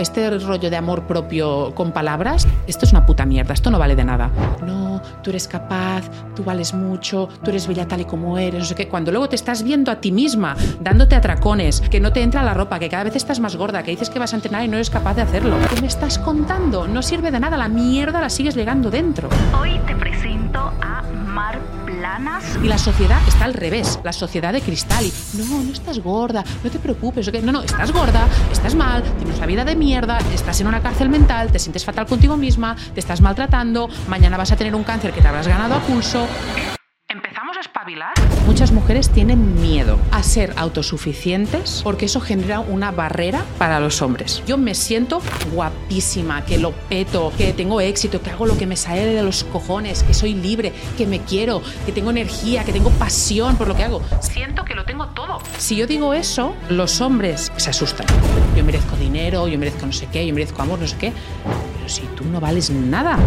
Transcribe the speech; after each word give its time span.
este 0.00 0.30
rollo 0.38 0.70
de 0.70 0.76
amor 0.76 1.06
propio 1.06 1.74
con 1.74 1.92
palabras, 1.92 2.46
esto 2.66 2.84
es 2.84 2.92
una 2.92 3.06
puta 3.06 3.26
mierda, 3.26 3.54
esto 3.54 3.70
no 3.70 3.78
vale 3.78 3.96
de 3.96 4.04
nada. 4.04 4.30
No, 4.66 5.00
tú 5.22 5.30
eres 5.30 5.46
capaz, 5.46 6.04
tú 6.34 6.42
vales 6.44 6.74
mucho, 6.74 7.28
tú 7.42 7.50
eres 7.50 7.66
bella 7.66 7.86
tal 7.86 8.00
y 8.00 8.04
como 8.04 8.38
eres, 8.38 8.60
no 8.60 8.66
sé 8.66 8.74
qué. 8.74 8.88
Cuando 8.88 9.10
luego 9.10 9.28
te 9.28 9.36
estás 9.36 9.62
viendo 9.62 9.90
a 9.90 10.00
ti 10.00 10.12
misma, 10.12 10.56
dándote 10.80 11.16
atracones, 11.16 11.80
que 11.80 12.00
no 12.00 12.12
te 12.12 12.22
entra 12.22 12.42
la 12.42 12.54
ropa, 12.54 12.78
que 12.78 12.88
cada 12.88 13.04
vez 13.04 13.16
estás 13.16 13.40
más 13.40 13.56
gorda, 13.56 13.82
que 13.82 13.90
dices 13.90 14.10
que 14.10 14.18
vas 14.18 14.32
a 14.32 14.36
entrenar 14.36 14.64
y 14.64 14.68
no 14.68 14.76
eres 14.76 14.90
capaz 14.90 15.14
de 15.14 15.22
hacerlo. 15.22 15.56
¿Qué 15.74 15.80
me 15.80 15.86
estás 15.86 16.18
contando? 16.18 16.86
No 16.86 17.02
sirve 17.02 17.30
de 17.30 17.40
nada, 17.40 17.56
la 17.56 17.68
mierda 17.68 18.20
la 18.20 18.30
sigues 18.30 18.54
llegando 18.54 18.90
dentro. 18.90 19.28
Hoy 19.60 19.78
te 19.86 19.94
presento 19.94 20.72
a 20.80 21.02
Mar 21.26 21.58
Planas. 22.10 22.58
Y 22.60 22.66
la 22.66 22.76
sociedad 22.76 23.20
está 23.28 23.44
al 23.44 23.54
revés, 23.54 24.00
la 24.02 24.12
sociedad 24.12 24.52
de 24.52 24.60
cristal. 24.60 25.04
Y 25.04 25.12
no, 25.36 25.62
no 25.62 25.72
estás 25.72 26.00
gorda, 26.00 26.42
no 26.64 26.68
te 26.68 26.80
preocupes. 26.80 27.28
¿ok? 27.28 27.34
No, 27.36 27.52
no, 27.52 27.62
estás 27.62 27.92
gorda, 27.92 28.26
estás 28.50 28.74
mal, 28.74 29.04
tienes 29.18 29.36
una 29.36 29.46
vida 29.46 29.64
de 29.64 29.76
mierda, 29.76 30.18
estás 30.34 30.60
en 30.60 30.66
una 30.66 30.82
cárcel 30.82 31.08
mental, 31.08 31.52
te 31.52 31.60
sientes 31.60 31.84
fatal 31.84 32.06
contigo 32.06 32.36
misma, 32.36 32.74
te 32.94 32.98
estás 32.98 33.20
maltratando, 33.20 33.88
mañana 34.08 34.36
vas 34.36 34.50
a 34.50 34.56
tener 34.56 34.74
un 34.74 34.82
cáncer 34.82 35.12
que 35.12 35.20
te 35.20 35.28
habrás 35.28 35.46
ganado 35.46 35.76
a 35.76 35.80
pulso. 35.80 36.26
¿Empezamos 37.06 37.49
espabilar? 37.60 38.14
Muchas 38.46 38.72
mujeres 38.72 39.10
tienen 39.10 39.60
miedo 39.60 39.98
a 40.10 40.22
ser 40.22 40.54
autosuficientes 40.56 41.80
porque 41.84 42.06
eso 42.06 42.20
genera 42.20 42.60
una 42.60 42.90
barrera 42.90 43.44
para 43.58 43.80
los 43.80 44.02
hombres. 44.02 44.42
Yo 44.46 44.56
me 44.56 44.74
siento 44.74 45.20
guapísima, 45.52 46.44
que 46.44 46.58
lo 46.58 46.72
peto, 46.72 47.32
que 47.36 47.52
tengo 47.52 47.80
éxito, 47.80 48.22
que 48.22 48.30
hago 48.30 48.46
lo 48.46 48.56
que 48.56 48.66
me 48.66 48.76
sale 48.76 49.04
de 49.04 49.22
los 49.22 49.44
cojones, 49.44 50.02
que 50.02 50.14
soy 50.14 50.34
libre, 50.34 50.72
que 50.96 51.06
me 51.06 51.20
quiero, 51.20 51.62
que 51.86 51.92
tengo 51.92 52.10
energía, 52.10 52.64
que 52.64 52.72
tengo 52.72 52.90
pasión 52.90 53.56
por 53.56 53.68
lo 53.68 53.76
que 53.76 53.84
hago. 53.84 54.02
Siento 54.20 54.64
que 54.64 54.74
lo 54.74 54.84
tengo 54.84 55.08
todo. 55.08 55.40
Si 55.58 55.76
yo 55.76 55.86
digo 55.86 56.14
eso, 56.14 56.54
los 56.68 57.00
hombres 57.00 57.52
se 57.56 57.70
asustan. 57.70 58.06
Yo 58.56 58.64
merezco 58.64 58.96
dinero, 58.96 59.46
yo 59.48 59.58
merezco 59.58 59.86
no 59.86 59.92
sé 59.92 60.06
qué, 60.10 60.26
yo 60.26 60.34
merezco 60.34 60.62
amor, 60.62 60.78
no 60.78 60.86
sé 60.86 60.96
qué. 60.96 61.12
Pero 61.76 61.88
si 61.88 62.02
tú 62.16 62.24
no 62.24 62.40
vales 62.40 62.70
nada, 62.70 63.18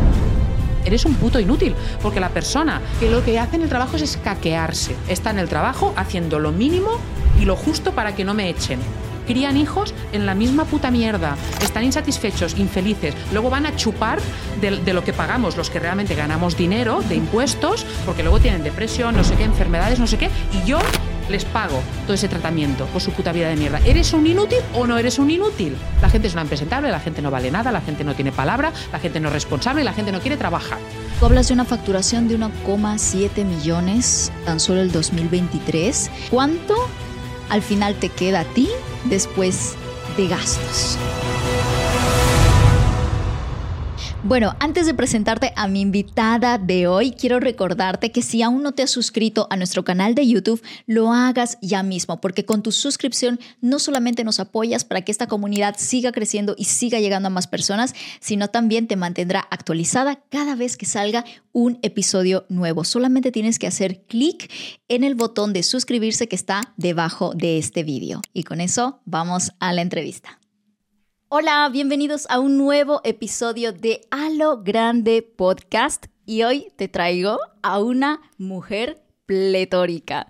eres 0.85 1.05
un 1.05 1.15
puto 1.15 1.39
inútil, 1.39 1.75
porque 2.01 2.19
la 2.19 2.29
persona 2.29 2.81
que 2.99 3.09
lo 3.09 3.23
que 3.23 3.39
hace 3.39 3.55
en 3.55 3.63
el 3.63 3.69
trabajo 3.69 3.95
es 3.95 4.01
escaquearse. 4.01 4.95
Está 5.07 5.31
en 5.31 5.39
el 5.39 5.49
trabajo 5.49 5.93
haciendo 5.95 6.39
lo 6.39 6.51
mínimo 6.51 6.99
y 7.39 7.45
lo 7.45 7.55
justo 7.55 7.91
para 7.91 8.15
que 8.15 8.23
no 8.23 8.33
me 8.33 8.49
echen. 8.49 8.79
Crían 9.25 9.55
hijos 9.55 9.93
en 10.11 10.25
la 10.25 10.35
misma 10.35 10.65
puta 10.65 10.91
mierda, 10.91 11.37
están 11.61 11.85
insatisfechos, 11.85 12.57
infelices, 12.57 13.15
luego 13.31 13.49
van 13.49 13.65
a 13.65 13.73
chupar 13.75 14.19
de, 14.59 14.71
de 14.81 14.93
lo 14.93 15.05
que 15.05 15.13
pagamos 15.13 15.55
los 15.55 15.69
que 15.69 15.79
realmente 15.79 16.13
ganamos 16.13 16.57
dinero 16.57 17.01
de 17.07 17.15
impuestos, 17.15 17.85
porque 18.05 18.21
luego 18.21 18.39
tienen 18.39 18.63
depresión, 18.63 19.15
no 19.15 19.23
sé 19.23 19.35
qué, 19.35 19.45
enfermedades, 19.45 19.97
no 19.97 20.07
sé 20.07 20.17
qué, 20.17 20.29
y 20.51 20.67
yo 20.67 20.79
les 21.29 21.45
pago 21.45 21.81
todo 22.05 22.13
ese 22.13 22.27
tratamiento 22.27 22.85
por 22.87 23.01
su 23.01 23.11
puta 23.11 23.31
vida 23.31 23.49
de 23.49 23.55
mierda. 23.55 23.79
¿Eres 23.85 24.13
un 24.13 24.27
inútil 24.27 24.59
o 24.73 24.87
no 24.87 24.97
eres 24.97 25.19
un 25.19 25.29
inútil? 25.29 25.75
La 26.01 26.09
gente 26.09 26.27
es 26.27 26.33
una 26.33 26.43
impresentable, 26.43 26.89
la 26.89 26.99
gente 26.99 27.21
no 27.21 27.31
vale 27.31 27.51
nada, 27.51 27.71
la 27.71 27.81
gente 27.81 28.03
no 28.03 28.15
tiene 28.15 28.31
palabra, 28.31 28.73
la 28.91 28.99
gente 28.99 29.19
no 29.19 29.27
es 29.27 29.33
responsable 29.33 29.83
la 29.83 29.93
gente 29.93 30.11
no 30.11 30.19
quiere 30.19 30.37
trabajar. 30.37 30.79
Tú 31.19 31.25
hablas 31.25 31.47
de 31.47 31.53
una 31.53 31.65
facturación 31.65 32.27
de 32.27 32.37
1,7 32.37 33.45
millones 33.45 34.31
tan 34.45 34.59
solo 34.59 34.81
el 34.81 34.91
2023. 34.91 36.11
¿Cuánto 36.29 36.75
al 37.49 37.61
final 37.61 37.95
te 37.95 38.09
queda 38.09 38.41
a 38.41 38.45
ti 38.45 38.69
después 39.05 39.75
de 40.17 40.27
gastos? 40.27 40.97
Bueno, 44.25 44.55
antes 44.61 44.85
de 44.85 44.93
presentarte 44.93 45.51
a 45.57 45.67
mi 45.67 45.81
invitada 45.81 46.57
de 46.57 46.87
hoy, 46.87 47.11
quiero 47.11 47.41
recordarte 47.41 48.13
que 48.13 48.21
si 48.21 48.41
aún 48.41 48.63
no 48.63 48.71
te 48.71 48.81
has 48.81 48.89
suscrito 48.89 49.47
a 49.49 49.57
nuestro 49.57 49.83
canal 49.83 50.15
de 50.15 50.25
YouTube, 50.25 50.63
lo 50.87 51.11
hagas 51.11 51.57
ya 51.61 51.83
mismo, 51.83 52.21
porque 52.21 52.45
con 52.45 52.63
tu 52.63 52.71
suscripción 52.71 53.37
no 53.59 53.79
solamente 53.79 54.23
nos 54.23 54.39
apoyas 54.39 54.85
para 54.85 55.01
que 55.01 55.11
esta 55.11 55.27
comunidad 55.27 55.75
siga 55.77 56.13
creciendo 56.13 56.55
y 56.57 56.63
siga 56.63 57.01
llegando 57.01 57.27
a 57.27 57.31
más 57.31 57.47
personas, 57.47 57.95
sino 58.21 58.47
también 58.47 58.87
te 58.87 58.95
mantendrá 58.95 59.41
actualizada 59.51 60.23
cada 60.29 60.55
vez 60.55 60.77
que 60.77 60.85
salga 60.85 61.25
un 61.51 61.79
episodio 61.81 62.45
nuevo. 62.47 62.85
Solamente 62.85 63.29
tienes 63.29 63.59
que 63.59 63.67
hacer 63.67 64.03
clic 64.05 64.49
en 64.87 65.03
el 65.03 65.15
botón 65.15 65.51
de 65.51 65.63
suscribirse 65.63 66.29
que 66.29 66.37
está 66.37 66.61
debajo 66.77 67.33
de 67.35 67.57
este 67.57 67.83
vídeo. 67.83 68.21
Y 68.31 68.43
con 68.43 68.61
eso 68.61 69.01
vamos 69.03 69.51
a 69.59 69.73
la 69.73 69.81
entrevista. 69.81 70.39
Hola, 71.35 71.67
bienvenidos 71.69 72.27
a 72.29 72.39
un 72.39 72.59
nuevo 72.59 73.01
episodio 73.03 73.73
de 73.73 74.01
A 74.11 74.29
lo 74.29 74.61
Grande 74.61 75.23
Podcast 75.23 76.05
y 76.27 76.43
hoy 76.43 76.71
te 76.75 76.87
traigo 76.87 77.39
a 77.63 77.79
una 77.79 78.21
mujer 78.37 79.01
pletórica. 79.25 80.27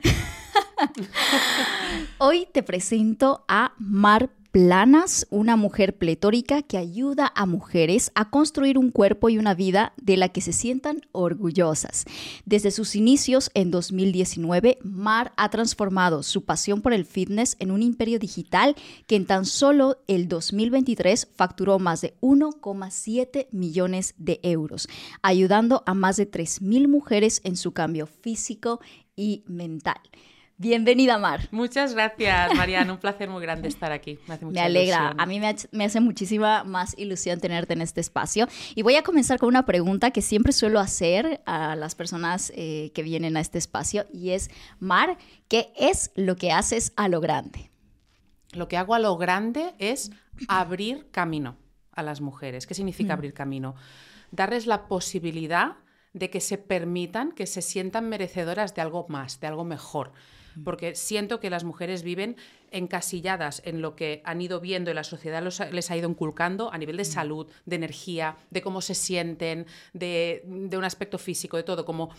hoy 2.19 2.47
te 2.53 2.63
presento 2.63 3.43
a 3.49 3.73
Mar 3.79 4.29
Planas, 4.53 5.25
una 5.31 5.55
mujer 5.55 5.97
pletórica 5.97 6.61
que 6.61 6.77
ayuda 6.77 7.33
a 7.35 7.47
mujeres 7.47 8.11
a 8.13 8.29
construir 8.29 8.77
un 8.77 8.91
cuerpo 8.91 9.29
y 9.29 9.39
una 9.39 9.55
vida 9.55 9.93
de 9.99 10.15
la 10.15 10.29
que 10.29 10.41
se 10.41 10.53
sientan 10.53 11.01
orgullosas. 11.11 12.05
Desde 12.45 12.69
sus 12.69 12.95
inicios 12.95 13.49
en 13.55 13.71
2019, 13.71 14.77
Mar 14.83 15.33
ha 15.37 15.49
transformado 15.49 16.21
su 16.21 16.45
pasión 16.45 16.83
por 16.83 16.93
el 16.93 17.05
fitness 17.05 17.55
en 17.57 17.71
un 17.71 17.81
imperio 17.81 18.19
digital 18.19 18.75
que 19.07 19.15
en 19.15 19.25
tan 19.25 19.45
solo 19.45 19.97
el 20.05 20.27
2023 20.27 21.29
facturó 21.35 21.79
más 21.79 22.01
de 22.01 22.13
1,7 22.21 23.47
millones 23.49 24.13
de 24.19 24.39
euros, 24.43 24.87
ayudando 25.23 25.81
a 25.87 25.95
más 25.95 26.17
de 26.17 26.29
3.000 26.29 26.87
mujeres 26.87 27.41
en 27.43 27.57
su 27.57 27.71
cambio 27.71 28.05
físico 28.05 28.81
y 29.15 29.43
mental. 29.47 29.99
Bienvenida, 30.57 31.17
Mar. 31.17 31.47
Muchas 31.51 31.93
gracias, 31.93 32.53
Mariana. 32.55 32.93
Un 32.93 32.99
placer 32.99 33.27
muy 33.29 33.41
grande 33.41 33.67
estar 33.67 33.91
aquí. 33.91 34.19
Me, 34.27 34.35
hace 34.35 34.45
mucha 34.45 34.61
Me 34.61 34.65
alegra. 34.65 34.97
ilusión. 34.97 35.19
A 35.21 35.25
mí 35.25 35.39
me, 35.39 35.47
ha- 35.47 35.55
me 35.71 35.85
hace 35.85 35.99
muchísima 35.99 36.63
más 36.63 36.97
ilusión 36.97 37.39
tenerte 37.39 37.73
en 37.73 37.81
este 37.81 37.99
espacio. 37.99 38.47
Y 38.75 38.83
voy 38.83 38.95
a 38.95 39.03
comenzar 39.03 39.39
con 39.39 39.49
una 39.49 39.65
pregunta 39.65 40.11
que 40.11 40.21
siempre 40.21 40.53
suelo 40.53 40.79
hacer 40.79 41.41
a 41.45 41.75
las 41.75 41.95
personas 41.95 42.53
eh, 42.55 42.91
que 42.93 43.01
vienen 43.03 43.35
a 43.35 43.39
este 43.41 43.57
espacio 43.57 44.05
y 44.13 44.29
es, 44.29 44.49
Mar, 44.79 45.17
¿qué 45.49 45.73
es 45.75 46.11
lo 46.15 46.35
que 46.35 46.51
haces 46.51 46.93
a 46.95 47.07
lo 47.09 47.19
grande? 47.19 47.71
Lo 48.53 48.67
que 48.67 48.77
hago 48.77 48.93
a 48.93 48.99
lo 48.99 49.17
grande 49.17 49.73
es 49.79 50.11
abrir 50.47 51.07
camino 51.11 51.57
a 51.91 52.03
las 52.03 52.21
mujeres. 52.21 52.67
¿Qué 52.67 52.75
significa 52.75 53.13
abrir 53.13 53.33
camino? 53.33 53.75
Darles 54.31 54.67
la 54.67 54.87
posibilidad 54.87 55.77
de 56.13 56.29
que 56.29 56.39
se 56.39 56.59
permitan, 56.59 57.31
que 57.31 57.47
se 57.47 57.63
sientan 57.63 58.07
merecedoras 58.07 58.75
de 58.75 58.81
algo 58.83 59.07
más, 59.09 59.39
de 59.39 59.47
algo 59.47 59.63
mejor. 59.65 60.11
Porque 60.63 60.95
siento 60.95 61.39
que 61.39 61.49
las 61.49 61.63
mujeres 61.63 62.03
viven 62.03 62.35
encasilladas 62.71 63.61
en 63.65 63.81
lo 63.81 63.95
que 63.95 64.21
han 64.25 64.41
ido 64.41 64.59
viendo 64.59 64.91
y 64.91 64.93
la 64.93 65.03
sociedad 65.03 65.41
los 65.43 65.61
ha- 65.61 65.69
les 65.71 65.89
ha 65.91 65.97
ido 65.97 66.09
inculcando 66.09 66.71
a 66.73 66.77
nivel 66.77 66.97
de 66.97 67.05
salud, 67.05 67.47
de 67.65 67.75
energía, 67.75 68.35
de 68.49 68.61
cómo 68.61 68.81
se 68.81 68.95
sienten, 68.95 69.65
de, 69.93 70.43
de 70.45 70.77
un 70.77 70.83
aspecto 70.83 71.17
físico, 71.17 71.57
de 71.57 71.63
todo. 71.63 71.85
Como 71.85 72.09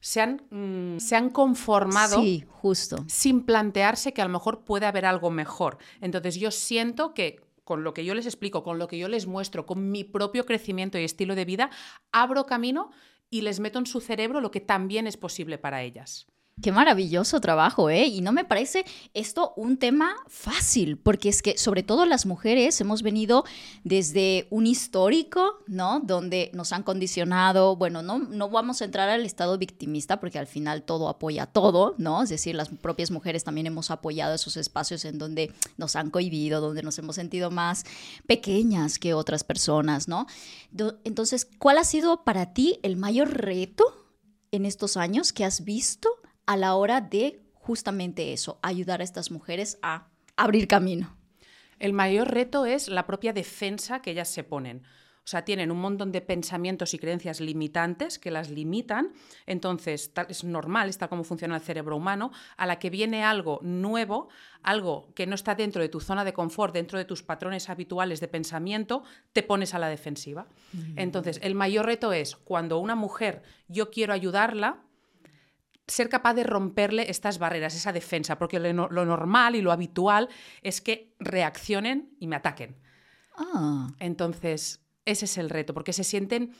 se 0.00 0.20
han, 0.20 0.42
mm, 0.50 0.98
se 0.98 1.16
han 1.16 1.30
conformado 1.30 2.20
Sí, 2.22 2.44
justo. 2.48 3.04
sin 3.08 3.42
plantearse 3.44 4.12
que 4.12 4.22
a 4.22 4.24
lo 4.26 4.30
mejor 4.32 4.64
puede 4.64 4.86
haber 4.86 5.04
algo 5.06 5.30
mejor. 5.30 5.78
Entonces 6.00 6.36
yo 6.36 6.50
siento 6.50 7.12
que 7.14 7.40
con 7.64 7.82
lo 7.82 7.94
que 7.94 8.04
yo 8.04 8.14
les 8.14 8.26
explico, 8.26 8.62
con 8.62 8.78
lo 8.78 8.88
que 8.88 8.98
yo 8.98 9.08
les 9.08 9.26
muestro, 9.26 9.64
con 9.64 9.90
mi 9.90 10.04
propio 10.04 10.44
crecimiento 10.44 10.98
y 10.98 11.04
estilo 11.04 11.34
de 11.34 11.46
vida, 11.46 11.70
abro 12.12 12.44
camino 12.44 12.90
y 13.30 13.40
les 13.40 13.58
meto 13.58 13.78
en 13.78 13.86
su 13.86 14.00
cerebro 14.02 14.40
lo 14.42 14.50
que 14.50 14.60
también 14.60 15.06
es 15.06 15.16
posible 15.16 15.56
para 15.56 15.82
ellas. 15.82 16.26
Qué 16.62 16.70
maravilloso 16.70 17.40
trabajo, 17.40 17.90
¿eh? 17.90 18.06
Y 18.06 18.20
no 18.20 18.30
me 18.30 18.44
parece 18.44 18.84
esto 19.12 19.52
un 19.56 19.76
tema 19.76 20.14
fácil, 20.28 20.96
porque 20.96 21.28
es 21.28 21.42
que 21.42 21.58
sobre 21.58 21.82
todo 21.82 22.06
las 22.06 22.26
mujeres 22.26 22.80
hemos 22.80 23.02
venido 23.02 23.44
desde 23.82 24.46
un 24.50 24.68
histórico, 24.68 25.58
¿no? 25.66 25.98
Donde 25.98 26.52
nos 26.54 26.72
han 26.72 26.84
condicionado, 26.84 27.74
bueno, 27.74 28.02
no, 28.02 28.20
no 28.20 28.48
vamos 28.50 28.80
a 28.80 28.84
entrar 28.84 29.08
al 29.08 29.26
estado 29.26 29.58
victimista, 29.58 30.20
porque 30.20 30.38
al 30.38 30.46
final 30.46 30.84
todo 30.84 31.08
apoya 31.08 31.46
todo, 31.46 31.96
¿no? 31.98 32.22
Es 32.22 32.28
decir, 32.28 32.54
las 32.54 32.68
propias 32.68 33.10
mujeres 33.10 33.42
también 33.42 33.66
hemos 33.66 33.90
apoyado 33.90 34.36
esos 34.36 34.56
espacios 34.56 35.04
en 35.04 35.18
donde 35.18 35.52
nos 35.76 35.96
han 35.96 36.10
cohibido, 36.10 36.60
donde 36.60 36.84
nos 36.84 36.96
hemos 37.00 37.16
sentido 37.16 37.50
más 37.50 37.84
pequeñas 38.28 39.00
que 39.00 39.12
otras 39.12 39.42
personas, 39.42 40.06
¿no? 40.06 40.28
Entonces, 41.02 41.48
¿cuál 41.58 41.78
ha 41.78 41.84
sido 41.84 42.22
para 42.22 42.54
ti 42.54 42.78
el 42.84 42.96
mayor 42.96 43.36
reto 43.36 43.84
en 44.52 44.66
estos 44.66 44.96
años 44.96 45.32
que 45.32 45.44
has 45.44 45.64
visto 45.64 46.08
a 46.46 46.56
la 46.56 46.74
hora 46.74 47.00
de 47.00 47.40
justamente 47.54 48.32
eso, 48.32 48.58
ayudar 48.62 49.00
a 49.00 49.04
estas 49.04 49.30
mujeres 49.30 49.78
a 49.82 50.08
abrir 50.36 50.68
camino? 50.68 51.16
El 51.78 51.92
mayor 51.92 52.28
reto 52.32 52.66
es 52.66 52.88
la 52.88 53.06
propia 53.06 53.32
defensa 53.32 54.00
que 54.00 54.10
ellas 54.12 54.28
se 54.28 54.44
ponen. 54.44 54.82
O 55.16 55.26
sea, 55.26 55.42
tienen 55.42 55.70
un 55.70 55.80
montón 55.80 56.12
de 56.12 56.20
pensamientos 56.20 56.92
y 56.92 56.98
creencias 56.98 57.40
limitantes 57.40 58.18
que 58.18 58.30
las 58.30 58.50
limitan. 58.50 59.14
Entonces, 59.46 60.12
tal- 60.12 60.26
es 60.28 60.44
normal, 60.44 60.90
está 60.90 61.08
como 61.08 61.24
funciona 61.24 61.56
el 61.56 61.62
cerebro 61.62 61.96
humano, 61.96 62.30
a 62.58 62.66
la 62.66 62.78
que 62.78 62.90
viene 62.90 63.24
algo 63.24 63.58
nuevo, 63.62 64.28
algo 64.62 65.08
que 65.14 65.26
no 65.26 65.34
está 65.34 65.54
dentro 65.54 65.80
de 65.80 65.88
tu 65.88 66.00
zona 66.00 66.24
de 66.26 66.34
confort, 66.34 66.74
dentro 66.74 66.98
de 66.98 67.06
tus 67.06 67.22
patrones 67.22 67.70
habituales 67.70 68.20
de 68.20 68.28
pensamiento, 68.28 69.02
te 69.32 69.42
pones 69.42 69.72
a 69.72 69.78
la 69.78 69.88
defensiva. 69.88 70.46
Entonces, 70.96 71.40
el 71.42 71.54
mayor 71.54 71.86
reto 71.86 72.12
es 72.12 72.36
cuando 72.36 72.78
una 72.78 72.94
mujer, 72.94 73.42
yo 73.66 73.90
quiero 73.90 74.12
ayudarla, 74.12 74.82
ser 75.86 76.08
capaz 76.08 76.34
de 76.34 76.44
romperle 76.44 77.10
estas 77.10 77.38
barreras, 77.38 77.74
esa 77.74 77.92
defensa, 77.92 78.38
porque 78.38 78.58
lo, 78.58 78.72
no- 78.72 78.88
lo 78.88 79.04
normal 79.04 79.54
y 79.56 79.62
lo 79.62 79.72
habitual 79.72 80.28
es 80.62 80.80
que 80.80 81.14
reaccionen 81.18 82.16
y 82.18 82.26
me 82.26 82.36
ataquen. 82.36 82.76
Ah, 83.36 83.88
Entonces, 83.98 84.80
ese 85.04 85.24
es 85.26 85.38
el 85.38 85.50
reto, 85.50 85.74
porque 85.74 85.92
se 85.92 86.04
sienten, 86.04 86.52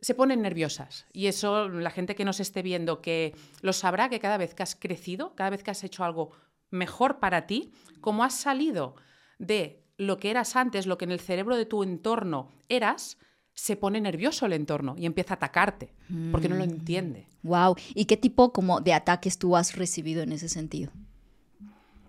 se 0.00 0.14
ponen 0.14 0.42
nerviosas. 0.42 1.06
Y 1.12 1.26
eso, 1.26 1.68
la 1.68 1.90
gente 1.90 2.14
que 2.14 2.24
nos 2.24 2.40
esté 2.40 2.62
viendo, 2.62 3.00
que 3.02 3.34
lo 3.62 3.72
sabrá 3.72 4.08
que 4.08 4.20
cada 4.20 4.36
vez 4.38 4.54
que 4.54 4.62
has 4.62 4.74
crecido, 4.76 5.34
cada 5.34 5.50
vez 5.50 5.62
que 5.62 5.70
has 5.70 5.84
hecho 5.84 6.04
algo 6.04 6.32
mejor 6.70 7.18
para 7.20 7.46
ti, 7.46 7.70
como 8.00 8.24
has 8.24 8.34
salido 8.34 8.96
de 9.38 9.84
lo 9.98 10.18
que 10.18 10.30
eras 10.30 10.56
antes, 10.56 10.86
lo 10.86 10.98
que 10.98 11.04
en 11.04 11.12
el 11.12 11.20
cerebro 11.20 11.56
de 11.56 11.66
tu 11.66 11.82
entorno 11.82 12.50
eras, 12.68 13.18
se 13.56 13.74
pone 13.74 14.00
nervioso 14.00 14.46
el 14.46 14.52
entorno 14.52 14.94
y 14.96 15.06
empieza 15.06 15.34
a 15.34 15.36
atacarte, 15.36 15.90
porque 16.30 16.48
no 16.48 16.54
lo 16.54 16.62
entiende. 16.62 17.26
wow. 17.42 17.74
¿Y 17.94 18.04
qué 18.04 18.16
tipo 18.16 18.52
como 18.52 18.80
de 18.80 18.92
ataques 18.92 19.38
tú 19.38 19.56
has 19.56 19.74
recibido 19.74 20.22
en 20.22 20.30
ese 20.32 20.48
sentido? 20.48 20.92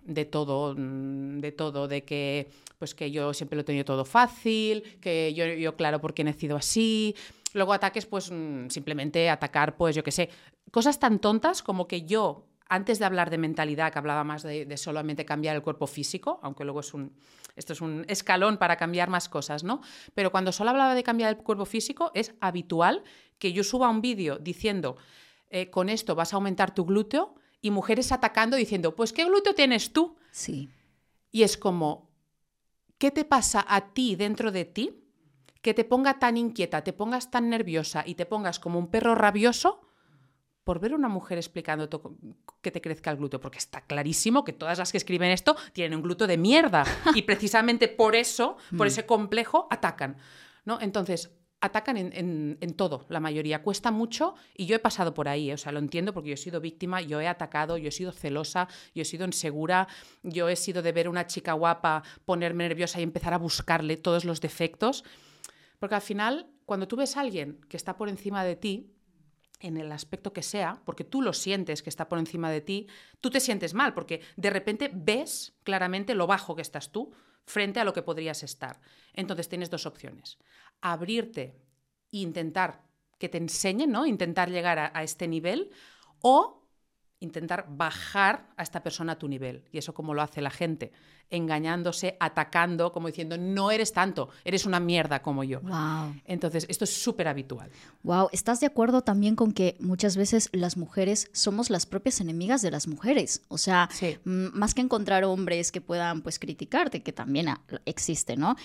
de 0.08 0.24
todo, 0.24 0.74
mm, 0.76 1.38
de 1.38 1.52
todo, 1.52 1.86
de 1.86 2.02
que 2.02 2.50
pues 2.78 2.94
que 2.94 3.10
yo 3.10 3.34
siempre 3.34 3.56
lo 3.56 3.62
he 3.62 3.64
tenido 3.64 3.84
todo 3.84 4.04
fácil, 4.04 4.82
que 5.00 5.34
yo, 5.34 5.44
yo 5.46 5.76
claro 5.76 6.00
porque 6.00 6.22
he 6.22 6.24
nacido 6.24 6.56
así. 6.56 7.14
Luego 7.52 7.72
ataques, 7.72 8.06
pues 8.06 8.30
mm, 8.30 8.68
simplemente 8.68 9.30
atacar, 9.30 9.76
pues 9.76 9.94
yo 9.94 10.02
qué 10.02 10.12
sé, 10.12 10.30
cosas 10.70 10.98
tan 10.98 11.18
tontas 11.18 11.62
como 11.62 11.86
que 11.86 12.02
yo, 12.02 12.46
antes 12.68 12.98
de 12.98 13.04
hablar 13.04 13.30
de 13.30 13.38
mentalidad, 13.38 13.92
que 13.92 13.98
hablaba 13.98 14.24
más 14.24 14.42
de, 14.42 14.64
de 14.64 14.76
solamente 14.76 15.24
cambiar 15.24 15.56
el 15.56 15.62
cuerpo 15.62 15.86
físico, 15.86 16.40
aunque 16.42 16.64
luego 16.64 16.80
es 16.80 16.94
un, 16.94 17.12
esto 17.58 17.72
es 17.74 17.80
un 17.80 18.04
escalón 18.08 18.56
para 18.56 18.76
cambiar 18.76 19.10
más 19.10 19.28
cosas, 19.28 19.64
¿no? 19.64 19.82
Pero 20.14 20.30
cuando 20.30 20.52
solo 20.52 20.70
hablaba 20.70 20.94
de 20.94 21.02
cambiar 21.02 21.30
el 21.30 21.36
cuerpo 21.36 21.66
físico, 21.66 22.10
es 22.14 22.34
habitual 22.40 23.02
que 23.38 23.52
yo 23.52 23.64
suba 23.64 23.88
un 23.90 24.00
vídeo 24.00 24.38
diciendo, 24.38 24.96
eh, 25.50 25.70
con 25.70 25.88
esto 25.88 26.14
vas 26.14 26.32
a 26.32 26.36
aumentar 26.36 26.74
tu 26.74 26.84
glúteo, 26.84 27.34
y 27.60 27.70
mujeres 27.70 28.12
atacando 28.12 28.56
diciendo, 28.56 28.94
pues 28.94 29.12
¿qué 29.12 29.24
glúteo 29.24 29.54
tienes 29.54 29.92
tú? 29.92 30.16
Sí. 30.30 30.70
Y 31.30 31.42
es 31.42 31.56
como, 31.56 32.10
¿qué 32.98 33.10
te 33.10 33.24
pasa 33.24 33.64
a 33.68 33.92
ti 33.92 34.16
dentro 34.16 34.52
de 34.52 34.64
ti 34.64 35.04
que 35.60 35.74
te 35.74 35.84
ponga 35.84 36.18
tan 36.18 36.36
inquieta, 36.36 36.84
te 36.84 36.92
pongas 36.92 37.30
tan 37.30 37.50
nerviosa 37.50 38.04
y 38.06 38.14
te 38.14 38.26
pongas 38.26 38.60
como 38.60 38.78
un 38.78 38.90
perro 38.90 39.14
rabioso 39.14 39.87
por 40.68 40.80
ver 40.80 40.92
a 40.92 40.96
una 40.96 41.08
mujer 41.08 41.38
explicando 41.38 41.88
que 42.60 42.70
te 42.70 42.82
crezca 42.82 43.10
el 43.10 43.16
glúteo? 43.16 43.40
Porque 43.40 43.56
está 43.56 43.80
clarísimo 43.86 44.44
que 44.44 44.52
todas 44.52 44.76
las 44.76 44.92
que 44.92 44.98
escriben 44.98 45.30
esto 45.30 45.56
tienen 45.72 45.96
un 45.96 46.02
glúteo 46.02 46.26
de 46.26 46.36
mierda 46.36 46.84
y 47.14 47.22
precisamente 47.22 47.88
por 47.88 48.14
eso, 48.14 48.58
por 48.76 48.86
ese 48.86 49.06
complejo, 49.06 49.66
atacan. 49.70 50.18
¿no? 50.66 50.78
Entonces, 50.82 51.30
atacan 51.62 51.96
en, 51.96 52.12
en- 52.12 52.58
en 52.60 52.74
todo, 52.74 53.06
la 53.08 53.18
mayoría. 53.18 53.62
Cuesta 53.62 53.90
mucho 53.90 54.34
y 54.54 54.66
yo 54.66 54.76
he 54.76 54.78
pasado 54.78 55.14
por 55.14 55.26
ahí, 55.26 55.50
¿eh? 55.50 55.54
o 55.54 55.56
sea, 55.56 55.72
lo 55.72 55.78
entiendo 55.78 56.12
porque 56.12 56.28
yo 56.28 56.34
he 56.34 56.36
sido 56.36 56.60
víctima, 56.60 57.00
yo 57.00 57.18
he 57.18 57.28
atacado, 57.28 57.78
yo 57.78 57.88
he 57.88 57.92
sido 57.92 58.12
celosa, 58.12 58.68
yo 58.94 59.00
he 59.00 59.06
sido 59.06 59.24
insegura, 59.24 59.88
yo 60.22 60.50
he 60.50 60.56
sido 60.56 60.82
de 60.82 60.92
ver 60.92 61.06
a 61.06 61.10
una 61.10 61.26
chica 61.26 61.54
guapa, 61.54 62.02
ponerme 62.26 62.68
nerviosa 62.68 63.00
y 63.00 63.04
empezar 63.04 63.32
a 63.32 63.38
buscarle 63.38 63.96
todos 63.96 64.26
los 64.26 64.42
defectos. 64.42 65.02
Porque 65.78 65.94
al 65.94 66.02
final, 66.02 66.46
cuando 66.66 66.86
tú 66.86 66.96
ves 66.96 67.16
a 67.16 67.20
alguien 67.22 67.58
que 67.70 67.78
está 67.78 67.96
por 67.96 68.10
encima 68.10 68.44
de 68.44 68.54
ti, 68.56 68.92
en 69.60 69.76
el 69.76 69.90
aspecto 69.92 70.32
que 70.32 70.42
sea, 70.42 70.80
porque 70.84 71.04
tú 71.04 71.22
lo 71.22 71.32
sientes 71.32 71.82
que 71.82 71.90
está 71.90 72.08
por 72.08 72.18
encima 72.18 72.50
de 72.50 72.60
ti, 72.60 72.86
tú 73.20 73.30
te 73.30 73.40
sientes 73.40 73.74
mal, 73.74 73.94
porque 73.94 74.20
de 74.36 74.50
repente 74.50 74.90
ves 74.92 75.54
claramente 75.64 76.14
lo 76.14 76.26
bajo 76.26 76.54
que 76.54 76.62
estás 76.62 76.92
tú 76.92 77.12
frente 77.44 77.80
a 77.80 77.84
lo 77.84 77.92
que 77.92 78.02
podrías 78.02 78.42
estar. 78.42 78.80
Entonces 79.14 79.48
tienes 79.48 79.70
dos 79.70 79.86
opciones. 79.86 80.38
Abrirte 80.80 81.60
e 82.12 82.18
intentar 82.18 82.84
que 83.18 83.28
te 83.28 83.38
enseñen, 83.38 83.90
¿no? 83.90 84.06
Intentar 84.06 84.50
llegar 84.50 84.78
a, 84.78 84.92
a 84.94 85.02
este 85.02 85.26
nivel 85.26 85.70
o 86.20 86.67
intentar 87.20 87.66
bajar 87.68 88.46
a 88.56 88.62
esta 88.62 88.82
persona 88.82 89.12
a 89.14 89.18
tu 89.18 89.28
nivel. 89.28 89.62
Y 89.72 89.78
eso 89.78 89.92
como 89.94 90.14
lo 90.14 90.22
hace 90.22 90.40
la 90.40 90.50
gente, 90.50 90.92
engañándose, 91.30 92.16
atacando, 92.20 92.92
como 92.92 93.08
diciendo, 93.08 93.36
no 93.36 93.70
eres 93.70 93.92
tanto, 93.92 94.28
eres 94.44 94.64
una 94.66 94.80
mierda 94.80 95.20
como 95.22 95.44
yo. 95.44 95.60
Wow. 95.60 96.14
Entonces, 96.24 96.64
esto 96.68 96.84
es 96.84 96.92
súper 97.02 97.28
habitual. 97.28 97.70
Wow, 98.02 98.28
¿estás 98.32 98.60
de 98.60 98.66
acuerdo 98.66 99.02
también 99.02 99.36
con 99.36 99.52
que 99.52 99.76
muchas 99.80 100.16
veces 100.16 100.48
las 100.52 100.76
mujeres 100.76 101.28
somos 101.32 101.70
las 101.70 101.86
propias 101.86 102.20
enemigas 102.20 102.62
de 102.62 102.70
las 102.70 102.86
mujeres? 102.86 103.42
O 103.48 103.58
sea, 103.58 103.88
Sí. 103.92 104.16
más 104.24 104.74
que 104.74 104.80
encontrar 104.80 105.24
hombres 105.24 105.72
que 105.72 105.80
puedan 105.80 106.22
pues 106.22 106.38
criticarte, 106.38 107.02
que 107.02 107.12
también 107.12 107.48
existe, 107.84 108.36
¿no? 108.36 108.56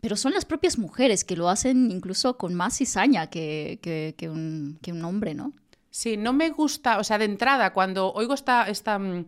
Pero 0.00 0.16
son 0.16 0.32
las 0.32 0.46
propias 0.46 0.78
mujeres 0.78 1.24
que 1.24 1.36
lo 1.36 1.48
hacen 1.50 1.90
incluso 1.90 2.38
con 2.38 2.54
más 2.54 2.78
cizaña 2.78 3.28
que, 3.28 3.78
que, 3.82 4.14
que 4.16 4.30
un, 4.30 4.78
que 4.80 4.92
un 4.92 5.04
hombre, 5.04 5.34
¿no? 5.34 5.52
Sí, 5.90 6.16
no 6.16 6.32
me 6.32 6.50
gusta, 6.50 6.98
o 6.98 7.04
sea, 7.04 7.18
de 7.18 7.24
entrada, 7.24 7.72
cuando 7.72 8.12
oigo 8.12 8.34
esta, 8.34 8.68
esta, 8.68 8.98
mm, 8.98 9.26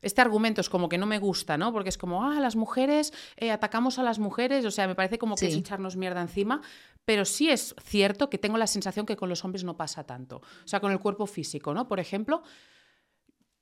este 0.00 0.20
argumento 0.20 0.60
es 0.60 0.68
como 0.68 0.88
que 0.88 0.98
no 0.98 1.06
me 1.06 1.18
gusta, 1.18 1.58
¿no? 1.58 1.72
Porque 1.72 1.90
es 1.90 1.98
como, 1.98 2.24
ah, 2.24 2.40
las 2.40 2.56
mujeres, 2.56 3.12
eh, 3.36 3.50
atacamos 3.50 3.98
a 3.98 4.02
las 4.02 4.18
mujeres, 4.18 4.64
o 4.64 4.70
sea, 4.70 4.86
me 4.86 4.94
parece 4.94 5.18
como 5.18 5.36
que 5.36 5.46
es 5.46 5.54
echarnos 5.54 5.96
mierda 5.96 6.22
encima, 6.22 6.62
pero 7.04 7.24
sí 7.24 7.50
es 7.50 7.74
cierto 7.82 8.30
que 8.30 8.38
tengo 8.38 8.58
la 8.58 8.66
sensación 8.66 9.06
que 9.06 9.16
con 9.16 9.28
los 9.28 9.44
hombres 9.44 9.64
no 9.64 9.76
pasa 9.76 10.04
tanto. 10.04 10.36
O 10.36 10.68
sea, 10.68 10.80
con 10.80 10.92
el 10.92 11.00
cuerpo 11.00 11.26
físico, 11.26 11.74
¿no? 11.74 11.88
Por 11.88 12.00
ejemplo, 12.00 12.42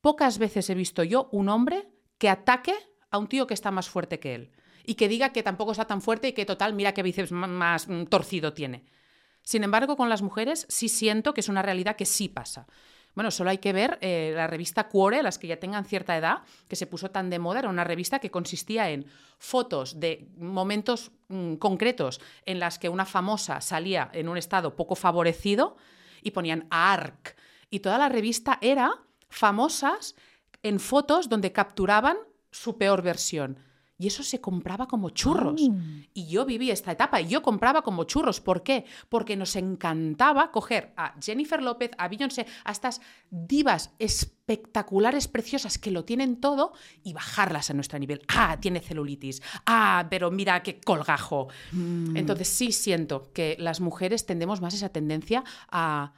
pocas 0.01 0.39
veces 0.39 0.69
he 0.71 0.75
visto 0.75 1.03
yo 1.03 1.29
un 1.33 1.49
hombre 1.49 1.89
que 2.19 2.29
ataque 2.29 2.75
a 3.11 3.19
un 3.19 3.29
tío 3.29 3.47
que 3.47 3.55
está 3.55 3.71
más 3.71 3.89
fuerte 3.89 4.19
que 4.19 4.35
él 4.35 4.53
y 4.85 4.95
que 4.95 5.09
diga 5.09 5.33
que 5.33 5.43
tampoco 5.43 5.73
está 5.73 5.87
tan 5.87 6.01
fuerte 6.01 6.29
y 6.29 6.33
que 6.33 6.45
total, 6.45 6.75
mira 6.75 6.93
qué 6.95 7.03
bíceps 7.03 7.33
más 7.33 7.89
mm, 7.89 8.05
torcido 8.05 8.53
tiene. 8.53 8.85
Sin 9.47 9.63
embargo, 9.63 9.97
con 9.97 10.09
las 10.09 10.23
mujeres 10.23 10.67
sí 10.69 10.89
siento 10.89 11.33
que 11.33 11.41
es 11.41 11.49
una 11.49 11.63
realidad 11.63 11.95
que 11.95 12.05
sí 12.05 12.29
pasa. 12.29 12.67
Bueno, 13.15 13.31
solo 13.31 13.51
hay 13.51 13.59
que 13.59 13.73
ver 13.73 13.97
eh, 14.01 14.33
la 14.35 14.49
revista 14.49 14.89
Cuore, 14.89 15.23
las 15.23 15.39
que 15.39 15.47
ya 15.47 15.61
tengan 15.61 15.85
cierta 15.85 16.17
edad, 16.17 16.39
que 16.67 16.75
se 16.75 16.89
puso 16.89 17.13
tan 17.13 17.31
de 17.31 17.39
moda, 17.39 17.61
era 17.61 17.69
una 17.69 17.85
revista 17.85 18.19
que 18.19 18.33
consistía 18.33 18.91
en 18.91 19.07
fotos 19.39 20.01
de 20.01 20.27
momentos 20.37 21.13
mm, 21.29 21.55
concretos 21.55 22.21
en 22.45 22.59
las 22.59 22.81
que 22.81 22.89
una 22.89 23.05
famosa 23.05 23.61
salía 23.61 24.11
en 24.13 24.29
un 24.29 24.37
estado 24.37 24.75
poco 24.75 24.97
favorecido 24.97 25.77
y 26.23 26.33
ponían 26.33 26.67
ARC. 26.71 27.37
Y 27.71 27.79
toda 27.79 27.99
la 27.99 28.09
revista 28.09 28.59
era 28.61 29.01
famosas 29.29 30.17
en 30.65 30.81
fotos 30.81 31.29
donde 31.29 31.53
capturaban 31.53 32.17
su 32.51 32.79
peor 32.79 33.01
versión. 33.01 33.61
Y 33.99 34.07
eso 34.09 34.23
se 34.23 34.41
compraba 34.41 34.87
como 34.87 35.11
churros. 35.11 35.61
Y 36.13 36.27
yo 36.29 36.45
viví 36.45 36.71
esta 36.71 36.93
etapa 36.93 37.21
y 37.21 37.29
yo 37.29 37.43
compraba 37.43 37.83
como 37.83 38.05
churros. 38.05 38.41
¿Por 38.41 38.63
qué? 38.63 38.85
Porque 39.09 39.37
nos 39.37 39.57
encantaba 39.57 40.51
coger 40.51 40.93
a 40.97 41.15
Jennifer 41.21 41.63
López, 41.63 41.93
a 41.97 42.09
Beyoncé, 42.09 42.47
a 42.65 42.73
estas 42.73 43.01
divas 43.31 43.95
espectaculares, 43.99 45.29
preciosas, 45.29 45.79
que 45.79 45.91
lo 45.91 46.05
tienen 46.05 46.41
todo 46.41 46.75
y 47.03 47.15
bajarlas 47.15 47.71
a 47.71 47.75
nuestro 47.75 47.99
nivel. 47.99 48.21
Ah, 48.29 48.59
tiene 48.61 48.81
celulitis. 48.81 49.43
Ah, 49.65 50.07
pero 50.11 50.31
mira 50.31 50.63
qué 50.63 50.79
colgajo. 50.79 51.49
Entonces 51.73 52.49
sí 52.49 52.73
siento 52.73 53.33
que 53.33 53.57
las 53.59 53.81
mujeres 53.81 54.27
tendemos 54.27 54.61
más 54.61 54.75
esa 54.75 54.91
tendencia 54.91 55.43
a... 55.71 56.13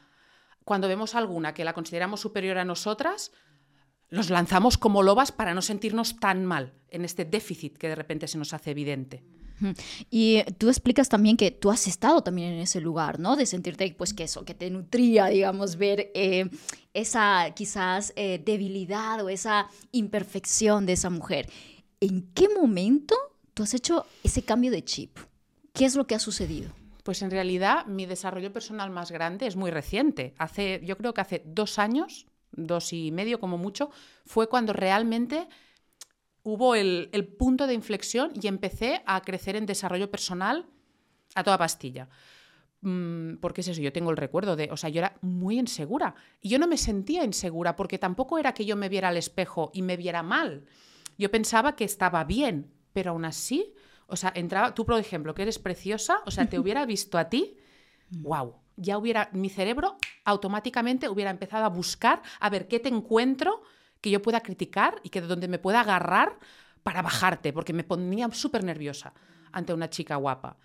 Cuando 0.65 0.89
vemos 0.89 1.15
alguna 1.15 1.55
que 1.55 1.65
la 1.65 1.73
consideramos 1.73 2.21
superior 2.21 2.59
a 2.59 2.65
nosotras, 2.65 3.33
los 4.11 4.31
lanzamos 4.31 4.79
como 4.79 5.03
lobas 5.03 5.33
para 5.33 5.55
no 5.55 5.63
sentirnos 5.63 6.19
tan 6.19 6.45
mal 6.45 6.73
en 6.91 7.05
este 7.05 7.25
déficit 7.25 7.77
que 7.77 7.89
de 7.89 7.95
repente 7.95 8.29
se 8.29 8.39
nos 8.39 8.55
hace 8.55 8.71
evidente. 8.71 9.23
Y 10.11 10.43
tú 10.59 10.69
explicas 10.69 11.09
también 11.09 11.37
que 11.37 11.51
tú 11.51 11.71
has 11.71 11.87
estado 11.87 12.23
también 12.23 12.53
en 12.53 12.61
ese 12.61 12.81
lugar, 12.81 13.19
¿no? 13.19 13.37
De 13.37 13.47
sentirte, 13.47 13.93
pues, 13.97 14.15
que 14.15 14.25
eso, 14.25 14.45
que 14.45 14.55
te 14.55 14.71
nutría, 14.71 15.27
digamos, 15.27 15.77
ver 15.77 16.11
eh, 16.15 16.49
esa 16.95 17.53
quizás 17.57 18.13
eh, 18.17 18.41
debilidad 18.45 19.25
o 19.25 19.29
esa 19.29 19.69
imperfección 19.93 20.87
de 20.87 20.93
esa 20.93 21.11
mujer. 21.11 21.49
¿En 22.01 22.33
qué 22.33 22.49
momento 22.49 23.17
tú 23.55 23.65
has 23.65 23.75
hecho 23.75 24.07
ese 24.23 24.43
cambio 24.43 24.71
de 24.71 24.85
chip? 24.85 25.19
¿Qué 25.73 25.85
es 25.85 25.97
lo 25.97 26.07
que 26.07 26.15
ha 26.15 26.21
sucedido? 26.21 26.71
Pues 27.03 27.23
en 27.23 27.31
realidad 27.31 27.87
mi 27.87 28.07
desarrollo 28.07 28.53
personal 28.53 28.91
más 28.91 29.11
grande 29.11 29.47
es 29.47 29.57
muy 29.57 29.71
reciente. 29.71 30.35
Hace, 30.39 30.81
yo 30.85 30.97
creo 30.97 31.15
que 31.15 31.21
hace 31.21 31.43
dos 31.47 31.79
años, 31.79 32.27
dos 32.67 32.93
y 32.93 33.11
medio 33.11 33.41
como 33.41 33.59
mucho, 33.59 33.91
fue 34.25 34.49
cuando 34.49 34.73
realmente 34.73 35.49
hubo 36.43 36.75
el, 36.75 37.11
el 37.13 37.27
punto 37.27 37.67
de 37.67 37.75
inflexión 37.75 38.33
y 38.41 38.47
empecé 38.47 39.03
a 39.07 39.21
crecer 39.23 39.57
en 39.57 39.67
desarrollo 39.67 40.11
personal 40.11 40.67
a 41.35 41.45
toda 41.45 41.59
pastilla. 41.59 42.09
Mm, 42.81 43.37
Porque 43.41 43.63
es 43.63 43.69
eso, 43.69 43.81
yo 43.81 43.93
tengo 43.93 44.11
el 44.11 44.17
recuerdo 44.17 44.55
de, 44.55 44.69
o 44.71 44.77
sea, 44.77 44.89
yo 44.91 45.01
era 45.01 45.19
muy 45.21 45.59
insegura 45.59 46.15
y 46.41 46.49
yo 46.49 46.59
no 46.59 46.69
me 46.69 46.77
sentía 46.77 47.25
insegura 47.25 47.75
porque 47.75 47.99
tampoco 47.99 48.39
era 48.39 48.55
que 48.55 48.65
yo 48.65 48.77
me 48.77 48.89
viera 48.89 49.09
al 49.09 49.17
espejo 49.17 49.71
y 49.75 49.83
me 49.83 49.97
viera 49.97 50.23
mal. 50.23 50.65
Yo 51.17 51.31
pensaba 51.31 51.75
que 51.75 51.85
estaba 51.85 52.23
bien, 52.25 52.73
pero 52.93 53.11
aún 53.11 53.25
así, 53.25 53.75
o 54.07 54.17
sea, 54.17 54.33
entraba, 54.35 54.75
tú 54.75 54.87
por 54.87 54.99
ejemplo, 54.99 55.35
que 55.35 55.43
eres 55.43 55.59
preciosa, 55.59 56.23
o 56.25 56.31
sea, 56.31 56.49
te 56.49 56.59
hubiera 56.61 56.87
visto 56.87 57.19
a 57.19 57.29
ti, 57.29 57.57
wow, 58.11 58.55
ya 58.79 58.97
hubiera, 58.97 59.29
mi 59.33 59.51
cerebro 59.51 59.97
automáticamente 60.25 61.09
hubiera 61.09 61.31
empezado 61.31 61.65
a 61.65 61.69
buscar 61.69 62.23
a 62.41 62.49
ver 62.49 62.69
qué 62.69 62.81
te 62.81 62.89
encuentro 62.89 63.63
que 64.01 64.11
yo 64.11 64.23
pueda 64.23 64.41
criticar 64.41 65.01
y 65.03 65.11
que 65.11 65.21
de 65.21 65.27
donde 65.27 65.49
me 65.49 65.59
pueda 65.59 65.81
agarrar 65.81 66.39
para 66.83 67.03
bajarte, 67.03 67.53
porque 67.53 67.73
me 67.73 67.85
ponía 67.85 68.31
súper 68.31 68.63
nerviosa 68.65 69.13
ante 69.53 69.75
una 69.75 69.91
chica 69.91 70.17
guapa. 70.17 70.57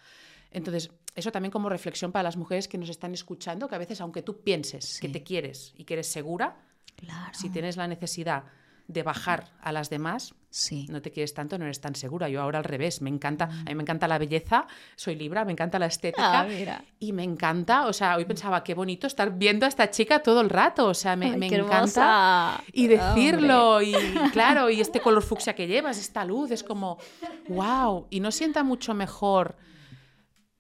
Entonces, 0.52 0.92
eso 1.16 1.32
también 1.32 1.52
como 1.52 1.68
reflexión 1.70 2.12
para 2.12 2.24
las 2.24 2.38
mujeres 2.38 2.68
que 2.68 2.78
nos 2.78 2.90
están 2.90 3.14
escuchando, 3.14 3.68
que 3.68 3.76
a 3.76 3.80
veces, 3.80 4.00
aunque 4.02 4.22
tú 4.22 4.42
pienses 4.42 5.00
que 5.00 5.10
te 5.10 5.24
quieres 5.24 5.74
y 5.76 5.84
que 5.84 5.96
eres 5.96 6.08
segura, 6.12 6.58
Claro. 6.96 7.34
si 7.34 7.50
tienes 7.50 7.76
la 7.76 7.88
necesidad 7.88 8.44
de 8.88 9.02
bajar 9.04 9.46
a 9.62 9.72
las 9.72 9.90
demás, 9.90 10.36
Sí. 10.50 10.86
no 10.90 11.02
te 11.02 11.10
quieres 11.10 11.34
tanto, 11.34 11.58
no 11.58 11.64
eres 11.66 11.82
tan 11.82 11.96
segura. 11.96 12.30
Yo 12.30 12.40
ahora 12.40 12.60
al 12.60 12.64
revés, 12.64 13.02
me 13.02 13.10
encanta, 13.10 13.46
a 13.46 13.64
mí 13.70 13.74
me 13.76 13.82
encanta 13.82 14.08
la 14.08 14.20
belleza, 14.20 14.68
soy 14.96 15.16
libra, 15.16 15.46
me 15.46 15.52
encanta 15.54 15.80
la 15.80 15.88
estética. 15.88 16.42
Ah, 16.42 16.44
mira. 16.48 16.84
Y 17.00 17.12
me 17.12 17.24
encanta, 17.24 17.88
o 17.88 17.94
sea, 17.94 18.18
hoy 18.18 18.26
pensaba, 18.26 18.64
qué 18.64 18.76
bonito 18.76 19.08
estar 19.08 19.36
viendo 19.36 19.66
a 19.66 19.70
esta 19.70 19.90
chica 19.90 20.20
todo 20.22 20.42
el 20.42 20.52
rato, 20.52 20.86
o 20.88 20.94
sea, 20.94 21.16
me, 21.16 21.32
Ay, 21.32 21.38
me 21.38 21.50
qué 21.50 21.56
encanta. 21.56 22.58
hermosa. 22.60 22.64
Y 22.72 22.86
decirlo, 22.88 23.82
y 23.82 23.94
claro, 24.34 24.70
y 24.70 24.80
este 24.80 25.00
color 25.00 25.24
fucsia 25.24 25.56
que 25.56 25.66
llevas, 25.66 25.98
esta 25.98 26.24
luz, 26.24 26.52
es 26.52 26.64
como, 26.64 27.00
wow, 27.48 28.06
y 28.12 28.20
no 28.20 28.32
sienta 28.32 28.64
mucho 28.64 28.94
mejor 28.94 29.56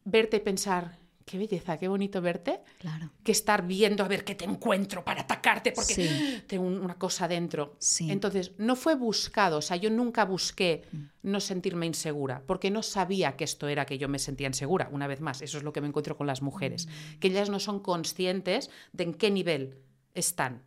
verte 0.05 0.37
y 0.37 0.39
pensar, 0.39 0.97
qué 1.25 1.37
belleza, 1.37 1.77
qué 1.77 1.87
bonito 1.87 2.21
verte, 2.21 2.61
Claro. 2.79 3.09
que 3.23 3.31
estar 3.31 3.65
viendo 3.65 4.03
a 4.03 4.07
ver 4.07 4.23
qué 4.23 4.35
te 4.35 4.45
encuentro 4.45 5.03
para 5.05 5.21
atacarte, 5.21 5.71
porque 5.71 5.93
Sí. 5.95 6.43
tengo 6.47 6.65
un- 6.65 6.79
una 6.79 6.95
cosa 6.99 7.27
dentro. 7.27 7.75
Sí. 7.79 8.11
Entonces, 8.11 8.51
no 8.57 8.75
fue 8.75 8.95
buscado, 8.95 9.57
o 9.57 9.61
sea, 9.61 9.77
yo 9.77 9.89
nunca 9.89 10.25
busqué 10.25 10.83
no 11.21 11.39
sentirme 11.39 11.85
insegura, 11.85 12.43
porque 12.45 12.69
no 12.71 12.83
sabía 12.83 13.35
que 13.37 13.43
esto 13.45 13.67
era 13.67 13.85
que 13.85 13.97
yo 13.97 14.09
me 14.09 14.19
sentía 14.19 14.47
insegura. 14.47 14.89
Una 14.91 15.07
vez 15.07 15.21
más, 15.21 15.41
eso 15.41 15.57
es 15.57 15.63
lo 15.63 15.71
que 15.73 15.81
me 15.81 15.87
encuentro 15.87 16.17
con 16.17 16.27
las 16.27 16.41
mujeres, 16.41 16.87
que 17.19 17.29
ellas 17.29 17.49
no 17.49 17.59
son 17.59 17.79
conscientes 17.79 18.69
de 18.91 19.03
en 19.05 19.13
qué 19.13 19.31
nivel 19.31 19.77
están. 20.13 20.63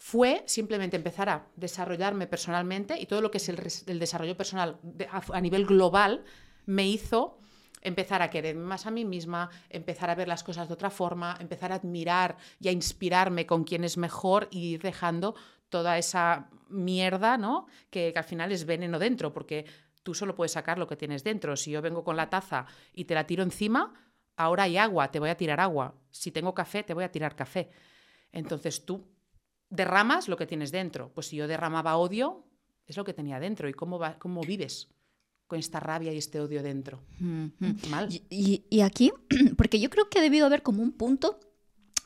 Fue 0.00 0.44
simplemente 0.46 0.96
empezar 0.96 1.28
a 1.28 1.48
desarrollarme 1.56 2.26
personalmente 2.28 2.98
y 3.00 3.06
todo 3.06 3.20
lo 3.20 3.30
que 3.32 3.38
es 3.38 3.48
el, 3.48 3.98
desarrollo 3.98 4.36
personal 4.36 4.78
de- 4.82 5.06
a, 5.06 5.22
a 5.32 5.40
nivel 5.40 5.66
global 5.66 6.24
me 6.66 6.86
hizo 6.88 7.40
empezar 7.82 8.22
a 8.22 8.30
quererme 8.30 8.62
más 8.64 8.86
a 8.86 8.90
mí 8.90 9.04
misma, 9.04 9.50
empezar 9.70 10.10
a 10.10 10.14
ver 10.14 10.28
las 10.28 10.42
cosas 10.44 10.68
de 10.68 10.74
otra 10.74 10.90
forma, 10.90 11.36
empezar 11.40 11.72
a 11.72 11.76
admirar 11.76 12.36
y 12.60 12.68
a 12.68 12.72
inspirarme 12.72 13.46
con 13.46 13.64
quien 13.64 13.84
es 13.84 13.96
mejor 13.96 14.48
y 14.50 14.74
ir 14.74 14.82
dejando 14.82 15.34
toda 15.68 15.98
esa 15.98 16.48
mierda, 16.68 17.36
¿no? 17.38 17.66
Que, 17.90 18.12
que 18.12 18.18
al 18.18 18.24
final 18.24 18.52
es 18.52 18.64
veneno 18.64 18.98
dentro, 18.98 19.32
porque 19.32 19.66
tú 20.02 20.14
solo 20.14 20.34
puedes 20.34 20.52
sacar 20.52 20.78
lo 20.78 20.86
que 20.86 20.96
tienes 20.96 21.22
dentro. 21.24 21.56
Si 21.56 21.70
yo 21.70 21.82
vengo 21.82 22.04
con 22.04 22.16
la 22.16 22.30
taza 22.30 22.66
y 22.94 23.04
te 23.04 23.14
la 23.14 23.26
tiro 23.26 23.42
encima, 23.42 23.92
ahora 24.36 24.62
hay 24.64 24.76
agua, 24.78 25.10
te 25.10 25.18
voy 25.20 25.28
a 25.30 25.36
tirar 25.36 25.60
agua. 25.60 25.94
Si 26.10 26.30
tengo 26.32 26.54
café, 26.54 26.82
te 26.82 26.94
voy 26.94 27.04
a 27.04 27.12
tirar 27.12 27.36
café. 27.36 27.70
Entonces 28.32 28.84
tú 28.86 29.06
derramas 29.70 30.28
lo 30.28 30.36
que 30.36 30.46
tienes 30.46 30.72
dentro. 30.72 31.12
Pues 31.12 31.26
si 31.28 31.36
yo 31.36 31.46
derramaba 31.46 31.96
odio, 31.96 32.46
es 32.86 32.96
lo 32.96 33.04
que 33.04 33.12
tenía 33.14 33.38
dentro. 33.40 33.68
¿Y 33.68 33.74
cómo, 33.74 33.98
va- 33.98 34.18
cómo 34.18 34.40
vives 34.40 34.88
con 35.48 35.58
esta 35.58 35.80
rabia 35.80 36.12
y 36.12 36.18
este 36.18 36.38
odio 36.40 36.62
dentro? 36.62 37.00
Mal. 37.90 38.08
Y, 38.30 38.62
y- 38.70 38.80
aquí, 38.82 39.10
porque 39.56 39.80
yo 39.80 39.90
creo 39.90 40.08
que 40.08 40.20
ha 40.20 40.22
debido 40.22 40.46
haber 40.46 40.62
como 40.62 40.82
un 40.82 40.92
punto 40.92 41.40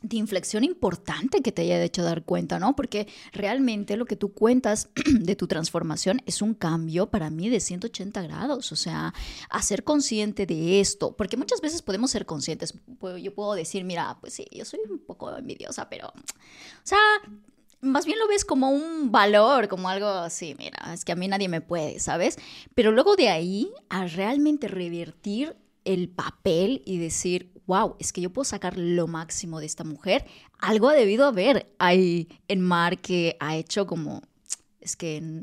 de 0.00 0.16
inflexión 0.16 0.64
importante 0.64 1.42
que 1.42 1.52
te 1.52 1.62
haya 1.62 1.80
hecho 1.80 2.02
dar 2.02 2.24
cuenta, 2.24 2.58
¿no? 2.58 2.74
Porque 2.74 3.06
realmente 3.32 3.96
lo 3.96 4.04
que 4.04 4.16
tú 4.16 4.32
cuentas 4.32 4.88
de 5.20 5.36
tu 5.36 5.46
transformación 5.46 6.20
es 6.26 6.42
un 6.42 6.54
cambio 6.54 7.08
para 7.10 7.30
mí 7.30 7.48
de 7.48 7.60
180 7.60 8.20
grados, 8.22 8.72
o 8.72 8.76
sea, 8.76 9.14
a 9.48 9.62
ser 9.62 9.84
consciente 9.84 10.44
de 10.46 10.80
esto, 10.80 11.14
porque 11.16 11.36
muchas 11.36 11.60
veces 11.60 11.82
podemos 11.82 12.10
ser 12.10 12.26
conscientes, 12.26 12.74
yo 13.20 13.34
puedo 13.34 13.54
decir, 13.54 13.84
mira, 13.84 14.18
pues 14.20 14.34
sí, 14.34 14.46
yo 14.50 14.64
soy 14.64 14.80
un 14.90 14.98
poco 14.98 15.36
envidiosa, 15.36 15.88
pero, 15.88 16.08
o 16.08 16.12
sea, 16.82 16.98
más 17.82 18.06
bien 18.06 18.18
lo 18.18 18.28
ves 18.28 18.44
como 18.44 18.70
un 18.70 19.10
valor, 19.10 19.68
como 19.68 19.88
algo 19.88 20.06
así, 20.06 20.54
mira, 20.56 20.94
es 20.94 21.04
que 21.04 21.12
a 21.12 21.16
mí 21.16 21.28
nadie 21.28 21.48
me 21.48 21.60
puede, 21.60 21.98
¿sabes? 21.98 22.38
Pero 22.74 22.92
luego 22.92 23.16
de 23.16 23.28
ahí 23.28 23.70
a 23.90 24.06
realmente 24.06 24.68
revertir 24.68 25.56
el 25.84 26.08
papel 26.08 26.82
y 26.86 26.98
decir, 26.98 27.52
wow, 27.66 27.96
es 27.98 28.12
que 28.12 28.20
yo 28.20 28.32
puedo 28.32 28.44
sacar 28.44 28.78
lo 28.78 29.08
máximo 29.08 29.58
de 29.58 29.66
esta 29.66 29.82
mujer, 29.82 30.24
algo 30.58 30.88
ha 30.88 30.94
debido 30.94 31.26
haber 31.26 31.74
ahí 31.78 32.28
en 32.46 32.60
Mar 32.60 32.98
que 32.98 33.36
ha 33.40 33.56
hecho 33.56 33.86
como, 33.86 34.22
es 34.80 34.94
que 34.94 35.42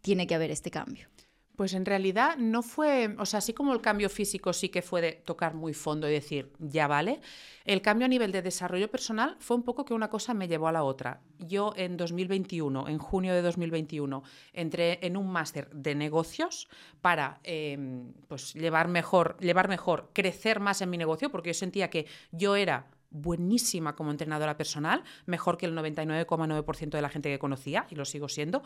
tiene 0.00 0.26
que 0.26 0.34
haber 0.34 0.50
este 0.50 0.70
cambio. 0.70 1.08
Pues 1.56 1.72
en 1.74 1.86
realidad 1.86 2.36
no 2.36 2.62
fue, 2.62 3.14
o 3.18 3.26
sea, 3.26 3.38
así 3.38 3.52
como 3.52 3.72
el 3.72 3.80
cambio 3.80 4.10
físico 4.10 4.52
sí 4.52 4.70
que 4.70 4.82
fue 4.82 5.00
de 5.00 5.12
tocar 5.12 5.54
muy 5.54 5.72
fondo 5.72 6.08
y 6.08 6.12
decir, 6.12 6.52
ya 6.58 6.88
vale, 6.88 7.20
el 7.64 7.80
cambio 7.80 8.06
a 8.06 8.08
nivel 8.08 8.32
de 8.32 8.42
desarrollo 8.42 8.90
personal 8.90 9.36
fue 9.38 9.56
un 9.56 9.62
poco 9.62 9.84
que 9.84 9.94
una 9.94 10.10
cosa 10.10 10.34
me 10.34 10.48
llevó 10.48 10.66
a 10.66 10.72
la 10.72 10.82
otra. 10.82 11.20
Yo 11.38 11.72
en 11.76 11.96
2021, 11.96 12.88
en 12.88 12.98
junio 12.98 13.34
de 13.34 13.42
2021, 13.42 14.24
entré 14.52 14.98
en 15.06 15.16
un 15.16 15.30
máster 15.30 15.70
de 15.70 15.94
negocios 15.94 16.68
para 17.00 17.38
eh, 17.44 17.78
pues 18.26 18.54
llevar 18.54 18.88
mejor, 18.88 19.36
llevar 19.38 19.68
mejor, 19.68 20.10
crecer 20.12 20.58
más 20.58 20.82
en 20.82 20.90
mi 20.90 20.98
negocio, 20.98 21.30
porque 21.30 21.50
yo 21.50 21.54
sentía 21.54 21.88
que 21.88 22.06
yo 22.32 22.56
era 22.56 22.88
buenísima 23.14 23.94
como 23.94 24.10
entrenadora 24.10 24.56
personal, 24.56 25.04
mejor 25.24 25.56
que 25.56 25.66
el 25.66 25.74
99,9% 25.74 26.90
de 26.90 27.02
la 27.02 27.08
gente 27.08 27.30
que 27.30 27.38
conocía, 27.38 27.86
y 27.90 27.94
lo 27.94 28.04
sigo 28.04 28.28
siendo, 28.28 28.64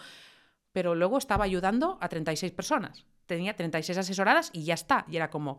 pero 0.79 0.95
luego 0.95 1.19
estaba 1.19 1.45
ayudando 1.45 1.99
a 2.01 2.09
36 2.09 2.53
personas. 2.53 3.05
Tenía 3.27 3.57
36 3.57 3.99
asesoradas 3.99 4.51
y 4.53 4.63
ya 4.63 4.75
está. 4.75 5.05
Y 5.09 5.17
era 5.17 5.29
como, 5.29 5.59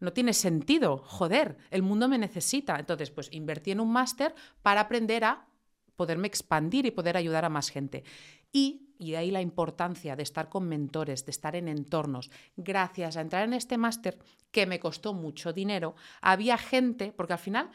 no 0.00 0.12
tiene 0.12 0.32
sentido, 0.32 1.04
joder, 1.06 1.56
el 1.70 1.84
mundo 1.84 2.08
me 2.08 2.18
necesita. 2.18 2.76
Entonces, 2.76 3.12
pues 3.12 3.28
invertí 3.30 3.70
en 3.70 3.78
un 3.78 3.92
máster 3.92 4.34
para 4.62 4.80
aprender 4.80 5.22
a 5.22 5.46
poderme 5.94 6.26
expandir 6.26 6.84
y 6.84 6.90
poder 6.90 7.16
ayudar 7.16 7.44
a 7.44 7.48
más 7.48 7.70
gente. 7.70 8.02
Y, 8.50 8.90
y 8.98 9.12
de 9.12 9.18
ahí 9.18 9.30
la 9.30 9.40
importancia 9.40 10.16
de 10.16 10.24
estar 10.24 10.48
con 10.48 10.66
mentores, 10.66 11.24
de 11.24 11.30
estar 11.30 11.54
en 11.54 11.68
entornos. 11.68 12.28
Gracias 12.56 13.16
a 13.16 13.20
entrar 13.20 13.44
en 13.44 13.52
este 13.52 13.78
máster, 13.78 14.18
que 14.50 14.66
me 14.66 14.80
costó 14.80 15.14
mucho 15.14 15.52
dinero, 15.52 15.94
había 16.20 16.58
gente, 16.58 17.12
porque 17.12 17.34
al 17.34 17.38
final 17.38 17.70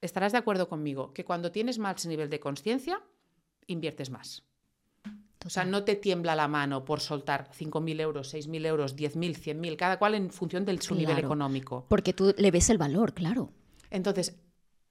estarás 0.00 0.32
de 0.32 0.38
acuerdo 0.38 0.66
conmigo, 0.66 1.12
que 1.12 1.26
cuando 1.26 1.52
tienes 1.52 1.78
más 1.78 2.06
nivel 2.06 2.30
de 2.30 2.40
conciencia, 2.40 3.02
inviertes 3.66 4.08
más. 4.08 4.44
O 5.44 5.50
sea, 5.50 5.64
no 5.64 5.84
te 5.84 5.94
tiembla 5.94 6.34
la 6.34 6.48
mano 6.48 6.84
por 6.84 7.00
soltar 7.00 7.50
5.000 7.50 8.00
euros, 8.00 8.34
6.000 8.34 8.66
euros, 8.66 8.96
10.000, 8.96 9.36
100.000, 9.36 9.76
cada 9.76 9.98
cual 9.98 10.14
en 10.14 10.30
función 10.30 10.64
de 10.64 10.80
su 10.80 10.94
nivel 10.94 11.18
económico. 11.18 11.84
Porque 11.88 12.12
tú 12.12 12.34
le 12.38 12.50
ves 12.50 12.70
el 12.70 12.78
valor, 12.78 13.12
claro. 13.12 13.50
Entonces, 13.90 14.36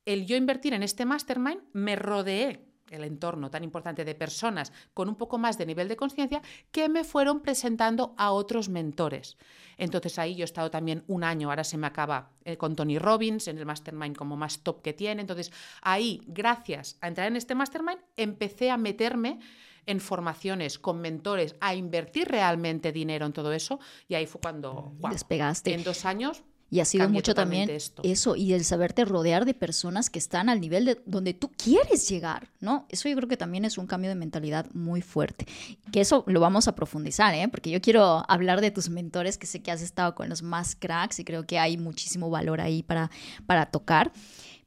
el 0.06 0.26
yo 0.26 0.36
invertir 0.36 0.74
en 0.74 0.84
este 0.84 1.06
mastermind, 1.06 1.62
me 1.74 1.96
rodeé 1.96 2.74
el 2.92 3.04
entorno 3.04 3.50
tan 3.50 3.64
importante 3.64 4.06
de 4.06 4.16
personas 4.16 4.72
con 4.94 5.10
un 5.10 5.16
poco 5.16 5.38
más 5.38 5.58
de 5.58 5.66
nivel 5.66 5.88
de 5.88 5.96
conciencia 5.96 6.42
que 6.72 6.90
me 6.90 7.04
fueron 7.04 7.42
presentando 7.42 8.14
a 8.18 8.32
otros 8.32 8.70
mentores. 8.70 9.38
Entonces 9.78 10.20
ahí 10.20 10.36
yo 10.36 10.44
he 10.44 10.46
estado 10.46 10.70
también 10.70 11.04
un 11.08 11.24
año, 11.24 11.50
ahora 11.50 11.64
se 11.64 11.78
me 11.78 11.88
acaba 11.88 12.32
eh, 12.46 12.58
con 12.58 12.76
Tony 12.76 13.00
Robbins 13.00 13.48
en 13.48 13.58
el 13.58 13.66
mastermind 13.66 14.16
como 14.16 14.38
más 14.38 14.60
top 14.60 14.82
que 14.82 14.94
tiene. 14.94 15.22
Entonces 15.22 15.52
ahí, 15.82 16.22
gracias 16.28 16.98
a 17.02 17.08
entrar 17.08 17.28
en 17.28 17.36
este 17.36 17.56
mastermind, 17.56 18.00
empecé 18.16 18.70
a 18.70 18.78
meterme 18.78 19.40
en 19.86 20.00
formaciones 20.00 20.80
con 20.80 21.02
mentores, 21.02 21.56
a 21.60 21.76
invertir 21.76 22.28
realmente 22.28 22.92
dinero 22.92 23.26
en 23.26 23.34
todo 23.34 23.52
eso 23.54 23.80
y 24.08 24.16
ahí 24.16 24.26
fue 24.26 24.42
cuando 24.42 24.94
guau, 25.00 25.12
Despegaste. 25.14 25.74
en 25.74 25.84
dos 25.84 26.06
años 26.06 26.44
Y 26.70 26.80
ha 26.80 26.86
sido 26.86 27.08
mucho 27.08 27.36
también 27.36 27.70
esto. 27.70 28.02
eso, 28.04 28.36
y 28.36 28.54
el 28.54 28.64
saberte 28.64 29.06
rodear 29.06 29.46
de 29.46 29.54
personas 29.54 30.10
que 30.10 30.18
están 30.18 30.50
al 30.50 30.60
nivel 30.60 30.86
de 30.86 31.02
donde 31.06 31.36
tú 31.36 31.52
quieres 31.56 32.10
llegar, 32.10 32.50
¿no? 32.62 32.88
Eso 32.90 33.08
yo 33.10 33.16
creo 33.16 33.30
que 33.30 33.38
también 33.38 33.64
es 33.64 33.78
un 33.78 33.86
cambio 33.86 34.10
de 34.10 34.16
mentalidad 34.16 34.66
muy 34.74 35.02
fuerte. 35.04 35.46
Que 35.92 36.02
eso 36.02 36.24
lo 36.26 36.40
vamos 36.40 36.68
a 36.68 36.74
profundizar, 36.74 37.36
¿eh? 37.36 37.48
Porque 37.48 37.70
yo 37.70 37.80
quiero 37.80 38.24
hablar 38.28 38.60
de 38.60 38.72
tus 38.72 38.90
mentores, 38.90 39.38
que 39.38 39.46
sé 39.46 39.62
que 39.62 39.70
has 39.70 39.84
estado 39.84 40.16
con 40.16 40.30
los 40.30 40.42
más 40.42 40.76
cracks 40.76 41.20
y 41.20 41.24
creo 41.26 41.46
que 41.46 41.60
hay 41.60 41.78
muchísimo 41.78 42.32
valor 42.32 42.60
ahí 42.60 42.82
para, 42.82 43.12
para 43.46 43.68
tocar. 43.68 44.12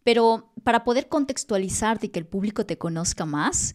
Pero 0.05 0.53
para 0.63 0.85
poder 0.85 1.09
contextualizarte 1.09 2.07
y 2.07 2.09
que 2.11 2.21
el 2.21 2.27
público 2.27 2.65
te 2.65 2.79
conozca 2.79 3.25
más, 3.27 3.75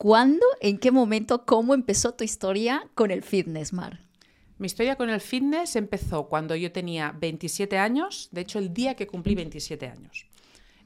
¿cuándo, 0.00 0.46
en 0.62 0.78
qué 0.78 0.90
momento, 0.92 1.44
cómo 1.44 1.74
empezó 1.74 2.14
tu 2.14 2.24
historia 2.24 2.88
con 2.94 3.10
el 3.10 3.22
fitness, 3.22 3.74
Mar? 3.74 4.00
Mi 4.56 4.64
historia 4.64 4.96
con 4.96 5.10
el 5.10 5.20
fitness 5.20 5.76
empezó 5.76 6.26
cuando 6.26 6.56
yo 6.56 6.72
tenía 6.72 7.14
27 7.20 7.76
años, 7.76 8.30
de 8.32 8.40
hecho 8.40 8.58
el 8.58 8.72
día 8.72 8.94
que 8.94 9.06
cumplí 9.06 9.34
27 9.34 9.86
años. 9.88 10.24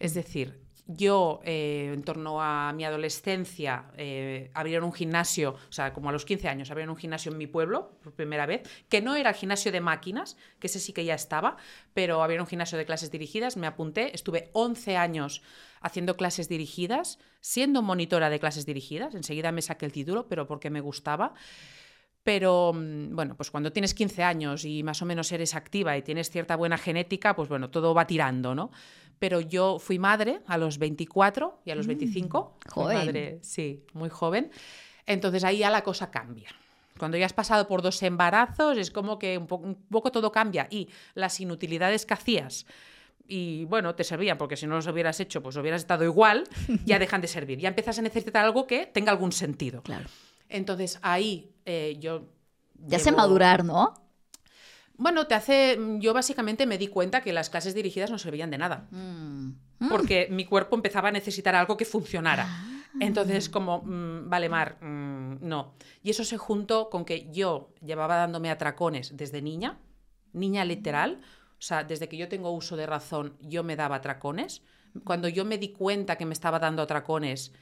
Es 0.01 0.15
decir, 0.15 0.59
yo 0.89 1.41
eh, 1.45 1.93
en 1.95 2.03
torno 2.03 2.43
a 2.43 2.73
mi 2.73 2.85
adolescencia 2.85 3.85
eh, 3.97 4.51
abrieron 4.53 4.85
un 4.85 4.93
gimnasio, 4.93 5.53
o 5.53 5.73
sea, 5.73 5.93
como 5.93 6.09
a 6.09 6.13
los 6.13 6.25
15 6.25 6.49
años, 6.49 6.73
abrieron 6.73 6.91
un 6.91 7.01
gimnasio 7.01 7.31
en 7.31 7.39
mi 7.39 7.47
pueblo 7.47 7.97
por 8.03 8.15
primera 8.15 8.47
vez, 8.47 8.69
que 8.89 9.01
no 9.01 9.15
era 9.15 9.31
el 9.31 9.37
gimnasio 9.37 9.71
de 9.71 9.81
máquinas, 9.81 10.37
que 10.59 10.67
ese 10.67 10.81
sí 10.81 10.93
que 10.93 11.05
ya 11.05 11.15
estaba, 11.15 11.57
pero 11.95 12.21
abrieron 12.21 12.47
un 12.47 12.49
gimnasio 12.49 12.77
de 12.77 12.85
clases 12.85 13.13
dirigidas, 13.13 13.57
me 13.57 13.69
apunté, 13.69 14.13
estuve 14.13 14.51
11 14.55 14.97
años 14.97 15.41
haciendo 15.85 16.17
clases 16.17 16.49
dirigidas, 16.49 17.19
siendo 17.41 17.83
monitora 17.83 18.31
de 18.31 18.41
clases 18.41 18.67
dirigidas, 18.67 19.15
enseguida 19.15 19.53
me 19.53 19.63
saqué 19.63 19.87
el 19.87 19.93
título, 19.93 20.27
pero 20.29 20.47
porque 20.49 20.71
me 20.71 20.81
gustaba. 20.81 21.35
Pero 22.23 22.73
mm, 22.75 23.15
bueno, 23.15 23.37
pues 23.37 23.51
cuando 23.51 23.71
tienes 23.71 23.93
15 23.95 24.23
años 24.23 24.65
y 24.65 24.83
más 24.83 25.03
o 25.03 25.05
menos 25.07 25.31
eres 25.31 25.55
activa 25.55 25.97
y 25.97 26.03
tienes 26.03 26.31
cierta 26.31 26.57
buena 26.57 26.79
genética, 26.79 27.37
pues 27.37 27.49
bueno, 27.49 27.71
todo 27.71 27.93
va 27.95 28.07
tirando, 28.07 28.55
¿no? 28.55 28.71
Pero 29.19 29.41
yo 29.41 29.79
fui 29.79 29.99
madre 29.99 30.41
a 30.47 30.57
los 30.59 30.79
24 30.79 31.61
y 31.67 31.71
a 31.71 31.75
los 31.75 31.87
25. 31.87 32.59
Fui 32.63 32.71
joven. 32.73 32.97
madre, 32.97 33.39
sí, 33.43 33.85
muy 33.93 34.09
joven. 34.09 34.51
Entonces 35.07 35.45
ahí 35.45 35.59
ya 35.59 35.71
la 35.71 35.83
cosa 35.85 36.11
cambia. 36.11 36.49
Cuando 36.99 37.19
ya 37.19 37.27
has 37.27 37.33
pasado 37.35 37.67
por 37.69 37.83
dos 37.83 38.03
embarazos, 38.03 38.79
es 38.79 38.91
como 38.91 39.19
que 39.19 39.37
un, 39.37 39.47
po- 39.47 39.57
un 39.57 39.75
poco 39.91 40.11
todo 40.11 40.33
cambia 40.33 40.67
y 40.71 40.89
las 41.15 41.41
inutilidades 41.41 42.07
que 42.07 42.15
hacías 42.15 42.67
y 43.27 43.65
bueno, 43.65 43.95
te 43.95 44.05
servían, 44.05 44.39
porque 44.39 44.57
si 44.57 44.67
no 44.67 44.75
los 44.77 44.87
hubieras 44.87 45.19
hecho, 45.21 45.43
pues 45.43 45.57
hubieras 45.57 45.83
estado 45.83 46.05
igual, 46.05 46.45
ya 46.85 46.99
dejan 46.99 47.21
de 47.21 47.29
servir. 47.29 47.59
Ya 47.59 47.69
empiezas 47.69 47.99
a 47.99 48.03
necesitar 48.03 48.45
algo 48.45 48.67
que 48.67 48.87
tenga 48.87 49.13
algún 49.13 49.33
sentido. 49.33 49.83
Claro. 49.83 50.09
Entonces 50.49 50.99
ahí 51.03 51.55
eh, 51.65 51.97
yo... 52.01 52.29
Hace 52.93 53.11
llevo- 53.11 53.17
madurar, 53.17 53.65
¿no? 53.65 53.95
Bueno, 54.97 55.27
te 55.27 55.35
hace... 55.35 55.79
Yo 55.99 56.15
básicamente 56.15 56.67
me 56.67 56.79
di 56.79 56.89
cuenta 56.89 57.21
que 57.23 57.33
las 57.33 57.51
clases 57.51 57.75
dirigidas 57.75 58.11
no 58.11 58.19
servían 58.19 58.51
de 58.51 58.59
nada. 58.59 58.87
Mm. 58.91 59.89
Porque 59.89 60.29
mi 60.31 60.45
cuerpo 60.45 60.77
empezaba 60.77 61.09
a 61.09 61.13
necesitar 61.13 61.55
algo 61.55 61.77
que 61.77 61.85
funcionara. 61.85 62.47
Ah. 62.49 62.71
Entonces, 63.01 63.49
como, 63.49 63.83
mm, 63.83 64.29
vale, 64.31 64.49
Mar, 64.49 64.79
mm, 64.81 65.39
no. 65.41 65.75
Y 66.03 66.11
eso 66.11 66.25
se 66.25 66.39
juntó 66.39 66.91
con 66.91 67.05
que 67.05 67.29
yo 67.33 67.75
llevaba 67.85 68.17
dándome 68.17 68.51
atracones 68.51 69.17
desde 69.17 69.43
niña, 69.43 69.79
niña 70.33 70.65
literal. 70.65 71.21
O 71.65 71.67
sea, 71.67 71.83
desde 71.83 72.11
que 72.11 72.19
yo 72.19 72.29
tengo 72.29 72.51
uso 72.51 72.77
de 72.77 72.85
razón, 72.85 73.39
yo 73.41 73.65
me 73.65 73.75
daba 73.75 73.97
atracones. 73.97 74.61
Cuando 75.03 75.29
yo 75.29 75.47
me 75.47 75.57
di 75.57 75.73
cuenta 75.73 76.17
que 76.17 76.27
me 76.27 76.35
estaba 76.35 76.59
dando 76.59 76.83
atracones, 76.83 77.55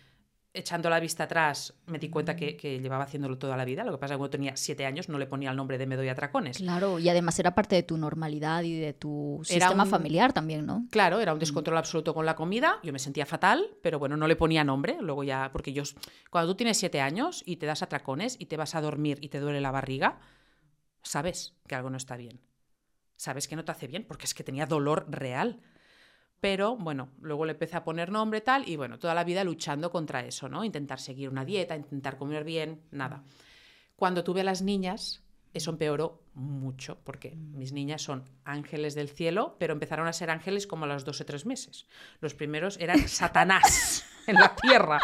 echando 0.52 0.90
la 0.90 0.98
vista 0.98 1.22
atrás, 1.22 1.74
me 1.86 2.00
di 2.00 2.08
cuenta 2.10 2.34
que, 2.34 2.56
que 2.56 2.80
llevaba 2.80 3.04
haciéndolo 3.04 3.38
toda 3.38 3.56
la 3.56 3.64
vida. 3.64 3.84
Lo 3.84 3.92
que 3.92 3.98
pasa 3.98 4.14
es 4.14 4.16
que 4.16 4.18
cuando 4.18 4.30
tenía 4.32 4.56
siete 4.56 4.86
años 4.86 5.08
no 5.08 5.20
le 5.20 5.28
ponía 5.28 5.50
el 5.52 5.56
nombre 5.56 5.78
de 5.78 5.86
me 5.86 5.94
doy 5.94 6.08
atracones. 6.08 6.56
Claro, 6.56 6.98
y 6.98 7.08
además 7.10 7.38
era 7.38 7.54
parte 7.54 7.76
de 7.76 7.84
tu 7.84 7.96
normalidad 7.96 8.64
y 8.64 8.76
de 8.76 8.92
tu 8.92 9.40
Era 9.48 9.66
sistema 9.68 9.84
un- 9.84 9.88
familiar 9.90 10.32
también, 10.32 10.66
¿no? 10.66 10.88
Claro, 10.90 11.20
era 11.20 11.32
un 11.32 11.38
descontrol 11.38 11.78
absoluto 11.78 12.12
con 12.12 12.26
la 12.26 12.34
comida. 12.34 12.80
Yo 12.82 12.92
me 12.92 12.98
sentía 12.98 13.24
fatal, 13.24 13.76
pero 13.82 14.00
bueno, 14.00 14.16
no 14.16 14.26
le 14.26 14.34
ponía 14.34 14.64
nombre. 14.64 14.96
Luego 15.00 15.22
ya, 15.22 15.50
porque 15.52 15.72
yo, 15.72 15.84
cuando 16.28 16.50
tú 16.52 16.56
tienes 16.56 16.76
siete 16.76 17.00
años 17.00 17.44
y 17.46 17.58
te 17.58 17.66
das 17.66 17.82
atracones 17.82 18.34
y 18.40 18.46
te 18.46 18.56
vas 18.56 18.74
a 18.74 18.80
dormir 18.80 19.18
y 19.20 19.28
te 19.28 19.38
duele 19.38 19.60
la 19.60 19.70
barriga, 19.70 20.18
sabes 21.04 21.54
que 21.68 21.76
algo 21.76 21.88
no 21.88 21.96
está 21.96 22.16
bien. 22.16 22.40
Sabes 23.22 23.46
que 23.46 23.54
no 23.54 23.64
te 23.64 23.70
hace 23.70 23.86
bien 23.86 24.04
porque 24.04 24.24
es 24.24 24.34
que 24.34 24.42
tenía 24.42 24.66
dolor 24.66 25.06
real. 25.08 25.60
Pero 26.40 26.76
bueno, 26.76 27.10
luego 27.20 27.44
le 27.44 27.52
empecé 27.52 27.76
a 27.76 27.84
poner 27.84 28.10
nombre 28.10 28.40
tal 28.40 28.68
y 28.68 28.74
bueno, 28.74 28.98
toda 28.98 29.14
la 29.14 29.22
vida 29.22 29.44
luchando 29.44 29.92
contra 29.92 30.26
eso, 30.26 30.48
¿no? 30.48 30.64
Intentar 30.64 30.98
seguir 30.98 31.28
una 31.28 31.44
dieta, 31.44 31.76
intentar 31.76 32.16
comer 32.16 32.42
bien, 32.42 32.82
nada. 32.90 33.22
Cuando 33.94 34.24
tuve 34.24 34.40
a 34.40 34.44
las 34.44 34.60
niñas, 34.60 35.22
eso 35.54 35.70
empeoró 35.70 36.24
mucho, 36.34 36.98
porque 37.04 37.36
mis 37.36 37.72
niñas 37.72 38.02
son 38.02 38.24
ángeles 38.44 38.96
del 38.96 39.08
cielo, 39.08 39.54
pero 39.60 39.72
empezaron 39.72 40.08
a 40.08 40.12
ser 40.12 40.28
ángeles 40.28 40.66
como 40.66 40.86
a 40.86 40.88
los 40.88 41.04
dos 41.04 41.20
o 41.20 41.24
tres 41.24 41.46
meses. 41.46 41.86
Los 42.18 42.34
primeros 42.34 42.76
eran 42.80 42.98
Satanás 43.08 44.04
en 44.26 44.34
la 44.34 44.56
tierra. 44.56 44.98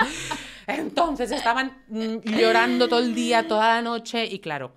Entonces 0.67 1.31
estaban 1.31 1.85
mm, 1.87 2.17
llorando 2.37 2.89
todo 2.89 2.99
el 2.99 3.15
día, 3.15 3.47
toda 3.47 3.77
la 3.77 3.83
noche, 3.83 4.27
y 4.27 4.41
claro, 4.41 4.73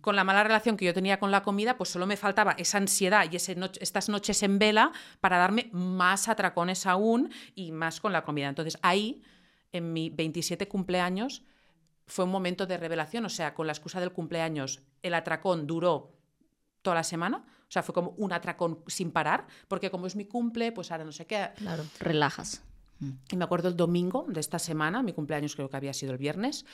con 0.00 0.16
la 0.16 0.24
mala 0.24 0.42
relación 0.44 0.76
que 0.76 0.84
yo 0.84 0.94
tenía 0.94 1.18
con 1.18 1.30
la 1.30 1.42
comida, 1.42 1.76
pues 1.76 1.90
solo 1.90 2.06
me 2.06 2.16
faltaba 2.16 2.52
esa 2.52 2.78
ansiedad 2.78 3.26
y 3.30 3.36
ese 3.36 3.54
no- 3.56 3.70
estas 3.80 4.08
noches 4.08 4.42
en 4.42 4.58
vela 4.58 4.92
para 5.20 5.38
darme 5.38 5.68
más 5.72 6.28
atracones 6.28 6.86
aún 6.86 7.30
y 7.54 7.72
más 7.72 8.00
con 8.00 8.12
la 8.12 8.24
comida. 8.24 8.48
Entonces 8.48 8.78
ahí, 8.82 9.22
en 9.72 9.92
mi 9.92 10.10
27 10.10 10.68
cumpleaños, 10.68 11.42
fue 12.06 12.24
un 12.24 12.30
momento 12.30 12.66
de 12.66 12.76
revelación, 12.78 13.24
o 13.24 13.28
sea, 13.28 13.54
con 13.54 13.66
la 13.66 13.72
excusa 13.72 14.00
del 14.00 14.12
cumpleaños, 14.12 14.80
el 15.02 15.14
atracón 15.14 15.66
duró 15.66 16.16
toda 16.82 16.94
la 16.96 17.04
semana, 17.04 17.44
o 17.46 17.70
sea, 17.70 17.82
fue 17.82 17.94
como 17.94 18.10
un 18.16 18.32
atracón 18.32 18.78
sin 18.86 19.10
parar, 19.10 19.46
porque 19.68 19.90
como 19.90 20.06
es 20.06 20.16
mi 20.16 20.24
cumple, 20.24 20.72
pues 20.72 20.90
ahora 20.90 21.04
no 21.04 21.12
sé 21.12 21.26
qué. 21.26 21.50
Claro. 21.56 21.84
Relajas. 22.00 22.62
Y 23.30 23.36
me 23.36 23.44
acuerdo 23.44 23.68
el 23.68 23.76
domingo 23.76 24.24
de 24.28 24.40
esta 24.40 24.58
semana, 24.58 25.02
mi 25.02 25.12
cumpleaños 25.12 25.54
creo 25.54 25.68
que 25.68 25.76
había 25.76 25.92
sido 25.92 26.12
el 26.12 26.18
viernes, 26.18 26.64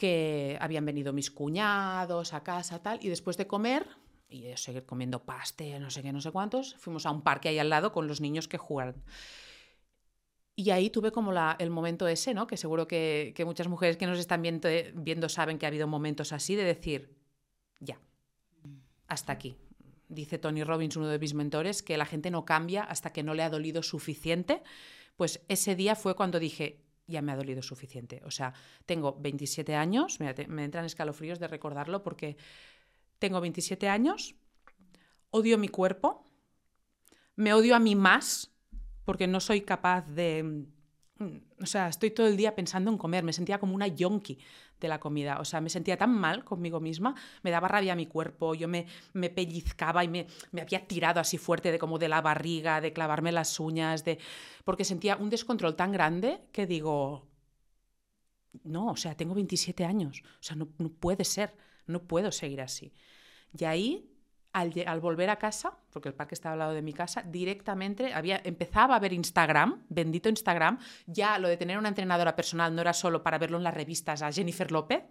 que 0.00 0.56
habían 0.62 0.86
venido 0.86 1.12
mis 1.12 1.30
cuñados 1.30 2.32
a 2.32 2.42
casa, 2.42 2.82
tal, 2.82 2.98
y 3.02 3.10
después 3.10 3.36
de 3.36 3.46
comer, 3.46 3.86
y 4.30 4.40
de 4.40 4.56
seguir 4.56 4.86
comiendo 4.86 5.26
pastel, 5.26 5.82
no 5.82 5.90
sé 5.90 6.00
qué, 6.02 6.10
no 6.10 6.22
sé 6.22 6.30
cuántos, 6.30 6.74
fuimos 6.76 7.04
a 7.04 7.10
un 7.10 7.20
parque 7.20 7.50
ahí 7.50 7.58
al 7.58 7.68
lado 7.68 7.92
con 7.92 8.08
los 8.08 8.22
niños 8.22 8.48
que 8.48 8.56
jugaban. 8.56 8.94
Y 10.56 10.70
ahí 10.70 10.88
tuve 10.88 11.12
como 11.12 11.32
la- 11.32 11.54
el 11.58 11.68
momento 11.68 12.08
ese, 12.08 12.32
¿no? 12.32 12.46
Que 12.46 12.56
seguro 12.56 12.88
que, 12.88 13.34
que 13.36 13.44
muchas 13.44 13.68
mujeres 13.68 13.98
que 13.98 14.06
nos 14.06 14.18
están 14.18 14.40
viendo, 14.40 14.70
viendo 14.94 15.28
saben 15.28 15.58
que 15.58 15.66
ha 15.66 15.68
habido 15.68 15.86
momentos 15.86 16.32
así 16.32 16.56
de 16.56 16.64
decir, 16.64 17.18
ya, 17.78 18.00
hasta 19.06 19.32
aquí. 19.34 19.54
Dice 20.08 20.38
Tony 20.38 20.64
Robbins, 20.64 20.96
uno 20.96 21.08
de 21.08 21.18
mis 21.18 21.34
mentores, 21.34 21.82
que 21.82 21.98
la 21.98 22.06
gente 22.06 22.30
no 22.30 22.46
cambia 22.46 22.84
hasta 22.84 23.12
que 23.12 23.22
no 23.22 23.34
le 23.34 23.42
ha 23.42 23.50
dolido 23.50 23.82
suficiente. 23.82 24.62
Pues 25.16 25.44
ese 25.48 25.76
día 25.76 25.94
fue 25.94 26.16
cuando 26.16 26.38
dije, 26.38 26.80
ya 27.10 27.20
me 27.22 27.32
ha 27.32 27.36
dolido 27.36 27.62
suficiente. 27.62 28.22
O 28.24 28.30
sea, 28.30 28.54
tengo 28.86 29.16
27 29.20 29.74
años, 29.74 30.18
te- 30.34 30.46
me 30.48 30.64
entran 30.64 30.84
escalofríos 30.84 31.38
de 31.38 31.48
recordarlo 31.48 32.02
porque 32.02 32.36
tengo 33.18 33.40
27 33.40 33.88
años, 33.88 34.34
odio 35.30 35.58
mi 35.58 35.68
cuerpo, 35.68 36.26
me 37.36 37.52
odio 37.52 37.74
a 37.76 37.78
mí 37.80 37.94
más 37.94 38.50
porque 39.04 39.26
no 39.26 39.40
soy 39.40 39.62
capaz 39.62 40.06
de... 40.08 40.66
O 41.60 41.66
sea, 41.66 41.88
estoy 41.88 42.10
todo 42.10 42.26
el 42.26 42.36
día 42.36 42.54
pensando 42.54 42.90
en 42.90 42.96
comer, 42.96 43.24
me 43.24 43.32
sentía 43.32 43.58
como 43.58 43.74
una 43.74 43.86
yonki 43.86 44.38
de 44.80 44.88
la 44.88 44.98
comida, 44.98 45.38
o 45.38 45.44
sea, 45.44 45.60
me 45.60 45.68
sentía 45.68 45.98
tan 45.98 46.10
mal 46.10 46.44
conmigo 46.44 46.80
misma, 46.80 47.14
me 47.42 47.50
daba 47.50 47.68
rabia 47.68 47.94
mi 47.94 48.06
cuerpo, 48.06 48.54
yo 48.54 48.66
me, 48.68 48.86
me 49.12 49.28
pellizcaba 49.28 50.02
y 50.02 50.08
me, 50.08 50.26
me 50.52 50.62
había 50.62 50.86
tirado 50.86 51.20
así 51.20 51.36
fuerte 51.36 51.70
de 51.70 51.78
como 51.78 51.98
de 51.98 52.08
la 52.08 52.22
barriga, 52.22 52.80
de 52.80 52.94
clavarme 52.94 53.32
las 53.32 53.60
uñas, 53.60 54.04
de 54.04 54.18
porque 54.64 54.84
sentía 54.84 55.16
un 55.16 55.28
descontrol 55.28 55.76
tan 55.76 55.92
grande 55.92 56.40
que 56.52 56.66
digo, 56.66 57.28
no, 58.64 58.88
o 58.88 58.96
sea, 58.96 59.14
tengo 59.16 59.34
27 59.34 59.84
años, 59.84 60.22
o 60.24 60.42
sea, 60.42 60.56
no, 60.56 60.68
no 60.78 60.88
puede 60.90 61.24
ser, 61.24 61.54
no 61.86 62.02
puedo 62.04 62.32
seguir 62.32 62.60
así. 62.62 62.92
Y 63.58 63.64
ahí, 63.64 64.09
al, 64.52 65.00
volver 65.00 65.30
a 65.30 65.36
casa, 65.36 65.72
porque 65.92 66.08
el 66.08 66.14
parque 66.14 66.34
estaba 66.34 66.54
al 66.54 66.58
lado 66.58 66.72
de 66.72 66.82
mi 66.82 66.92
casa, 66.92 67.22
directamente 67.22 68.12
había, 68.12 68.40
empezaba 68.44 68.96
a 68.96 68.98
ver 68.98 69.12
Instagram, 69.12 69.82
bendito 69.88 70.28
Instagram, 70.28 70.78
ya 71.06 71.38
lo 71.38 71.48
de 71.48 71.56
tener 71.56 71.78
una 71.78 71.88
entrenadora 71.88 72.34
personal 72.34 72.74
no 72.74 72.80
era 72.80 72.92
solo 72.92 73.22
para 73.22 73.38
verlo 73.38 73.58
en 73.58 73.64
las 73.64 73.74
revistas 73.74 74.22
a 74.22 74.32
Jennifer 74.32 74.70
López, 74.72 75.04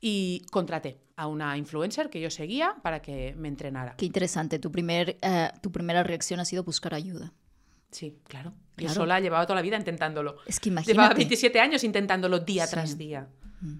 y 0.00 0.44
contraté 0.52 1.00
a 1.16 1.26
una 1.26 1.56
influencer 1.56 2.08
que 2.08 2.20
yo 2.20 2.30
seguía 2.30 2.76
para 2.82 3.02
que 3.02 3.34
me 3.36 3.48
entrenara. 3.48 3.96
Qué 3.96 4.06
interesante. 4.06 4.58
Tu, 4.60 4.70
primer, 4.70 5.18
eh, 5.22 5.50
tu 5.60 5.72
primera 5.72 6.04
reacción 6.04 6.38
ha 6.38 6.44
sido 6.44 6.62
buscar 6.62 6.94
ayuda. 6.94 7.32
Sí, 7.90 8.20
claro. 8.28 8.50
Yo 8.76 8.84
Claro. 8.84 8.94
sola 8.94 9.18
llevaba 9.18 9.44
toda 9.44 9.56
la 9.56 9.62
vida 9.62 9.76
intentándolo. 9.76 10.36
Es 10.46 10.60
que 10.60 10.70
Llevaba 10.70 10.84
imagínate. 10.92 11.14
27 11.16 11.58
años 11.60 11.82
intentándolo 11.82 12.38
día 12.38 12.66
Sí. 12.66 12.70
tras 12.74 12.96
día. 12.96 13.28
Mm. 13.60 13.78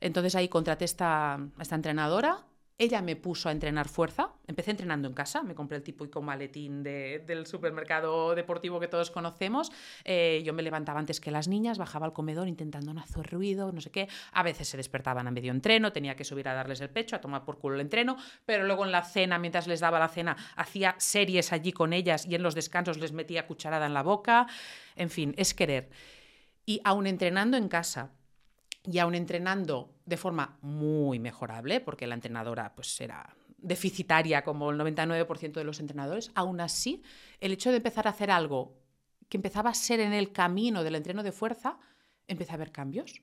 Entonces 0.00 0.34
ahí 0.34 0.48
contraté 0.48 0.84
esta, 0.84 1.34
a 1.36 1.62
esta 1.62 1.74
entrenadora. 1.74 2.44
Ella 2.78 3.00
me 3.00 3.16
puso 3.16 3.48
a 3.48 3.52
entrenar 3.52 3.88
fuerza. 3.88 4.32
Empecé 4.46 4.70
entrenando 4.72 5.08
en 5.08 5.14
casa. 5.14 5.42
Me 5.42 5.54
compré 5.54 5.78
el 5.78 5.82
típico 5.82 6.20
maletín 6.20 6.82
de- 6.82 7.20
del 7.26 7.46
supermercado 7.46 8.34
deportivo 8.34 8.78
que 8.78 8.86
todos 8.86 9.10
conocemos. 9.10 9.72
Eh, 10.04 10.42
yo 10.44 10.52
me 10.52 10.62
levantaba 10.62 11.00
antes 11.00 11.18
que 11.18 11.30
las 11.30 11.48
niñas, 11.48 11.78
bajaba 11.78 12.04
al 12.04 12.12
comedor 12.12 12.48
intentando 12.48 12.92
no 12.92 13.00
hacer 13.00 13.30
ruido, 13.32 13.72
no 13.72 13.80
sé 13.80 13.90
qué. 13.90 14.08
A 14.32 14.42
veces 14.42 14.68
se 14.68 14.76
despertaban 14.76 15.26
a 15.26 15.30
medio 15.30 15.52
entreno, 15.52 15.90
tenía 15.90 16.16
que 16.16 16.24
subir 16.24 16.48
a 16.50 16.54
darles 16.54 16.82
el 16.82 16.90
pecho, 16.90 17.16
a 17.16 17.20
tomar 17.22 17.46
por 17.46 17.58
culo 17.58 17.76
el 17.76 17.80
entreno. 17.80 18.18
Pero 18.44 18.64
luego 18.64 18.84
en 18.84 18.92
la 18.92 19.02
cena, 19.04 19.38
mientras 19.38 19.66
les 19.66 19.80
daba 19.80 19.98
la 19.98 20.08
cena, 20.08 20.36
hacía 20.56 20.96
series 20.98 21.54
allí 21.54 21.72
con 21.72 21.94
ellas 21.94 22.26
y 22.26 22.34
en 22.34 22.42
los 22.42 22.54
descansos 22.54 22.98
les 22.98 23.12
metía 23.12 23.46
cucharada 23.46 23.86
en 23.86 23.94
la 23.94 24.02
boca. 24.02 24.48
En 24.96 25.08
fin, 25.08 25.32
es 25.38 25.54
querer. 25.54 25.88
Y 26.66 26.82
aún 26.84 27.06
entrenando 27.06 27.56
en 27.56 27.68
casa, 27.68 28.10
y 28.86 28.98
aún 28.98 29.14
entrenando 29.14 29.94
de 30.04 30.16
forma 30.16 30.58
muy 30.62 31.18
mejorable, 31.18 31.80
porque 31.80 32.06
la 32.06 32.14
entrenadora 32.14 32.74
pues 32.74 33.00
era 33.00 33.36
deficitaria 33.58 34.44
como 34.44 34.70
el 34.70 34.78
99% 34.78 35.52
de 35.52 35.64
los 35.64 35.80
entrenadores, 35.80 36.30
aún 36.34 36.60
así, 36.60 37.02
el 37.40 37.52
hecho 37.52 37.70
de 37.70 37.78
empezar 37.78 38.06
a 38.06 38.10
hacer 38.10 38.30
algo 38.30 38.78
que 39.28 39.38
empezaba 39.38 39.70
a 39.70 39.74
ser 39.74 40.00
en 40.00 40.12
el 40.12 40.32
camino 40.32 40.84
del 40.84 40.94
entreno 40.94 41.22
de 41.22 41.32
fuerza, 41.32 41.78
empecé 42.28 42.52
a 42.52 42.58
ver 42.58 42.70
cambios 42.70 43.20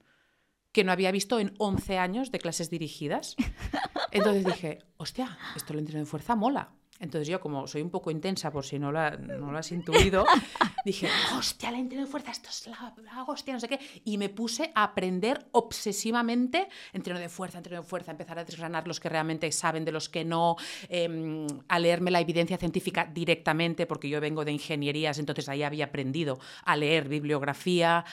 que 0.74 0.84
no 0.84 0.92
había 0.92 1.12
visto 1.12 1.40
en 1.40 1.54
11 1.60 2.00
años 2.00 2.32
de 2.32 2.40
clases 2.40 2.70
dirigidas. 2.70 3.36
Entonces 4.12 4.44
dije, 4.44 4.80
hostia, 4.98 5.38
esto 5.56 5.72
del 5.72 5.80
entreno 5.80 6.00
de 6.02 6.08
fuerza 6.08 6.36
mola. 6.36 6.74
Entonces 7.00 7.28
yo, 7.28 7.40
como 7.42 7.68
soy 7.68 7.82
un 7.82 7.90
poco 7.90 8.12
intensa, 8.12 8.50
por 8.52 8.64
si 8.64 8.80
no 8.80 8.92
lo, 8.92 9.00
ha- 9.00 9.12
no 9.18 9.52
lo 9.52 9.58
has 9.58 9.72
intuido, 9.72 10.26
dije, 10.86 11.10
hostia, 11.38 11.70
el 11.70 11.76
entreno 11.76 12.06
de 12.06 12.10
fuerza, 12.10 12.32
esto 12.32 12.50
es 12.50 12.68
la, 12.68 12.94
la 13.04 13.24
hostia, 13.24 13.54
no 13.54 13.60
sé 13.60 13.68
qué. 13.68 13.80
Y 14.06 14.18
me 14.18 14.30
puse 14.30 14.72
a 14.74 14.84
aprender 14.84 15.48
obsesivamente 15.52 16.70
entreno 16.94 17.20
de 17.20 17.30
fuerza, 17.30 17.58
entreno 17.58 17.82
de 17.82 17.88
fuerza, 17.88 18.12
empezar 18.12 18.40
a 18.40 18.46
desgranar 18.46 18.88
los 18.88 19.00
que 19.00 19.10
realmente 19.10 19.52
saben 19.52 19.84
de 19.86 19.92
los 19.92 20.08
que 20.08 20.24
no, 20.24 20.56
em, 20.88 21.46
a 21.68 21.80
leerme 21.80 22.10
la 22.12 22.22
evidencia 22.22 22.58
científica 22.58 23.10
directamente, 23.14 23.86
porque 23.86 24.08
yo 24.08 24.22
vengo 24.22 24.46
de 24.46 24.52
ingenierías, 24.54 25.20
entonces 25.20 25.50
ahí 25.50 25.64
había 25.64 25.86
aprendido 25.86 26.40
a 26.64 26.78
leer 26.78 27.10
bibliografía. 27.10 28.06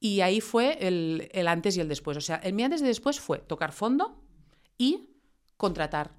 Y 0.00 0.20
ahí 0.20 0.40
fue 0.40 0.78
el, 0.80 1.28
el 1.32 1.46
antes 1.46 1.76
y 1.76 1.80
el 1.80 1.88
después. 1.88 2.16
O 2.16 2.20
sea, 2.20 2.36
el 2.36 2.54
mi 2.54 2.64
antes 2.64 2.80
y 2.82 2.84
después 2.84 3.20
fue 3.20 3.38
tocar 3.38 3.70
fondo 3.72 4.20
y 4.76 5.10
contratar 5.56 6.10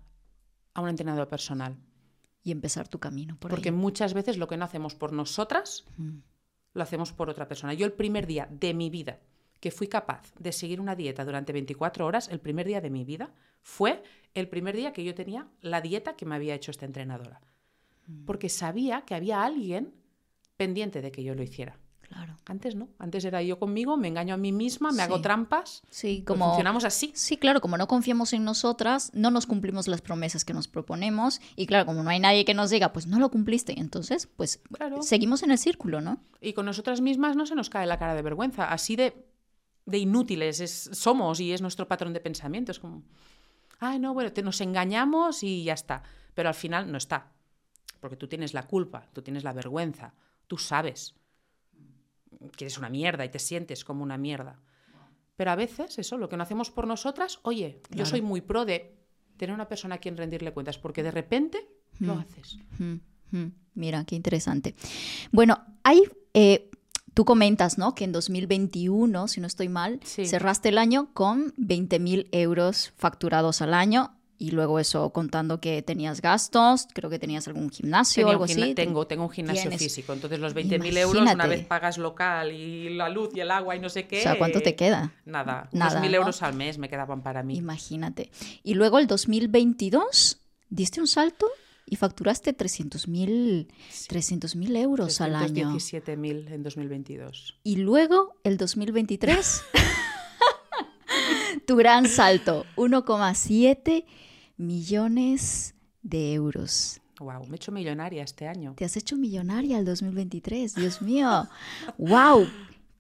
a 0.74 0.80
un 0.82 0.88
entrenador 0.90 1.28
personal. 1.28 1.76
Y 2.44 2.52
empezar 2.52 2.88
tu 2.88 3.00
camino 3.00 3.38
por 3.38 3.50
Porque 3.52 3.70
ahí. 3.70 3.76
muchas 3.76 4.14
veces 4.14 4.38
lo 4.38 4.48
que 4.48 4.58
no 4.58 4.66
hacemos 4.66 4.96
por 4.96 5.14
nosotras, 5.14 5.86
Mm. 5.98 6.18
lo 6.74 6.84
hacemos 6.84 7.14
por 7.14 7.30
otra 7.30 7.48
persona. 7.48 7.74
Yo 7.74 7.86
el 7.86 7.94
primer 7.94 8.28
día 8.28 8.48
de 8.52 8.74
mi 8.74 8.90
vida 8.90 9.20
que 9.60 9.72
fui 9.72 9.88
capaz 9.88 10.34
de 10.40 10.52
seguir 10.52 10.82
una 10.82 10.94
dieta 10.96 11.24
durante 11.24 11.54
24 11.54 12.06
horas, 12.06 12.28
el 12.28 12.42
primer 12.42 12.68
día 12.68 12.82
de 12.82 12.90
mi 12.90 13.06
vida, 13.06 13.34
fue 13.62 14.04
el 14.34 14.50
primer 14.50 14.76
día 14.76 14.92
que 14.92 15.06
yo 15.06 15.16
tenía 15.16 15.48
la 15.62 15.80
dieta 15.80 16.18
que 16.18 16.26
me 16.26 16.36
había 16.36 16.54
hecho 16.56 16.72
esta 16.72 16.86
entrenadora. 16.86 17.40
porque 18.26 18.50
sabía 18.50 19.04
que 19.06 19.16
había 19.16 19.46
alguien 19.46 19.94
pendiente 20.58 21.02
de 21.02 21.10
que 21.14 21.24
yo 21.24 21.34
lo 21.36 21.42
hiciera. 21.44 21.80
Claro. 22.14 22.38
Antes 22.46 22.76
no, 22.76 22.90
antes 23.00 23.26
era 23.26 23.42
yo 23.42 23.58
conmigo, 23.58 23.98
me 23.98 24.08
engaño 24.08 24.36
a 24.36 24.38
mí 24.38 24.52
misma, 24.52 24.92
me 24.92 25.02
hago 25.02 25.20
trampas. 25.22 25.82
Sí, 25.90 26.24
como 26.26 26.46
funcionamos 26.46 26.84
así. 26.84 27.12
Sí, 27.16 27.38
claro, 27.38 27.60
como 27.60 27.76
no 27.78 27.88
confiamos 27.88 28.34
en 28.34 28.44
nosotras, 28.44 29.10
no 29.16 29.32
nos 29.32 29.48
cumplimos 29.48 29.88
las 29.88 30.02
promesas 30.02 30.46
que 30.46 30.54
nos 30.54 30.68
proponemos 30.68 31.42
y 31.56 31.66
claro, 31.66 31.86
como 31.88 32.04
no 32.04 32.10
hay 32.12 32.20
nadie 32.20 32.46
que 32.46 32.54
nos 32.54 32.70
diga, 32.70 32.94
pues 32.94 33.08
no 33.08 33.18
lo 33.20 33.32
cumpliste, 33.32 33.80
entonces 33.80 34.28
pues 34.28 34.62
Claro. 34.74 35.02
seguimos 35.02 35.42
en 35.42 35.52
el 35.52 35.58
círculo, 35.58 36.02
¿no? 36.02 36.20
Y 36.40 36.54
con 36.54 36.66
nosotras 36.68 37.02
mismas 37.02 37.36
no 37.36 37.46
se 37.48 37.56
nos 37.56 37.70
cae 37.72 37.88
la 37.88 37.98
cara 37.98 38.14
de 38.14 38.22
vergüenza. 38.22 38.72
Así 38.72 38.96
de, 38.96 39.26
de 39.86 39.98
inútiles 39.98 40.60
es- 40.60 40.90
somos 40.94 41.40
y 41.40 41.52
es 41.52 41.62
nuestro 41.62 41.88
patrón 41.88 42.14
de 42.14 42.20
pensamiento. 42.20 42.72
Es 42.72 42.80
como, 42.80 43.02
ay, 43.80 43.98
no, 43.98 44.14
bueno, 44.14 44.32
te, 44.32 44.44
nos 44.44 44.62
engañamos 44.62 45.42
y 45.42 45.64
ya 45.64 45.74
está. 45.74 46.04
Pero 46.36 46.50
al 46.50 46.56
final 46.56 46.92
no 46.92 46.98
está. 47.00 47.32
Porque 48.00 48.18
tú 48.18 48.28
tienes 48.28 48.54
la 48.54 48.68
culpa, 48.68 49.08
tú 49.14 49.22
tienes 49.24 49.44
la 49.44 49.54
vergüenza, 49.54 50.14
tú 50.48 50.58
sabes 50.58 51.16
que 52.56 52.66
eres 52.66 52.78
una 52.78 52.90
mierda 52.90 53.26
y 53.26 53.30
te 53.30 53.40
sientes 53.40 53.84
como 53.86 54.04
una 54.04 54.18
mierda. 54.18 54.60
Pero 55.36 55.52
a 55.52 55.56
veces, 55.56 55.98
eso, 55.98 56.18
lo 56.18 56.30
que 56.30 56.38
no 56.38 56.44
hacemos 56.44 56.70
por 56.72 56.86
nosotras, 56.88 57.40
oye, 57.44 57.82
yo 57.90 58.06
soy 58.06 58.22
muy 58.22 58.42
pro 58.42 58.66
de 58.66 58.96
tener 59.38 59.54
una 59.54 59.68
persona 59.68 59.96
a 59.96 59.98
quien 59.98 60.16
rendirle 60.16 60.54
cuentas, 60.54 60.78
porque 60.78 61.02
de 61.04 61.12
repente 61.12 61.68
lo 62.00 62.16
Mm. 62.16 62.20
haces. 62.20 62.58
Mm, 62.78 62.94
mm. 63.38 63.52
Mira, 63.76 64.06
qué 64.06 64.16
interesante. 64.16 64.76
Bueno, 65.32 65.58
hay, 65.84 66.04
eh, 66.36 66.70
tú 67.16 67.26
comentas, 67.26 67.80
¿no? 67.80 67.96
Que 67.96 68.04
en 68.04 68.12
2021, 68.12 69.28
si 69.28 69.42
no 69.42 69.48
estoy 69.48 69.70
mal, 69.70 70.00
Sí. 70.04 70.26
cerraste 70.28 70.70
el 70.70 70.78
año 70.78 71.12
con 71.14 71.54
20 71.58 72.00
mil 72.00 72.28
euros 72.32 72.94
facturados 72.98 73.62
al 73.64 73.74
año 73.74 74.16
y 74.44 74.52
luego 74.52 74.78
eso 74.78 75.10
contando 75.12 75.62
que 75.62 75.82
tenías 75.82 76.22
gastos, 76.22 76.88
creo 76.94 77.10
que 77.10 77.18
tenías 77.18 77.48
algún 77.48 77.70
gimnasio 77.70 78.28
o 78.28 78.30
algo 78.30 78.46
gimna- 78.46 78.66
así. 78.66 78.76
Tengo, 78.76 79.08
tengo 79.08 79.24
un 79.24 79.30
gimnasio 79.30 79.62
Tienes. 79.70 79.82
físico. 79.82 80.12
Entonces, 80.12 80.40
los 80.40 80.54
20.000 80.54 80.98
euros, 80.98 81.22
una 81.22 81.48
vez 81.48 81.66
pagas 81.66 81.98
local 81.98 82.52
y 82.52 82.90
la 82.90 83.08
luz 83.08 83.30
y 83.34 83.40
el 83.40 83.52
agua 83.52 83.76
y 83.78 83.80
no 83.80 83.88
sé 83.88 84.06
qué. 84.06 84.20
O 84.20 84.24
sea, 84.24 84.38
¿cuánto 84.38 84.60
te 84.62 84.76
queda? 84.76 85.14
Nada, 85.26 85.70
Nada, 85.72 86.02
1.000 86.02 86.12
¿no? 86.12 86.18
euros 86.18 86.42
al 86.42 86.56
mes 86.56 86.78
me 86.78 86.90
quedaban 86.90 87.22
para 87.24 87.42
mí. 87.42 87.56
Imagínate. 87.56 88.32
Y 88.64 88.74
luego 88.74 89.00
el 89.00 89.08
2022 89.08 90.40
diste 90.70 91.00
un 91.00 91.08
salto 91.08 91.48
y 91.86 91.96
facturaste 91.96 92.52
300 92.54 93.08
mil 93.08 93.68
300 94.08 94.56
mil 94.58 94.76
euros 94.76 95.22
al 95.22 95.36
año. 95.36 95.72
317.000 95.74 96.52
en 96.52 96.64
2022. 96.64 97.60
Y 97.64 97.78
luego 97.78 98.36
el 98.44 98.58
2023, 98.58 99.64
tu 101.66 101.76
gran 101.76 102.08
salto, 102.08 102.66
1,7 102.76 104.06
millones 104.58 105.76
de 106.02 106.34
euros. 106.34 107.02
Wow, 107.20 107.46
me 107.46 107.54
he 107.54 107.56
hecho 107.56 107.72
millonaria 107.72 108.24
este 108.24 108.48
año. 108.48 108.74
Te 108.76 108.86
has 108.86 108.98
hecho 108.98 109.16
millonaria 109.16 109.78
el 109.78 109.86
2023, 109.86 110.76
Dios 110.76 111.02
mío. 111.02 111.48
¡Wow! 111.98 112.48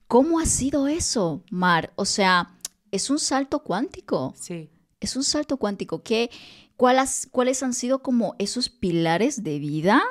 ¿Cómo 0.07 0.39
ha 0.39 0.45
sido 0.45 0.87
eso, 0.87 1.43
Mar? 1.49 1.91
O 1.95 2.05
sea, 2.05 2.55
es 2.91 3.09
un 3.09 3.19
salto 3.19 3.63
cuántico. 3.63 4.33
Sí. 4.37 4.69
Es 4.99 5.15
un 5.15 5.23
salto 5.23 5.57
cuántico. 5.57 6.03
¿Qué, 6.03 6.29
cuáles, 6.77 7.27
¿Cuáles 7.31 7.63
han 7.63 7.73
sido 7.73 8.03
como 8.03 8.35
esos 8.37 8.69
pilares 8.69 9.43
de 9.43 9.59
vida, 9.59 10.03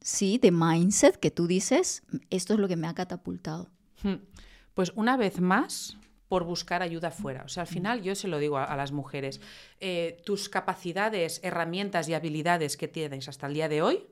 sí, 0.00 0.38
de 0.38 0.50
mindset 0.50 1.16
que 1.16 1.30
tú 1.30 1.46
dices? 1.46 2.02
Esto 2.28 2.54
es 2.54 2.60
lo 2.60 2.68
que 2.68 2.76
me 2.76 2.86
ha 2.86 2.94
catapultado. 2.94 3.70
Hmm. 4.02 4.16
Pues 4.74 4.92
una 4.94 5.16
vez 5.16 5.40
más, 5.40 5.96
por 6.30 6.44
buscar 6.44 6.80
ayuda 6.80 7.10
fuera. 7.10 7.42
O 7.42 7.48
sea, 7.48 7.62
al 7.62 7.66
final 7.66 8.02
yo 8.02 8.14
se 8.14 8.28
lo 8.28 8.38
digo 8.38 8.56
a, 8.56 8.62
a 8.62 8.76
las 8.76 8.92
mujeres, 8.92 9.40
eh, 9.80 10.22
tus 10.24 10.48
capacidades, 10.48 11.40
herramientas 11.42 12.08
y 12.08 12.14
habilidades 12.14 12.76
que 12.76 12.86
tienes 12.86 13.28
hasta 13.28 13.48
el 13.48 13.54
día 13.54 13.68
de 13.68 13.82
hoy 13.82 14.06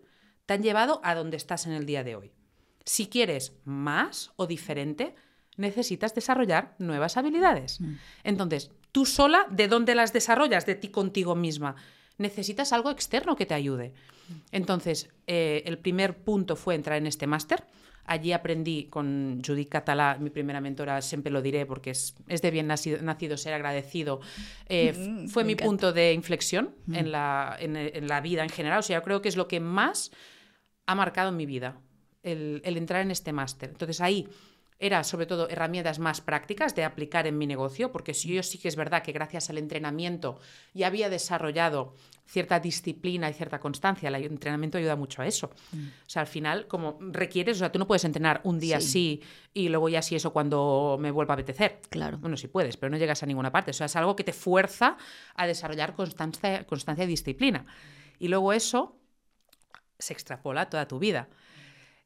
te 0.44 0.54
han 0.54 0.62
llevado 0.64 1.00
a 1.04 1.14
donde 1.14 1.36
estás 1.36 1.66
en 1.66 1.74
el 1.74 1.86
día 1.86 2.02
de 2.02 2.16
hoy. 2.16 2.32
Si 2.84 3.06
quieres 3.06 3.52
más 3.64 4.32
o 4.34 4.48
diferente, 4.48 5.14
necesitas 5.56 6.12
desarrollar 6.12 6.74
nuevas 6.78 7.16
habilidades. 7.16 7.78
Entonces, 8.24 8.72
tú 8.90 9.06
sola, 9.06 9.46
¿de 9.50 9.68
dónde 9.68 9.94
las 9.94 10.12
desarrollas? 10.12 10.66
De 10.66 10.74
ti 10.74 10.88
contigo 10.88 11.36
misma. 11.36 11.76
Necesitas 12.16 12.72
algo 12.72 12.90
externo 12.90 13.36
que 13.36 13.46
te 13.46 13.54
ayude. 13.54 13.94
Entonces, 14.50 15.10
eh, 15.28 15.62
el 15.66 15.78
primer 15.78 16.24
punto 16.24 16.56
fue 16.56 16.74
entrar 16.74 16.98
en 16.98 17.06
este 17.06 17.28
máster. 17.28 17.64
Allí 18.08 18.32
aprendí 18.32 18.84
con 18.88 19.42
Judith 19.46 19.68
Catalá, 19.68 20.16
mi 20.18 20.30
primera 20.30 20.60
mentora, 20.60 21.00
siempre 21.02 21.30
lo 21.30 21.42
diré 21.42 21.66
porque 21.66 21.90
es, 21.90 22.14
es 22.26 22.40
de 22.42 22.50
bien 22.50 22.66
nacido, 22.66 23.00
nacido 23.02 23.36
ser 23.36 23.52
agradecido. 23.54 24.20
Eh, 24.68 24.92
Mm, 24.96 25.28
fue 25.28 25.44
mi 25.44 25.52
encanta. 25.52 25.68
punto 25.68 25.92
de 25.92 26.12
inflexión 26.14 26.74
en, 26.92 27.12
la, 27.12 27.56
en, 27.60 27.76
en 27.76 28.08
la 28.08 28.20
vida 28.20 28.42
en 28.42 28.48
general. 28.48 28.78
O 28.78 28.82
sea, 28.82 28.98
yo 28.98 29.04
creo 29.04 29.20
que 29.22 29.28
es 29.28 29.36
lo 29.36 29.46
que 29.46 29.60
más 29.60 30.10
ha 30.86 30.94
marcado 30.94 31.28
en 31.28 31.36
mi 31.36 31.44
vida, 31.46 31.76
el, 32.22 32.62
el 32.64 32.76
entrar 32.78 33.02
en 33.02 33.10
este 33.10 33.32
máster. 33.32 33.68
Entonces 33.68 34.00
ahí 34.00 34.26
era 34.80 35.02
sobre 35.02 35.26
todo 35.26 35.48
herramientas 35.48 35.98
más 35.98 36.20
prácticas 36.20 36.74
de 36.76 36.84
aplicar 36.84 37.26
en 37.26 37.36
mi 37.36 37.46
negocio, 37.46 37.90
porque 37.90 38.14
si 38.14 38.32
yo 38.32 38.42
sí 38.44 38.58
que 38.58 38.68
es 38.68 38.76
verdad 38.76 39.02
que 39.02 39.10
gracias 39.10 39.50
al 39.50 39.58
entrenamiento 39.58 40.38
ya 40.72 40.86
había 40.86 41.10
desarrollado 41.10 41.96
cierta 42.26 42.60
disciplina 42.60 43.28
y 43.28 43.32
cierta 43.32 43.58
constancia, 43.58 44.08
el 44.08 44.14
entrenamiento 44.16 44.78
ayuda 44.78 44.94
mucho 44.94 45.22
a 45.22 45.26
eso. 45.26 45.46
O 45.46 46.08
sea, 46.10 46.22
al 46.22 46.28
final, 46.28 46.68
como 46.68 46.98
requieres, 47.00 47.56
o 47.56 47.60
sea, 47.60 47.72
tú 47.72 47.78
no 47.78 47.86
puedes 47.86 48.04
entrenar 48.04 48.40
un 48.44 48.60
día 48.60 48.80
Sí. 48.80 48.88
sí 48.88 49.22
y 49.54 49.68
luego 49.68 49.88
ya 49.88 50.02
sí 50.02 50.14
eso 50.14 50.32
cuando 50.32 50.96
me 51.00 51.10
vuelva 51.10 51.32
a 51.32 51.36
apetecer. 51.36 51.80
Claro. 51.88 52.18
Bueno, 52.18 52.36
sí 52.36 52.46
puedes, 52.46 52.76
pero 52.76 52.90
no 52.90 52.98
llegas 52.98 53.22
a 53.22 53.26
ninguna 53.26 53.50
parte. 53.50 53.70
O 53.72 53.74
sea, 53.74 53.86
es 53.86 53.96
algo 53.96 54.14
que 54.14 54.24
te 54.24 54.32
fuerza 54.32 54.96
a 55.34 55.46
desarrollar 55.46 55.94
constancia, 55.94 56.64
constancia 56.66 57.04
y 57.04 57.08
disciplina. 57.08 57.66
Y 58.18 58.28
luego 58.28 58.52
eso 58.52 58.96
se 59.98 60.12
extrapola 60.12 60.68
toda 60.70 60.86
tu 60.86 60.98
vida. 60.98 61.28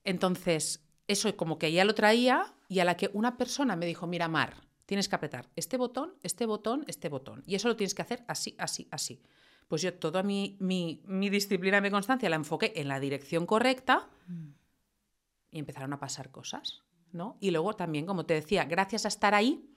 Entonces, 0.05 0.85
eso 1.09 1.35
como 1.37 1.59
que 1.59 1.73
ya 1.73 1.85
lo 1.85 1.95
traía 1.95 2.55
y 2.73 2.81
a 2.81 2.87
la 2.87 2.97
que 2.97 3.11
una 3.13 3.37
persona 3.37 3.77
me 3.77 3.85
dijo, 3.85 4.07
mira, 4.07 4.29
Mar, 4.29 4.55
tienes 4.87 5.07
que 5.07 5.15
apretar 5.15 5.51
este 5.57 5.77
botón, 5.77 6.15
este 6.23 6.47
botón, 6.47 6.87
este 6.89 7.11
botón. 7.11 7.43
Y 7.47 7.55
eso 7.55 7.69
lo 7.69 7.77
tienes 7.77 7.95
que 7.95 8.01
hacer 8.01 8.25
así, 8.29 8.55
así, 8.59 8.89
así. 8.91 9.21
Pues 9.69 9.83
yo 9.83 9.93
toda 9.93 10.23
mi, 10.23 10.57
mi, 10.59 11.03
mi 11.05 11.29
disciplina 11.29 11.83
mi 11.83 11.91
constancia 11.91 12.31
la 12.31 12.37
enfoqué 12.37 12.73
en 12.77 12.89
la 12.89 12.99
dirección 12.99 13.45
correcta 13.45 14.09
y 15.51 15.59
empezaron 15.59 15.93
a 15.93 16.01
pasar 16.01 16.31
cosas, 16.31 16.83
¿no? 17.13 17.37
Y 17.41 17.51
luego 17.51 17.77
también, 17.77 18.07
como 18.07 18.25
te 18.25 18.33
decía, 18.33 18.65
gracias 18.65 19.05
a 19.05 19.09
estar 19.09 19.35
ahí, 19.35 19.69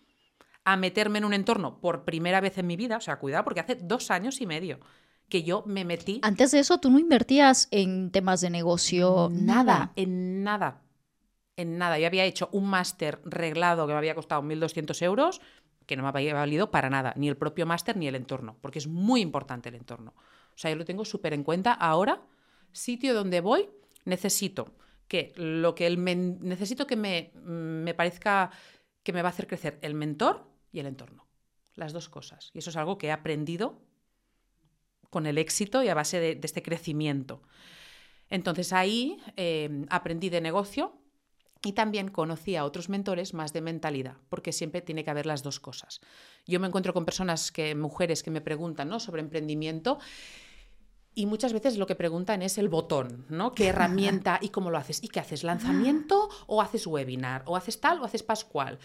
a 0.63 0.77
meterme 0.77 1.17
en 1.17 1.25
un 1.25 1.33
entorno 1.33 1.81
por 1.81 2.05
primera 2.05 2.39
vez 2.39 2.57
en 2.59 2.67
mi 2.67 2.77
vida, 2.77 2.95
o 2.95 3.01
sea, 3.01 3.19
cuidado, 3.19 3.43
porque 3.43 3.59
hace 3.59 3.75
dos 3.75 4.09
años 4.09 4.39
y 4.39 4.45
medio 4.45 4.79
que 5.27 5.43
yo 5.43 5.63
me 5.65 5.83
metí 5.83 6.21
Antes 6.23 6.51
de 6.51 6.59
eso, 6.59 6.77
tú 6.77 6.89
no 6.89 6.99
invertías 6.99 7.67
en 7.71 8.11
temas 8.11 8.39
de 8.39 8.49
negocio, 8.51 9.29
nada, 9.33 9.91
en 9.97 10.43
nada, 10.43 10.84
en 11.57 11.77
nada. 11.77 11.99
Yo 11.99 12.07
había 12.07 12.25
hecho 12.25 12.49
un 12.51 12.69
máster 12.69 13.19
reglado 13.23 13.87
que 13.87 13.93
me 13.93 13.97
había 13.97 14.15
costado 14.15 14.41
1.200 14.41 15.01
euros, 15.03 15.41
que 15.85 15.95
no 15.95 16.03
me 16.03 16.09
había 16.09 16.33
valido 16.33 16.71
para 16.71 16.89
nada, 16.89 17.13
ni 17.15 17.27
el 17.27 17.37
propio 17.37 17.65
máster 17.65 17.95
ni 17.97 18.07
el 18.07 18.15
entorno, 18.15 18.57
porque 18.61 18.79
es 18.79 18.87
muy 18.87 19.21
importante 19.21 19.69
el 19.69 19.75
entorno. 19.75 20.13
O 20.55 20.57
sea, 20.57 20.71
yo 20.71 20.77
lo 20.77 20.85
tengo 20.85 21.05
súper 21.05 21.33
en 21.33 21.43
cuenta. 21.43 21.73
Ahora, 21.73 22.21
sitio 22.71 23.13
donde 23.13 23.41
voy, 23.41 23.69
necesito 24.05 24.73
que 25.07 25.33
lo 25.35 25.75
que 25.75 25.85
el 25.85 26.03
necesito 26.03 26.87
que 26.87 26.95
me, 26.95 27.31
me 27.43 27.93
parezca 27.93 28.51
que 29.03 29.13
me 29.13 29.21
va 29.21 29.29
a 29.29 29.31
hacer 29.31 29.47
crecer 29.47 29.77
el 29.81 29.93
mentor 29.93 30.49
y 30.71 30.79
el 30.79 30.87
entorno. 30.87 31.27
Las 31.75 31.93
dos 31.93 32.09
cosas. 32.09 32.51
Y 32.53 32.59
eso 32.59 32.69
es 32.69 32.75
algo 32.77 32.97
que 32.97 33.07
he 33.07 33.11
aprendido 33.11 33.81
con 35.09 35.27
el 35.27 35.37
éxito 35.37 35.83
y 35.83 35.89
a 35.89 35.93
base 35.93 36.19
de, 36.19 36.35
de 36.35 36.45
este 36.45 36.63
crecimiento. 36.63 37.43
Entonces 38.29 38.73
ahí 38.73 39.17
eh, 39.37 39.85
aprendí 39.89 40.29
de 40.29 40.41
negocio 40.41 40.99
y 41.65 41.73
también 41.73 42.09
conocí 42.09 42.55
a 42.55 42.63
otros 42.63 42.89
mentores 42.89 43.33
más 43.33 43.51
de 43.51 43.59
mentalidad, 43.59 44.17
porque 44.29 44.53
siempre 44.53 44.81
tiene 44.81 45.03
que 45.03 45.09
haber 45.09 45.25
las 45.25 45.41
dos 45.41 45.59
cosas. 45.59 45.99
Yo 46.45 46.59
me 46.59 46.67
encuentro 46.67 46.93
con 46.93 47.05
personas, 47.05 47.51
que, 47.51 47.73
mujeres 47.73 48.21
que 48.21 48.29
me 48.29 48.39
preguntan 48.39 48.87
¿no? 48.87 48.99
sobre 48.99 49.21
emprendimiento 49.21 49.97
y 51.15 51.25
muchas 51.25 51.53
veces 51.53 51.77
lo 51.77 51.87
que 51.87 51.95
preguntan 51.95 52.43
es 52.43 52.59
el 52.59 52.69
botón, 52.69 53.25
¿no? 53.29 53.53
¿Qué 53.53 53.67
herramienta 53.69 54.37
y 54.41 54.49
cómo 54.49 54.69
lo 54.69 54.77
haces? 54.77 55.03
¿Y 55.03 55.07
qué 55.07 55.19
haces? 55.19 55.43
¿Lanzamiento 55.43 56.29
o 56.45 56.61
haces 56.61 56.85
webinar? 56.85 57.41
¿O 57.47 57.55
haces 57.55 57.81
tal 57.81 57.99
o 57.99 58.05
haces 58.05 58.21
pascual? 58.21 58.77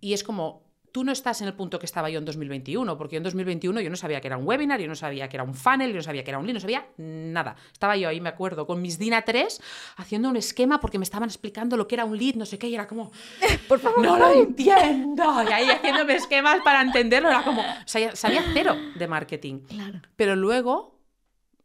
Y 0.00 0.12
es 0.12 0.22
como, 0.22 0.62
tú 0.92 1.04
no 1.04 1.12
estás 1.12 1.40
en 1.40 1.48
el 1.48 1.54
punto 1.54 1.78
que 1.78 1.86
estaba 1.86 2.10
yo 2.10 2.18
en 2.18 2.24
2021, 2.24 2.96
porque 2.98 3.14
yo 3.14 3.18
en 3.18 3.24
2021 3.24 3.80
yo 3.80 3.90
no 3.90 3.96
sabía 3.96 4.20
que 4.20 4.28
era 4.28 4.36
un 4.36 4.46
webinar, 4.46 4.78
yo 4.80 4.86
no 4.88 4.94
sabía 4.94 5.28
que 5.28 5.36
era 5.36 5.44
un 5.44 5.54
funnel, 5.54 5.90
yo 5.90 5.96
no 5.96 6.02
sabía 6.02 6.22
que 6.22 6.30
era 6.30 6.38
un 6.38 6.46
lead, 6.46 6.54
no 6.54 6.60
sabía 6.60 6.86
nada. 6.98 7.56
Estaba 7.72 7.96
yo 7.96 8.08
ahí, 8.08 8.20
me 8.20 8.28
acuerdo, 8.28 8.66
con 8.66 8.80
mis 8.82 8.98
DIN 8.98 9.14
A3 9.14 9.60
haciendo 9.96 10.28
un 10.28 10.36
esquema 10.36 10.80
porque 10.80 10.98
me 10.98 11.04
estaban 11.04 11.28
explicando 11.28 11.76
lo 11.76 11.88
que 11.88 11.94
era 11.94 12.04
un 12.04 12.16
lead, 12.16 12.34
no 12.34 12.44
sé 12.46 12.58
qué, 12.58 12.68
y 12.68 12.74
era 12.74 12.86
como, 12.86 13.10
Por 13.68 13.80
favor. 13.80 14.02
no 14.02 14.18
lo 14.18 14.30
entiendo. 14.30 15.24
Y 15.48 15.52
ahí 15.52 15.68
haciéndome 15.68 16.14
esquemas 16.14 16.60
para 16.62 16.82
entenderlo, 16.82 17.30
era 17.30 17.42
como, 17.42 17.62
sabía, 17.86 18.14
sabía 18.14 18.44
cero 18.52 18.76
de 18.94 19.08
marketing. 19.08 19.60
Claro. 19.60 20.00
Pero 20.16 20.36
luego, 20.36 21.00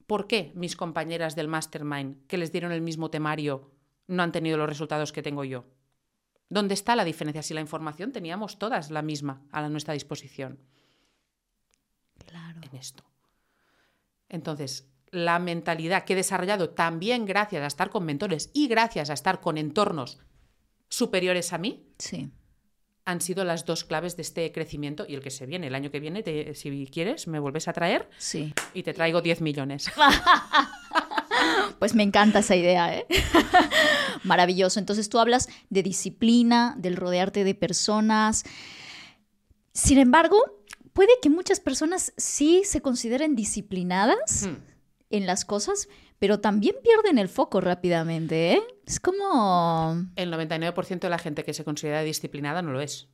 ¿por 0.08 0.28
qué 0.28 0.52
mis 0.56 0.76
compañeras 0.78 1.36
del 1.36 1.50
mastermind 1.50 2.26
que 2.28 2.38
les 2.38 2.52
dieron 2.52 2.72
el 2.72 2.82
mismo 2.82 3.10
temario 3.10 3.72
no 4.08 4.24
han 4.24 4.32
tenido 4.32 4.58
los 4.58 4.70
resultados 4.70 5.12
que 5.12 5.22
tengo 5.22 5.44
yo? 5.44 5.66
¿Dónde 6.50 6.74
está 6.74 6.96
la 6.96 7.04
diferencia? 7.04 7.44
Si 7.44 7.54
la 7.54 7.62
información 7.62 8.12
teníamos 8.12 8.58
todas 8.60 8.90
la 8.90 9.02
misma 9.02 9.42
a 9.52 9.68
nuestra 9.70 9.94
disposición 9.94 10.60
Claro. 12.26 12.60
en 12.62 12.78
esto. 12.78 13.04
Entonces, 14.30 14.88
la 15.12 15.40
mentalidad 15.40 16.04
que 16.04 16.14
he 16.14 16.16
desarrollado 16.16 16.70
también 16.72 17.26
gracias 17.26 17.64
a 17.64 17.68
estar 17.68 17.90
con 17.90 18.06
mentores 18.06 18.50
y 18.54 18.68
gracias 18.68 19.10
a 19.10 19.14
estar 19.14 19.40
con 19.42 19.58
entornos 19.58 20.20
superiores 20.90 21.54
a 21.54 21.58
mí, 21.58 21.86
Sí. 21.98 22.30
han 23.06 23.22
sido 23.22 23.44
las 23.46 23.66
dos 23.66 23.84
claves 23.86 24.16
de 24.18 24.22
este 24.22 24.52
crecimiento 24.52 25.06
y 25.08 25.16
el 25.16 25.22
que 25.22 25.32
se 25.32 25.46
viene. 25.46 25.68
El 25.68 25.76
año 25.76 25.92
que 25.92 26.00
viene, 26.02 26.24
te- 26.24 26.54
si 26.56 26.88
quieres, 26.88 27.28
me 27.28 27.40
vuelves 27.40 27.68
a 27.70 27.74
traer 27.74 28.10
Sí. 28.18 28.54
y 28.74 28.84
te 28.84 28.94
traigo 28.94 29.22
10 29.22 29.40
millones. 29.42 29.90
Pues 31.80 31.94
me 31.94 32.04
encanta 32.04 32.40
esa 32.40 32.56
idea, 32.56 32.96
¿eh? 32.98 33.06
Maravilloso. 34.24 34.80
Entonces 34.80 35.10
tú 35.10 35.20
hablas 35.20 35.48
de 35.70 35.84
disciplina, 35.84 36.76
del 36.78 36.96
rodearte 36.96 37.44
de 37.44 37.56
personas. 37.56 38.44
Sin 39.74 39.98
embargo, 40.00 40.38
puede 40.94 41.12
que 41.22 41.30
muchas 41.30 41.60
personas 41.60 42.14
sí 42.18 42.64
se 42.66 42.82
consideren 42.82 43.36
disciplinadas 43.36 44.48
Hmm. 44.48 44.56
en 45.12 45.28
las 45.28 45.46
cosas, 45.46 45.88
pero 46.20 46.40
también 46.40 46.76
pierden 46.82 47.20
el 47.20 47.30
foco 47.30 47.62
rápidamente, 47.62 48.54
¿eh? 48.54 48.62
Es 48.86 49.00
como... 49.00 50.04
El 50.16 50.32
99% 50.34 51.00
de 51.00 51.10
la 51.10 51.20
gente 51.20 51.44
que 51.44 51.54
se 51.54 51.64
considera 51.64 52.02
disciplinada 52.02 52.62
no 52.64 52.72
lo 52.72 52.82
es. 52.82 53.08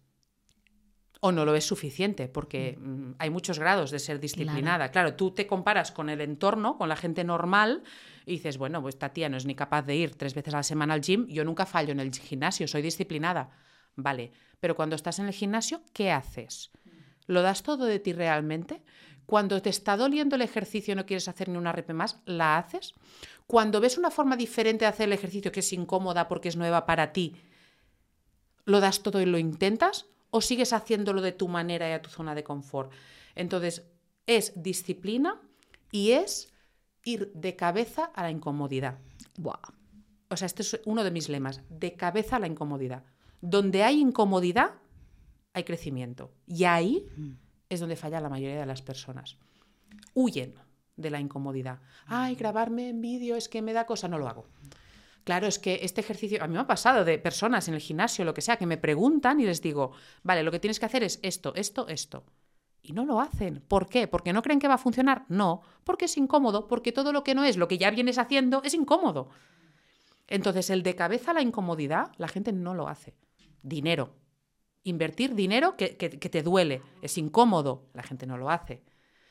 O 1.26 1.32
no 1.32 1.46
lo 1.46 1.56
es 1.56 1.66
suficiente, 1.66 2.28
porque 2.28 2.78
mm, 2.78 3.14
hay 3.18 3.30
muchos 3.30 3.58
grados 3.58 3.92
de 3.92 4.00
ser 4.00 4.20
disciplinada. 4.20 4.92
Claro. 4.92 5.14
tú 5.14 5.32
te 5.32 5.48
comparas 5.48 5.94
con 5.94 6.10
el 6.10 6.20
entorno, 6.20 6.78
con 6.78 6.90
la 6.90 6.98
gente 6.98 7.24
normal, 7.24 7.84
y 8.26 8.34
dices, 8.34 8.58
bueno, 8.58 8.82
pues 8.82 8.96
esta 8.96 9.14
tía 9.14 9.30
no 9.30 9.38
es 9.38 9.46
ni 9.46 9.56
capaz 9.56 9.84
de 9.84 9.96
ir 9.96 10.16
tres 10.16 10.34
veces 10.34 10.54
a 10.54 10.58
la 10.58 10.64
semana 10.64 10.94
al 10.94 11.02
gym, 11.02 11.26
yo 11.28 11.46
nunca 11.46 11.66
fallo 11.66 11.94
en 11.94 12.02
el 12.02 12.12
gimnasio, 12.12 12.68
soy 12.68 12.82
disciplinada. 12.82 13.52
Vale, 13.96 14.34
pero 14.60 14.76
cuando 14.76 14.98
estás 14.98 15.20
en 15.20 15.28
el 15.28 15.34
gimnasio, 15.34 15.82
¿qué 15.94 16.12
haces? 16.12 16.72
¿Lo 17.26 17.42
das 17.42 17.64
todo 17.64 17.86
de 17.86 18.00
ti 18.00 18.12
realmente? 18.12 18.84
Cuando 19.26 19.62
te 19.62 19.70
está 19.70 19.96
doliendo 19.96 20.36
el 20.36 20.42
ejercicio 20.42 20.92
y 20.92 20.96
no 20.96 21.06
quieres 21.06 21.30
hacer 21.30 21.48
ni 21.48 21.58
una 21.58 21.72
repe 21.72 21.94
más, 21.94 22.20
¿la 22.26 22.58
haces? 22.58 22.94
Cuando 23.48 23.80
ves 23.80 23.98
una 23.98 24.12
forma 24.12 24.36
diferente 24.36 24.86
de 24.86 24.90
hacer 24.90 25.06
el 25.08 25.14
ejercicio 25.14 25.52
que 25.52 25.62
es 25.62 25.72
incómoda 25.72 26.28
porque 26.28 26.50
es 26.50 26.58
nueva 26.58 26.86
para 26.86 27.14
ti, 27.14 27.36
¿lo 28.66 28.82
das 28.82 29.04
todo 29.04 29.22
y 29.22 29.26
lo 29.26 29.38
intentas? 29.38 30.08
¿O 30.36 30.41
sigues 30.41 30.74
haciéndolo 30.74 31.22
de 31.22 31.32
tu 31.32 31.48
manera 31.48 31.88
y 31.88 31.91
a 31.91 32.02
tu 32.02 32.10
zona 32.10 32.34
de 32.34 32.43
confort? 32.43 32.91
Entonces, 33.36 33.86
es 34.26 34.52
disciplina 34.56 35.39
y 35.91 36.13
es 36.13 36.52
ir 37.04 37.32
de 37.36 37.56
cabeza 37.56 38.06
a 38.06 38.24
la 38.24 38.32
incomodidad. 38.32 38.98
Wow. 39.38 39.62
O 40.30 40.36
sea, 40.36 40.48
este 40.48 40.63
es 40.63 40.82
uno 40.86 41.04
de 41.04 41.12
mis 41.12 41.30
lemas, 41.30 41.62
de 41.69 41.93
cabeza 41.93 42.38
a 42.38 42.39
la 42.39 42.48
incomodidad. 42.48 43.04
Donde 43.41 43.84
hay 43.84 44.02
incomodidad, 44.02 44.72
hay 45.54 45.65
crecimiento. 45.65 46.32
Y 46.48 46.63
ahí 46.63 47.06
es 47.69 47.80
donde 47.80 47.96
falla 47.96 48.19
la 48.19 48.30
mayoría 48.30 48.60
de 48.60 48.65
las 48.65 48.82
personas. 48.82 49.38
Huyen 50.15 50.56
de 50.98 51.12
la 51.12 51.19
incomodidad. 51.19 51.80
Ay, 52.08 52.34
grabarme 52.34 52.89
en 52.89 53.02
vídeo 53.02 53.36
es 53.36 53.50
que 53.50 53.62
me 53.62 53.74
da 53.74 53.86
cosa, 53.86 54.08
no 54.08 54.17
lo 54.17 54.28
hago. 54.28 54.48
Claro, 55.24 55.48
es 55.48 55.58
que 55.58 55.80
este 55.84 56.02
ejercicio, 56.02 56.44
a 56.44 56.48
mí 56.48 56.54
me 56.54 56.60
ha 56.60 56.68
pasado 56.68 57.06
de 57.06 57.18
personas 57.18 57.68
en 57.70 57.76
el 57.76 57.80
gimnasio, 57.80 58.26
lo 58.26 58.34
que 58.34 58.42
sea, 58.42 58.58
que 58.58 58.66
me 58.66 58.78
preguntan 58.78 59.40
y 59.40 59.46
les 59.46 59.62
digo, 59.62 59.92
vale, 60.22 60.44
lo 60.44 60.52
que 60.52 60.60
tienes 60.60 60.80
que 60.80 60.86
hacer 60.86 61.04
es 61.04 61.20
esto, 61.24 61.54
esto, 61.56 61.88
esto. 61.88 62.26
Y 62.82 62.92
no 62.92 63.06
lo 63.06 63.22
hacen. 63.22 63.64
¿Por 63.66 63.88
qué? 63.88 64.08
¿Porque 64.10 64.34
no 64.34 64.42
creen 64.42 64.60
que 64.60 64.68
va 64.68 64.74
a 64.74 64.78
funcionar? 64.78 65.24
No, 65.30 65.62
porque 65.86 66.06
es 66.06 66.18
incómodo, 66.18 66.68
porque 66.68 66.92
todo 66.92 67.14
lo 67.14 67.24
que 67.24 67.36
no 67.36 67.46
es 67.46 67.56
lo 67.56 67.70
que 67.70 67.78
ya 67.78 67.90
vienes 67.90 68.18
haciendo 68.18 68.62
es 68.64 68.74
incómodo. 68.74 69.30
Entonces, 70.28 70.70
el 70.70 70.84
de 70.84 70.96
cabeza 70.96 71.34
la 71.34 71.42
incomodidad, 71.42 72.12
la 72.18 72.28
gente 72.28 72.52
no 72.52 72.74
lo 72.74 72.88
hace. 72.90 73.16
Dinero. 73.62 74.16
Invertir 74.84 75.36
dinero 75.36 75.78
que, 75.78 75.96
que- 75.96 76.20
que 76.20 76.30
te 76.30 76.44
duele, 76.44 76.82
es 77.02 77.18
incómodo, 77.18 77.88
la 77.94 78.04
gente 78.04 78.26
no 78.26 78.38
lo 78.38 78.50
hace. 78.50 78.84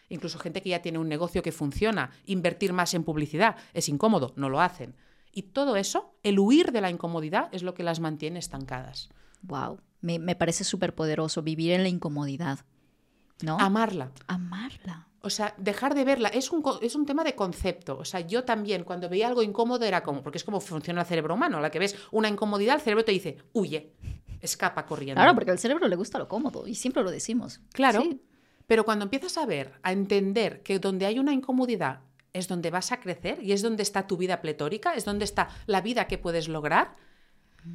Incluso 0.08 0.38
gente 0.38 0.62
que 0.62 0.70
ya 0.70 0.80
tiene 0.80 0.98
un 0.98 1.08
negocio 1.08 1.42
que 1.42 1.52
funciona, 1.52 2.10
invertir 2.24 2.72
más 2.72 2.94
en 2.94 3.04
publicidad, 3.04 3.56
es 3.74 3.88
incómodo, 3.90 4.32
no 4.36 4.48
lo 4.48 4.60
hacen. 4.62 4.96
Y 5.32 5.42
todo 5.42 5.76
eso, 5.76 6.14
el 6.22 6.38
huir 6.38 6.72
de 6.72 6.80
la 6.80 6.90
incomodidad, 6.90 7.48
es 7.52 7.62
lo 7.62 7.74
que 7.74 7.82
las 7.82 8.00
mantiene 8.00 8.38
estancadas. 8.38 9.08
Wow. 9.42 9.80
Me, 10.00 10.18
me 10.18 10.36
parece 10.36 10.64
súper 10.64 10.94
poderoso 10.94 11.42
vivir 11.42 11.72
en 11.72 11.82
la 11.82 11.88
incomodidad. 11.88 12.60
¿No? 13.42 13.58
Amarla. 13.58 14.12
Amarla. 14.26 15.08
O 15.22 15.30
sea, 15.30 15.54
dejar 15.56 15.94
de 15.94 16.04
verla 16.04 16.28
es 16.28 16.50
un, 16.50 16.62
es 16.82 16.94
un 16.94 17.06
tema 17.06 17.24
de 17.24 17.34
concepto. 17.34 17.96
O 17.96 18.04
sea, 18.04 18.20
yo 18.20 18.44
también 18.44 18.84
cuando 18.84 19.08
veía 19.08 19.28
algo 19.28 19.42
incómodo 19.42 19.84
era 19.84 20.02
como, 20.02 20.22
porque 20.22 20.38
es 20.38 20.44
como 20.44 20.60
funciona 20.60 21.02
el 21.02 21.06
cerebro 21.06 21.34
humano, 21.34 21.60
la 21.60 21.70
que 21.70 21.78
ves 21.78 21.96
una 22.10 22.28
incomodidad, 22.28 22.76
el 22.76 22.80
cerebro 22.80 23.04
te 23.04 23.12
dice, 23.12 23.38
huye, 23.52 23.94
escapa 24.40 24.84
corriendo. 24.84 25.20
Claro, 25.20 25.34
porque 25.34 25.52
al 25.52 25.58
cerebro 25.58 25.86
le 25.86 25.96
gusta 25.96 26.18
lo 26.18 26.28
cómodo 26.28 26.66
y 26.66 26.74
siempre 26.74 27.02
lo 27.04 27.10
decimos. 27.10 27.60
Claro. 27.72 28.02
Sí. 28.02 28.20
Pero 28.66 28.84
cuando 28.84 29.04
empiezas 29.04 29.38
a 29.38 29.46
ver, 29.46 29.78
a 29.82 29.92
entender 29.92 30.62
que 30.62 30.78
donde 30.78 31.06
hay 31.06 31.18
una 31.18 31.32
incomodidad 31.32 32.00
es 32.32 32.48
donde 32.48 32.70
vas 32.70 32.92
a 32.92 33.00
crecer 33.00 33.38
y 33.42 33.52
es 33.52 33.62
donde 33.62 33.82
está 33.82 34.06
tu 34.06 34.16
vida 34.16 34.40
pletórica, 34.40 34.94
es 34.94 35.04
donde 35.04 35.24
está 35.24 35.48
la 35.66 35.80
vida 35.80 36.06
que 36.06 36.18
puedes 36.18 36.48
lograr, 36.48 36.96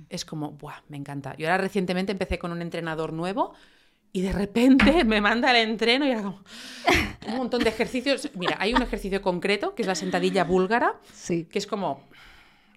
es 0.10 0.26
como, 0.26 0.52
¡buah! 0.52 0.82
Me 0.90 0.98
encanta. 0.98 1.36
Yo 1.38 1.48
ahora 1.48 1.60
recientemente 1.60 2.12
empecé 2.12 2.38
con 2.40 2.52
un 2.52 2.62
entrenador 2.62 3.14
nuevo 3.14 3.54
y 4.12 4.22
de 4.22 4.32
repente 4.34 5.04
me 5.06 5.22
manda 5.22 5.50
al 5.52 5.58
entreno 5.58 6.06
y 6.06 6.12
era 6.12 6.24
como 6.24 6.44
un 7.28 7.38
montón 7.38 7.64
de 7.64 7.70
ejercicios. 7.70 8.30
Mira, 8.36 8.58
hay 8.60 8.74
un 8.74 8.82
ejercicio 8.82 9.22
concreto 9.22 9.76
que 9.76 9.84
es 9.84 9.88
la 9.88 9.96
sentadilla 9.96 10.44
búlgara, 10.44 10.96
Sí. 11.14 11.46
que 11.46 11.60
es 11.60 11.68
como 11.68 12.04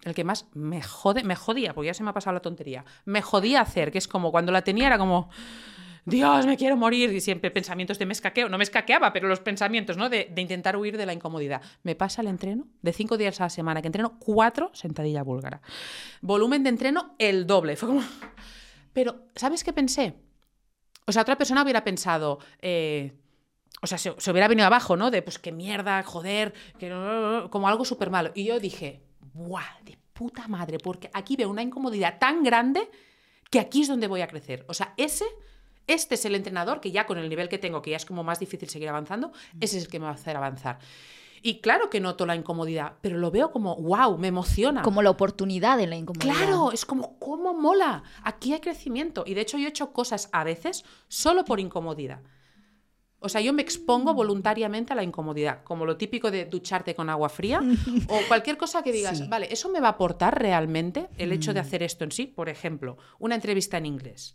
el 0.05 0.15
que 0.15 0.25
más 0.25 0.47
me 0.55 0.83
jode, 0.83 1.25
me 1.25 1.37
jodía, 1.37 1.75
porque 1.75 1.89
ya 1.89 1.95
se 1.95 2.03
me 2.03 2.11
ha 2.11 2.15
pasado 2.15 2.35
la 2.35 2.41
tontería, 2.41 2.85
me 3.05 3.21
jodía 3.23 3.61
hacer, 3.61 3.91
que 3.93 3.99
es 3.99 4.09
como 4.09 4.31
cuando 4.31 4.51
la 4.53 4.63
tenía 4.63 4.87
era 4.87 4.97
como, 4.99 5.29
Dios, 6.05 6.47
me 6.47 6.57
quiero 6.57 6.77
morir, 6.77 7.13
y 7.13 7.21
siempre 7.21 7.51
pensamientos 7.51 7.99
de 7.99 8.07
me 8.07 8.13
escaqueo, 8.13 8.49
no 8.49 8.59
me 8.59 8.65
escaqueaba, 8.65 9.13
pero 9.13 9.29
los 9.29 9.41
pensamientos, 9.41 9.97
¿no? 9.97 10.09
De, 10.09 10.29
de 10.31 10.43
intentar 10.43 10.77
huir 10.77 10.97
de 10.97 11.07
la 11.07 11.13
incomodidad. 11.13 11.63
Me 11.83 11.95
pasa 11.95 12.23
el 12.23 12.29
entreno, 12.29 12.67
de 12.83 12.93
cinco 12.93 13.17
días 13.17 13.41
a 13.41 13.45
la 13.45 13.51
semana, 13.51 13.83
que 13.83 13.89
entreno 13.89 14.19
cuatro 14.19 14.71
sentadilla 14.75 15.23
búlgara. 15.23 15.61
Volumen 16.21 16.63
de 16.63 16.71
entreno 16.71 17.15
el 17.19 17.47
doble, 17.47 17.77
fue 17.77 17.89
como... 17.89 18.03
Pero, 18.93 19.27
¿sabes 19.37 19.63
qué 19.63 19.73
pensé? 19.73 20.15
O 21.07 21.13
sea, 21.13 21.23
otra 21.23 21.37
persona 21.37 21.63
hubiera 21.63 21.85
pensado... 21.85 22.39
eh, 22.61 23.13
o 23.83 23.87
sea, 23.87 23.99
se, 23.99 24.11
hubiera 24.11 24.49
venido 24.49 24.67
abajo, 24.67 24.97
¿no? 24.97 25.11
De 25.11 25.23
pues 25.23 25.39
qué 25.39 25.53
mierda, 25.53 26.03
joder, 26.03 26.53
que 26.79 26.91
como 27.51 27.69
algo 27.69 27.85
súper 27.85 28.11
malo. 28.11 28.31
Y 28.35 28.45
yo 28.45 28.61
dije, 28.61 29.03
¡buah! 29.33 29.81
De 29.85 29.99
puta 30.13 30.49
madre, 30.49 30.79
porque 30.79 31.11
aquí 31.15 31.37
veo 31.37 31.49
una 31.49 31.63
incomodidad 31.63 32.19
tan 32.19 32.43
grande 32.43 32.91
que 33.51 33.59
aquí 33.59 33.83
es 33.83 33.89
donde 33.89 34.07
voy 34.07 34.21
a 34.21 34.29
crecer. 34.29 34.67
O 34.69 34.75
sea, 34.75 34.93
ese, 34.99 35.25
este 35.95 36.15
es 36.15 36.25
el 36.25 36.35
entrenador 36.35 36.81
que 36.81 36.91
ya 36.91 37.07
con 37.07 37.19
el 37.19 37.29
nivel 37.29 37.49
que 37.49 37.59
tengo, 37.59 37.83
que 37.83 37.91
ya 37.91 37.97
es 37.97 38.07
como 38.07 38.23
más 38.25 38.39
difícil 38.41 38.69
seguir 38.69 38.89
avanzando, 38.89 39.33
ese 39.61 39.79
es 39.79 39.85
el 39.85 39.91
que 39.91 39.99
me 39.99 40.05
va 40.05 40.13
a 40.13 40.15
hacer 40.15 40.37
avanzar. 40.37 40.79
Y 41.43 41.61
claro 41.61 41.89
que 41.89 42.01
noto 42.01 42.27
la 42.27 42.37
incomodidad, 42.37 42.95
pero 43.01 43.17
lo 43.17 43.31
veo 43.31 43.51
como, 43.51 43.75
wow, 43.77 44.19
me 44.19 44.29
emociona. 44.29 44.83
Como 44.83 45.01
la 45.01 45.09
oportunidad 45.11 45.79
de 45.79 45.87
la 45.87 45.97
incomodidad. 45.97 46.35
Claro, 46.35 46.71
es 46.71 46.85
como, 46.85 47.19
¿cómo 47.19 47.55
mola? 47.55 48.03
Aquí 48.23 48.53
hay 48.53 48.61
crecimiento. 48.61 49.25
Y 49.27 49.33
de 49.35 49.41
hecho 49.41 49.57
yo 49.57 49.65
he 49.67 49.71
hecho 49.71 49.93
cosas 49.93 50.29
a 50.33 50.45
veces 50.45 50.85
solo 51.09 51.45
por 51.47 51.59
incomodidad. 51.59 52.21
O 53.23 53.29
sea, 53.29 53.41
yo 53.41 53.53
me 53.53 53.63
expongo 53.63 54.15
voluntariamente 54.15 54.93
a 54.93 54.97
la 54.97 55.03
incomodidad, 55.03 55.63
como 55.65 55.85
lo 55.85 55.97
típico 55.99 56.31
de 56.31 56.47
ducharte 56.47 56.95
con 56.95 57.11
agua 57.11 57.29
fría 57.29 57.61
o 58.09 58.19
cualquier 58.29 58.57
cosa 58.57 58.83
que 58.83 58.93
digas, 58.93 59.19
Sí. 59.19 59.27
vale, 59.29 59.49
¿eso 59.51 59.69
me 59.71 59.81
va 59.81 59.89
a 59.89 59.93
aportar 59.93 60.39
realmente 60.41 61.09
el 61.19 61.33
hecho 61.33 61.53
de 61.55 61.61
hacer 61.61 61.83
esto 61.83 62.05
en 62.05 62.13
sí? 62.13 62.27
Por 62.27 62.49
ejemplo, 62.49 62.97
una 63.19 63.35
entrevista 63.35 63.77
en 63.79 63.87
inglés. 63.87 64.35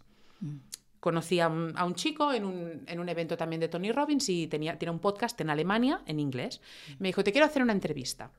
Conocí 1.05 1.39
a 1.39 1.47
un, 1.49 1.71
a 1.75 1.85
un 1.85 1.93
chico 1.93 2.33
en 2.33 2.43
un, 2.45 2.83
en 2.87 2.99
un 2.99 3.07
evento 3.09 3.37
también 3.37 3.59
de 3.59 3.67
Tony 3.67 3.91
Robbins 3.91 4.27
y 4.27 4.47
tenía, 4.47 4.79
tiene 4.79 4.89
un 4.91 4.97
podcast 4.97 5.39
en 5.39 5.51
Alemania 5.51 6.01
en 6.07 6.19
inglés. 6.19 6.61
Me 6.97 7.09
dijo, 7.09 7.23
te 7.23 7.31
quiero 7.31 7.45
hacer 7.45 7.61
una 7.61 7.73
entrevista. 7.73 8.31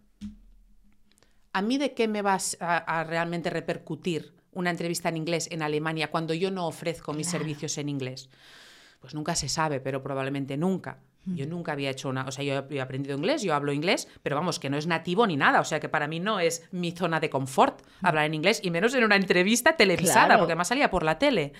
¿A 1.53 1.63
mí 1.63 1.79
de 1.79 1.95
qué 1.95 2.09
me 2.09 2.23
vas 2.23 2.57
a, 2.61 2.79
a 2.79 3.05
realmente 3.05 3.51
repercutir 3.51 4.35
una 4.51 4.71
entrevista 4.71 5.09
en 5.11 5.17
inglés 5.17 5.49
en 5.53 5.63
Alemania 5.63 6.11
cuando 6.11 6.35
yo 6.35 6.51
no 6.51 6.67
ofrezco 6.67 7.13
mis 7.13 7.29
servicios 7.29 7.79
en 7.79 7.89
inglés? 7.89 8.29
Pues 8.99 9.15
nunca 9.15 9.37
se 9.37 9.49
sabe, 9.49 9.79
pero 9.79 10.03
probablemente 10.03 10.57
nunca. 10.57 10.99
Yo 11.25 11.47
nunca 11.47 11.71
había 11.73 11.91
hecho 11.91 12.09
una, 12.09 12.25
o 12.25 12.33
sea, 12.33 12.45
yo 12.45 12.65
he 12.71 12.81
aprendido 12.81 13.17
inglés, 13.17 13.43
yo 13.43 13.55
hablo 13.55 13.73
inglés, 13.73 14.07
pero 14.25 14.35
vamos, 14.35 14.59
que 14.59 14.71
no 14.71 14.77
es 14.77 14.87
nativo 14.89 15.25
ni 15.27 15.37
nada, 15.37 15.61
o 15.61 15.65
sea, 15.65 15.79
que 15.79 15.89
para 15.89 16.07
mí 16.09 16.19
no 16.21 16.39
es 16.41 16.69
mi 16.73 16.91
zona 16.93 17.19
de 17.21 17.31
confort 17.31 17.81
hablar 18.03 18.27
en 18.27 18.35
inglés 18.35 18.61
y 18.63 18.71
menos 18.73 18.93
en 18.95 19.05
una 19.05 19.15
entrevista 19.17 19.77
televisada, 19.77 20.27
Claro. 20.27 20.41
porque 20.41 20.53
además 20.55 20.69
salía 20.69 20.89
por 20.91 21.03
la 21.05 21.19
tele. 21.19 21.53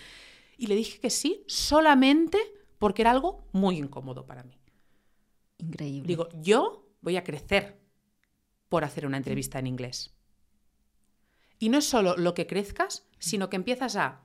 Y 0.57 0.67
le 0.67 0.75
dije 0.75 0.99
que 0.99 1.11
sí, 1.11 1.45
solamente 1.47 2.39
porque 2.79 3.03
era 3.03 3.11
algo 3.11 3.49
muy 3.53 3.79
incómodo 3.79 4.27
para 4.27 4.45
mí. 4.45 4.59
Increíble. 5.59 6.07
Digo, 6.07 6.29
yo 6.41 6.89
voy 7.01 7.17
a 7.17 7.25
crecer 7.25 7.81
por 8.69 8.85
hacer 8.85 9.07
una 9.07 9.17
entrevista 9.17 9.59
en 9.59 9.67
inglés. 9.67 10.15
Y 11.59 11.69
no 11.69 11.79
es 11.79 11.87
solo 11.87 12.17
lo 12.17 12.35
que 12.35 12.47
crezcas, 12.47 13.07
sino 13.19 13.49
que 13.49 13.57
empiezas 13.57 13.97
a 13.97 14.23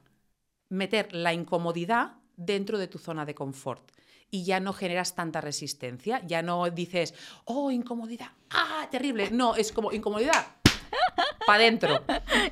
meter 0.70 1.14
la 1.14 1.34
incomodidad 1.34 2.18
dentro 2.36 2.78
de 2.78 2.88
tu 2.88 2.98
zona 2.98 3.26
de 3.26 3.36
confort. 3.36 3.92
Y 4.30 4.46
ya 4.46 4.60
no 4.60 4.74
generas 4.74 5.16
tanta 5.16 5.42
resistencia, 5.42 6.26
ya 6.26 6.42
no 6.42 6.70
dices, 6.70 7.14
oh, 7.46 7.70
incomodidad, 7.70 8.32
ah, 8.50 8.88
terrible. 8.90 9.30
No, 9.32 9.56
es 9.56 9.72
como 9.74 9.92
incomodidad, 9.92 10.61
para 11.46 11.64
adentro. 11.64 12.04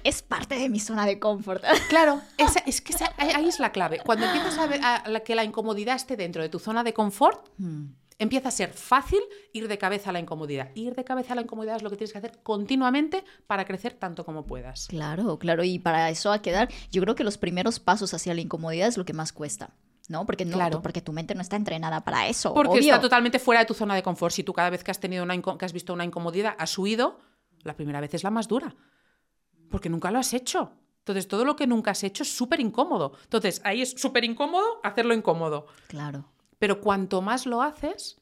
es 0.04 0.22
parte 0.22 0.56
de 0.56 0.70
mi 0.70 0.80
zona 0.80 1.06
de 1.06 1.20
confort. 1.20 1.64
Claro, 1.90 2.22
esa- 2.38 2.60
es 2.66 2.82
que 2.82 2.94
esa- 2.94 3.14
ahí 3.18 3.48
es 3.48 3.60
la 3.60 3.72
clave. 3.72 4.00
Cuando 4.06 4.26
empiezas 4.26 4.58
a 4.58 4.68
ver 4.68 4.82
a 4.84 5.08
la- 5.08 5.20
que 5.22 5.36
la 5.36 5.44
incomodidad 5.44 5.96
esté 5.96 6.16
dentro 6.18 6.42
de 6.42 6.50
tu 6.50 6.60
zona 6.60 6.84
de 6.84 6.94
confort, 6.94 7.48
Mm. 7.58 7.86
empieza 8.18 8.50
a 8.50 8.52
ser 8.52 8.74
fácil 8.74 9.20
ir 9.54 9.68
de 9.68 9.78
cabeza 9.78 10.10
a 10.10 10.14
la 10.14 10.20
incomodidad. 10.20 10.70
Ir 10.76 10.94
de 10.96 11.04
cabeza 11.06 11.34
a 11.34 11.36
la 11.36 11.42
incomodidad 11.44 11.78
es 11.78 11.84
lo 11.84 11.90
que 11.90 11.96
tienes 11.96 12.12
que 12.12 12.18
hacer 12.18 12.40
continuamente 12.44 13.24
para 13.48 13.66
crecer 13.66 13.94
tanto 13.94 14.26
como 14.26 14.46
puedas. 14.46 14.88
Claro, 14.88 15.40
claro. 15.40 15.64
Y 15.64 15.80
para 15.80 16.10
eso 16.10 16.32
a 16.32 16.42
quedar, 16.42 16.68
yo 16.92 17.02
creo 17.02 17.16
que 17.16 17.24
los 17.24 17.38
primeros 17.38 17.80
pasos 17.80 18.14
hacia 18.14 18.34
la 18.34 18.42
incomodidad 18.42 18.88
es 18.90 18.98
lo 18.98 19.06
que 19.06 19.14
más 19.14 19.32
cuesta. 19.34 19.70
¿no? 20.10 20.26
Porque, 20.26 20.44
no, 20.44 20.56
Claro. 20.58 20.82
porque 20.82 21.02
tu 21.02 21.14
mente 21.14 21.36
no 21.36 21.42
está 21.42 21.56
entrenada 21.56 22.04
para 22.04 22.28
eso. 22.28 22.52
Porque 22.56 22.72
obvio. 22.80 22.82
está 22.82 23.00
totalmente 23.00 23.38
fuera 23.38 23.60
de 23.60 23.68
tu 23.68 23.76
zona 23.76 23.94
de 23.94 24.02
confort. 24.02 24.34
Si 24.34 24.44
tú 24.44 24.54
cada 24.54 24.72
vez 24.72 24.84
que 24.84 24.90
has 24.90 25.00
tenido 25.00 25.22
una 25.24 25.40
que 25.40 25.66
has 25.66 25.72
visto 25.72 25.94
una 25.94 26.04
incomodidad 26.04 26.56
has 26.58 26.76
huido, 26.80 27.20
la 27.64 27.76
primera 27.76 28.02
vez 28.02 28.14
es 28.14 28.24
la 28.24 28.32
más 28.32 28.48
dura. 28.48 28.76
Porque 29.70 29.90
nunca 29.90 30.12
lo 30.12 30.20
has 30.20 30.34
hecho. 30.34 30.74
Entonces, 31.00 31.28
todo 31.28 31.46
lo 31.46 31.56
que 31.56 31.68
nunca 31.68 31.92
has 31.92 32.04
hecho 32.04 32.24
es 32.24 32.36
súper 32.36 32.60
incómodo. 32.60 33.14
Entonces, 33.24 33.62
ahí 33.64 33.82
es 33.82 33.92
súper 33.92 34.24
incómodo 34.24 34.66
hacerlo 34.84 35.14
incómodo. 35.14 35.68
Claro. 35.88 36.26
Pero 36.60 36.82
cuanto 36.82 37.22
más 37.22 37.46
lo 37.46 37.62
haces, 37.62 38.22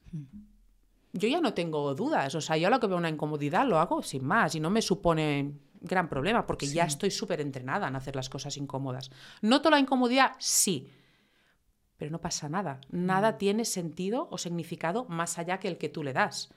yo 1.13 1.27
ya 1.27 1.41
no 1.41 1.53
tengo 1.53 1.93
dudas. 1.95 2.35
O 2.35 2.41
sea, 2.41 2.57
yo 2.57 2.69
lo 2.69 2.79
que 2.79 2.87
veo 2.87 2.97
una 2.97 3.09
incomodidad 3.09 3.67
lo 3.67 3.79
hago 3.79 4.03
sin 4.03 4.23
más 4.23 4.55
y 4.55 4.59
no 4.59 4.69
me 4.69 4.81
supone 4.81 5.53
gran 5.81 6.09
problema 6.09 6.45
porque 6.45 6.67
ya 6.67 6.85
estoy 6.85 7.11
súper 7.11 7.41
entrenada 7.41 7.87
en 7.87 7.95
hacer 7.95 8.15
las 8.15 8.29
cosas 8.29 8.57
incómodas. 8.57 9.11
¿Noto 9.41 9.69
la 9.69 9.79
incomodidad? 9.79 10.33
Sí. 10.39 10.89
Pero 11.97 12.11
no 12.11 12.21
pasa 12.21 12.47
nada. 12.47 12.79
Nada 12.89 13.37
tiene 13.37 13.65
sentido 13.65 14.27
o 14.31 14.37
significado 14.37 15.05
más 15.05 15.39
allá 15.39 15.59
que 15.59 15.67
el 15.67 15.77
que 15.77 15.89
tú 15.89 16.03
le 16.03 16.13
das. 16.13 16.49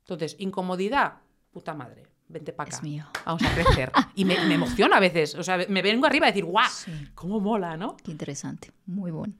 Entonces, 0.00 0.36
incomodidad, 0.38 1.20
puta 1.54 1.72
madre, 1.72 2.02
vente 2.28 2.52
para 2.52 2.68
Es 2.68 2.76
acá. 2.76 2.84
mío. 2.84 3.04
Vamos 3.24 3.42
a 3.44 3.54
crecer. 3.54 3.90
Y 4.16 4.24
me, 4.26 4.44
me 4.46 4.54
emociona 4.54 4.96
a 4.96 5.00
veces. 5.00 5.34
O 5.36 5.42
sea, 5.44 5.56
me 5.68 5.80
vengo 5.82 6.04
arriba 6.06 6.26
a 6.26 6.30
decir, 6.30 6.44
¡guau! 6.44 6.68
Sí. 6.70 6.90
¡Cómo 7.14 7.40
mola, 7.40 7.76
¿no? 7.76 7.96
Qué 8.04 8.10
interesante, 8.10 8.72
muy 8.86 9.10
bueno. 9.12 9.32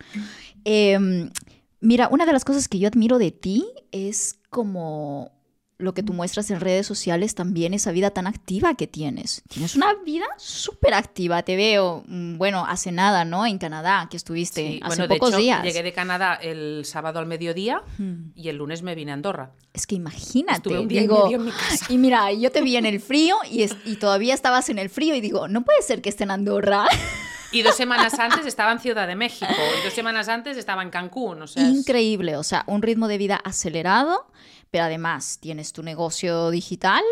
Em, 0.64 1.31
mira, 1.81 2.09
una 2.09 2.24
de 2.24 2.33
las 2.33 2.44
cosas 2.44 2.68
que 2.68 2.79
yo 2.79 2.88
admiro 2.88 3.18
de 3.18 3.33
ti 3.33 3.66
es 3.92 4.38
como 4.48 5.33
lo 5.84 5.94
que 5.94 6.02
tú 6.02 6.12
muestras 6.12 6.50
en 6.50 6.58
redes 6.60 6.86
sociales 6.86 7.34
también, 7.36 7.74
esa 7.74 7.92
vida 7.92 8.10
tan 8.10 8.26
activa 8.26 8.74
que 8.74 8.86
tienes. 8.88 9.42
Tienes 9.48 9.76
una 9.76 9.94
vida 10.04 10.24
súper 10.38 10.94
activa, 10.94 11.42
te 11.44 11.54
veo, 11.56 12.02
mm, 12.08 12.36
bueno, 12.38 12.64
hace 12.68 12.90
nada, 12.90 13.24
¿no? 13.24 13.46
En 13.46 13.58
Canadá, 13.58 14.08
que 14.10 14.16
estuviste 14.16 14.62
Sí, 14.66 14.80
hace 14.82 14.86
bueno, 14.96 15.02
de 15.08 15.14
pocos 15.14 15.28
hecho, 15.30 15.38
días. 15.38 15.62
llegué 15.62 15.82
de 15.82 15.92
Canadá 15.92 16.34
el 16.34 16.82
sábado 16.84 17.18
al 17.20 17.26
mediodía 17.26 17.82
Hmm. 17.98 18.32
y 18.34 18.48
el 18.48 18.56
lunes 18.56 18.82
me 18.82 18.94
vine 18.94 19.12
a 19.12 19.14
Andorra. 19.14 19.52
Es 19.72 19.86
que 19.86 19.94
imagínate, 19.94 20.56
Estuve 20.58 20.78
un 20.80 20.88
día 20.88 21.00
y 21.00 21.02
digo, 21.02 21.24
medio 21.24 21.36
en 21.38 21.44
mi 21.44 21.50
casa. 21.52 21.86
y 21.92 21.98
mira, 21.98 22.32
yo 22.32 22.50
te 22.50 22.62
vi 22.62 22.76
en 22.76 22.86
el 22.86 23.00
frío 23.00 23.36
y, 23.50 23.62
es- 23.62 23.76
y 23.84 23.96
todavía 23.96 24.32
estabas 24.34 24.68
en 24.70 24.78
el 24.78 24.88
frío 24.90 25.14
y 25.14 25.20
digo, 25.20 25.46
no 25.48 25.62
puede 25.64 25.82
ser 25.82 26.00
que 26.00 26.08
esté 26.08 26.24
en 26.24 26.30
Andorra. 26.30 26.86
Y 27.52 27.62
dos 27.62 27.76
semanas 27.76 28.14
antes 28.18 28.46
estaba 28.46 28.72
en 28.72 28.80
Ciudad 28.80 29.06
de 29.06 29.14
México 29.14 29.46
y 29.80 29.84
dos 29.84 29.94
semanas 29.94 30.28
antes 30.28 30.56
estaba 30.56 30.82
en 30.82 30.90
Cancún. 30.90 31.40
O 31.42 31.46
sea, 31.46 31.62
es- 31.62 31.68
Increíble, 31.76 32.36
o 32.36 32.42
sea, 32.42 32.64
un 32.66 32.82
ritmo 32.82 33.06
de 33.06 33.16
vida 33.16 33.36
acelerado, 33.44 34.26
pero 34.74 34.87
además 34.87 35.38
tienes 35.38 35.72
tu 35.72 35.84
negocio 35.84 36.50
digital, 36.50 37.04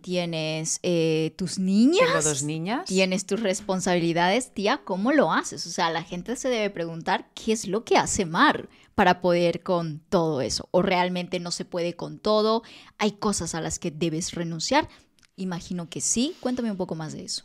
tienes 0.00 0.80
eh, 0.82 1.34
tus 1.36 1.58
niñas, 1.58 2.06
Tengo 2.06 2.22
dos 2.22 2.42
niñas. 2.42 2.86
tienes 2.86 3.26
tus 3.26 3.40
responsabilidades, 3.40 4.54
tía, 4.54 4.80
¿cómo 4.86 5.12
lo 5.12 5.30
haces? 5.30 5.66
O 5.66 5.70
sea, 5.70 5.90
la 5.90 6.02
gente 6.02 6.34
se 6.36 6.48
debe 6.48 6.70
preguntar 6.70 7.28
qué 7.34 7.52
es 7.52 7.66
lo 7.66 7.84
que 7.84 7.98
hace 7.98 8.24
Mar 8.24 8.70
para 8.94 9.20
poder 9.20 9.62
con 9.62 10.00
todo 10.08 10.40
eso, 10.40 10.66
o 10.70 10.80
realmente 10.80 11.40
no 11.40 11.50
se 11.50 11.66
puede 11.66 11.94
con 11.94 12.18
todo, 12.18 12.62
hay 12.96 13.12
cosas 13.12 13.54
a 13.54 13.60
las 13.60 13.78
que 13.78 13.90
debes 13.90 14.32
renunciar. 14.32 14.88
Imagino 15.36 15.90
que 15.90 16.00
sí, 16.00 16.34
cuéntame 16.40 16.70
un 16.70 16.78
poco 16.78 16.94
más 16.94 17.12
de 17.12 17.24
eso. 17.26 17.44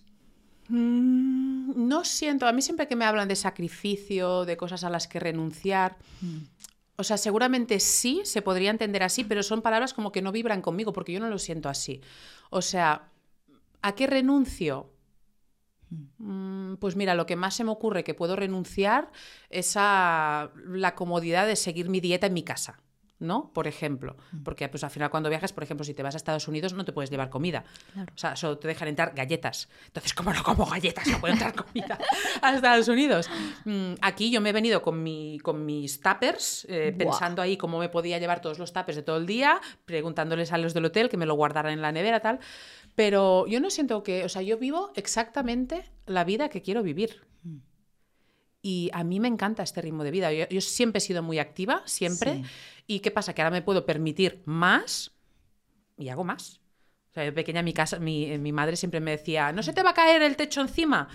Mm, 0.69 1.85
no 1.85 2.05
siento, 2.05 2.47
a 2.47 2.53
mí 2.53 2.61
siempre 2.61 2.88
que 2.88 2.95
me 2.95 3.03
hablan 3.03 3.27
de 3.27 3.35
sacrificio, 3.35 4.45
de 4.45 4.55
cosas 4.55 4.85
a 4.85 4.89
las 4.89 5.09
que 5.09 5.19
renunciar, 5.19 5.97
o 6.97 7.03
sea, 7.03 7.17
seguramente 7.17 7.79
sí, 7.79 8.21
se 8.25 8.41
podría 8.41 8.71
entender 8.71 9.03
así, 9.03 9.23
pero 9.23 9.43
son 9.43 9.62
palabras 9.62 9.93
como 9.93 10.12
que 10.12 10.21
no 10.21 10.31
vibran 10.31 10.62
conmigo 10.62 10.93
porque 10.93 11.13
yo 11.13 11.19
no 11.19 11.29
lo 11.29 11.39
siento 11.39 11.69
así. 11.69 12.01
O 12.49 12.62
sea, 12.62 13.12
¿a 13.81 13.95
qué 13.95 14.08
renuncio? 14.08 14.91
Mm, 16.17 16.75
Pues 16.77 16.95
mira, 16.95 17.15
lo 17.15 17.25
que 17.25 17.36
más 17.36 17.55
se 17.55 17.63
me 17.63 17.71
ocurre 17.71 18.03
que 18.03 18.13
puedo 18.13 18.36
renunciar 18.36 19.12
es 19.49 19.73
a 19.77 20.51
la 20.67 20.95
comodidad 20.95 21.47
de 21.47 21.55
seguir 21.55 21.89
mi 21.89 21.99
dieta 21.99 22.27
en 22.27 22.34
mi 22.34 22.43
casa, 22.43 22.79
¿no? 23.19 23.51
Por 23.54 23.67
ejemplo, 23.67 24.17
porque 24.43 24.67
pues 24.67 24.84
al 24.84 24.89
final 24.89 25.10
cuando 25.10 25.30
viajas, 25.30 25.54
por 25.54 25.63
ejemplo, 25.63 25.84
si 25.84 25.93
te 25.93 26.04
vas 26.04 26.15
a 26.15 26.17
Estados 26.17 26.47
Unidos 26.47 26.73
no 26.73 26.84
te 26.84 26.91
puedes 26.91 27.10
llevar 27.10 27.30
comida. 27.30 27.63
Claro. 27.93 28.12
O 28.13 28.17
sea, 28.17 28.36
solo 28.36 28.58
te 28.58 28.67
dejan 28.67 28.88
entrar 28.88 29.13
galletas. 29.15 29.69
Entonces, 29.88 30.13
¿cómo 30.13 30.34
no 30.34 30.43
como 30.43 30.65
galletas? 30.65 31.08
No 31.08 31.19
puedo 31.19 31.34
entrar 31.34 31.54
comida 31.56 31.97
a 32.41 32.56
Estados 32.56 32.88
Unidos. 32.88 33.30
Mm, 33.63 33.93
Aquí 34.01 34.32
yo 34.32 34.41
me 34.41 34.49
he 34.49 34.54
venido 34.54 34.82
con, 34.82 35.01
mi, 35.01 35.39
con 35.39 35.65
mis 35.65 36.01
tuppers, 36.01 36.65
eh, 36.69 36.93
pensando 36.97 37.41
ahí 37.41 37.58
cómo 37.58 37.80
me 37.80 37.89
podía 37.89 38.19
llevar 38.19 38.41
todos 38.41 38.60
los 38.60 38.73
tuppers 38.73 38.97
de 38.97 39.04
todo 39.04 39.17
el 39.17 39.25
día, 39.25 39.62
preguntándoles 39.86 40.51
a 40.51 40.58
los 40.58 40.73
del 40.73 40.86
hotel 40.86 41.10
que 41.10 41.17
me 41.17 41.25
lo 41.25 41.36
guardaran 41.36 41.73
en 41.73 41.82
la 41.82 41.91
nevera, 41.91 42.19
tal. 42.19 42.39
Pero 42.95 43.45
yo 43.47 43.60
no 43.60 43.69
siento 43.69 44.04
que, 44.04 44.23
o 44.23 44.30
sea, 44.30 44.41
yo 44.41 44.58
vivo 44.58 44.91
exactamente 44.95 45.91
la 46.06 46.23
vida 46.23 46.49
que 46.49 46.62
quiero 46.62 46.84
vivir. 46.84 47.21
Y 48.67 48.89
a 48.93 49.04
mí 49.04 49.19
me 49.19 49.28
encanta 49.28 49.62
este 49.62 49.80
ritmo 49.80 50.04
de 50.04 50.10
vida. 50.10 50.34
Yo, 50.34 50.47
yo 50.49 50.60
siempre 50.60 50.97
he 50.97 51.01
sido 51.01 51.21
muy 51.21 51.38
activa, 51.38 51.84
siempre. 51.86 52.38
Sí. 52.38 52.43
¿Y 52.88 52.99
qué 53.01 53.12
pasa? 53.12 53.36
Que 53.36 53.43
ahora 53.43 53.51
me 53.51 53.62
puedo 53.62 53.86
permitir 53.86 54.41
más 54.45 55.12
y 55.99 56.10
hago 56.10 56.23
más. 56.23 56.62
O 57.12 57.13
sea, 57.13 57.21
de 57.21 57.32
pequeña 57.32 57.62
mi 57.62 57.73
casa, 57.73 57.99
mi, 57.99 58.25
eh, 58.25 58.39
mi 58.39 58.51
madre 58.51 58.75
siempre 58.75 58.99
me 59.01 59.12
decía, 59.12 59.51
no 59.51 59.62
se 59.62 59.71
te 59.71 59.84
va 59.84 59.91
a 59.91 59.93
caer 59.93 60.23
el 60.23 60.36
techo 60.36 60.62
encima. 60.62 61.08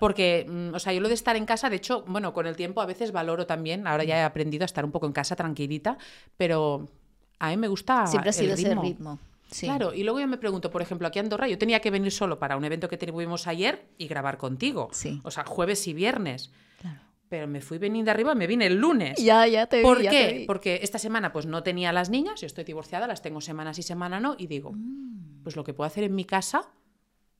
Porque, 0.00 0.46
mm, 0.48 0.74
o 0.74 0.78
sea, 0.78 0.94
yo 0.94 1.02
lo 1.02 1.08
de 1.08 1.14
estar 1.14 1.36
en 1.36 1.44
casa, 1.44 1.68
de 1.68 1.76
hecho, 1.76 2.04
bueno, 2.06 2.32
con 2.32 2.46
el 2.46 2.56
tiempo 2.56 2.80
a 2.80 2.86
veces 2.86 3.12
valoro 3.12 3.44
también, 3.44 3.86
ahora 3.86 4.04
ya 4.04 4.16
he 4.16 4.22
aprendido 4.22 4.64
a 4.64 4.64
estar 4.64 4.82
un 4.82 4.90
poco 4.90 5.04
en 5.04 5.12
casa 5.12 5.36
tranquilita, 5.36 5.98
pero 6.38 6.90
a 7.38 7.50
mí 7.50 7.58
me 7.58 7.68
gusta 7.68 8.06
Siempre 8.06 8.30
ha 8.30 8.32
el 8.32 8.34
sido 8.34 8.54
ese 8.54 8.74
ritmo. 8.74 9.18
Sí. 9.50 9.66
Claro, 9.66 9.94
y 9.94 10.02
luego 10.04 10.20
yo 10.20 10.26
me 10.28 10.36
pregunto, 10.38 10.70
por 10.70 10.82
ejemplo, 10.82 11.08
aquí 11.08 11.18
a 11.18 11.22
Andorra, 11.22 11.48
yo 11.48 11.58
tenía 11.58 11.80
que 11.80 11.90
venir 11.90 12.12
solo 12.12 12.38
para 12.38 12.56
un 12.56 12.64
evento 12.64 12.88
que 12.88 12.96
tuvimos 12.98 13.46
ayer 13.46 13.88
y 13.98 14.06
grabar 14.06 14.36
contigo. 14.38 14.88
Sí. 14.92 15.20
O 15.24 15.30
sea, 15.30 15.44
jueves 15.44 15.86
y 15.88 15.94
viernes. 15.94 16.52
Claro. 16.80 17.00
Pero 17.30 17.46
me 17.46 17.60
fui 17.60 17.78
veniendo 17.78 18.10
arriba, 18.10 18.34
me 18.34 18.46
vine 18.46 18.66
el 18.66 18.76
lunes. 18.76 19.18
Ya, 19.22 19.46
ya 19.46 19.66
te 19.66 19.78
vi, 19.78 19.82
¿Por 19.82 20.00
ya 20.02 20.10
te 20.10 20.16
qué? 20.16 20.38
vi. 20.40 20.44
Porque 20.46 20.80
esta 20.82 20.98
semana 20.98 21.32
pues 21.32 21.46
no 21.46 21.62
tenía 21.62 21.92
las 21.92 22.08
niñas, 22.10 22.40
yo 22.40 22.46
estoy 22.46 22.64
divorciada, 22.64 23.06
las 23.06 23.22
tengo 23.22 23.40
semanas 23.40 23.78
y 23.78 23.82
semana 23.82 24.20
no, 24.20 24.34
y 24.38 24.46
digo, 24.46 24.72
Mm. 24.72 25.42
pues 25.42 25.56
lo 25.56 25.64
que 25.64 25.72
puedo 25.74 25.86
hacer 25.86 26.04
en 26.04 26.14
mi 26.14 26.24
casa, 26.24 26.62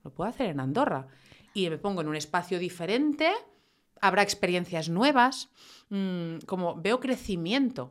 lo 0.05 0.12
puedo 0.12 0.29
hacer 0.31 0.47
en 0.51 0.61
Andorra. 0.61 1.09
Y 1.55 1.68
me 1.71 1.79
pongo 1.79 2.01
en 2.03 2.09
un 2.09 2.16
espacio 2.16 2.59
diferente, 2.59 3.31
habrá 4.01 4.23
experiencias 4.23 4.88
nuevas, 4.88 5.49
mm, 5.90 6.38
como 6.47 6.75
veo 6.81 7.01
crecimiento. 7.01 7.90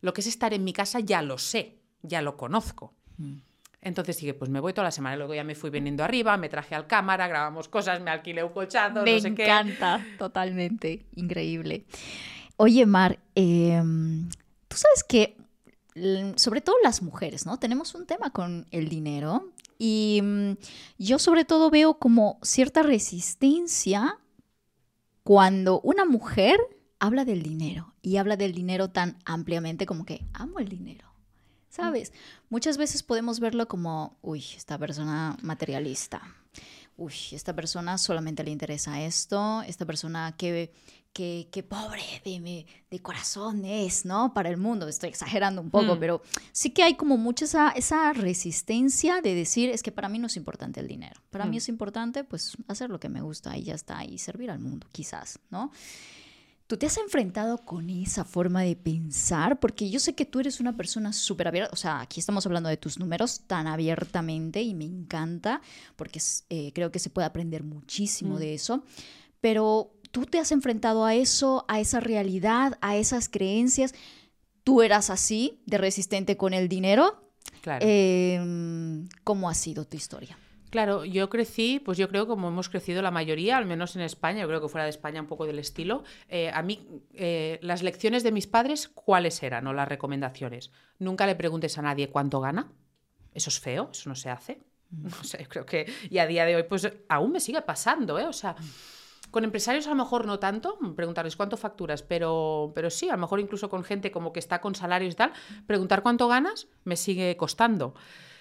Lo 0.00 0.12
que 0.12 0.20
es 0.20 0.26
estar 0.26 0.52
en 0.52 0.64
mi 0.64 0.72
casa 0.72 1.00
ya 1.00 1.22
lo 1.22 1.38
sé, 1.38 1.78
ya 2.02 2.22
lo 2.22 2.36
conozco. 2.36 2.92
Mm. 3.18 3.36
Entonces 3.82 4.16
dije, 4.18 4.34
pues 4.34 4.50
me 4.50 4.58
voy 4.60 4.72
toda 4.72 4.84
la 4.84 4.90
semana. 4.90 5.16
Luego 5.16 5.34
ya 5.34 5.44
me 5.44 5.54
fui 5.54 5.70
viniendo 5.70 6.02
arriba, 6.02 6.36
me 6.36 6.48
traje 6.48 6.74
al 6.74 6.86
cámara, 6.86 7.28
grabamos 7.28 7.68
cosas, 7.68 8.00
me 8.00 8.10
alquilé 8.10 8.42
un 8.42 8.52
colchado, 8.52 9.04
Me 9.04 9.14
no 9.14 9.20
sé 9.20 9.34
qué. 9.34 9.44
encanta, 9.44 10.04
totalmente, 10.18 11.06
increíble. 11.14 11.84
Oye, 12.56 12.84
Mar, 12.86 13.18
em, 13.34 14.28
tú 14.68 14.76
sabes 14.76 15.04
que, 15.04 15.36
l- 15.94 16.32
sobre 16.36 16.60
todo 16.62 16.76
las 16.82 17.00
mujeres, 17.02 17.46
¿no? 17.46 17.58
Tenemos 17.58 17.94
un 17.94 18.06
tema 18.06 18.30
con 18.30 18.66
el 18.72 18.88
dinero 18.88 19.52
y 19.78 20.20
mm, 20.22 20.52
yo 20.98 21.18
sobre 21.18 21.44
todo 21.44 21.70
veo 21.70 21.98
como 21.98 22.38
cierta 22.42 22.82
resistencia 22.82 24.18
cuando 25.22 25.80
una 25.82 26.04
mujer 26.04 26.58
habla 26.98 27.24
del 27.24 27.42
dinero 27.42 27.92
y 28.02 28.16
habla 28.16 28.36
del 28.36 28.52
dinero 28.52 28.90
tan 28.90 29.18
ampliamente 29.24 29.86
como 29.86 30.04
que 30.06 30.24
amo 30.32 30.58
el 30.60 30.68
dinero. 30.68 31.05
¿Sabes? 31.76 32.12
Muchas 32.48 32.76
veces 32.78 33.02
podemos 33.02 33.38
verlo 33.40 33.68
como, 33.68 34.18
uy, 34.22 34.44
esta 34.56 34.78
persona 34.78 35.36
materialista. 35.42 36.22
Uy, 36.96 37.12
esta 37.32 37.54
persona 37.54 37.98
solamente 37.98 38.42
le 38.42 38.50
interesa 38.50 39.02
esto. 39.02 39.60
Esta 39.62 39.84
persona 39.84 40.34
que, 40.38 40.72
que, 41.12 41.48
que 41.52 41.62
pobre 41.62 42.02
de, 42.24 42.66
de 42.90 42.98
corazón 43.00 43.66
es, 43.66 44.06
¿no? 44.06 44.32
Para 44.32 44.48
el 44.48 44.56
mundo. 44.56 44.88
Estoy 44.88 45.10
exagerando 45.10 45.60
un 45.60 45.68
poco, 45.70 45.96
Mm. 45.96 46.00
pero 46.00 46.22
sí 46.52 46.70
que 46.70 46.82
hay 46.82 46.94
como 46.94 47.18
mucha 47.18 47.44
esa, 47.44 47.70
esa 47.72 48.12
resistencia 48.14 49.20
de 49.20 49.34
decir, 49.34 49.68
es 49.68 49.82
que 49.82 49.92
para 49.92 50.08
mí 50.08 50.18
no 50.18 50.28
es 50.28 50.36
importante 50.38 50.80
el 50.80 50.88
dinero. 50.88 51.20
Para 51.28 51.44
mí 51.44 51.56
Mm. 51.56 51.58
es 51.58 51.68
importante, 51.68 52.24
pues, 52.24 52.56
hacer 52.68 52.88
lo 52.88 52.98
que 52.98 53.10
me 53.10 53.20
gusta 53.20 53.54
y 53.58 53.64
ya 53.64 53.74
está. 53.74 54.02
Y 54.04 54.16
servir 54.16 54.50
al 54.50 54.60
mundo, 54.60 54.86
quizás, 54.92 55.38
¿no? 55.50 55.70
¿Tú 56.66 56.76
te 56.76 56.86
has 56.86 56.96
enfrentado 56.98 57.58
con 57.58 57.88
esa 57.90 58.24
forma 58.24 58.62
de 58.62 58.74
pensar? 58.74 59.60
Porque 59.60 59.88
yo 59.88 60.00
sé 60.00 60.14
que 60.16 60.24
tú 60.24 60.40
eres 60.40 60.58
una 60.58 60.76
persona 60.76 61.12
súper 61.12 61.46
abierta, 61.46 61.70
o 61.72 61.76
sea, 61.76 62.00
aquí 62.00 62.18
estamos 62.18 62.44
hablando 62.44 62.68
de 62.68 62.76
tus 62.76 62.98
números 62.98 63.42
tan 63.46 63.68
abiertamente 63.68 64.62
y 64.62 64.74
me 64.74 64.84
encanta 64.84 65.60
porque 65.94 66.20
eh, 66.50 66.72
creo 66.74 66.90
que 66.90 66.98
se 66.98 67.08
puede 67.10 67.26
aprender 67.26 67.62
muchísimo 67.62 68.34
Mm. 68.34 68.38
de 68.38 68.54
eso, 68.54 68.82
pero 69.40 69.92
tú 70.10 70.26
te 70.26 70.40
has 70.40 70.50
enfrentado 70.50 71.04
a 71.04 71.14
eso, 71.14 71.64
a 71.68 71.78
esa 71.78 72.00
realidad, 72.00 72.78
a 72.80 72.96
esas 72.96 73.28
creencias. 73.28 73.94
¿Tú 74.64 74.82
eras 74.82 75.10
así, 75.10 75.60
de 75.66 75.78
resistente 75.78 76.36
con 76.36 76.52
el 76.52 76.68
dinero? 76.68 77.22
Claro. 77.60 77.86
Eh, 77.88 79.06
¿Cómo 79.22 79.48
ha 79.48 79.54
sido 79.54 79.84
tu 79.84 79.96
historia? 79.96 80.36
Claro, 80.70 81.04
yo 81.04 81.30
crecí, 81.30 81.80
pues 81.84 81.96
yo 81.96 82.08
creo 82.08 82.26
como 82.26 82.48
hemos 82.48 82.68
crecido 82.68 83.02
la 83.02 83.10
mayoría, 83.10 83.56
al 83.56 83.66
menos 83.66 83.96
en 83.96 84.02
España, 84.02 84.42
yo 84.42 84.48
creo 84.48 84.60
que 84.60 84.68
fuera 84.68 84.84
de 84.84 84.90
España 84.90 85.20
un 85.20 85.26
poco 85.26 85.46
del 85.46 85.58
estilo. 85.58 86.02
Eh, 86.28 86.50
a 86.52 86.62
mí, 86.62 86.86
eh, 87.14 87.58
las 87.62 87.82
lecciones 87.82 88.22
de 88.22 88.32
mis 88.32 88.46
padres, 88.46 88.88
¿cuáles 88.88 89.42
eran 89.42 89.66
o 89.66 89.72
las 89.72 89.88
recomendaciones? 89.88 90.72
Nunca 90.98 91.26
le 91.26 91.36
preguntes 91.36 91.78
a 91.78 91.82
nadie 91.82 92.10
cuánto 92.10 92.40
gana. 92.40 92.72
Eso 93.32 93.50
es 93.50 93.60
feo, 93.60 93.90
eso 93.92 94.08
no 94.08 94.16
se 94.16 94.30
hace. 94.30 94.60
No 94.90 95.24
sé, 95.24 95.38
yo 95.42 95.48
creo 95.48 95.66
que, 95.66 95.92
y 96.10 96.18
a 96.18 96.26
día 96.26 96.44
de 96.44 96.54
hoy, 96.54 96.62
pues 96.62 96.88
aún 97.08 97.32
me 97.32 97.40
sigue 97.40 97.60
pasando, 97.60 98.20
¿eh? 98.20 98.26
O 98.26 98.32
sea, 98.32 98.54
con 99.30 99.44
empresarios 99.44 99.86
a 99.86 99.90
lo 99.90 99.96
mejor 99.96 100.26
no 100.26 100.38
tanto, 100.38 100.78
preguntarles 100.94 101.36
cuánto 101.36 101.56
facturas, 101.56 102.02
pero, 102.02 102.72
pero 102.74 102.88
sí, 102.88 103.08
a 103.08 103.12
lo 103.12 103.18
mejor 103.18 103.40
incluso 103.40 103.68
con 103.68 103.84
gente 103.84 104.10
como 104.10 104.32
que 104.32 104.38
está 104.38 104.60
con 104.60 104.74
salarios 104.74 105.14
y 105.14 105.16
tal, 105.16 105.32
preguntar 105.66 106.02
cuánto 106.02 106.28
ganas 106.28 106.68
me 106.84 106.96
sigue 106.96 107.36
costando. 107.36 107.94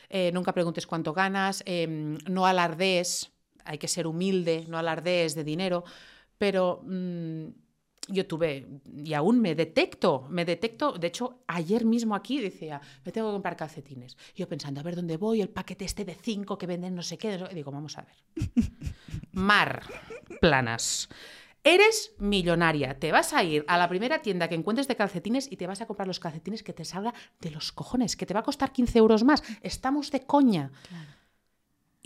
Eh, 0.10 0.32
nunca 0.34 0.54
preguntes 0.54 0.88
cuánto 0.88 1.14
ganas, 1.14 1.64
em, 1.66 2.18
no 2.28 2.46
alardees, 2.46 3.32
hay 3.64 3.78
que 3.78 3.88
ser 3.88 4.08
humilde, 4.08 4.66
no 4.68 4.78
alardees 4.78 5.36
de 5.36 5.44
dinero, 5.44 5.84
pero 6.38 6.82
mm, 6.84 7.48
yo 8.08 8.28
tuve, 8.28 8.68
y 9.04 9.14
aún 9.14 9.42
me 9.42 9.56
detecto, 9.56 10.28
me 10.30 10.46
detecto, 10.46 10.94
de 10.94 11.08
hecho, 11.08 11.44
ayer 11.48 11.86
mismo 11.86 12.16
aquí 12.16 12.40
decía, 12.40 12.80
me 13.04 13.12
tengo 13.12 13.30
que 13.30 13.34
comprar 13.34 13.56
calcetines. 13.56 14.16
Yo 14.36 14.48
pensando, 14.48 14.80
a 14.80 14.84
ver 14.84 14.96
dónde 14.96 15.18
voy, 15.18 15.42
el 15.42 15.50
paquete 15.50 15.86
este 15.86 16.06
de 16.06 16.14
cinco 16.14 16.58
que 16.58 16.68
venden 16.68 16.94
no 16.94 17.02
sé 17.02 17.18
qué, 17.18 17.40
y 17.52 17.56
digo, 17.56 17.72
vamos 17.72 17.98
a 17.98 18.04
ver. 18.04 18.16
Mar, 19.32 19.82
planas. 20.40 21.10
Eres 21.68 22.14
millonaria, 22.20 23.00
te 23.00 23.12
vas 23.12 23.34
a 23.34 23.44
ir 23.44 23.66
a 23.68 23.80
la 23.80 23.90
primera 23.90 24.22
tienda 24.22 24.48
que 24.48 24.54
encuentres 24.54 24.88
de 24.88 24.96
calcetines 24.96 25.52
y 25.52 25.58
te 25.58 25.66
vas 25.66 25.82
a 25.82 25.88
comprar 25.88 26.08
los 26.08 26.20
calcetines 26.20 26.62
que 26.62 26.74
te 26.74 26.86
salga 26.86 27.12
de 27.42 27.50
los 27.50 27.72
cojones, 27.72 28.16
que 28.16 28.28
te 28.28 28.36
va 28.36 28.42
a 28.42 28.44
costar 28.44 28.72
15 28.72 29.00
euros 29.00 29.24
más. 29.24 29.42
Estamos 29.64 30.12
de 30.12 30.22
coña. 30.28 30.72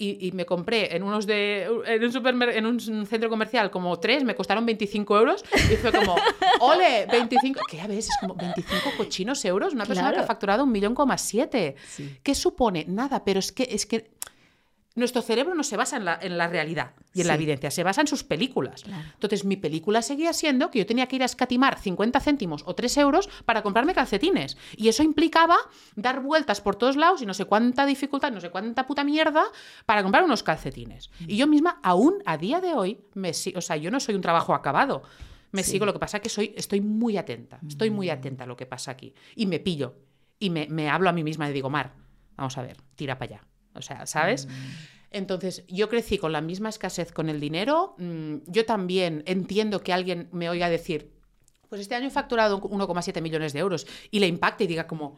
Y, 0.01 0.31
me 0.31 0.45
compré 0.45 0.95
en 0.95 1.03
unos 1.03 1.27
de 1.27 1.63
en 1.87 2.65
un, 2.65 2.79
en 2.87 2.95
un 2.95 3.05
centro 3.05 3.29
comercial 3.29 3.69
como 3.69 3.99
tres, 3.99 4.23
me 4.23 4.33
costaron 4.33 4.65
25 4.65 5.17
euros 5.17 5.43
y 5.53 5.75
fue 5.75 5.91
como, 5.91 6.15
ole, 6.61 7.05
25, 7.11 7.59
que 7.69 7.81
a 7.81 7.87
ves, 7.87 8.07
es 8.07 8.17
como 8.21 8.35
25 8.35 8.91
cochinos 8.95 9.43
euros, 9.43 9.73
una 9.73 9.85
persona 9.85 10.13
que 10.13 10.19
ha 10.19 10.23
facturado 10.23 10.63
un 10.63 10.71
millón 10.71 10.95
coma 10.95 11.17
siete. 11.17 11.75
¿Qué 12.23 12.33
supone? 12.33 12.85
Nada, 12.87 13.25
pero 13.25 13.39
es 13.39 13.51
que, 13.51 13.67
es 13.69 13.85
que 13.85 14.11
nuestro 14.99 15.21
cerebro 15.21 15.55
no 15.55 15.63
se 15.63 15.77
basa 15.77 15.97
en 15.97 16.05
la, 16.05 16.19
en 16.21 16.37
la 16.37 16.47
realidad 16.47 16.91
y 17.13 17.21
en 17.21 17.27
la 17.27 17.35
evidencia, 17.35 17.71
se 17.71 17.83
basa 17.83 18.01
en 18.01 18.07
sus 18.07 18.23
películas. 18.23 18.83
Entonces, 19.13 19.45
mi 19.45 19.57
película 19.57 20.01
seguía 20.01 20.33
siendo 20.33 20.69
que 20.69 20.79
yo 20.79 20.85
tenía 20.85 21.07
que 21.07 21.15
ir 21.15 21.23
a 21.23 21.25
escatimar 21.25 21.79
50 21.79 22.19
céntimos 22.19 22.63
o 22.65 22.75
3 22.75 22.97
euros 22.97 23.29
para 23.45 23.63
comprarme 23.63 23.93
calcetines. 23.93 24.57
Y 24.75 24.89
eso 24.89 25.03
implicaba 25.03 25.57
dar 25.95 26.21
vueltas 26.21 26.61
por 26.61 26.75
todos 26.75 26.97
lados 26.97 27.21
y 27.21 27.25
no 27.25 27.33
sé 27.33 27.45
cuánta 27.45 27.85
dificultad, 27.85 28.31
no 28.31 28.41
sé 28.41 28.49
cuánta 28.49 28.85
puta 28.85 29.03
mierda 29.03 29.43
para 29.85 30.03
comprar 30.03 30.23
unos 30.23 30.43
calcetines. 30.43 31.09
Y 31.19 31.37
yo 31.37 31.47
misma, 31.47 31.79
aún 31.83 32.21
a 32.25 32.37
día 32.37 32.61
de 32.61 32.73
hoy, 32.73 32.99
me, 33.15 33.31
o 33.31 33.61
sea, 33.61 33.77
yo 33.77 33.91
no 33.91 33.99
soy 33.99 34.15
un 34.15 34.21
trabajo 34.21 34.53
acabado. 34.53 35.03
Me 35.51 35.63
sigo, 35.63 35.85
lo 35.85 35.93
que 35.93 35.99
pasa 35.99 36.17
es 36.17 36.23
que 36.23 36.29
soy, 36.29 36.53
estoy 36.55 36.79
muy 36.79 37.17
atenta, 37.17 37.59
estoy 37.67 37.89
muy 37.89 38.11
atenta 38.11 38.43
a 38.43 38.47
lo 38.47 38.55
que 38.55 38.67
pasa 38.67 38.91
aquí. 38.91 39.13
Y 39.35 39.47
me 39.47 39.59
pillo. 39.59 39.95
Y 40.37 40.51
me, 40.51 40.67
me 40.69 40.89
hablo 40.89 41.09
a 41.09 41.11
mí 41.11 41.23
misma 41.23 41.49
y 41.49 41.53
digo, 41.53 41.69
Mar, 41.69 41.93
vamos 42.37 42.57
a 42.57 42.61
ver, 42.61 42.77
tira 42.95 43.17
para 43.17 43.35
allá 43.35 43.48
o 43.79 43.81
sea, 43.81 44.05
¿sabes? 44.05 44.45
Mm. 44.45 44.51
Entonces, 45.11 45.63
yo 45.67 45.89
crecí 45.89 46.17
con 46.17 46.31
la 46.31 46.41
misma 46.41 46.69
escasez 46.69 47.11
con 47.11 47.29
el 47.29 47.39
dinero. 47.39 47.95
Mm, 47.97 48.37
yo 48.45 48.65
también 48.65 49.23
entiendo 49.25 49.81
que 49.81 49.93
alguien 49.93 50.29
me 50.31 50.49
oiga 50.49 50.69
decir, 50.69 51.11
pues 51.67 51.81
este 51.81 51.95
año 51.95 52.07
he 52.07 52.11
facturado 52.11 52.61
1,7 52.61 53.21
millones 53.21 53.53
de 53.53 53.59
euros 53.59 53.87
y 54.11 54.19
le 54.19 54.27
impacte 54.27 54.65
y 54.65 54.67
diga 54.67 54.87
como, 54.87 55.17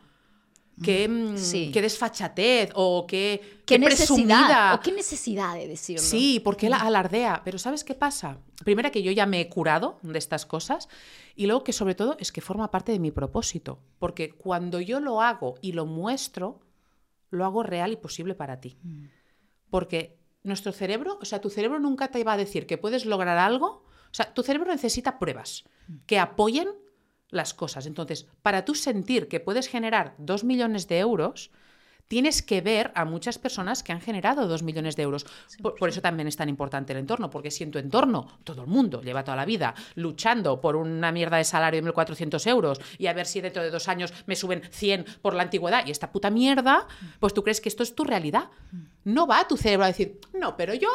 qué, 0.81 1.07
mm, 1.07 1.71
qué 1.71 1.81
desfachatez 1.81 2.71
o 2.75 3.05
qué, 3.07 3.61
qué, 3.65 3.79
necesidad. 3.79 4.75
O 4.75 4.79
qué 4.79 4.91
necesidad 4.91 5.55
de 5.55 5.67
decirlo. 5.67 6.01
Sí, 6.01 6.41
porque 6.43 6.69
la 6.69 6.77
alardea. 6.77 7.41
Pero 7.43 7.57
¿sabes 7.57 7.83
qué 7.83 7.95
pasa? 7.95 8.37
Primero 8.63 8.91
que 8.91 9.03
yo 9.03 9.11
ya 9.11 9.25
me 9.25 9.41
he 9.41 9.49
curado 9.49 9.99
de 10.03 10.17
estas 10.17 10.45
cosas 10.45 10.87
y 11.35 11.47
luego 11.47 11.63
que 11.63 11.73
sobre 11.73 11.95
todo 11.95 12.15
es 12.19 12.31
que 12.31 12.41
forma 12.41 12.71
parte 12.71 12.91
de 12.91 12.99
mi 12.99 13.11
propósito. 13.11 13.79
Porque 13.99 14.31
cuando 14.31 14.79
yo 14.79 14.99
lo 14.99 15.21
hago 15.21 15.55
y 15.61 15.73
lo 15.73 15.85
muestro, 15.85 16.59
lo 17.31 17.45
hago 17.45 17.63
real 17.63 17.91
y 17.91 17.97
posible 17.97 18.35
para 18.35 18.61
ti. 18.61 18.77
Mm. 18.83 19.05
Porque 19.69 20.19
nuestro 20.43 20.71
cerebro, 20.71 21.17
o 21.21 21.25
sea, 21.25 21.41
tu 21.41 21.49
cerebro 21.49 21.79
nunca 21.79 22.09
te 22.09 22.23
va 22.23 22.33
a 22.33 22.37
decir 22.37 22.67
que 22.67 22.77
puedes 22.77 23.05
lograr 23.05 23.37
algo. 23.37 23.85
O 24.11 24.13
sea, 24.13 24.33
tu 24.33 24.43
cerebro 24.43 24.71
necesita 24.71 25.17
pruebas 25.17 25.63
mm. 25.87 25.95
que 26.05 26.19
apoyen 26.19 26.69
las 27.29 27.53
cosas. 27.53 27.85
Entonces, 27.87 28.27
para 28.41 28.65
tú 28.65 28.75
sentir 28.75 29.27
que 29.27 29.39
puedes 29.39 29.67
generar 29.67 30.13
dos 30.17 30.43
millones 30.43 30.87
de 30.87 30.99
euros, 30.99 31.51
tienes 32.11 32.41
que 32.41 32.59
ver 32.59 32.91
a 32.93 33.05
muchas 33.05 33.39
personas 33.39 33.83
que 33.83 33.93
han 33.93 34.01
generado 34.01 34.45
dos 34.45 34.63
millones 34.63 34.97
de 34.97 35.03
euros. 35.03 35.25
Por, 35.61 35.87
eso 35.87 36.01
también 36.01 36.27
es 36.27 36.35
tan 36.35 36.49
importante 36.49 36.91
el 36.91 36.99
entorno, 36.99 37.29
porque 37.29 37.51
si 37.51 37.63
en 37.63 37.71
tu 37.71 37.79
entorno 37.79 38.27
todo 38.43 38.63
el 38.63 38.67
mundo 38.67 39.01
lleva 39.01 39.23
toda 39.23 39.37
la 39.37 39.45
vida 39.45 39.73
luchando 39.95 40.59
por 40.59 40.75
una 40.75 41.13
mierda 41.13 41.37
de 41.37 41.45
salario 41.45 41.81
de 41.81 41.89
1.400 41.89 42.45
euros 42.47 42.81
y 42.97 43.07
a 43.07 43.13
ver 43.13 43.25
si 43.25 43.39
dentro 43.39 43.63
de 43.63 43.71
dos 43.71 43.87
años 43.87 44.13
me 44.25 44.35
suben 44.35 44.61
100 44.71 45.05
por 45.21 45.35
la 45.35 45.43
antigüedad 45.43 45.87
y 45.87 45.91
esta 45.91 46.11
puta 46.11 46.29
mierda, 46.29 46.85
pues 47.21 47.33
tú 47.33 47.43
crees 47.43 47.61
que 47.61 47.69
esto 47.69 47.81
es 47.81 47.95
tu 47.95 48.03
realidad. 48.03 48.49
No 49.05 49.25
va 49.25 49.39
a 49.39 49.47
tu 49.47 49.55
cerebro 49.55 49.85
a 49.85 49.87
decir, 49.87 50.19
no, 50.33 50.57
pero 50.57 50.73
yo 50.73 50.89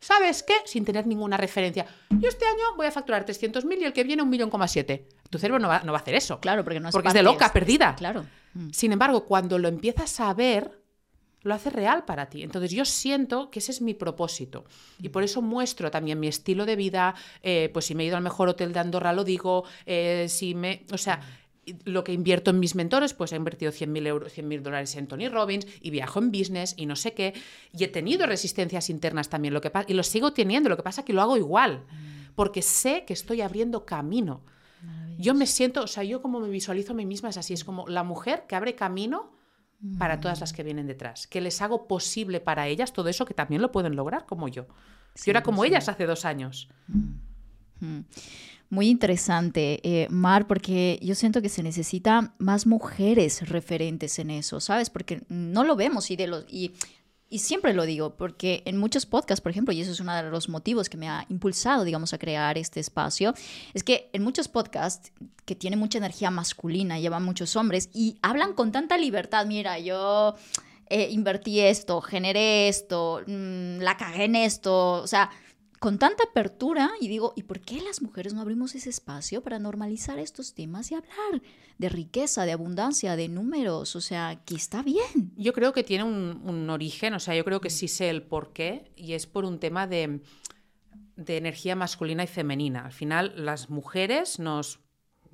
¿sabes 0.00 0.42
qué? 0.42 0.54
Sin 0.64 0.86
tener 0.86 1.06
ninguna 1.06 1.36
referencia. 1.36 1.84
Yo 2.08 2.26
este 2.26 2.46
año 2.46 2.74
voy 2.74 2.86
a 2.86 2.90
facturar 2.90 3.26
300.000 3.26 3.80
y 3.80 3.84
el 3.84 3.92
que 3.92 4.02
viene 4.02 4.22
un 4.22 4.30
millón 4.30 4.48
coma 4.48 4.66
siete. 4.66 5.08
Tu 5.28 5.38
cerebro 5.38 5.58
no 5.58 5.68
va, 5.68 5.80
no 5.80 5.92
va, 5.92 5.98
a 5.98 6.00
hacer 6.00 6.14
eso. 6.14 6.40
Claro, 6.40 6.64
porque 6.64 6.80
no 6.80 6.88
es 6.88 6.92
Porque 6.92 7.08
es 7.08 7.14
de 7.14 7.22
loca, 7.22 7.52
perdida. 7.52 7.94
Claro. 7.96 8.24
Mm. 8.54 8.70
Sin 8.70 8.92
embargo, 8.92 9.26
cuando 9.26 9.58
lo 9.58 9.68
empiezas 9.68 10.20
a 10.20 10.32
ver, 10.34 10.82
lo 11.42 11.54
hace 11.54 11.70
real 11.70 12.04
para 12.04 12.26
ti. 12.30 12.42
Entonces 12.42 12.70
yo 12.70 12.84
siento 12.84 13.50
que 13.50 13.58
ese 13.58 13.72
es 13.72 13.82
mi 13.82 13.94
propósito. 13.94 14.64
Y 15.00 15.10
por 15.10 15.22
eso 15.22 15.42
muestro 15.42 15.90
también 15.90 16.18
mi 16.18 16.26
estilo 16.26 16.66
de 16.66 16.76
vida. 16.76 17.14
Eh, 17.42 17.70
pues 17.72 17.84
si 17.84 17.94
me 17.94 18.02
he 18.02 18.06
ido 18.06 18.16
al 18.16 18.22
mejor 18.22 18.48
hotel 18.48 18.72
de 18.72 18.80
Andorra, 18.80 19.12
lo 19.12 19.24
digo. 19.24 19.64
Eh, 19.86 20.26
si 20.28 20.54
me. 20.54 20.84
O 20.92 20.98
sea 20.98 21.20
lo 21.84 22.04
que 22.04 22.12
invierto 22.12 22.50
en 22.50 22.60
mis 22.60 22.74
mentores, 22.74 23.14
pues 23.14 23.32
he 23.32 23.36
invertido 23.36 23.72
100.000 23.72 24.06
euros, 24.06 24.36
100.000 24.36 24.62
dólares 24.62 24.94
en 24.96 25.06
Tony 25.06 25.28
Robbins 25.28 25.66
y 25.80 25.90
viajo 25.90 26.18
en 26.18 26.30
business 26.30 26.74
y 26.76 26.86
no 26.86 26.96
sé 26.96 27.14
qué. 27.14 27.34
Y 27.72 27.84
he 27.84 27.88
tenido 27.88 28.26
resistencias 28.26 28.90
internas 28.90 29.28
también, 29.28 29.54
lo 29.54 29.60
que 29.60 29.72
y 29.86 29.94
lo 29.94 30.02
sigo 30.02 30.32
teniendo. 30.32 30.68
Lo 30.68 30.76
que 30.76 30.82
pasa 30.82 31.00
es 31.00 31.04
que 31.06 31.12
lo 31.12 31.22
hago 31.22 31.36
igual, 31.36 31.84
porque 32.34 32.62
sé 32.62 33.04
que 33.06 33.14
estoy 33.14 33.40
abriendo 33.40 33.84
camino. 33.84 34.42
Yo 35.18 35.34
me 35.34 35.46
siento, 35.46 35.82
o 35.82 35.86
sea, 35.86 36.04
yo 36.04 36.22
como 36.22 36.40
me 36.40 36.48
visualizo 36.48 36.92
a 36.92 36.96
mí 36.96 37.06
misma 37.06 37.28
es 37.30 37.36
así, 37.36 37.54
es 37.54 37.64
como 37.64 37.86
la 37.88 38.02
mujer 38.02 38.44
que 38.48 38.56
abre 38.56 38.74
camino 38.74 39.32
para 39.98 40.20
todas 40.20 40.40
las 40.40 40.52
que 40.52 40.62
vienen 40.62 40.86
detrás, 40.86 41.26
que 41.26 41.40
les 41.40 41.60
hago 41.60 41.86
posible 41.86 42.40
para 42.40 42.68
ellas 42.68 42.92
todo 42.92 43.08
eso 43.08 43.26
que 43.26 43.34
también 43.34 43.60
lo 43.60 43.70
pueden 43.70 43.96
lograr 43.96 44.24
como 44.24 44.48
yo. 44.48 44.66
yo 45.16 45.30
era 45.30 45.42
como 45.42 45.64
ellas 45.64 45.88
hace 45.88 46.06
dos 46.06 46.24
años. 46.24 46.68
Muy 48.70 48.88
interesante, 48.88 49.80
eh, 49.82 50.08
Mar, 50.10 50.46
porque 50.46 50.98
yo 51.02 51.14
siento 51.14 51.42
que 51.42 51.48
se 51.48 51.62
necesita 51.62 52.34
más 52.38 52.66
mujeres 52.66 53.48
referentes 53.48 54.18
en 54.18 54.30
eso, 54.30 54.58
¿sabes? 54.58 54.90
Porque 54.90 55.22
no 55.28 55.64
lo 55.64 55.76
vemos 55.76 56.10
y 56.10 56.16
de 56.16 56.26
los 56.26 56.46
y 56.48 56.72
y 57.34 57.40
siempre 57.40 57.74
lo 57.74 57.84
digo, 57.84 58.14
porque 58.14 58.62
en 58.64 58.76
muchos 58.76 59.06
podcasts, 59.06 59.40
por 59.40 59.50
ejemplo, 59.50 59.74
y 59.74 59.80
eso 59.80 59.90
es 59.90 59.98
uno 59.98 60.14
de 60.14 60.22
los 60.30 60.48
motivos 60.48 60.88
que 60.88 60.96
me 60.96 61.08
ha 61.08 61.26
impulsado, 61.28 61.82
digamos, 61.82 62.12
a 62.12 62.18
crear 62.18 62.56
este 62.58 62.78
espacio, 62.78 63.34
es 63.72 63.82
que 63.82 64.08
en 64.12 64.22
muchos 64.22 64.46
podcasts 64.46 65.10
que 65.44 65.56
tienen 65.56 65.80
mucha 65.80 65.98
energía 65.98 66.30
masculina, 66.30 67.00
llevan 67.00 67.24
muchos 67.24 67.56
hombres 67.56 67.90
y 67.92 68.18
hablan 68.22 68.52
con 68.52 68.70
tanta 68.70 68.96
libertad, 68.98 69.46
mira, 69.46 69.80
yo 69.80 70.36
eh, 70.88 71.08
invertí 71.10 71.58
esto, 71.58 72.00
generé 72.00 72.68
esto, 72.68 73.22
mm, 73.26 73.78
la 73.78 73.96
cagué 73.96 74.26
en 74.26 74.36
esto, 74.36 75.02
o 75.02 75.06
sea, 75.08 75.28
con 75.78 75.98
tanta 75.98 76.24
apertura 76.24 76.92
y 77.00 77.08
digo, 77.08 77.32
¿y 77.36 77.42
por 77.42 77.60
qué 77.60 77.80
las 77.80 78.02
mujeres 78.02 78.34
no 78.34 78.40
abrimos 78.40 78.74
ese 78.74 78.90
espacio 78.90 79.42
para 79.42 79.58
normalizar 79.58 80.18
estos 80.18 80.54
temas 80.54 80.90
y 80.90 80.94
hablar 80.94 81.42
de 81.78 81.88
riqueza, 81.88 82.44
de 82.44 82.52
abundancia, 82.52 83.16
de 83.16 83.28
números? 83.28 83.96
O 83.96 84.00
sea, 84.00 84.40
que 84.44 84.54
está 84.54 84.82
bien. 84.82 85.32
Yo 85.36 85.52
creo 85.52 85.72
que 85.72 85.84
tiene 85.84 86.04
un, 86.04 86.70
origen, 86.70 87.14
o 87.14 87.20
sea, 87.20 87.34
yo 87.34 87.44
creo 87.44 87.60
que 87.60 87.70
sí 87.70 87.88
sé 87.88 88.10
el 88.10 88.22
por 88.22 88.52
qué 88.52 88.90
y 88.96 89.12
es 89.12 89.26
por 89.26 89.44
un 89.44 89.58
tema 89.58 89.86
de, 89.86 90.20
de 91.16 91.36
energía 91.36 91.76
masculina 91.76 92.24
y 92.24 92.28
femenina. 92.28 92.86
Al 92.86 92.92
final, 92.92 93.32
las 93.36 93.70
mujeres 93.70 94.38
nos 94.38 94.80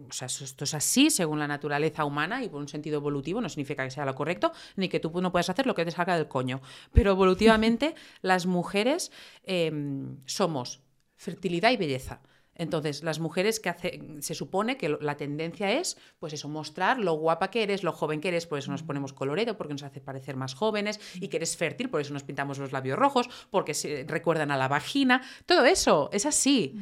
o 0.08 0.12
sea, 0.12 0.26
esto 0.26 0.64
es 0.64 0.74
así 0.74 1.10
según 1.10 1.38
la 1.38 1.48
naturaleza 1.48 2.04
humana 2.04 2.42
y 2.42 2.48
por 2.48 2.60
un 2.60 2.68
sentido 2.68 2.96
evolutivo, 2.98 3.40
no 3.40 3.48
significa 3.48 3.84
que 3.84 3.90
sea 3.90 4.04
lo 4.04 4.14
correcto, 4.14 4.52
ni 4.76 4.88
que 4.88 5.00
tú 5.00 5.12
no 5.20 5.32
puedas 5.32 5.50
hacer 5.50 5.66
lo 5.66 5.74
que 5.74 5.84
te 5.84 5.90
salga 5.90 6.16
del 6.16 6.28
coño. 6.28 6.60
Pero 6.92 7.10
evolutivamente 7.12 7.94
las 8.22 8.46
mujeres 8.46 9.12
em, 9.44 10.16
somos 10.26 10.80
fertilidad 11.16 11.70
y 11.70 11.76
belleza. 11.76 12.22
Entonces, 12.54 13.02
las 13.02 13.20
mujeres 13.20 13.58
que 13.58 13.70
hace, 13.70 14.02
se 14.20 14.34
supone 14.34 14.76
que 14.76 14.90
la 15.00 15.16
tendencia 15.16 15.72
es, 15.72 15.96
pues 16.18 16.34
eso, 16.34 16.46
mostrar 16.46 16.98
lo 16.98 17.14
guapa 17.14 17.50
que 17.50 17.62
eres, 17.62 17.82
lo 17.82 17.92
joven 17.92 18.20
que 18.20 18.28
eres, 18.28 18.46
por 18.46 18.58
eso 18.58 18.70
nos 18.70 18.82
ponemos 18.82 19.14
colorero, 19.14 19.56
porque 19.56 19.72
nos 19.72 19.82
hace 19.82 20.02
parecer 20.02 20.36
más 20.36 20.52
jóvenes, 20.52 21.00
y 21.14 21.28
que 21.28 21.38
eres 21.38 21.56
fértil, 21.56 21.88
por 21.88 22.02
eso 22.02 22.12
nos 22.12 22.22
pintamos 22.22 22.58
los 22.58 22.70
labios 22.70 22.98
rojos, 22.98 23.30
porque 23.50 23.72
se 23.72 24.04
recuerdan 24.06 24.50
a 24.50 24.58
la 24.58 24.68
vagina. 24.68 25.22
Todo 25.46 25.64
eso 25.64 26.10
es 26.12 26.26
así. 26.26 26.76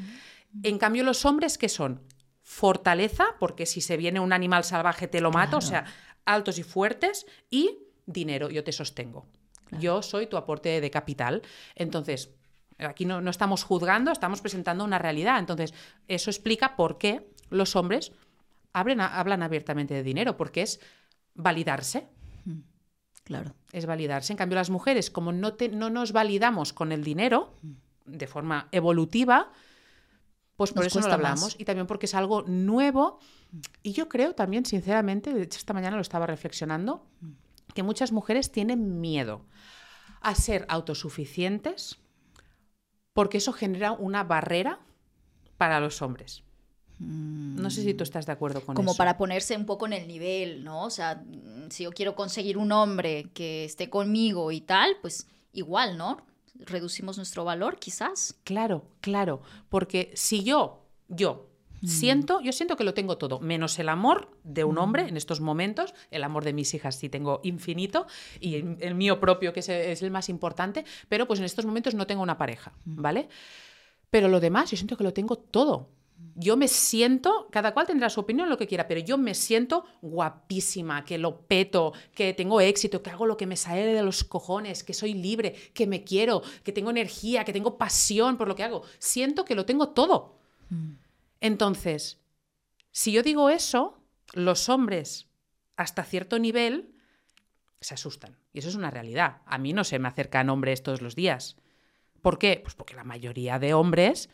En 0.64 0.78
cambio, 0.78 1.04
los 1.04 1.24
hombres, 1.24 1.58
¿qué 1.58 1.68
son? 1.68 2.02
Fortaleza, 2.50 3.26
porque 3.38 3.66
si 3.66 3.82
se 3.82 3.98
viene 3.98 4.20
un 4.20 4.32
animal 4.32 4.64
salvaje 4.64 5.06
te 5.06 5.20
lo 5.20 5.30
mato, 5.30 5.58
o 5.58 5.60
sea, 5.60 5.84
altos 6.24 6.58
y 6.58 6.62
fuertes, 6.62 7.26
y 7.50 7.78
dinero, 8.06 8.48
yo 8.48 8.64
te 8.64 8.72
sostengo. 8.72 9.26
Yo 9.78 10.00
soy 10.00 10.26
tu 10.28 10.38
aporte 10.38 10.80
de 10.80 10.90
capital. 10.90 11.42
Entonces, 11.74 12.30
aquí 12.78 13.04
no, 13.04 13.20
no 13.20 13.30
estamos 13.30 13.64
juzgando, 13.64 14.10
estamos 14.10 14.40
presentando 14.40 14.82
una 14.82 14.98
realidad. 14.98 15.38
Entonces, 15.38 15.74
eso 16.08 16.30
explica 16.30 16.74
por 16.74 16.96
qué 16.96 17.28
los 17.50 17.76
hombres 17.76 18.12
hablan, 18.72 19.02
hablan 19.02 19.42
abiertamente 19.42 19.92
de 19.92 20.02
dinero, 20.02 20.38
porque 20.38 20.62
es 20.62 20.80
validarse. 21.34 22.08
Claro. 23.24 23.52
Es 23.72 23.84
validarse. 23.84 24.32
En 24.32 24.38
cambio, 24.38 24.56
las 24.56 24.70
mujeres, 24.70 25.10
como 25.10 25.32
no, 25.32 25.52
te- 25.52 25.68
no 25.68 25.90
nos 25.90 26.12
validamos 26.12 26.72
con 26.72 26.92
el 26.92 27.04
dinero 27.04 27.52
de 28.06 28.26
forma 28.26 28.68
evolutiva, 28.72 29.52
pues 30.58 30.72
por 30.72 30.82
Nos 30.82 30.88
eso 30.88 30.98
no 31.00 31.06
lo 31.06 31.10
cuesta 31.12 31.22
más. 31.22 31.38
hablamos. 31.40 31.56
Y 31.60 31.64
también 31.64 31.86
porque 31.86 32.06
es 32.06 32.14
algo 32.14 32.42
nuevo. 32.42 33.20
Y 33.84 33.92
yo 33.92 34.08
creo 34.08 34.34
también, 34.34 34.66
sinceramente, 34.66 35.32
de 35.32 35.42
hecho 35.42 35.56
esta 35.56 35.72
mañana 35.72 35.94
lo 35.96 36.02
estaba 36.02 36.26
reflexionando, 36.26 37.06
que 37.74 37.84
muchas 37.84 38.10
mujeres 38.10 38.50
tienen 38.50 39.00
miedo 39.00 39.46
a 40.20 40.34
ser 40.34 40.66
autosuficientes 40.68 41.98
porque 43.12 43.38
eso 43.38 43.52
genera 43.52 43.92
una 43.92 44.24
barrera 44.24 44.80
para 45.58 45.78
los 45.78 46.02
hombres. 46.02 46.42
No 46.98 47.70
sé 47.70 47.82
si 47.84 47.94
tú 47.94 48.02
estás 48.02 48.26
de 48.26 48.32
acuerdo 48.32 48.60
con 48.64 48.74
Como 48.74 48.90
eso. 48.90 48.98
para 48.98 49.16
ponerse 49.16 49.56
un 49.56 49.64
poco 49.64 49.86
en 49.86 49.92
el 49.92 50.08
nivel, 50.08 50.64
¿no? 50.64 50.82
O 50.86 50.90
sea, 50.90 51.22
mm, 51.24 51.70
si 51.70 51.84
yo 51.84 51.92
quiero 51.92 52.16
conseguir 52.16 52.58
un 52.58 52.72
hombre 52.72 53.30
que 53.32 53.64
esté 53.64 53.88
conmigo 53.88 54.50
y 54.50 54.60
tal, 54.60 54.96
pues 55.00 55.28
igual, 55.52 55.96
¿no? 55.96 56.26
Reducimos 56.58 57.16
nuestro 57.16 57.44
valor, 57.44 57.78
quizás. 57.78 58.38
Claro, 58.44 58.84
claro, 59.00 59.42
porque 59.68 60.10
si 60.14 60.42
yo, 60.42 60.84
yo 61.08 61.48
siento, 61.84 62.40
yo 62.40 62.52
siento 62.52 62.76
que 62.76 62.84
lo 62.84 62.94
tengo 62.94 63.18
todo, 63.18 63.38
menos 63.40 63.78
el 63.78 63.88
amor 63.88 64.36
de 64.42 64.64
un 64.64 64.78
hombre 64.78 65.08
en 65.08 65.16
estos 65.16 65.40
momentos, 65.40 65.94
el 66.10 66.24
amor 66.24 66.44
de 66.44 66.52
mis 66.52 66.74
hijas 66.74 66.98
sí 66.98 67.08
tengo 67.08 67.40
infinito 67.44 68.06
y 68.40 68.56
el, 68.56 68.76
el 68.80 68.94
mío 68.94 69.20
propio 69.20 69.52
que 69.52 69.60
es, 69.60 69.68
es 69.68 70.02
el 70.02 70.10
más 70.10 70.28
importante, 70.28 70.84
pero 71.08 71.26
pues 71.26 71.38
en 71.38 71.46
estos 71.46 71.64
momentos 71.66 71.94
no 71.94 72.06
tengo 72.06 72.22
una 72.22 72.38
pareja, 72.38 72.72
¿vale? 72.84 73.28
Pero 74.10 74.28
lo 74.28 74.40
demás, 74.40 74.70
yo 74.70 74.76
siento 74.76 74.96
que 74.96 75.04
lo 75.04 75.12
tengo 75.12 75.36
todo. 75.36 75.90
Yo 76.34 76.56
me 76.56 76.68
siento, 76.68 77.48
cada 77.50 77.74
cual 77.74 77.86
tendrá 77.86 78.08
su 78.10 78.20
opinión, 78.20 78.48
lo 78.48 78.56
que 78.56 78.66
quiera, 78.66 78.86
pero 78.86 79.00
yo 79.00 79.18
me 79.18 79.34
siento 79.34 79.84
guapísima, 80.02 81.04
que 81.04 81.18
lo 81.18 81.40
peto, 81.40 81.92
que 82.14 82.32
tengo 82.32 82.60
éxito, 82.60 83.02
que 83.02 83.10
hago 83.10 83.26
lo 83.26 83.36
que 83.36 83.46
me 83.46 83.56
sale 83.56 83.86
de 83.86 84.02
los 84.02 84.24
cojones, 84.24 84.84
que 84.84 84.94
soy 84.94 85.14
libre, 85.14 85.52
que 85.74 85.86
me 85.86 86.04
quiero, 86.04 86.42
que 86.62 86.72
tengo 86.72 86.90
energía, 86.90 87.44
que 87.44 87.52
tengo 87.52 87.76
pasión 87.76 88.36
por 88.36 88.48
lo 88.48 88.54
que 88.54 88.62
hago. 88.62 88.82
Siento 88.98 89.44
que 89.44 89.54
lo 89.54 89.66
tengo 89.66 89.90
todo. 89.90 90.38
Entonces, 91.40 92.20
si 92.90 93.12
yo 93.12 93.22
digo 93.22 93.50
eso, 93.50 93.98
los 94.32 94.68
hombres 94.68 95.28
hasta 95.76 96.04
cierto 96.04 96.38
nivel 96.38 96.94
se 97.80 97.94
asustan. 97.94 98.36
Y 98.52 98.58
eso 98.58 98.68
es 98.68 98.74
una 98.74 98.90
realidad. 98.90 99.42
A 99.46 99.58
mí 99.58 99.72
no 99.72 99.84
se 99.84 99.98
me 99.98 100.08
acercan 100.08 100.50
hombres 100.50 100.82
todos 100.82 101.02
los 101.02 101.14
días. 101.14 101.56
¿Por 102.22 102.38
qué? 102.38 102.60
Pues 102.62 102.74
porque 102.74 102.96
la 102.96 103.04
mayoría 103.04 103.58
de 103.58 103.74
hombres 103.74 104.28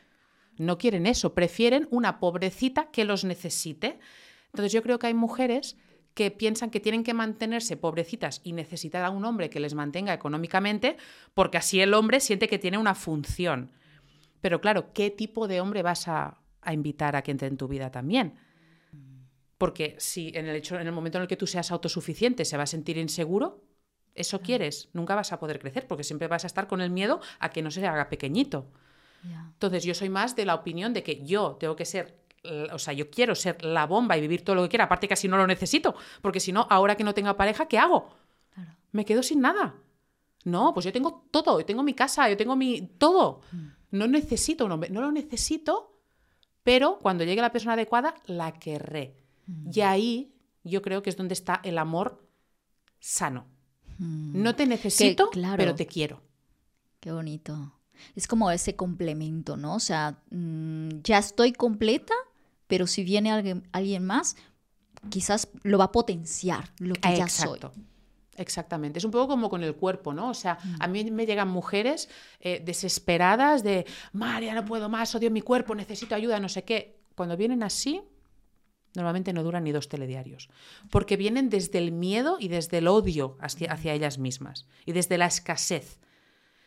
no 0.59 0.79
quieren 0.79 1.07
eso, 1.07 1.35
prefieren 1.35 1.89
una 1.91 2.21
pobrecita 2.21 2.91
que 2.91 3.05
los 3.05 3.25
necesite. 3.25 3.99
Entonces 4.47 4.73
yo 4.73 4.83
creo 4.83 4.99
que 4.99 5.09
hay 5.09 5.15
mujeres 5.15 5.77
que 6.15 6.31
piensan 6.31 6.71
que 6.71 6.81
tienen 6.81 7.03
que 7.03 7.13
mantenerse 7.13 7.77
pobrecitas 7.77 8.41
y 8.45 8.53
necesitar 8.53 9.05
a 9.05 9.11
un 9.11 9.25
hombre 9.25 9.51
que 9.51 9.61
les 9.61 9.75
mantenga 9.75 10.15
económicamente, 10.15 10.97
porque 11.35 11.59
así 11.59 11.81
el 11.81 11.93
hombre 11.93 12.21
siente 12.21 12.49
que 12.49 12.59
tiene 12.59 12.79
una 12.79 12.95
función. 12.95 13.73
Pero 14.41 14.61
claro, 14.61 14.93
¿qué 14.93 15.11
tipo 15.11 15.49
de 15.49 15.61
hombre 15.61 15.83
vas 15.83 16.07
a, 16.07 16.41
a 16.63 16.73
invitar 16.73 17.17
a 17.17 17.23
que 17.23 17.33
entre 17.33 17.49
en 17.49 17.57
tu 17.57 17.67
vida 17.67 17.91
también? 17.91 18.35
Porque 19.59 19.97
si 19.99 20.31
en 20.35 20.47
el, 20.47 20.57
hecho, 20.57 20.79
en 20.79 20.87
el 20.87 20.93
momento 20.93 21.19
en 21.19 21.23
el 21.23 21.29
que 21.29 21.37
tú 21.37 21.47
seas 21.47 21.71
autosuficiente 21.71 22.45
se 22.45 22.57
va 22.57 22.65
a 22.65 22.67
sentir 22.67 22.97
inseguro, 22.97 23.65
¿eso 24.15 24.41
quieres? 24.41 24.91
Nunca 24.93 25.15
vas 25.15 25.33
a 25.33 25.39
poder 25.39 25.59
crecer, 25.59 25.87
porque 25.87 26.05
siempre 26.05 26.29
vas 26.29 26.45
a 26.45 26.47
estar 26.47 26.67
con 26.67 26.81
el 26.81 26.91
miedo 26.91 27.21
a 27.39 27.51
que 27.51 27.63
no 27.63 27.71
se 27.71 27.87
haga 27.87 28.09
pequeñito. 28.09 28.71
Entonces 29.25 29.85
yo 29.85 29.95
soy 29.95 30.09
más 30.09 30.37
de 30.37 30.45
la 30.45 30.55
opinión 30.55 30.93
de 30.93 31.03
que 31.03 31.25
yo 31.25 31.57
tengo 31.59 31.75
que 31.77 31.85
ser, 31.85 32.19
o 32.73 32.79
sea, 32.79 32.93
yo 32.93 33.11
quiero 33.11 33.35
ser 33.35 33.65
la 33.65 33.87
bomba 33.87 34.17
y 34.17 34.21
vivir 34.21 34.45
todo 34.45 34.57
lo 34.57 34.63
que 34.63 34.69
quiera, 34.69 34.85
aparte 34.85 35.09
que 35.09 35.15
así 35.15 35.29
no 35.29 35.37
lo 35.37 35.47
necesito, 35.47 35.95
porque 36.21 36.41
si 36.41 36.53
no, 36.53 36.67
ahora 36.69 36.97
que 36.97 37.05
no 37.05 37.15
tenga 37.15 37.37
pareja, 37.37 37.67
¿qué 37.67 37.79
hago? 37.79 38.15
Claro. 38.53 38.73
Me 38.93 39.05
quedo 39.05 39.23
sin 39.23 39.41
nada. 39.41 39.75
No, 40.45 40.75
pues 40.75 40.85
yo 40.85 40.93
tengo 40.93 41.27
todo, 41.31 41.59
yo 41.59 41.65
tengo 41.65 41.83
mi 41.83 41.95
casa, 41.95 42.29
yo 42.29 42.37
tengo 42.37 42.55
mi 42.55 42.83
todo. 42.99 43.41
No 43.91 44.07
necesito 44.07 44.67
un 44.67 44.73
hombre, 44.73 44.91
no 44.91 45.01
lo 45.01 45.11
necesito, 45.11 45.99
pero 46.63 46.99
cuando 47.01 47.25
llegue 47.25 47.41
la 47.41 47.53
persona 47.53 47.73
adecuada, 47.73 48.15
la 48.27 48.53
querré. 48.53 49.17
Y 49.73 49.81
ahí 49.81 50.35
yo 50.63 50.83
creo 50.83 51.03
que 51.03 51.11
es 51.11 51.17
donde 51.17 51.35
está 51.35 51.61
el 51.65 51.79
amor 51.79 52.27
sano. 53.01 53.47
No 53.99 54.55
te 54.55 54.67
necesito, 54.67 55.31
claro. 55.31 55.57
pero 55.57 55.75
te 55.75 55.87
quiero. 55.87 56.21
Qué 57.01 57.13
bonito. 57.13 57.73
Es 58.15 58.27
como 58.27 58.51
ese 58.51 58.77
complemento, 58.77 59.57
¿no? 59.57 59.75
O 59.75 59.81
sea, 59.81 60.19
mm, 60.31 61.01
ya 61.03 61.19
estoy 61.19 61.53
completa, 61.53 62.15
pero 62.67 62.87
si 62.87 63.05
viene 63.05 63.31
alguien, 63.33 63.69
alguien 63.73 64.05
más, 64.05 64.37
quizás 65.11 65.49
lo 65.63 65.79
va 65.79 65.85
a 65.85 65.93
potenciar 65.93 66.73
lo 66.79 66.95
que 66.95 67.17
ya 67.17 67.29
soy. 67.29 67.57
Exacto. 67.59 67.73
Exactamente. 68.37 68.99
Es 68.99 69.05
un 69.05 69.13
poco 69.13 69.29
como 69.29 69.49
con 69.49 69.63
el 69.63 69.77
cuerpo, 69.77 70.13
¿no? 70.13 70.31
O 70.31 70.35
sea, 70.35 70.59
Mm. 70.65 70.77
a 70.81 70.87
mí 70.89 71.11
me 71.11 71.25
llegan 71.25 71.49
mujeres 71.49 72.09
eh, 72.41 72.61
desesperadas 72.65 73.63
de, 73.63 73.87
María, 74.13 74.55
no 74.55 74.65
puedo 74.65 74.89
más, 74.89 75.15
odio 75.15 75.31
mi 75.31 75.41
cuerpo, 75.41 75.75
necesito 75.75 76.15
ayuda, 76.17 76.41
no 76.41 76.49
sé 76.49 76.65
qué. 76.65 76.99
Cuando 77.15 77.37
vienen 77.37 77.63
así, 77.63 78.03
normalmente 78.97 79.33
no 79.33 79.45
duran 79.45 79.63
ni 79.65 79.71
dos 79.71 79.89
telediarios. 79.89 80.49
Porque 80.91 81.17
vienen 81.17 81.49
desde 81.49 81.79
el 81.79 81.93
miedo 81.93 82.37
y 82.41 82.49
desde 82.49 82.79
el 82.79 82.89
odio 82.89 83.37
hacia, 83.41 83.73
hacia 83.73 83.93
ellas 83.93 84.19
mismas 84.19 84.67
y 84.85 84.93
desde 84.93 85.17
la 85.17 85.27
escasez. 85.27 86.01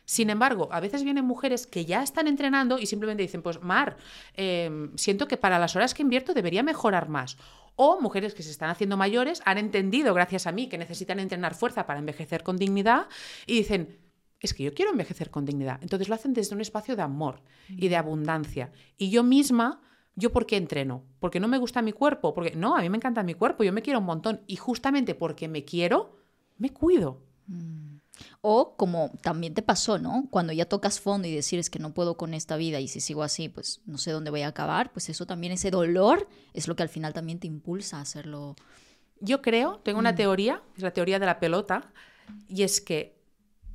Sin 0.07 0.29
embargo, 0.29 0.69
a 0.71 0.79
veces 0.79 1.03
vienen 1.03 1.25
mujeres 1.25 1.67
que 1.67 1.83
ya 1.83 2.01
están 2.01 2.27
entrenando 2.27 2.79
y 2.79 2.85
simplemente 2.85 3.23
dicen, 3.23 3.41
pues 3.41 3.61
Mar, 3.61 3.97
eh, 4.35 4.89
siento 4.95 5.27
que 5.27 5.35
para 5.35 5.59
las 5.59 5.75
horas 5.75 5.93
que 5.93 6.01
invierto 6.01 6.33
debería 6.33 6.63
mejorar 6.63 7.09
más. 7.09 7.37
O 7.75 7.99
mujeres 7.99 8.33
que 8.33 8.41
se 8.41 8.51
están 8.51 8.69
haciendo 8.69 8.95
mayores 8.95 9.41
han 9.43 9.57
entendido, 9.57 10.13
gracias 10.13 10.47
a 10.47 10.53
mí, 10.53 10.69
que 10.69 10.77
necesitan 10.77 11.19
entrenar 11.19 11.55
fuerza 11.55 11.85
para 11.85 11.99
envejecer 11.99 12.41
con 12.41 12.55
dignidad 12.55 13.07
y 13.45 13.57
dicen, 13.57 13.99
es 14.39 14.53
que 14.53 14.63
yo 14.63 14.73
quiero 14.73 14.91
envejecer 14.91 15.29
con 15.29 15.43
dignidad. 15.43 15.79
Entonces 15.81 16.07
lo 16.07 16.15
hacen 16.15 16.33
desde 16.33 16.55
un 16.55 16.61
espacio 16.61 16.95
de 16.95 17.01
amor 17.01 17.41
y 17.67 17.89
de 17.89 17.97
abundancia. 17.97 18.71
Y 18.97 19.09
yo 19.09 19.23
misma, 19.23 19.81
¿yo 20.15 20.31
por 20.31 20.45
qué 20.45 20.55
entreno? 20.55 21.03
¿Porque 21.19 21.41
no 21.41 21.49
me 21.49 21.57
gusta 21.57 21.81
mi 21.81 21.91
cuerpo? 21.91 22.33
Porque 22.33 22.55
no, 22.55 22.77
a 22.77 22.81
mí 22.81 22.89
me 22.89 22.95
encanta 22.95 23.23
mi 23.23 23.33
cuerpo, 23.33 23.65
yo 23.65 23.73
me 23.73 23.81
quiero 23.81 23.99
un 23.99 24.05
montón. 24.05 24.39
Y 24.47 24.55
justamente 24.55 25.15
porque 25.15 25.49
me 25.49 25.65
quiero, 25.65 26.15
me 26.57 26.69
cuido. 26.69 27.27
O 28.41 28.75
como 28.75 29.11
también 29.21 29.53
te 29.53 29.61
pasó, 29.61 29.99
¿no? 29.99 30.27
Cuando 30.29 30.53
ya 30.53 30.65
tocas 30.65 30.99
fondo 30.99 31.27
y 31.27 31.35
decir 31.35 31.59
es 31.59 31.69
que 31.69 31.79
no 31.79 31.93
puedo 31.93 32.17
con 32.17 32.33
esta 32.33 32.57
vida 32.57 32.79
y 32.79 32.87
si 32.87 32.99
sigo 32.99 33.23
así, 33.23 33.49
pues 33.49 33.81
no 33.85 33.97
sé 33.97 34.11
dónde 34.11 34.31
voy 34.31 34.41
a 34.41 34.47
acabar, 34.47 34.91
pues 34.91 35.09
eso 35.09 35.25
también, 35.25 35.53
ese 35.53 35.71
dolor 35.71 36.27
es 36.53 36.67
lo 36.67 36.75
que 36.75 36.83
al 36.83 36.89
final 36.89 37.13
también 37.13 37.39
te 37.39 37.47
impulsa 37.47 37.97
a 37.97 38.01
hacerlo. 38.01 38.55
Yo 39.19 39.41
creo, 39.41 39.79
tengo 39.79 39.99
una 39.99 40.15
teoría, 40.15 40.61
es 40.75 40.83
la 40.83 40.91
teoría 40.91 41.19
de 41.19 41.25
la 41.25 41.39
pelota, 41.39 41.91
y 42.47 42.63
es 42.63 42.81
que 42.81 43.17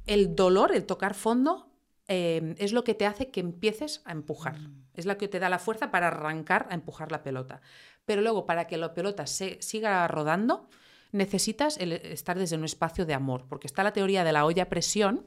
el 0.07 0.35
dolor, 0.35 0.75
el 0.75 0.85
tocar 0.85 1.15
fondo, 1.15 1.69
eh, 2.09 2.55
es 2.59 2.73
lo 2.73 2.85
que 2.85 2.95
te 2.95 3.07
hace 3.07 3.31
que 3.31 3.41
empieces 3.41 4.03
a 4.05 4.13
empujar. 4.13 4.59
Es 4.95 5.07
lo 5.07 5.17
que 5.17 5.29
te 5.29 5.39
da 5.39 5.49
la 5.49 5.59
fuerza 5.59 5.91
para 5.91 6.09
arrancar 6.09 6.67
a 6.71 6.75
empujar 6.75 7.11
la 7.11 7.23
pelota. 7.23 7.61
Pero 8.05 8.21
luego, 8.23 8.47
para 8.47 8.67
que 8.67 8.77
la 8.77 8.95
pelota 8.95 9.27
se, 9.27 9.61
siga 9.63 10.07
rodando, 10.09 10.69
necesitas 11.13 11.77
estar 11.79 12.39
desde 12.39 12.57
un 12.57 12.65
espacio 12.65 13.07
de 13.07 13.15
amor, 13.15 13.47
porque 13.49 13.67
está 13.67 13.83
la 13.83 13.93
teoría 13.93 14.25
de 14.25 14.33
la 14.33 14.45
olla 14.45 14.69
presión, 14.69 15.27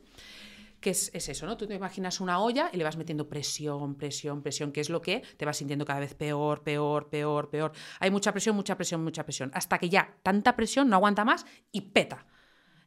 que 0.82 0.90
es, 0.90 1.10
es, 1.14 1.30
eso, 1.30 1.46
¿no? 1.46 1.58
Tú 1.58 1.66
te 1.68 1.74
imaginas 1.74 2.20
una 2.20 2.40
olla 2.40 2.70
y 2.74 2.78
le 2.78 2.84
vas 2.84 2.98
metiendo 2.98 3.30
presión, 3.30 3.96
presión, 3.96 4.42
presión, 4.42 4.72
que 4.72 4.82
es 4.82 4.90
lo 4.90 5.02
que 5.02 5.24
te 5.38 5.46
vas 5.46 5.58
sintiendo 5.58 5.86
cada 5.86 6.00
vez 6.00 6.14
peor, 6.14 6.64
peor, 6.64 7.10
peor, 7.10 7.50
peor. 7.50 7.72
Hay 8.00 8.12
mucha 8.12 8.32
presión, 8.32 8.56
mucha 8.56 8.76
presión, 8.76 9.04
mucha 9.04 9.24
presión, 9.24 9.52
hasta 9.54 9.78
que 9.80 9.90
ya 9.90 10.18
tanta 10.22 10.56
presión 10.56 10.90
no 10.90 10.98
aguanta 10.98 11.24
más 11.24 11.46
y 11.72 11.82
peta. 11.82 12.26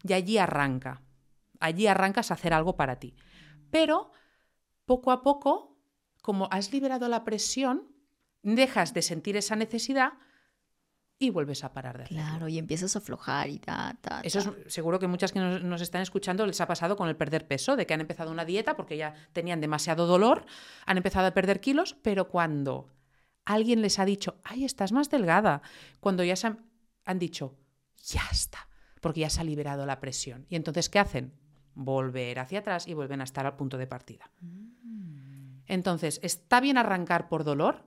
Y 0.06 0.12
allí 0.12 0.38
arranca. 0.38 1.02
Allí 1.60 1.86
arrancas 1.86 2.30
a 2.30 2.34
hacer 2.34 2.52
algo 2.52 2.76
para 2.76 3.00
ti. 3.00 3.16
Pero 3.70 4.12
poco 4.84 5.10
a 5.10 5.22
poco, 5.22 5.76
como 6.22 6.48
has 6.50 6.72
liberado 6.72 7.08
la 7.08 7.24
presión, 7.24 7.88
dejas 8.42 8.94
de 8.94 9.02
sentir 9.02 9.36
esa 9.36 9.56
necesidad 9.56 10.14
y 11.18 11.30
vuelves 11.30 11.64
a 11.64 11.72
parar 11.72 11.98
de 11.98 12.04
hacerlo. 12.04 12.22
Claro, 12.22 12.48
y 12.48 12.58
empiezas 12.58 12.94
a 12.94 13.00
aflojar 13.00 13.48
y 13.48 13.58
ta, 13.58 13.96
ta, 14.00 14.20
Eso 14.22 14.38
es 14.38 14.72
seguro 14.72 14.98
que 14.98 15.08
muchas 15.08 15.32
que 15.32 15.40
nos, 15.40 15.62
nos 15.62 15.80
están 15.80 16.02
escuchando 16.02 16.46
les 16.46 16.60
ha 16.60 16.66
pasado 16.66 16.96
con 16.96 17.08
el 17.08 17.16
perder 17.16 17.46
peso, 17.46 17.76
de 17.76 17.86
que 17.86 17.94
han 17.94 18.00
empezado 18.00 18.30
una 18.30 18.44
dieta 18.44 18.76
porque 18.76 18.96
ya 18.96 19.14
tenían 19.32 19.60
demasiado 19.60 20.06
dolor, 20.06 20.46
han 20.86 20.96
empezado 20.96 21.26
a 21.26 21.32
perder 21.32 21.60
kilos, 21.60 21.96
pero 22.02 22.28
cuando 22.28 22.88
alguien 23.44 23.82
les 23.82 23.98
ha 23.98 24.04
dicho, 24.04 24.40
ay, 24.44 24.64
estás 24.64 24.92
más 24.92 25.10
delgada, 25.10 25.62
cuando 26.00 26.22
ya 26.22 26.36
se 26.36 26.46
han, 26.46 26.66
han 27.04 27.18
dicho, 27.18 27.56
ya 27.96 28.22
está, 28.30 28.68
porque 29.00 29.20
ya 29.20 29.30
se 29.30 29.40
ha 29.40 29.44
liberado 29.44 29.86
la 29.86 30.00
presión. 30.00 30.46
Y 30.48 30.56
entonces, 30.56 30.88
¿qué 30.88 30.98
hacen? 30.98 31.32
Volver 31.74 32.38
hacia 32.38 32.60
atrás 32.60 32.86
y 32.86 32.94
vuelven 32.94 33.20
a 33.20 33.24
estar 33.24 33.46
al 33.46 33.56
punto 33.56 33.78
de 33.78 33.86
partida. 33.86 34.30
Entonces, 35.66 36.20
está 36.22 36.60
bien 36.60 36.78
arrancar 36.78 37.28
por 37.28 37.44
dolor, 37.44 37.86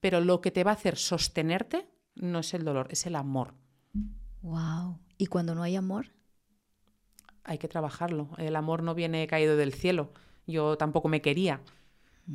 pero 0.00 0.20
lo 0.20 0.40
que 0.40 0.50
te 0.50 0.64
va 0.64 0.72
a 0.72 0.74
hacer 0.74 0.96
sostenerte 0.96 1.88
no 2.14 2.40
es 2.40 2.54
el 2.54 2.64
dolor, 2.64 2.88
es 2.90 3.06
el 3.06 3.16
amor. 3.16 3.54
Wow. 4.42 4.98
¿Y 5.18 5.26
cuando 5.26 5.54
no 5.54 5.62
hay 5.62 5.76
amor? 5.76 6.10
hay 7.44 7.58
que 7.58 7.68
trabajarlo. 7.68 8.28
El 8.38 8.56
amor 8.56 8.82
no 8.82 8.94
viene 8.94 9.26
caído 9.26 9.56
del 9.56 9.72
cielo. 9.72 10.12
Yo 10.46 10.76
tampoco 10.76 11.08
me 11.08 11.22
quería. 11.22 11.60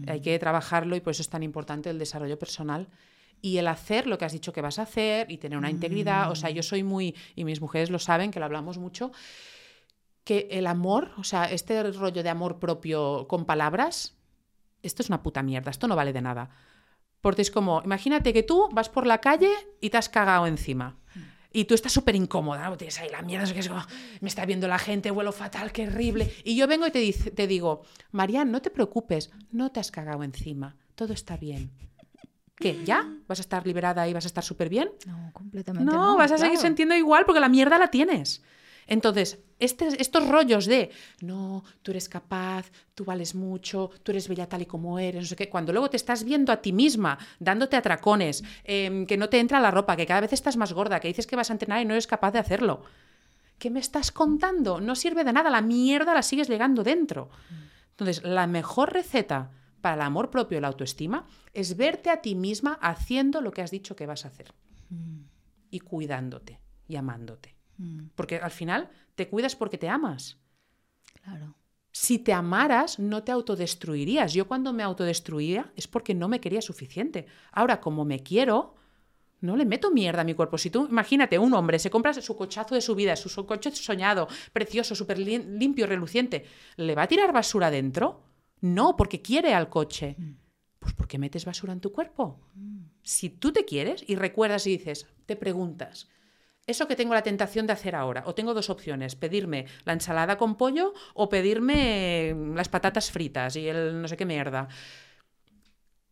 Hay 0.08 0.22
que 0.22 0.38
trabajarlo 0.38 0.96
y 0.96 1.02
por 1.02 1.12
eso 1.12 1.22
es 1.22 1.30
tan 1.30 1.44
importante 1.44 1.90
el 1.90 2.00
desarrollo 2.00 2.38
personal 2.38 2.88
y 3.42 3.58
el 3.58 3.68
hacer 3.68 4.08
lo 4.08 4.18
que 4.18 4.26
has 4.26 4.34
dicho 4.34 4.52
que 4.52 4.62
vas 4.62 4.80
a 4.80 4.84
hacer 4.84 5.32
y 5.32 5.38
tener 5.38 5.58
una 5.58 5.70
integridad. 5.70 6.32
O 6.32 6.36
sea, 6.36 6.50
yo 6.50 6.62
soy 6.62 6.84
muy, 6.84 7.16
y 7.36 7.46
mis 7.46 7.62
mujeres 7.62 7.90
lo 7.90 8.00
saben, 8.00 8.32
que 8.32 8.40
lo 8.40 8.46
hablamos 8.46 8.78
mucho, 8.78 9.12
que 10.24 10.48
el 10.52 10.68
amor, 10.68 11.12
o 11.18 11.24
sea, 11.24 11.46
este 11.46 11.82
rollo 11.94 12.22
de 12.22 12.30
amor 12.30 12.60
propio 12.60 13.28
con 13.30 13.46
palabras, 13.46 14.18
esto 14.84 15.02
es 15.02 15.10
una 15.10 15.24
puta 15.24 15.42
mierda, 15.42 15.72
esto 15.72 15.88
no 15.88 15.96
vale 15.96 16.12
de 16.12 16.22
nada. 16.22 16.50
Porque 17.22 17.42
es 17.42 17.52
como, 17.52 17.82
imagínate 17.84 18.34
que 18.34 18.44
tú 18.44 18.70
vas 18.72 18.90
por 18.90 19.06
la 19.06 19.20
calle 19.20 19.52
y 19.82 19.90
te 19.90 19.98
has 19.98 20.10
cagado 20.10 20.48
encima. 20.48 20.98
Y 21.52 21.66
tú 21.66 21.74
estás 21.74 21.92
súper 21.92 22.16
incómoda, 22.16 22.70
¿no? 22.70 22.78
tienes 22.78 23.00
ahí 23.00 23.10
la 23.10 23.22
mierda, 23.22 23.52
que 23.52 23.60
es 23.60 23.68
como, 23.68 23.82
me 24.22 24.28
está 24.28 24.46
viendo 24.46 24.68
la 24.68 24.78
gente, 24.78 25.10
vuelo 25.12 25.32
fatal, 25.32 25.72
qué 25.72 25.88
horrible. 25.88 26.32
Y 26.44 26.56
yo 26.56 26.68
vengo 26.68 26.86
y 26.86 26.92
te, 26.92 27.12
te 27.14 27.48
digo, 27.48 27.82
Marian, 28.12 28.52
no 28.52 28.62
te 28.62 28.70
preocupes, 28.70 29.32
no 29.52 29.72
te 29.72 29.80
has 29.80 29.90
cagado 29.90 30.24
encima, 30.24 30.76
todo 30.94 31.14
está 31.14 31.38
bien. 31.38 31.72
¿Qué? 32.58 32.84
¿Ya? 32.84 33.08
¿Vas 33.28 33.40
a 33.40 33.42
estar 33.42 33.66
liberada 33.66 34.08
y 34.08 34.14
vas 34.14 34.26
a 34.26 34.28
estar 34.28 34.44
súper 34.44 34.68
bien? 34.68 34.90
No, 35.06 35.32
completamente. 35.32 35.92
No, 35.92 36.18
vas 36.18 36.32
a 36.32 36.38
seguir 36.38 36.58
sintiendo 36.58 36.96
igual 36.96 37.24
porque 37.26 37.40
la 37.40 37.50
mierda 37.50 37.78
la 37.78 37.90
tienes. 37.90 38.42
Entonces, 38.88 39.40
este, 39.60 40.02
estos 40.02 40.28
rollos 40.28 40.66
de, 40.66 40.92
no, 41.22 41.64
tú 41.82 41.92
eres 41.92 42.08
capaz, 42.08 42.72
tú 42.96 43.04
vales 43.04 43.36
mucho, 43.36 43.92
tú 44.04 44.12
eres 44.12 44.28
bella 44.28 44.48
tal 44.48 44.62
y 44.62 44.66
como 44.66 44.98
eres, 44.98 45.22
no 45.22 45.28
sé 45.28 45.36
qué, 45.36 45.50
cuando 45.50 45.74
luego 45.74 45.90
te 45.90 45.98
estás 45.98 46.24
viendo 46.24 46.52
a 46.52 46.62
ti 46.62 46.72
misma, 46.72 47.18
dándote 47.40 47.76
atracones, 47.76 48.44
em, 48.64 49.06
que 49.06 49.18
no 49.18 49.30
te 49.30 49.40
entra 49.40 49.60
la 49.60 49.72
ropa, 49.72 49.96
que 49.96 50.06
cada 50.06 50.22
vez 50.22 50.34
estás 50.34 50.58
más 50.58 50.74
gorda, 50.74 51.00
que 51.00 51.10
dices 51.10 51.28
que 51.28 51.36
vas 51.36 51.50
a 51.50 51.54
entrenar 51.54 51.82
y 51.82 51.86
no 51.86 51.94
eres 51.94 52.08
capaz 52.08 52.32
de 52.32 52.40
hacerlo. 52.40 52.84
¿Qué 53.60 53.70
me 53.70 53.80
estás 53.80 54.12
contando? 54.12 54.80
No 54.80 54.96
sirve 54.96 55.24
de 55.24 55.34
nada, 55.34 55.50
la 55.50 55.62
mierda 55.62 56.14
la 56.14 56.22
sigues 56.22 56.48
legando 56.48 56.84
dentro. 56.84 57.30
Entonces, 57.92 58.24
la 58.24 58.46
mejor 58.46 58.94
receta 58.94 59.52
para 59.82 59.96
el 59.96 60.02
amor 60.02 60.30
propio 60.30 60.60
y 60.60 60.62
la 60.62 60.68
autoestima 60.68 61.26
es 61.54 61.76
verte 61.76 62.12
a 62.12 62.22
ti 62.22 62.36
misma 62.36 62.78
haciendo 62.82 63.42
lo 63.42 63.52
que 63.52 63.64
has 63.64 63.72
dicho 63.72 63.96
que 63.96 64.06
vas 64.06 64.26
a 64.26 64.28
hacer. 64.28 64.54
Mm. 64.90 65.22
Y 65.72 65.80
cuidándote 65.80 66.62
y 66.88 66.96
amándote. 66.96 67.57
Mm. 67.78 68.08
Porque 68.16 68.38
al 68.38 68.52
final 68.52 68.90
te 69.16 69.28
cuidas 69.28 69.56
porque 69.56 69.78
te 69.78 69.90
amas. 69.90 70.38
Claro. 71.24 71.56
Si 71.92 72.20
te 72.20 72.32
amaras, 72.32 73.00
no 73.00 73.24
te 73.24 73.32
autodestruirías. 73.32 74.34
Yo 74.34 74.48
cuando 74.48 74.72
me 74.72 74.84
autodestruía 74.84 75.72
es 75.76 75.88
porque 75.88 76.14
no 76.14 76.28
me 76.28 76.40
quería 76.40 76.62
suficiente. 76.62 77.26
Ahora, 77.52 77.82
como 77.82 78.06
me 78.06 78.22
quiero, 78.22 78.76
no 79.42 79.56
le 79.56 79.66
meto 79.66 79.92
mierda 79.92 80.22
a 80.22 80.24
mi 80.24 80.34
cuerpo. 80.34 80.58
Si 80.58 80.70
tú, 80.70 80.88
imagínate, 80.88 81.40
un 81.40 81.54
hombre 81.54 81.80
se 81.80 81.90
compra 81.90 82.14
su 82.14 82.36
cochazo 82.36 82.76
de 82.76 82.82
su 82.82 82.96
vida, 82.96 83.16
su, 83.16 83.46
coche 83.46 83.72
soñado, 83.72 84.28
precioso, 84.54 84.96
súper 84.96 85.20
limpio, 85.20 85.88
reluciente, 85.88 86.46
¿le 86.76 86.96
va 86.96 87.04
a 87.04 87.08
tirar 87.08 87.34
basura 87.34 87.72
dentro? 87.72 88.22
No, 88.62 88.96
porque 88.96 89.22
quiere 89.22 89.54
al 89.54 89.70
coche. 89.70 90.16
Mm. 90.18 90.32
Pues 90.80 90.94
porque 90.94 91.18
metes 91.18 91.46
basura 91.46 91.74
en 91.74 91.82
tu 91.82 91.92
cuerpo. 91.92 92.40
Mm. 92.56 92.86
Si 93.04 93.30
tú 93.30 93.52
te 93.52 93.66
quieres 93.66 94.04
y 94.08 94.16
recuerdas 94.16 94.68
y 94.68 94.78
dices, 94.78 95.08
te 95.26 95.36
preguntas, 95.36 96.08
eso 96.68 96.88
que 96.88 96.98
tengo 96.98 97.14
la 97.14 97.24
tentación 97.24 97.66
de 97.66 97.74
hacer 97.74 97.96
ahora, 97.96 98.24
o 98.26 98.36
tengo 98.36 98.54
dos 98.54 98.70
opciones, 98.70 99.16
pedirme 99.16 99.66
la 99.86 99.94
ensalada 99.94 100.38
con 100.38 100.56
pollo 100.56 100.94
o 101.14 101.30
pedirme 101.30 102.36
las 102.54 102.68
patatas 102.68 103.10
fritas 103.10 103.56
y 103.56 103.68
el 103.70 104.02
no 104.02 104.08
sé 104.10 104.18
qué 104.18 104.26
mierda. 104.26 104.68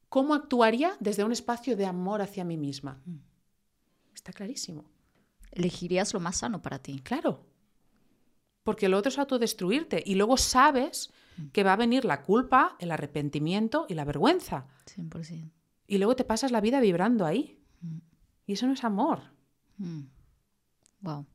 ¿Cómo 0.08 0.34
actuaría 0.34 0.96
desde 1.02 1.26
un 1.26 1.34
espacio 1.34 1.76
de 1.76 1.86
amor 1.86 2.22
hacia 2.22 2.46
mí 2.46 2.56
misma? 2.56 3.02
Mm. 3.06 3.18
Está 4.14 4.32
clarísimo. 4.32 4.86
Elegirías 5.52 6.14
lo 6.14 6.22
más 6.22 6.38
sano 6.38 6.62
para 6.62 6.80
ti. 6.80 7.02
Claro. 7.02 7.46
Porque 8.64 8.88
lo 8.88 8.98
otro 8.98 9.10
es 9.10 9.20
autodestruirte 9.20 10.02
y 10.06 10.16
luego 10.16 10.38
sabes 10.38 11.12
mm. 11.36 11.48
que 11.48 11.64
va 11.64 11.74
a 11.74 11.78
venir 11.78 12.06
la 12.06 12.24
culpa, 12.24 12.78
el 12.80 12.92
arrepentimiento 12.92 13.88
y 13.90 13.94
la 13.94 14.06
vergüenza. 14.06 14.68
100%. 14.96 15.52
Y 15.88 15.98
luego 15.98 16.16
te 16.16 16.24
pasas 16.24 16.52
la 16.52 16.62
vida 16.62 16.80
vibrando 16.80 17.26
ahí. 17.26 17.60
Mm. 17.82 17.98
Y 18.48 18.54
eso 18.54 18.68
no 18.68 18.74
es 18.74 18.86
amor. 18.86 19.36
Wow. 21.02 21.26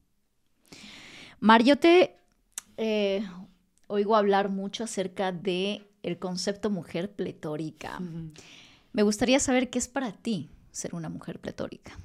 Mar, 1.40 1.62
yo 1.62 1.76
te 1.76 2.16
eh, 2.76 3.26
oigo 3.86 4.16
hablar 4.16 4.48
mucho 4.48 4.84
acerca 4.84 5.32
de 5.32 5.82
el 6.02 6.18
concepto 6.18 6.70
mujer 6.70 7.12
pletórica. 7.12 8.00
Me 8.92 9.02
gustaría 9.02 9.40
saber 9.40 9.70
qué 9.70 9.78
es 9.78 9.88
para 9.88 10.12
ti 10.12 10.48
ser 10.70 10.94
una 10.94 11.08
mujer 11.08 11.38
pletórica. 11.40 11.96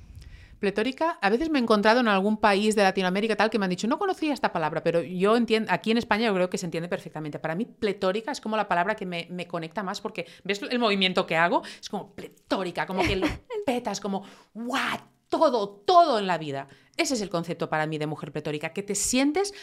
Pletórica, 0.60 1.20
a 1.22 1.30
veces 1.30 1.50
me 1.50 1.60
he 1.60 1.62
encontrado 1.62 2.00
en 2.00 2.08
algún 2.08 2.38
país 2.38 2.76
de 2.76 2.84
Latinoamérica 2.84 3.36
tal 3.36 3.50
que 3.50 3.60
me 3.60 3.66
han 3.66 3.70
dicho, 3.70 3.88
no 3.88 4.00
conocía 4.00 4.34
esta 4.34 4.52
palabra, 4.54 4.82
pero 4.84 5.02
yo 5.02 5.36
entiendo, 5.36 5.72
aquí 5.72 5.92
en 5.92 5.98
España 5.98 6.28
yo 6.28 6.34
creo 6.34 6.50
que 6.50 6.58
se 6.58 6.66
entiende 6.66 6.88
perfectamente. 6.88 7.40
Para 7.40 7.56
mí, 7.56 7.66
pletórica 7.66 8.32
es 8.32 8.40
como 8.40 8.56
la 8.56 8.68
palabra 8.68 8.96
que 8.96 9.06
me, 9.06 9.28
me 9.30 9.48
conecta 9.48 9.84
más 9.84 10.00
porque 10.02 10.26
ves 10.44 10.62
el 10.62 10.80
movimiento 10.80 11.28
que 11.28 11.36
hago, 11.36 11.62
es 11.80 11.90
como 11.90 12.16
pletórica, 12.16 12.88
como 12.88 13.04
que 13.04 13.18
lo 13.18 13.28
petas, 13.66 14.00
como, 14.00 14.24
¡guau! 14.54 15.15
Todo, 15.30 15.70
todo 15.70 16.20
en 16.20 16.28
la 16.28 16.38
vida. 16.38 16.68
Ese 16.98 17.16
es 17.16 17.22
el 17.22 17.30
concepto 17.30 17.70
para 17.70 17.88
mí 17.88 17.98
de 17.98 18.08
mujer 18.08 18.32
pletórica, 18.32 18.74
que 18.74 18.84
te 18.84 18.96
sientes 18.96 19.54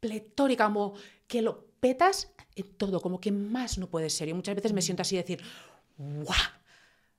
pletórica, 0.00 0.66
como 0.66 0.94
que 1.26 1.42
lo 1.42 1.66
petas 1.80 2.32
en 2.56 2.74
todo, 2.76 3.00
como 3.00 3.20
que 3.20 3.32
más 3.32 3.78
no 3.78 3.88
puede 3.88 4.10
ser. 4.10 4.28
Y 4.28 4.34
muchas 4.34 4.54
veces 4.54 4.72
me 4.72 4.80
mm. 4.80 4.82
siento 4.82 5.02
así 5.02 5.16
decir, 5.16 5.42
¡guau! 5.96 6.36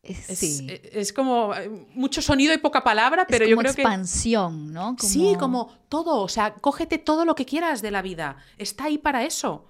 Es, 0.04 1.14
como 1.14 1.56
eh, 1.56 1.70
mucho 1.94 2.22
sonido 2.22 2.54
y 2.54 2.58
poca 2.58 2.84
palabra, 2.84 3.26
pero 3.26 3.46
yo 3.46 3.56
creo 3.56 3.74
que. 3.74 3.84
expansión, 3.84 4.74
¿no? 4.74 4.98
Sí, 5.00 5.34
como 5.40 5.72
todo. 5.88 6.22
O 6.22 6.28
sea, 6.28 6.56
cógete 6.56 6.98
todo 6.98 7.24
lo 7.24 7.36
que 7.36 7.46
quieras 7.46 7.82
de 7.82 7.90
la 7.90 8.02
vida. 8.02 8.36
Está 8.58 8.86
ahí 8.86 8.98
para 8.98 9.24
eso. 9.24 9.68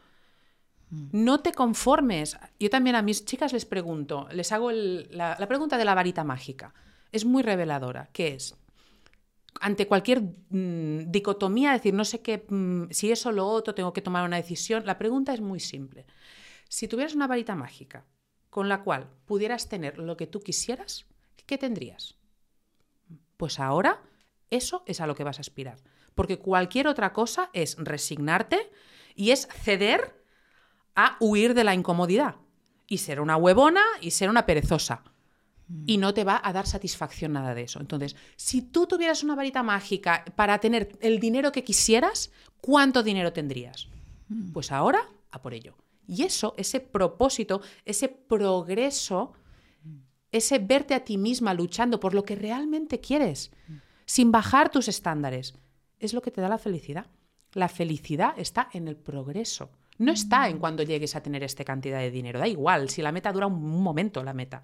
Mm. 0.90 1.10
No 1.12 1.42
te 1.42 1.52
conformes. 1.52 2.36
Yo 2.60 2.72
también 2.72 2.96
a 2.96 3.04
mis 3.04 3.26
chicas 3.26 3.54
les 3.54 3.66
pregunto, 3.66 4.28
les 4.32 4.52
hago 4.52 4.72
la, 4.72 5.38
la, 5.40 5.48
pregunta 5.48 5.78
de 5.78 5.86
la 5.86 5.94
varita 5.94 6.24
mágica 6.24 6.74
es 7.14 7.24
muy 7.24 7.44
reveladora, 7.44 8.10
que 8.12 8.34
es, 8.34 8.58
ante 9.62 9.88
cualquier 9.88 10.22
mm, 10.22 11.12
dicotomía, 11.12 11.72
decir, 11.72 11.94
no 11.94 12.04
sé 12.04 12.22
qué, 12.22 12.46
mm, 12.50 12.90
si 12.90 13.12
eso 13.12 13.30
o 13.30 13.32
lo 13.32 13.48
otro, 13.48 13.74
tengo 13.74 13.94
que 13.94 14.02
tomar 14.02 14.26
una 14.26 14.38
decisión, 14.38 14.86
la 14.86 14.98
pregunta 14.98 15.34
es 15.34 15.40
muy 15.40 15.60
simple. 15.60 16.06
Si 16.68 16.88
tuvieras 16.88 17.16
una 17.16 17.28
varita 17.28 17.56
mágica 17.56 18.06
con 18.50 18.68
la 18.68 18.84
cual 18.84 19.10
pudieras 19.26 19.70
tener 19.70 20.00
lo 20.00 20.18
que 20.18 20.28
tú 20.28 20.42
quisieras, 20.42 21.06
¿qué 21.46 21.58
tendrías? 21.58 22.18
Pues 23.38 23.60
ahora 23.60 24.02
eso 24.50 24.84
es 24.88 25.00
a 25.00 25.08
lo 25.08 25.16
que 25.16 25.24
vas 25.24 25.38
a 25.38 25.42
aspirar. 25.42 25.78
Porque 26.16 26.40
cualquier 26.40 26.88
otra 26.88 27.14
cosa 27.14 27.50
es 27.54 27.76
resignarte 27.78 28.72
y 29.16 29.32
es 29.32 29.48
ceder 29.48 30.24
a 30.96 31.18
huir 31.20 31.54
de 31.54 31.64
la 31.64 31.74
incomodidad. 31.74 32.36
Y 32.88 33.00
ser 33.00 33.22
una 33.22 33.38
huevona 33.38 33.84
y 34.02 34.12
ser 34.12 34.30
una 34.30 34.46
perezosa 34.46 35.04
y 35.86 35.98
no 35.98 36.14
te 36.14 36.24
va 36.24 36.42
a 36.44 36.54
dar 36.54 36.68
satisfacción 36.68 37.34
nada 37.34 37.56
de 37.56 37.64
eso. 37.64 37.80
Entonces, 37.80 38.16
si 38.36 38.62
tú 38.62 38.86
tuvieras 38.86 39.24
una 39.24 39.36
varita 39.36 39.64
mágica 39.64 40.24
para 40.36 40.60
tener 40.60 40.98
el 41.02 41.20
dinero 41.20 41.52
que 41.52 41.64
quisieras, 41.64 42.32
¿cuánto 42.62 43.02
dinero 43.04 43.34
tendrías? 43.34 43.88
Mm. 44.28 44.52
Pues 44.52 44.72
ahora, 44.72 45.10
a 45.32 45.42
por 45.42 45.54
ello. 45.54 45.76
Y 46.08 46.24
eso, 46.24 46.54
ese 46.58 46.80
propósito, 46.80 47.62
ese 47.86 48.10
progreso, 48.10 49.34
ese 50.32 50.60
verte 50.60 50.94
a 50.94 51.04
ti 51.04 51.18
misma 51.18 51.54
luchando 51.54 52.00
por 52.00 52.14
lo 52.14 52.24
que 52.24 52.36
realmente 52.36 53.00
quieres, 53.00 53.52
sin 54.06 54.32
bajar 54.32 54.70
tus 54.70 54.88
estándares, 54.88 55.56
es 56.00 56.14
lo 56.14 56.22
que 56.22 56.32
te 56.32 56.42
da 56.42 56.50
la 56.50 56.58
felicidad. 56.58 57.08
La 57.54 57.70
felicidad 57.70 58.34
está 58.38 58.70
en 58.74 58.88
el 58.88 58.98
progreso. 58.98 59.70
No 59.98 60.12
está 60.12 60.50
en 60.50 60.58
mm. 60.58 60.60
cuando 60.60 60.84
llegues 60.84 61.16
a 61.16 61.22
tener 61.22 61.44
esta 61.44 61.64
cantidad 61.64 62.00
de 62.00 62.12
dinero. 62.12 62.40
Da 62.40 62.48
igual, 62.48 62.90
si 62.90 63.02
la 63.02 63.12
meta 63.12 63.32
dura 63.32 63.48
un 63.48 63.82
momento, 63.82 64.24
la 64.24 64.34
meta. 64.34 64.62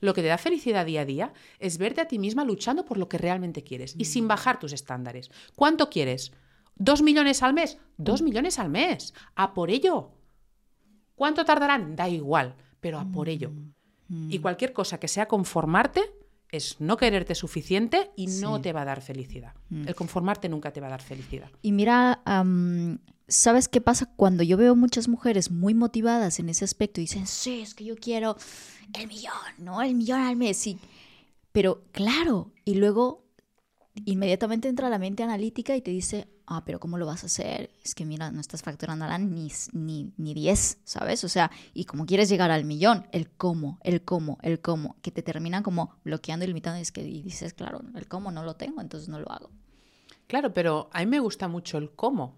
Lo 0.00 0.14
que 0.14 0.22
te 0.22 0.28
da 0.28 0.38
felicidad 0.38 0.86
día 0.86 1.02
a 1.02 1.04
día 1.04 1.32
es 1.58 1.78
verte 1.78 2.00
a 2.00 2.08
ti 2.08 2.18
misma 2.18 2.44
luchando 2.44 2.84
por 2.84 2.98
lo 2.98 3.08
que 3.08 3.18
realmente 3.18 3.62
quieres 3.62 3.94
y 3.96 4.04
sin 4.04 4.24
mm. 4.24 4.28
bajar 4.28 4.58
tus 4.58 4.72
estándares. 4.72 5.30
¿Cuánto 5.54 5.88
quieres? 5.90 6.32
¿Dos 6.74 7.02
millones 7.02 7.42
al 7.42 7.54
mes? 7.54 7.78
Dos 7.96 8.22
millones 8.22 8.58
al 8.58 8.68
mes. 8.68 9.14
A 9.34 9.54
por 9.54 9.70
ello. 9.70 10.12
¿Cuánto 11.14 11.44
tardarán? 11.44 11.96
Da 11.96 12.08
igual, 12.08 12.54
pero 12.80 12.98
a 12.98 13.06
por 13.06 13.28
ello. 13.28 13.50
Mm. 14.08 14.30
Y 14.30 14.38
cualquier 14.38 14.72
cosa 14.72 15.00
que 15.00 15.08
sea 15.08 15.26
conformarte 15.26 16.02
es 16.56 16.76
no 16.80 16.96
quererte 16.96 17.34
suficiente 17.34 18.10
y 18.16 18.26
no 18.26 18.60
te 18.60 18.72
va 18.72 18.82
a 18.82 18.84
dar 18.84 19.02
felicidad. 19.02 19.54
Mm. 19.70 19.88
El 19.88 19.94
conformarte 19.94 20.48
nunca 20.48 20.72
te 20.72 20.80
va 20.80 20.88
a 20.88 20.90
dar 20.90 21.02
felicidad. 21.02 21.50
Y 21.62 21.72
mira, 21.72 22.22
¿sabes 23.28 23.68
qué 23.68 23.80
pasa 23.80 24.12
cuando 24.16 24.42
yo 24.42 24.56
veo 24.56 24.74
muchas 24.76 25.08
mujeres 25.08 25.50
muy 25.50 25.74
motivadas 25.74 26.38
en 26.38 26.48
ese 26.48 26.64
aspecto 26.64 27.00
y 27.00 27.04
dicen, 27.04 27.26
sí, 27.26 27.60
es 27.60 27.74
que 27.74 27.84
yo 27.84 27.96
quiero 27.96 28.36
el 28.94 29.06
millón, 29.08 29.32
¿no? 29.58 29.82
El 29.82 29.94
millón 29.94 30.20
al 30.20 30.36
mes, 30.36 30.56
sí. 30.56 30.78
Pero 31.52 31.84
claro, 31.92 32.52
y 32.64 32.74
luego 32.74 33.25
inmediatamente 34.04 34.68
entra 34.68 34.90
la 34.90 34.98
mente 34.98 35.22
analítica 35.22 35.74
y 35.76 35.80
te 35.80 35.90
dice, 35.90 36.28
ah, 36.46 36.64
pero 36.64 36.78
¿cómo 36.78 36.98
lo 36.98 37.06
vas 37.06 37.22
a 37.22 37.26
hacer? 37.26 37.70
Es 37.82 37.94
que 37.94 38.04
mira, 38.04 38.30
no 38.30 38.40
estás 38.40 38.62
facturando 38.62 39.06
ni, 39.18 39.50
ni, 39.72 40.12
ni 40.16 40.34
10, 40.34 40.78
¿sabes? 40.84 41.24
O 41.24 41.28
sea, 41.28 41.50
y 41.74 41.84
como 41.84 42.06
quieres 42.06 42.28
llegar 42.28 42.50
al 42.50 42.64
millón, 42.64 43.06
el 43.12 43.30
cómo, 43.30 43.78
el 43.82 44.02
cómo, 44.02 44.38
el 44.42 44.60
cómo, 44.60 44.96
que 45.02 45.10
te 45.10 45.22
terminan 45.22 45.62
como 45.62 45.96
bloqueando 46.04 46.44
y 46.44 46.48
limitando, 46.48 46.78
y 46.78 46.82
es 46.82 46.92
que 46.92 47.02
y 47.02 47.22
dices, 47.22 47.54
claro, 47.54 47.80
el 47.94 48.06
cómo 48.06 48.30
no 48.30 48.44
lo 48.44 48.54
tengo, 48.54 48.80
entonces 48.80 49.08
no 49.08 49.18
lo 49.18 49.30
hago. 49.30 49.50
Claro, 50.26 50.52
pero 50.52 50.90
a 50.92 51.00
mí 51.00 51.06
me 51.06 51.20
gusta 51.20 51.48
mucho 51.48 51.78
el 51.78 51.90
cómo. 51.92 52.36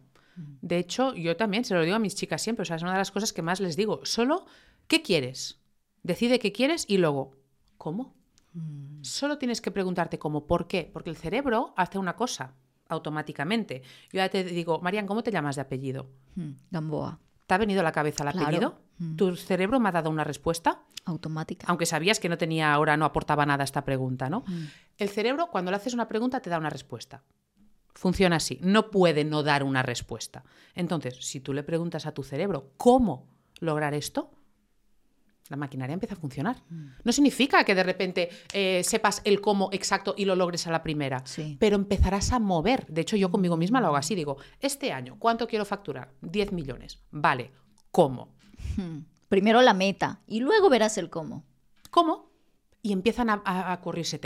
De 0.63 0.79
hecho, 0.79 1.15
yo 1.15 1.37
también 1.37 1.65
se 1.65 1.75
lo 1.75 1.83
digo 1.83 1.97
a 1.97 1.99
mis 1.99 2.15
chicas 2.15 2.41
siempre, 2.43 2.63
o 2.63 2.65
sea, 2.65 2.77
es 2.77 2.83
una 2.83 2.93
de 2.93 2.99
las 2.99 3.11
cosas 3.11 3.33
que 3.33 3.43
más 3.43 3.59
les 3.59 3.77
digo. 3.77 4.01
Solo, 4.05 4.47
¿qué 4.87 5.03
quieres? 5.03 5.59
Decide 6.05 6.39
qué 6.39 6.53
quieres 6.53 6.85
y 6.87 6.99
luego, 6.99 7.33
¿cómo? 7.77 8.15
Solo 9.03 9.39
tienes 9.39 9.61
que 9.61 9.71
preguntarte 9.71 10.19
cómo, 10.19 10.47
¿por 10.47 10.67
qué? 10.67 10.91
Porque 10.93 11.11
el 11.11 11.17
cerebro 11.17 11.73
hace 11.77 11.99
una 11.99 12.17
cosa 12.17 12.55
automáticamente. 12.89 13.83
Yo 14.13 14.17
ya 14.19 14.29
te 14.29 14.43
digo, 14.45 14.81
Marian, 14.81 15.07
¿cómo 15.07 15.23
te 15.23 15.31
llamas 15.31 15.57
de 15.57 15.63
apellido? 15.63 16.11
Mm, 16.37 16.51
Gamboa. 16.71 17.19
¿Te 17.47 17.55
ha 17.55 17.59
venido 17.59 17.81
a 17.81 17.85
la 17.85 17.93
cabeza 17.93 18.25
el 18.25 18.31
Claro. 18.33 18.47
apellido? 18.47 18.81
Mm. 18.99 19.17
¿Tu 19.17 19.37
cerebro 19.37 19.79
me 19.81 19.89
ha 19.89 19.93
dado 19.93 20.11
una 20.11 20.25
respuesta? 20.25 20.83
Automática. 21.05 21.67
Aunque 21.69 21.87
sabías 21.87 22.19
que 22.21 22.29
no 22.29 22.37
tenía 22.37 22.73
ahora, 22.73 22.97
no 22.97 23.05
aportaba 23.05 23.47
nada 23.47 23.63
a 23.63 23.65
esta 23.65 23.85
pregunta, 23.85 24.29
¿no? 24.29 24.45
Mm. 24.47 24.65
El 24.99 25.09
cerebro, 25.09 25.49
cuando 25.51 25.71
le 25.71 25.77
haces 25.77 25.95
una 25.95 26.09
pregunta, 26.09 26.41
te 26.41 26.51
da 26.51 26.59
una 26.59 26.71
respuesta. 26.71 27.23
Funciona 27.95 28.37
así. 28.37 28.59
No 28.63 28.91
puede 28.91 29.25
no 29.25 29.43
dar 29.43 29.63
una 29.65 29.83
respuesta. 29.83 30.45
Entonces, 30.75 31.17
si 31.25 31.41
tú 31.41 31.53
le 31.53 31.63
preguntas 31.63 32.07
a 32.07 32.13
tu 32.13 32.23
cerebro 32.23 32.73
cómo 32.77 33.27
lograr 33.61 33.95
esto, 33.95 34.31
la 35.49 35.57
maquinaria 35.57 35.95
empieza 35.95 36.15
a 36.15 36.19
funcionar. 36.19 36.57
Mm. 36.69 36.87
No 37.05 37.13
significa 37.13 37.65
que 37.65 37.75
de 37.75 37.83
repente 37.83 38.29
eh, 38.53 38.83
sepas 38.85 39.21
el 39.25 39.41
cómo 39.41 39.71
exacto 39.73 40.15
y 40.17 40.25
lo 40.25 40.37
logres 40.37 40.67
a 40.67 40.71
la 40.71 40.83
primera, 40.83 41.23
Sí. 41.27 41.57
pero 41.59 41.77
empezarás 41.77 42.33
a 42.33 42.39
mover. 42.39 42.87
De 42.89 43.01
hecho, 43.01 43.17
yo 43.17 43.31
conmigo 43.31 43.57
misma 43.57 43.81
lo 43.81 43.87
hago 43.89 43.97
así. 43.97 44.15
Digo, 44.15 44.37
este 44.61 44.93
año, 44.93 45.17
¿cuánto 45.19 45.47
quiero 45.47 45.65
facturar? 45.65 46.13
10 46.23 46.53
millones. 46.53 46.99
Vale, 47.11 47.51
¿cómo? 47.91 48.35
Hmm. 48.77 49.01
Primero 49.29 49.61
la 49.63 49.75
meta 49.75 50.21
y 50.27 50.41
luego 50.41 50.69
verás 50.71 50.97
el 50.99 51.11
cómo. 51.11 51.45
¿Cómo? 51.91 52.31
Y 52.81 52.93
empiezan 52.93 53.29
a, 53.31 53.43
a, 53.45 53.73
a 53.73 53.81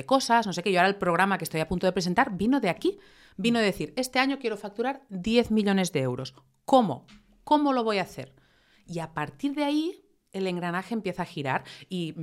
cosas, 0.06 0.46
no 0.46 0.52
sé 0.52 0.62
qué. 0.62 0.70
Yo 0.72 0.78
ahora 0.78 0.88
el 0.88 0.96
programa 0.96 1.38
que 1.38 1.44
estoy 1.44 1.60
a 1.60 1.68
punto 1.68 1.86
de 1.86 1.92
presentar 1.92 2.36
vino 2.36 2.60
de 2.60 2.68
aquí. 2.68 2.98
Vino 3.36 3.58
de 3.58 3.64
decir, 3.64 3.94
este 3.96 4.18
año 4.18 4.38
quiero 4.38 4.56
facturar 4.56 5.02
10 5.08 5.50
millones 5.50 5.90
de 5.92 6.00
euros. 6.00 6.34
¿Cómo? 6.64 7.06
¿Cómo 7.44 7.72
lo 7.72 7.82
voy 7.82 7.98
a 7.98 8.02
hacer? 8.02 8.34
Y 8.86 8.98
a 8.98 9.14
partir 9.14 9.54
de 9.54 9.64
ahí 9.64 10.01
el 10.32 10.46
engranaje 10.46 10.94
empieza 10.94 11.22
a 11.22 11.26
girar 11.26 11.64
y 11.88 12.12
mm, 12.16 12.22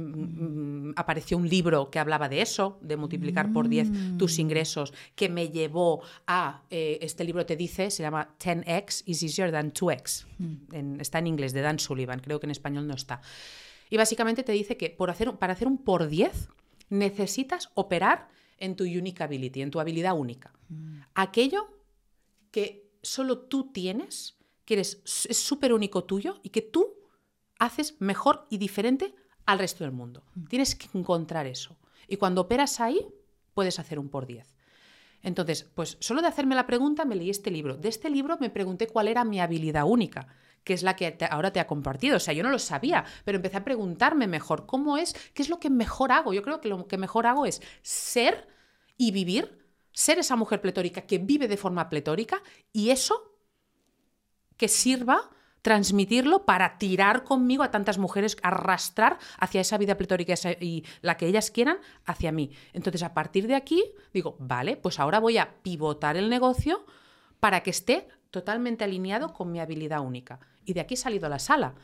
mm, 0.90 0.94
apareció 0.96 1.38
un 1.38 1.48
libro 1.48 1.92
que 1.92 2.00
hablaba 2.00 2.28
de 2.30 2.42
eso, 2.42 2.80
de 2.82 2.98
multiplicar 2.98 3.52
por 3.54 3.70
10 3.70 4.18
tus 4.18 4.40
ingresos, 4.40 4.94
que 5.16 5.30
me 5.30 5.50
llevó 5.50 6.02
a, 6.26 6.64
eh, 6.72 6.98
este 7.02 7.24
libro 7.24 7.46
te 7.46 7.56
dice, 7.56 7.92
se 7.92 8.02
llama 8.04 8.36
10x 8.40 9.04
is 9.06 9.22
easier 9.24 9.52
than 9.52 9.72
2x. 9.74 10.26
En- 10.72 11.00
está 11.00 11.20
en 11.20 11.28
inglés, 11.28 11.54
de 11.54 11.62
Dan 11.62 11.78
Sullivan, 11.80 12.20
creo 12.20 12.40
que 12.40 12.48
en 12.48 12.52
español 12.52 12.88
no 12.88 12.96
está. 12.96 13.22
Y 13.92 13.98
básicamente 13.98 14.44
te 14.44 14.52
dice 14.54 14.76
que 14.78 14.90
por 14.90 15.10
hacer, 15.10 15.32
para 15.38 15.54
hacer 15.54 15.68
un 15.68 15.78
por 15.78 16.08
10 16.08 16.50
necesitas 16.90 17.70
operar 17.76 18.28
en 18.58 18.76
tu 18.76 18.84
unique 18.84 19.24
ability, 19.24 19.62
en 19.62 19.72
tu 19.72 19.80
habilidad 19.80 20.18
única. 20.18 20.52
Aquello 21.14 21.68
que 22.52 22.90
solo 23.02 23.40
tú 23.40 23.72
tienes, 23.72 24.36
que 24.66 24.74
eres, 24.76 25.02
es 25.30 25.38
súper 25.38 25.74
único 25.74 26.04
tuyo 26.04 26.40
y 26.44 26.50
que 26.50 26.62
tú 26.62 26.88
haces 27.60 27.96
mejor 28.00 28.48
y 28.50 28.58
diferente 28.58 29.14
al 29.46 29.60
resto 29.60 29.84
del 29.84 29.94
mundo. 29.94 30.24
Tienes 30.50 30.76
que 30.76 30.88
encontrar 30.98 31.46
eso. 31.46 31.78
Y 32.08 32.18
cuando 32.18 32.42
operas 32.42 32.80
ahí, 32.80 33.06
puedes 33.54 33.78
hacer 33.80 34.00
un 34.00 34.10
por 34.10 34.26
10. 34.26 34.56
Entonces, 35.22 35.68
pues 35.76 35.98
solo 36.00 36.22
de 36.22 36.28
hacerme 36.28 36.56
la 36.56 36.66
pregunta 36.66 37.06
me 37.06 37.16
leí 37.16 37.30
este 37.30 37.52
libro. 37.52 37.76
De 37.76 37.90
este 37.90 38.10
libro 38.10 38.38
me 38.40 38.50
pregunté 38.50 38.88
cuál 38.88 39.08
era 39.10 39.26
mi 39.26 39.40
habilidad 39.42 39.84
única, 39.86 40.28
que 40.64 40.74
es 40.74 40.82
la 40.82 40.96
que 40.96 41.12
te- 41.12 41.26
ahora 41.26 41.52
te 41.52 41.60
ha 41.60 41.68
compartido. 41.68 42.18
O 42.18 42.20
sea, 42.20 42.34
yo 42.34 42.42
no 42.44 42.50
lo 42.50 42.60
sabía, 42.60 43.04
pero 43.26 43.36
empecé 43.36 43.58
a 43.58 43.64
preguntarme 43.66 44.28
mejor 44.28 44.66
cómo 44.66 44.98
es, 44.98 45.14
qué 45.34 45.42
es 45.42 45.50
lo 45.50 45.60
que 45.60 45.70
mejor 45.70 46.12
hago. 46.14 46.34
Yo 46.34 46.42
creo 46.42 46.62
que 46.62 46.70
lo 46.70 46.88
que 46.88 46.98
mejor 46.98 47.28
hago 47.28 47.46
es 47.46 47.62
ser 47.82 48.48
y 48.98 49.12
vivir, 49.12 49.66
ser 49.92 50.20
esa 50.20 50.38
mujer 50.38 50.62
pletórica 50.62 51.02
que 51.02 51.18
vive 51.18 51.48
de 51.50 51.58
forma 51.58 51.90
pletórica 51.90 52.42
y 52.72 52.92
eso 52.92 53.36
que 54.56 54.68
sirva 54.70 55.30
transmitirlo 55.62 56.46
para 56.46 56.78
tirar 56.78 57.24
conmigo 57.24 57.64
a 57.64 57.72
tantas 57.72 57.98
mujeres, 57.98 58.38
arrastrar 58.44 59.18
hacia 59.38 59.62
esa 59.62 59.78
vida 59.78 59.98
pletórica 59.98 60.34
y 60.60 60.84
la 61.02 61.18
que 61.18 61.28
ellas 61.28 61.52
quieran 61.52 61.78
hacia 62.06 62.32
mí. 62.32 62.52
Entonces, 62.74 63.04
a 63.04 63.14
partir 63.14 63.48
de 63.48 63.56
aquí, 63.56 63.84
digo, 64.14 64.36
vale, 64.40 64.78
pues 64.78 65.00
ahora 65.00 65.20
voy 65.20 65.38
a 65.38 65.62
pivotar 65.62 66.18
el 66.18 66.30
negocio 66.30 66.86
para 67.40 67.62
que 67.62 67.72
esté 67.72 68.08
totalmente 68.32 68.84
alineado 68.84 69.34
con 69.34 69.52
mi 69.52 69.60
habilidad 69.60 70.02
única. 70.02 70.40
Y 70.66 70.74
de 70.74 70.82
aquí 70.82 70.94
he 70.94 70.98
salido 70.98 71.26
a 71.28 71.30
la 71.30 71.40
sala. 71.40 71.76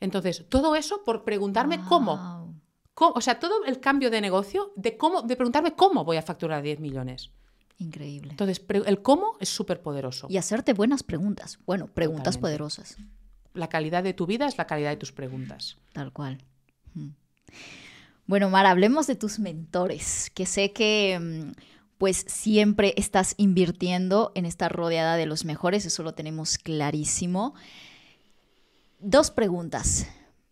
Entonces, 0.00 0.44
todo 0.48 0.76
eso 0.76 1.04
por 1.04 1.24
preguntarme 1.24 1.80
cómo. 1.88 2.54
¿Cómo? 2.94 3.12
O 3.14 3.20
sea, 3.20 3.38
todo 3.38 3.64
el 3.64 3.80
cambio 3.80 4.10
de 4.10 4.20
negocio, 4.20 4.72
de 4.74 4.96
cómo, 4.96 5.22
de 5.22 5.36
preguntarme 5.36 5.74
cómo 5.74 6.04
voy 6.04 6.16
a 6.16 6.22
facturar 6.22 6.62
10 6.62 6.80
millones. 6.80 7.30
Increíble. 7.78 8.30
Entonces, 8.30 8.64
el 8.86 9.02
cómo 9.02 9.36
es 9.40 9.48
súper 9.48 9.82
poderoso. 9.82 10.26
Y 10.30 10.38
hacerte 10.38 10.72
buenas 10.72 11.02
preguntas. 11.02 11.58
Bueno, 11.66 11.88
preguntas 11.88 12.36
Totalmente. 12.36 12.40
poderosas. 12.40 12.96
La 13.52 13.68
calidad 13.68 14.02
de 14.02 14.14
tu 14.14 14.26
vida 14.26 14.46
es 14.46 14.56
la 14.56 14.66
calidad 14.66 14.90
de 14.90 14.96
tus 14.96 15.12
preguntas. 15.12 15.76
Tal 15.92 16.12
cual. 16.12 16.38
Bueno, 18.26 18.50
Mara, 18.50 18.70
hablemos 18.70 19.06
de 19.06 19.14
tus 19.14 19.38
mentores, 19.38 20.30
que 20.34 20.46
sé 20.46 20.72
que 20.72 21.18
mm, 21.20 21.52
pues 21.96 22.24
siempre 22.26 22.92
estás 22.96 23.34
invirtiendo 23.36 24.32
en 24.34 24.46
estar 24.46 24.72
rodeada 24.72 25.16
de 25.16 25.26
los 25.26 25.44
mejores, 25.44 25.86
eso 25.86 26.02
lo 26.02 26.14
tenemos 26.14 26.58
clarísimo. 26.58 27.54
Dos 28.98 29.30
preguntas. 29.30 30.08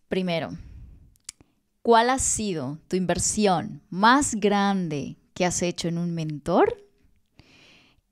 Primero, 0.07 0.57
¿cuál 1.81 2.09
ha 2.11 2.19
sido 2.19 2.79
tu 2.87 2.95
inversión 2.95 3.81
más 3.89 4.35
grande 4.35 5.17
que 5.33 5.45
has 5.45 5.61
hecho 5.61 5.89
en 5.89 5.97
un 5.97 6.13
mentor? 6.13 6.84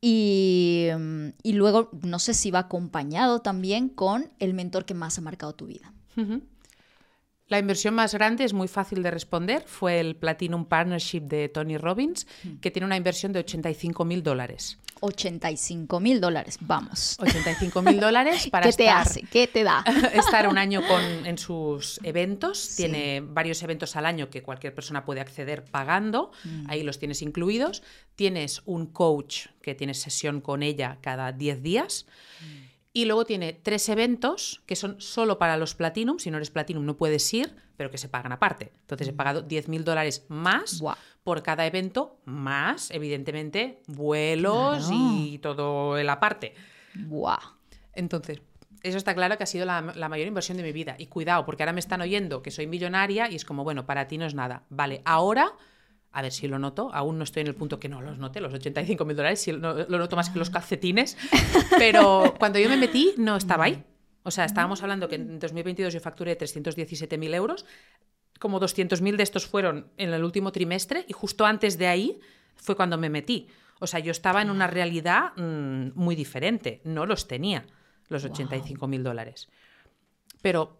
Y, 0.05 0.89
mm, 0.99 1.27
y 1.43 1.53
luego, 1.53 1.89
no 2.01 2.19
sé 2.19 2.33
si 2.33 2.51
va 2.51 2.59
acompañado 2.59 3.39
también 3.39 3.87
con 3.87 4.29
el 4.39 4.53
mentor 4.53 4.83
que 4.83 4.93
más 4.93 5.17
ha 5.17 5.21
marcado 5.21 5.53
tu 5.53 5.65
vida. 5.65 5.93
Ujú. 6.17 6.41
La 7.47 7.59
inversión 7.59 7.93
más 7.93 8.13
grande 8.13 8.45
es 8.45 8.53
muy 8.53 8.67
fácil 8.67 9.03
de 9.03 9.11
responder. 9.11 9.63
Fue 9.67 9.99
el 9.99 10.15
Platinum 10.15 10.65
Partnership 10.65 11.21
de 11.21 11.49
Tony 11.49 11.77
Robbins, 11.77 12.25
que 12.61 12.71
tiene 12.71 12.85
una 12.85 12.95
inversión 12.95 13.33
de 13.33 13.39
85 13.39 14.05
mil 14.05 14.23
dólares. 14.23 14.79
85 15.01 15.99
mil 15.99 16.21
dólares, 16.21 16.57
vamos. 16.61 17.17
85 17.19 17.81
mil 17.81 17.99
dólares 17.99 18.47
para 18.51 18.69
¿Qué 18.69 18.73
te 18.73 18.83
estar, 18.85 19.01
hace? 19.01 19.21
¿Qué 19.23 19.47
te 19.47 19.63
da? 19.63 19.83
estar 20.13 20.47
un 20.47 20.57
año 20.57 20.81
con, 20.87 21.25
en 21.25 21.37
sus 21.37 21.99
eventos. 22.03 22.57
Sí. 22.57 22.83
Tiene 22.83 23.19
varios 23.21 23.61
eventos 23.61 23.97
al 23.97 24.05
año 24.05 24.29
que 24.29 24.41
cualquier 24.41 24.73
persona 24.73 25.03
puede 25.03 25.19
acceder 25.19 25.65
pagando. 25.65 26.31
Ahí 26.67 26.83
los 26.83 26.99
tienes 26.99 27.21
incluidos. 27.21 27.83
Tienes 28.15 28.61
un 28.65 28.87
coach 28.87 29.47
que 29.61 29.75
tienes 29.75 29.99
sesión 29.99 30.39
con 30.39 30.63
ella 30.63 30.99
cada 31.01 31.33
10 31.33 31.61
días. 31.61 32.05
Y 32.95 33.05
luego 33.05 33.25
tiene 33.25 33.53
tres 33.53 33.89
eventos 33.89 34.61
que 34.67 34.75
son 34.75 35.01
solo 35.01 35.39
para 35.39 35.57
los 35.57 35.73
Platinum. 35.73 36.19
Si 36.19 36.29
no 36.29 36.37
eres 36.37 36.51
Platinum 36.51 36.85
no 36.85 36.95
puedes 36.95 37.33
ir, 37.33 37.55
pero 37.75 37.89
que 37.89 37.97
se 37.97 38.07
pagan 38.07 38.31
aparte. 38.31 38.71
Entonces 38.81 39.07
he 39.07 39.13
pagado 39.13 39.41
10 39.41 39.67
mil 39.67 39.83
dólares 39.83 40.25
más 40.29 40.79
Buah. 40.79 40.95
por 41.23 41.41
cada 41.41 41.65
evento, 41.65 42.19
más, 42.25 42.91
evidentemente, 42.91 43.81
vuelos 43.87 44.87
Claro. 44.87 44.95
y 45.17 45.39
todo 45.39 45.97
el 45.97 46.07
aparte. 46.07 46.53
Buah. 46.93 47.39
Entonces, 47.93 48.41
eso 48.83 48.97
está 48.97 49.15
claro 49.15 49.37
que 49.37 49.43
ha 49.43 49.47
sido 49.47 49.65
la, 49.65 49.81
la 49.95 50.07
mayor 50.09 50.27
inversión 50.27 50.57
de 50.57 50.63
mi 50.63 50.71
vida. 50.71 50.95
Y 50.99 51.07
cuidado, 51.07 51.45
porque 51.45 51.63
ahora 51.63 51.73
me 51.73 51.79
están 51.79 52.01
oyendo 52.01 52.43
que 52.43 52.51
soy 52.51 52.67
millonaria 52.67 53.27
y 53.29 53.35
es 53.35 53.43
como, 53.45 53.63
bueno, 53.63 53.87
para 53.87 54.07
ti 54.07 54.19
no 54.19 54.25
es 54.25 54.35
nada. 54.35 54.65
Vale, 54.69 55.01
ahora, 55.05 55.53
a 56.13 56.21
ver 56.21 56.31
si 56.31 56.47
lo 56.47 56.59
noto, 56.59 56.91
aún 56.93 57.17
no 57.17 57.23
estoy 57.23 57.41
en 57.41 57.47
el 57.47 57.55
punto 57.55 57.79
que 57.79 57.89
no 57.89 58.01
los 58.01 58.19
note, 58.19 58.39
los 58.39 58.53
85 58.53 59.03
mil 59.03 59.17
dólares, 59.17 59.41
si 59.41 59.51
lo, 59.51 59.73
lo 59.73 59.97
noto 59.97 60.15
más 60.15 60.29
que 60.29 60.37
los 60.39 60.51
calcetines, 60.51 61.17
pero 61.77 62.35
cuando 62.39 62.59
yo 62.59 62.69
me 62.69 62.77
metí 62.77 63.13
no 63.17 63.35
estaba 63.35 63.65
ahí. 63.65 63.83
O 64.21 64.31
sea, 64.31 64.45
estábamos 64.45 64.81
hablando 64.83 65.09
que 65.09 65.15
en 65.15 65.39
2022 65.39 65.93
yo 65.93 65.99
facturé 65.99 66.37
317.000 66.37 67.33
euros, 67.33 67.65
como 68.39 68.59
200.000 68.59 69.15
de 69.17 69.23
estos 69.23 69.47
fueron 69.47 69.87
en 69.97 70.13
el 70.13 70.23
último 70.23 70.51
trimestre 70.51 71.03
y 71.07 71.13
justo 71.13 71.45
antes 71.45 71.77
de 71.77 71.87
ahí 71.87 72.19
fue 72.55 72.75
cuando 72.75 72.97
me 72.97 73.09
metí. 73.09 73.47
O 73.79 73.87
sea, 73.87 73.99
yo 73.99 74.11
estaba 74.11 74.41
en 74.41 74.49
una 74.49 74.67
realidad 74.67 75.33
mm, 75.35 75.91
muy 75.95 76.15
diferente, 76.15 76.79
no 76.85 77.05
los 77.05 77.27
tenía, 77.27 77.65
los 78.07 78.25
85.000 78.25 79.01
dólares. 79.01 79.49
Pero 80.41 80.77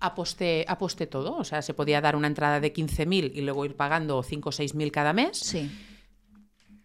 aposté, 0.00 0.64
aposté 0.68 1.06
todo, 1.06 1.36
o 1.36 1.44
sea, 1.44 1.62
se 1.62 1.74
podía 1.74 2.00
dar 2.00 2.16
una 2.16 2.26
entrada 2.26 2.60
de 2.60 2.72
15.000 2.72 3.32
y 3.34 3.40
luego 3.42 3.64
ir 3.64 3.76
pagando 3.76 4.22
5 4.22 4.48
o 4.48 4.52
6.000 4.52 4.90
cada 4.90 5.12
mes. 5.12 5.38
Sí. 5.38 5.70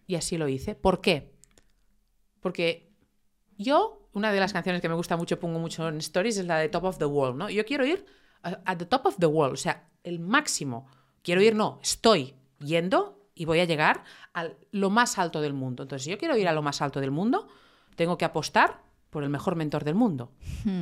Y 0.06 0.14
así 0.14 0.36
lo 0.36 0.48
hice. 0.48 0.74
¿Por 0.74 1.00
qué? 1.00 1.32
Porque 2.40 2.92
yo, 3.58 4.08
una 4.12 4.32
de 4.32 4.40
las 4.40 4.52
canciones 4.52 4.80
que 4.80 4.88
me 4.88 4.94
gusta 4.94 5.16
mucho, 5.16 5.40
pongo 5.40 5.58
mucho 5.58 5.88
en 5.88 5.98
stories, 5.98 6.38
es 6.38 6.46
la 6.46 6.58
de 6.58 6.68
Top 6.68 6.84
of 6.84 6.98
the 6.98 7.06
World, 7.06 7.38
¿no? 7.38 7.50
Yo 7.50 7.64
quiero 7.64 7.84
ir 7.84 8.06
a, 8.42 8.60
a 8.64 8.78
the 8.78 8.86
top 8.86 9.06
of 9.06 9.16
the 9.18 9.26
world, 9.26 9.54
o 9.54 9.56
sea, 9.56 9.88
el 10.04 10.20
máximo. 10.20 10.86
Quiero 11.22 11.40
ir, 11.42 11.56
no, 11.56 11.80
estoy 11.82 12.34
yendo 12.60 13.30
y 13.34 13.44
voy 13.44 13.60
a 13.60 13.64
llegar 13.64 14.04
a 14.32 14.48
lo 14.70 14.90
más 14.90 15.18
alto 15.18 15.40
del 15.40 15.52
mundo. 15.52 15.82
Entonces, 15.82 16.04
si 16.04 16.10
yo 16.10 16.18
quiero 16.18 16.36
ir 16.36 16.48
a 16.48 16.52
lo 16.52 16.62
más 16.62 16.80
alto 16.82 17.00
del 17.00 17.10
mundo, 17.10 17.48
tengo 17.96 18.16
que 18.16 18.24
apostar 18.24 18.82
por 19.10 19.22
el 19.22 19.30
mejor 19.30 19.56
mentor 19.56 19.84
del 19.84 19.94
mundo 19.94 20.32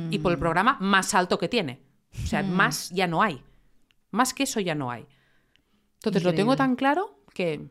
y 0.09 0.19
por 0.19 0.31
el 0.31 0.37
programa 0.37 0.77
más 0.81 1.13
alto 1.13 1.37
que 1.37 1.47
tiene. 1.47 1.81
O 2.23 2.27
sea, 2.27 2.43
más 2.43 2.89
ya 2.91 3.07
no 3.07 3.21
hay. 3.21 3.41
Más 4.11 4.33
que 4.33 4.43
eso 4.43 4.59
ya 4.59 4.75
no 4.75 4.91
hay. 4.91 5.05
Entonces, 5.95 6.23
lo 6.23 6.33
tengo 6.33 6.55
tan 6.55 6.75
claro 6.75 7.19
que 7.33 7.67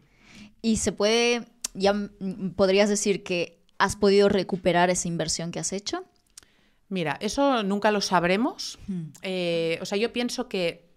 Y 0.61 0.77
se 0.77 0.93
puede, 0.93 1.47
ya 1.73 1.93
mm, 1.93 2.51
podrías 2.57 2.89
decir 2.89 3.23
que 3.23 3.65
has 3.79 3.97
podido 3.97 4.29
recuperar 4.29 4.91
esa 4.91 5.09
inversión 5.09 5.51
que 5.51 5.61
has 5.61 5.73
hecho? 5.73 6.05
Mira, 6.89 7.17
eso 7.21 7.63
nunca 7.63 7.91
lo 7.91 8.01
sabremos. 8.01 8.79
Eh, 9.23 9.79
o 9.81 9.85
sea, 9.85 9.99
yo 9.99 10.13
pienso 10.13 10.49
que 10.49 10.91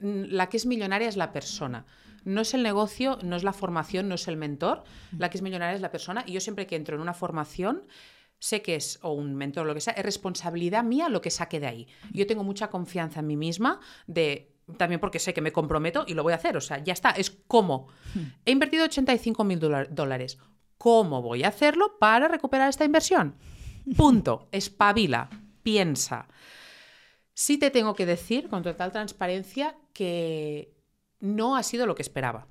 mm, 0.00 0.24
la 0.28 0.48
que 0.48 0.56
es 0.56 0.66
millonaria 0.66 1.08
es 1.08 1.16
la 1.16 1.32
persona. 1.32 1.86
No 2.24 2.40
es 2.40 2.52
el 2.52 2.62
negocio, 2.62 3.18
no 3.22 3.36
es 3.36 3.44
la 3.44 3.52
formación, 3.52 4.08
no 4.08 4.16
es 4.16 4.28
el 4.28 4.36
mentor. 4.36 4.84
La 5.16 5.30
que 5.30 5.38
es 5.38 5.42
millonaria 5.42 5.74
es 5.74 5.80
la 5.80 5.90
persona. 5.90 6.24
Y 6.26 6.32
yo 6.32 6.40
siempre 6.40 6.66
que 6.66 6.76
entro 6.76 6.96
en 6.96 7.00
una 7.00 7.14
formación, 7.14 7.84
sé 8.38 8.62
que 8.62 8.76
es, 8.76 8.98
o 9.02 9.12
un 9.12 9.34
mentor, 9.34 9.66
lo 9.66 9.74
que 9.74 9.80
sea, 9.80 9.94
es 9.94 10.04
responsabilidad 10.04 10.84
mía 10.84 11.08
lo 11.08 11.20
que 11.20 11.30
saque 11.30 11.60
de 11.60 11.66
ahí. 11.66 11.88
Yo 12.12 12.26
tengo 12.26 12.44
mucha 12.44 12.68
confianza 12.70 13.20
en 13.20 13.26
mí 13.26 13.36
misma 13.36 13.80
de 14.06 14.54
también 14.76 15.00
porque 15.00 15.18
sé 15.18 15.32
que 15.32 15.40
me 15.40 15.52
comprometo 15.52 16.04
y 16.06 16.14
lo 16.14 16.22
voy 16.22 16.32
a 16.32 16.36
hacer. 16.36 16.56
O 16.56 16.60
sea, 16.60 16.78
ya 16.78 16.92
está, 16.92 17.10
es 17.10 17.30
cómo. 17.30 17.88
He 18.44 18.50
invertido 18.50 18.84
85 18.84 19.44
mil 19.44 19.58
dólares. 19.58 20.38
¿Cómo 20.76 21.22
voy 21.22 21.42
a 21.42 21.48
hacerlo 21.48 21.98
para 21.98 22.28
recuperar 22.28 22.68
esta 22.68 22.84
inversión? 22.84 23.34
Punto. 23.96 24.48
Espabila, 24.52 25.30
piensa. 25.62 26.28
Sí 27.32 27.56
te 27.56 27.70
tengo 27.70 27.94
que 27.94 28.06
decir 28.06 28.48
con 28.48 28.62
total 28.62 28.92
transparencia 28.92 29.76
que 29.92 30.74
no 31.20 31.56
ha 31.56 31.62
sido 31.62 31.86
lo 31.86 31.94
que 31.94 32.02
esperaba. 32.02 32.46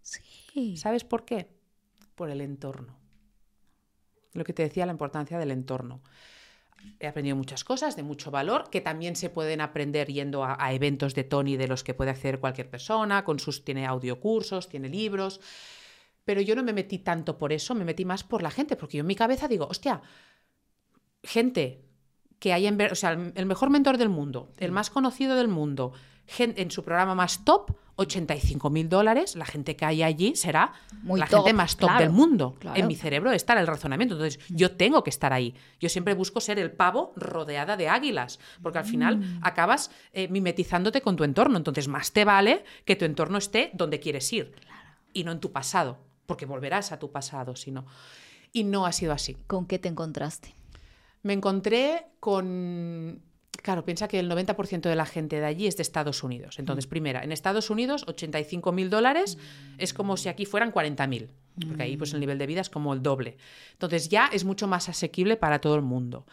Sí. 0.00 0.76
¿Sabes 0.76 1.04
por 1.04 1.24
qué? 1.24 1.48
Por 2.14 2.30
el 2.30 2.40
entorno. 2.40 3.01
Lo 4.32 4.44
que 4.44 4.52
te 4.52 4.62
decía, 4.62 4.86
la 4.86 4.92
importancia 4.92 5.38
del 5.38 5.50
entorno. 5.50 6.00
He 6.98 7.06
aprendido 7.06 7.36
muchas 7.36 7.62
cosas 7.64 7.94
de 7.94 8.02
mucho 8.02 8.30
valor 8.30 8.68
que 8.70 8.80
también 8.80 9.14
se 9.14 9.30
pueden 9.30 9.60
aprender 9.60 10.08
yendo 10.08 10.44
a, 10.44 10.56
a 10.58 10.72
eventos 10.72 11.14
de 11.14 11.24
Tony 11.24 11.56
de 11.56 11.68
los 11.68 11.84
que 11.84 11.94
puede 11.94 12.10
acceder 12.10 12.40
cualquier 12.40 12.68
persona, 12.68 13.24
con 13.24 13.38
sus 13.38 13.64
tiene 13.64 13.86
audiocursos, 13.86 14.68
tiene 14.68 14.88
libros. 14.88 15.40
Pero 16.24 16.40
yo 16.40 16.54
no 16.54 16.62
me 16.62 16.72
metí 16.72 16.98
tanto 16.98 17.38
por 17.38 17.52
eso, 17.52 17.74
me 17.74 17.84
metí 17.84 18.04
más 18.04 18.24
por 18.24 18.42
la 18.42 18.50
gente, 18.50 18.76
porque 18.76 18.96
yo 18.96 19.02
en 19.02 19.06
mi 19.06 19.16
cabeza 19.16 19.48
digo, 19.48 19.66
hostia, 19.68 20.02
gente 21.22 21.84
que 22.38 22.52
hay 22.52 22.66
en, 22.66 22.80
o 22.80 22.94
sea, 22.94 23.12
el 23.12 23.46
mejor 23.46 23.70
mentor 23.70 23.98
del 23.98 24.08
mundo, 24.08 24.52
el 24.58 24.72
más 24.72 24.90
conocido 24.90 25.36
del 25.36 25.48
mundo, 25.48 25.92
en 26.38 26.70
su 26.70 26.82
programa 26.82 27.14
más 27.14 27.44
top, 27.44 27.72
85 27.96 28.70
mil 28.70 28.88
dólares, 28.88 29.36
la 29.36 29.44
gente 29.44 29.76
que 29.76 29.84
hay 29.84 30.02
allí 30.02 30.34
será 30.34 30.72
Muy 31.02 31.20
la 31.20 31.26
top, 31.26 31.40
gente 31.44 31.52
más 31.52 31.76
top 31.76 31.88
claro, 31.90 32.00
del 32.04 32.10
mundo. 32.10 32.56
claro. 32.58 32.78
En 32.78 32.86
mi 32.86 32.94
cerebro 32.96 33.30
está 33.32 33.58
el 33.60 33.66
razonamiento. 33.66 34.14
Entonces, 34.14 34.40
yo 34.48 34.72
tengo 34.76 35.04
que 35.04 35.10
estar 35.10 35.32
ahí. 35.32 35.54
Yo 35.78 35.88
siempre 35.88 36.14
busco 36.14 36.40
ser 36.40 36.58
el 36.58 36.72
pavo 36.72 37.12
rodeada 37.16 37.76
de 37.76 37.88
águilas, 37.88 38.38
porque 38.62 38.78
al 38.78 38.84
final 38.84 39.18
Mm. 39.18 39.38
acabas 39.42 39.90
eh, 40.12 40.28
mimetizándote 40.28 41.00
con 41.02 41.16
tu 41.16 41.24
entorno. 41.24 41.56
Entonces, 41.58 41.86
más 41.88 42.12
te 42.12 42.24
vale 42.24 42.64
que 42.84 42.96
tu 42.96 43.04
entorno 43.04 43.38
esté 43.38 43.70
donde 43.74 44.00
quieres 44.00 44.32
ir 44.32 44.54
y 45.12 45.24
no 45.24 45.32
en 45.32 45.40
tu 45.40 45.52
pasado, 45.52 45.98
porque 46.26 46.46
volverás 46.46 46.92
a 46.92 46.98
tu 46.98 47.12
pasado, 47.12 47.56
si 47.56 47.70
no. 47.70 47.84
Y 48.52 48.64
no 48.64 48.86
ha 48.86 48.92
sido 48.92 49.12
así. 49.12 49.36
¿Con 49.46 49.66
qué 49.66 49.78
te 49.78 49.88
encontraste? 49.88 50.54
Me 51.22 51.34
encontré 51.34 52.06
con... 52.20 53.22
Claro, 53.60 53.84
piensa 53.84 54.08
que 54.08 54.18
el 54.18 54.30
90% 54.30 54.88
de 54.88 54.96
la 54.96 55.06
gente 55.06 55.38
de 55.38 55.44
allí 55.44 55.66
es 55.66 55.76
de 55.76 55.82
Estados 55.82 56.22
Unidos. 56.22 56.58
Entonces, 56.58 56.86
primera, 56.86 57.22
en 57.22 57.32
Estados 57.32 57.70
Unidos, 57.70 58.04
85 58.08 58.72
mil 58.72 58.88
dólares 58.88 59.38
es 59.78 59.92
como 59.92 60.16
si 60.16 60.28
aquí 60.28 60.46
fueran 60.46 60.72
40 60.72 61.06
mil, 61.06 61.30
porque 61.68 61.82
ahí 61.82 61.96
pues, 61.96 62.14
el 62.14 62.20
nivel 62.20 62.38
de 62.38 62.46
vida 62.46 62.62
es 62.62 62.70
como 62.70 62.94
el 62.94 63.02
doble. 63.02 63.36
Entonces, 63.72 64.08
ya 64.08 64.26
es 64.32 64.44
mucho 64.44 64.66
más 64.66 64.88
asequible 64.88 65.36
para 65.36 65.60
todo 65.60 65.76
el 65.76 65.82
mundo. 65.82 66.26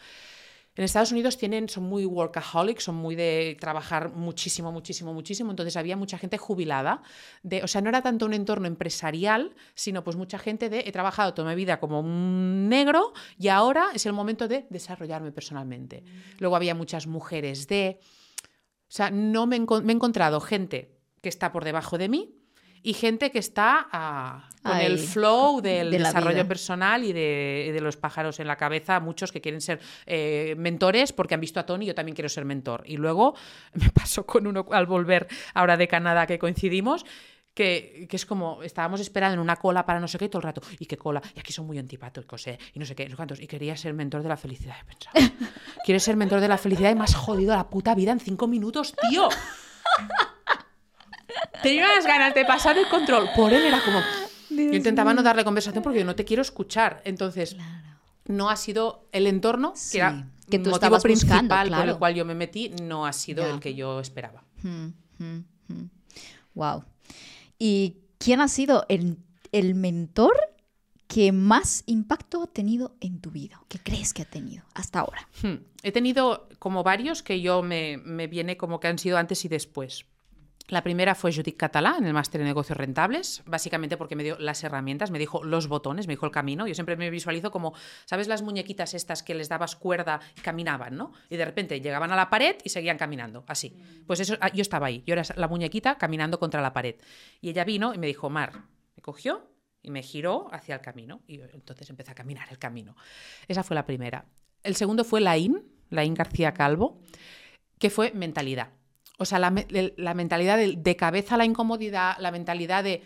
En 0.80 0.84
Estados 0.84 1.12
Unidos 1.12 1.36
tienen, 1.36 1.68
son 1.68 1.84
muy 1.84 2.06
workaholics, 2.06 2.84
son 2.84 2.94
muy 2.94 3.14
de 3.14 3.54
trabajar 3.60 4.14
muchísimo, 4.14 4.72
muchísimo, 4.72 5.12
muchísimo. 5.12 5.50
Entonces 5.50 5.76
había 5.76 5.94
mucha 5.94 6.16
gente 6.16 6.38
jubilada. 6.38 7.02
De, 7.42 7.62
o 7.62 7.68
sea, 7.68 7.82
no 7.82 7.90
era 7.90 8.00
tanto 8.00 8.24
un 8.24 8.32
entorno 8.32 8.66
empresarial, 8.66 9.54
sino 9.74 10.02
pues 10.02 10.16
mucha 10.16 10.38
gente 10.38 10.70
de 10.70 10.84
he 10.86 10.90
trabajado 10.90 11.34
toda 11.34 11.50
mi 11.50 11.54
vida 11.54 11.80
como 11.80 12.00
un 12.00 12.70
negro 12.70 13.12
y 13.38 13.48
ahora 13.48 13.88
es 13.92 14.06
el 14.06 14.14
momento 14.14 14.48
de 14.48 14.68
desarrollarme 14.70 15.32
personalmente. 15.32 16.02
Luego 16.38 16.56
había 16.56 16.74
muchas 16.74 17.06
mujeres 17.06 17.68
de... 17.68 18.00
O 18.40 18.88
sea, 18.88 19.10
no 19.10 19.46
me, 19.46 19.60
me 19.60 19.92
he 19.92 19.96
encontrado 19.96 20.40
gente 20.40 20.96
que 21.20 21.28
está 21.28 21.52
por 21.52 21.64
debajo 21.64 21.98
de 21.98 22.08
mí 22.08 22.39
y 22.82 22.94
gente 22.94 23.30
que 23.30 23.38
está 23.38 23.88
ah, 23.92 24.48
con 24.62 24.76
el 24.76 24.98
flow 24.98 25.60
del 25.60 25.90
de 25.90 25.98
desarrollo 25.98 26.36
vida. 26.36 26.48
personal 26.48 27.04
y 27.04 27.12
de, 27.12 27.70
de 27.72 27.80
los 27.80 27.96
pájaros 27.96 28.40
en 28.40 28.46
la 28.46 28.56
cabeza, 28.56 29.00
muchos 29.00 29.32
que 29.32 29.40
quieren 29.40 29.60
ser 29.60 29.80
eh, 30.06 30.54
mentores 30.56 31.12
porque 31.12 31.34
han 31.34 31.40
visto 31.40 31.60
a 31.60 31.66
Tony, 31.66 31.86
yo 31.86 31.94
también 31.94 32.14
quiero 32.14 32.28
ser 32.28 32.44
mentor. 32.44 32.82
Y 32.86 32.96
luego 32.96 33.34
me 33.74 33.90
pasó 33.90 34.24
con 34.24 34.46
uno 34.46 34.66
al 34.70 34.86
volver 34.86 35.28
ahora 35.54 35.76
de 35.76 35.88
Canadá 35.88 36.26
que 36.26 36.38
coincidimos. 36.38 37.04
Que, 37.52 38.06
que 38.08 38.14
es 38.14 38.24
como, 38.24 38.62
estábamos 38.62 39.00
esperando 39.00 39.34
en 39.34 39.40
una 39.40 39.56
cola 39.56 39.84
para 39.84 39.98
no 39.98 40.06
sé 40.06 40.18
qué 40.18 40.28
todo 40.28 40.38
el 40.38 40.44
rato, 40.44 40.62
y 40.78 40.86
qué 40.86 40.96
cola, 40.96 41.20
y 41.34 41.40
aquí 41.40 41.52
son 41.52 41.66
muy 41.66 41.78
antipáticos, 41.78 42.46
¿eh? 42.46 42.56
y 42.72 42.78
no 42.78 42.86
sé 42.86 42.94
qué, 42.94 43.08
no 43.08 43.16
cuántos, 43.16 43.40
y 43.40 43.48
quería 43.48 43.76
ser 43.76 43.92
mentor 43.92 44.22
de 44.22 44.28
la 44.28 44.36
felicidad. 44.36 44.76
Y 44.80 44.84
pensaba, 44.84 45.34
¿quieres 45.84 46.04
ser 46.04 46.16
mentor 46.16 46.40
de 46.40 46.46
la 46.46 46.56
felicidad 46.56 46.92
y 46.92 46.94
me 46.94 47.02
has 47.02 47.16
jodido 47.16 47.54
la 47.54 47.68
puta 47.68 47.96
vida 47.96 48.12
en 48.12 48.20
cinco 48.20 48.46
minutos, 48.46 48.94
tío? 49.10 49.28
Tenía 51.62 51.84
unas 51.84 52.06
ganas 52.06 52.34
de 52.34 52.44
pasar 52.44 52.78
el 52.78 52.88
control. 52.88 53.28
Por 53.36 53.52
él 53.52 53.62
era 53.62 53.80
como. 53.84 54.00
yo 54.50 54.74
intentaba 54.74 55.14
no 55.14 55.22
darle 55.22 55.44
conversación 55.44 55.82
porque 55.82 56.00
yo 56.00 56.04
no 56.04 56.16
te 56.16 56.24
quiero 56.24 56.42
escuchar. 56.42 57.02
Entonces, 57.04 57.56
no 58.26 58.50
ha 58.50 58.56
sido 58.56 59.08
el 59.12 59.26
entorno, 59.26 59.72
Sí, 59.76 59.92
que 59.92 59.98
era 59.98 60.26
que 60.50 60.58
tú 60.58 60.70
el 60.70 60.70
motivo 60.72 60.98
principal 60.98 61.42
buscando, 61.42 61.54
por 61.56 61.66
claro. 61.66 61.92
el 61.92 61.98
cual 61.98 62.14
yo 62.14 62.24
me 62.24 62.34
metí, 62.34 62.70
no 62.82 63.06
ha 63.06 63.12
sido 63.12 63.46
el 63.46 63.60
que 63.60 63.74
yo 63.74 64.00
esperaba. 64.00 64.44
Wow. 66.54 66.84
¿Y 67.58 67.98
quién 68.18 68.40
ha 68.40 68.48
sido 68.48 68.84
el, 68.88 69.18
el 69.52 69.74
mentor 69.74 70.34
que 71.06 71.32
más 71.32 71.82
impacto 71.86 72.42
ha 72.42 72.46
tenido 72.46 72.96
en 73.00 73.20
tu 73.20 73.30
vida? 73.30 73.62
¿Qué 73.68 73.78
crees 73.78 74.12
que 74.12 74.22
ha 74.22 74.26
tenido 74.26 74.64
hasta 74.74 75.00
ahora? 75.00 75.28
Hmm. 75.42 75.64
He 75.82 75.92
tenido 75.92 76.48
como 76.58 76.82
varios 76.82 77.22
que 77.22 77.40
yo 77.40 77.62
me, 77.62 77.98
me 77.98 78.26
viene 78.26 78.56
como 78.56 78.80
que 78.80 78.88
han 78.88 78.98
sido 78.98 79.18
antes 79.18 79.44
y 79.44 79.48
después. 79.48 80.06
La 80.70 80.84
primera 80.84 81.16
fue 81.16 81.32
Judith 81.32 81.56
Catalá 81.56 81.96
en 81.98 82.06
el 82.06 82.14
máster 82.14 82.40
de 82.40 82.44
negocios 82.44 82.78
rentables, 82.78 83.42
básicamente 83.44 83.96
porque 83.96 84.14
me 84.14 84.22
dio 84.22 84.38
las 84.38 84.62
herramientas, 84.62 85.10
me 85.10 85.18
dijo 85.18 85.42
los 85.42 85.66
botones, 85.66 86.06
me 86.06 86.12
dijo 86.12 86.26
el 86.26 86.32
camino. 86.32 86.68
Yo 86.68 86.74
siempre 86.74 86.96
me 86.96 87.10
visualizo 87.10 87.50
como, 87.50 87.74
¿sabes 88.04 88.28
las 88.28 88.42
muñequitas 88.42 88.94
estas 88.94 89.24
que 89.24 89.34
les 89.34 89.48
dabas 89.48 89.74
cuerda 89.74 90.20
y 90.36 90.40
caminaban, 90.42 90.96
¿no? 90.96 91.12
Y 91.28 91.36
de 91.36 91.44
repente 91.44 91.80
llegaban 91.80 92.12
a 92.12 92.16
la 92.16 92.30
pared 92.30 92.54
y 92.62 92.68
seguían 92.68 92.98
caminando, 92.98 93.42
así. 93.48 93.76
Pues 94.06 94.20
eso, 94.20 94.36
ah, 94.40 94.52
yo 94.52 94.62
estaba 94.62 94.86
ahí, 94.86 95.02
yo 95.04 95.14
era 95.14 95.24
la 95.34 95.48
muñequita 95.48 95.98
caminando 95.98 96.38
contra 96.38 96.62
la 96.62 96.72
pared. 96.72 96.94
Y 97.40 97.50
ella 97.50 97.64
vino 97.64 97.92
y 97.92 97.98
me 97.98 98.06
dijo, 98.06 98.30
Mar, 98.30 98.52
me 98.94 99.02
cogió 99.02 99.50
y 99.82 99.90
me 99.90 100.04
giró 100.04 100.54
hacia 100.54 100.76
el 100.76 100.82
camino. 100.82 101.22
Y 101.26 101.38
yo 101.38 101.46
entonces 101.52 101.90
empecé 101.90 102.12
a 102.12 102.14
caminar 102.14 102.46
el 102.48 102.58
camino. 102.60 102.94
Esa 103.48 103.64
fue 103.64 103.74
la 103.74 103.86
primera. 103.86 104.24
El 104.62 104.76
segundo 104.76 105.02
fue 105.02 105.20
Laín, 105.20 105.64
Laín 105.88 106.14
García 106.14 106.54
Calvo, 106.54 107.00
que 107.80 107.90
fue 107.90 108.12
mentalidad. 108.12 108.68
O 109.20 109.26
sea, 109.26 109.38
la, 109.38 109.52
la 109.96 110.14
mentalidad 110.14 110.56
de, 110.56 110.76
de 110.76 110.96
cabeza 110.96 111.36
la 111.36 111.44
incomodidad, 111.44 112.16
la 112.18 112.30
mentalidad 112.30 112.82
de 112.82 113.02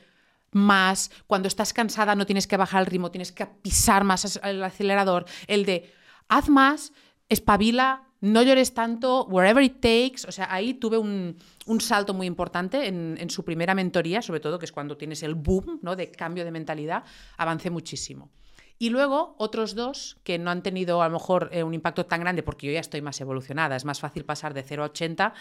más, 0.53 1.11
cuando 1.27 1.49
estás 1.49 1.73
cansada 1.73 2.15
no 2.15 2.25
tienes 2.25 2.47
que 2.47 2.57
bajar 2.57 2.83
el 2.83 2.87
ritmo, 2.87 3.11
tienes 3.11 3.33
que 3.33 3.47
pisar 3.47 4.05
más 4.05 4.39
el 4.43 4.63
acelerador, 4.63 5.27
el 5.49 5.65
de 5.65 5.93
haz 6.29 6.49
más, 6.49 6.93
espabila, 7.29 8.05
no 8.21 8.43
llores 8.43 8.73
tanto, 8.73 9.27
wherever 9.27 9.63
it 9.63 9.81
takes. 9.81 10.27
O 10.29 10.33
sea, 10.33 10.47
ahí 10.55 10.75
tuve 10.75 10.97
un, 10.97 11.37
un 11.67 11.81
salto 11.81 12.15
muy 12.15 12.29
importante 12.29 12.87
en, 12.87 13.17
en 13.19 13.29
su 13.29 13.45
primera 13.45 13.75
mentoría, 13.75 14.23
sobre 14.23 14.39
todo, 14.39 14.61
que 14.61 14.67
es 14.67 14.73
cuando 14.73 14.97
tienes 14.97 15.25
el 15.25 15.35
boom 15.35 15.81
¿no? 15.83 15.97
de 15.97 16.13
cambio 16.13 16.45
de 16.45 16.53
mentalidad, 16.53 17.03
avancé 17.37 17.71
muchísimo. 17.71 18.31
Y 18.79 18.91
luego 18.91 19.37
otros 19.39 19.75
dos 19.75 20.19
que 20.25 20.39
no 20.39 20.51
han 20.51 20.63
tenido 20.63 21.01
a 21.03 21.09
lo 21.09 21.15
mejor 21.15 21.49
eh, 21.53 21.63
un 21.63 21.75
impacto 21.75 22.07
tan 22.07 22.21
grande 22.21 22.43
porque 22.43 22.67
yo 22.67 22.73
ya 22.73 22.81
estoy 22.81 23.03
más 23.03 23.21
evolucionada. 23.21 23.77
Es 23.77 23.85
más 23.85 24.01
fácil 24.01 24.25
pasar 24.25 24.53
de 24.53 24.63
0 24.63 24.83
a 24.83 24.87
80 24.87 25.35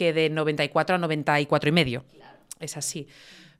que 0.00 0.14
de 0.14 0.30
94 0.30 0.96
a 0.96 0.98
94 0.98 1.68
y 1.68 1.72
medio. 1.72 2.04
Es 2.58 2.78
así. 2.78 3.06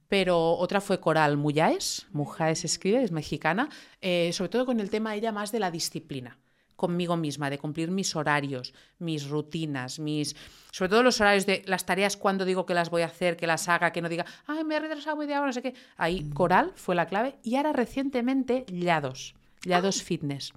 Pero 0.08 0.54
otra 0.54 0.80
fue 0.80 0.98
Coral 0.98 1.36
Muyaes, 1.36 2.06
Mujaes 2.12 2.64
escribe, 2.64 3.04
es 3.04 3.12
mexicana, 3.12 3.68
eh, 4.00 4.30
sobre 4.32 4.48
todo 4.48 4.64
con 4.64 4.80
el 4.80 4.88
tema 4.88 5.14
ella 5.14 5.32
más 5.32 5.52
de 5.52 5.60
la 5.60 5.70
disciplina 5.70 6.38
conmigo 6.76 7.14
misma, 7.18 7.50
de 7.50 7.58
cumplir 7.58 7.90
mis 7.90 8.16
horarios, 8.16 8.72
mis 8.98 9.28
rutinas, 9.28 9.98
mis 9.98 10.34
sobre 10.72 10.88
todo 10.88 11.02
los 11.02 11.20
horarios 11.20 11.44
de 11.44 11.62
las 11.66 11.84
tareas 11.84 12.16
cuando 12.16 12.46
digo 12.46 12.64
que 12.64 12.72
las 12.72 12.88
voy 12.88 13.02
a 13.02 13.06
hacer, 13.12 13.36
que 13.36 13.46
las 13.46 13.68
haga, 13.68 13.92
que 13.92 14.00
no 14.00 14.08
diga, 14.08 14.24
ay, 14.46 14.64
me 14.64 14.76
he 14.76 14.80
retrasado 14.80 15.18
media 15.18 15.36
hora, 15.40 15.48
no 15.48 15.52
sé 15.52 15.60
qué. 15.60 15.74
Ahí 15.98 16.30
Coral 16.30 16.72
fue 16.74 16.94
la 16.94 17.04
clave 17.04 17.36
y 17.42 17.56
ahora 17.56 17.74
recientemente 17.74 18.64
Llados, 18.66 19.34
Llados 19.62 20.02
Fitness. 20.02 20.54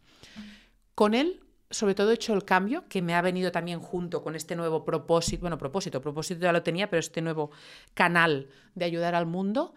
Con 0.96 1.14
él, 1.14 1.43
sobre 1.74 1.96
todo, 1.96 2.12
he 2.12 2.14
hecho 2.14 2.34
el 2.34 2.46
cambio 2.46 2.88
que 2.88 3.02
me 3.02 3.16
ha 3.16 3.22
venido 3.22 3.52
también 3.52 3.80
junto 3.80 4.22
con 4.22 4.36
este 4.36 4.56
nuevo 4.56 4.86
propósito, 4.86 5.42
bueno, 5.42 5.58
propósito, 5.58 6.02
propósito 6.02 6.42
ya 6.42 6.54
lo 6.54 6.64
tenía, 6.64 6.90
pero 6.90 7.00
este 7.00 7.22
nuevo 7.22 7.52
canal 7.94 8.50
de 8.76 8.86
ayudar 8.86 9.16
al 9.16 9.26
mundo, 9.26 9.74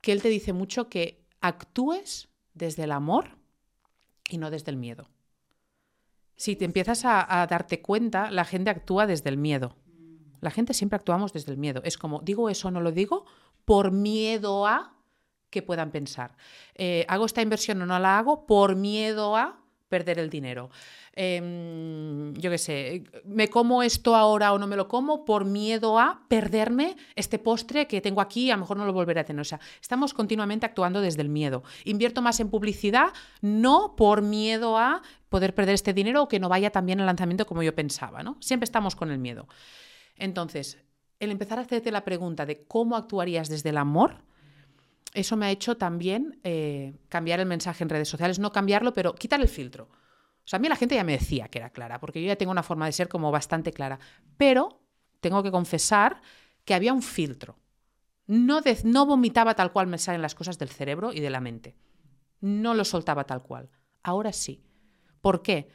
que 0.00 0.12
él 0.12 0.20
te 0.20 0.28
dice 0.28 0.52
mucho 0.52 0.88
que 0.88 1.24
actúes 1.40 2.28
desde 2.54 2.84
el 2.84 2.92
amor 2.92 3.38
y 4.28 4.38
no 4.38 4.50
desde 4.50 4.70
el 4.70 4.76
miedo. 4.76 5.08
Si 6.36 6.56
te 6.56 6.64
empiezas 6.64 7.04
a, 7.04 7.46
darte 7.48 7.80
cuenta, 7.80 8.30
la 8.30 8.44
gente 8.44 8.70
actúa 8.70 9.06
desde 9.06 9.30
el 9.30 9.36
miedo. 9.36 9.76
La 10.40 10.50
gente 10.50 10.74
siempre 10.74 10.96
actuamos 10.96 11.32
desde 11.32 11.52
el 11.52 11.58
miedo. 11.58 11.80
Es 11.84 11.96
como, 11.96 12.20
digo 12.20 12.50
eso 12.50 12.70
no 12.70 12.80
lo 12.80 12.90
digo, 12.90 13.26
por 13.64 13.92
miedo 13.92 14.66
a 14.66 14.96
que 15.50 15.62
puedan 15.62 15.90
pensar. 15.92 16.36
Eh, 16.74 17.06
¿Hago 17.08 17.26
esta 17.26 17.42
inversión 17.42 17.80
o 17.82 17.86
no 17.86 17.98
la 17.98 18.18
hago 18.18 18.46
por 18.46 18.74
miedo 18.74 19.36
a 19.36 19.61
perder 19.92 20.18
el 20.18 20.30
dinero? 20.30 20.70
Em, 21.14 22.32
yo 22.32 22.50
qué 22.50 22.56
sé, 22.56 23.04
¿me 23.26 23.48
como 23.48 23.82
esto 23.82 24.16
ahora 24.16 24.54
o 24.54 24.58
no 24.58 24.66
me 24.66 24.74
lo 24.74 24.88
como 24.88 25.26
por 25.26 25.44
miedo 25.44 25.98
a 25.98 26.22
perderme 26.28 26.96
este 27.14 27.38
postre 27.38 27.86
que 27.86 28.00
tengo 28.00 28.22
aquí 28.22 28.50
a 28.50 28.54
lo 28.54 28.60
mejor 28.60 28.78
no 28.78 28.86
lo 28.86 28.94
volveré 28.94 29.20
a 29.20 29.24
tener? 29.24 29.42
O 29.42 29.44
sea, 29.44 29.60
estamos 29.82 30.14
continuamente 30.14 30.64
actuando 30.64 31.02
desde 31.02 31.20
el 31.20 31.28
miedo. 31.28 31.62
Invierto 31.84 32.22
más 32.22 32.40
en 32.40 32.48
publicidad, 32.48 33.12
no 33.42 33.94
por 33.94 34.22
miedo 34.22 34.78
a 34.78 35.02
poder 35.28 35.54
perder 35.54 35.74
este 35.74 35.92
dinero 35.92 36.22
o 36.22 36.28
que 36.28 36.40
no 36.40 36.48
vaya 36.48 36.70
tan 36.70 36.86
bien 36.86 36.98
el 36.98 37.04
lanzamiento 37.04 37.44
como 37.44 37.62
yo 37.62 37.74
pensaba, 37.74 38.22
¿no? 38.22 38.38
Siempre 38.40 38.64
estamos 38.64 38.96
con 38.96 39.10
el 39.10 39.18
miedo. 39.18 39.46
Entonces, 40.16 40.78
el 41.20 41.30
empezar 41.30 41.58
a 41.58 41.62
hacerte 41.62 41.92
la 41.92 42.04
pregunta 42.04 42.46
de 42.46 42.64
cómo 42.64 42.96
actuarías 42.96 43.50
desde 43.50 43.68
el 43.68 43.76
amor, 43.76 44.24
eso 45.14 45.36
me 45.36 45.46
ha 45.46 45.50
hecho 45.50 45.76
también 45.76 46.40
eh, 46.42 46.94
cambiar 47.08 47.40
el 47.40 47.46
mensaje 47.46 47.84
en 47.84 47.90
redes 47.90 48.08
sociales, 48.08 48.38
no 48.38 48.52
cambiarlo, 48.52 48.92
pero 48.92 49.14
quitar 49.14 49.40
el 49.40 49.48
filtro. 49.48 49.84
O 49.84 50.48
sea, 50.48 50.56
a 50.56 50.60
mí 50.60 50.68
la 50.68 50.76
gente 50.76 50.94
ya 50.94 51.04
me 51.04 51.12
decía 51.12 51.48
que 51.48 51.58
era 51.58 51.70
clara, 51.70 52.00
porque 52.00 52.20
yo 52.20 52.26
ya 52.26 52.36
tengo 52.36 52.52
una 52.52 52.62
forma 52.62 52.86
de 52.86 52.92
ser 52.92 53.08
como 53.08 53.30
bastante 53.30 53.72
clara, 53.72 54.00
pero 54.36 54.80
tengo 55.20 55.42
que 55.42 55.50
confesar 55.50 56.20
que 56.64 56.74
había 56.74 56.92
un 56.92 57.02
filtro. 57.02 57.58
No, 58.26 58.60
no 58.84 59.06
vomitaba 59.06 59.54
tal 59.54 59.72
cual 59.72 59.86
me 59.86 59.98
salen 59.98 60.22
las 60.22 60.34
cosas 60.34 60.58
del 60.58 60.68
cerebro 60.68 61.12
y 61.12 61.20
de 61.20 61.30
la 61.30 61.40
mente. 61.40 61.76
No 62.40 62.74
lo 62.74 62.84
soltaba 62.84 63.24
tal 63.24 63.42
cual. 63.42 63.70
Ahora 64.02 64.32
sí. 64.32 64.64
¿Por 65.20 65.42
qué? 65.42 65.68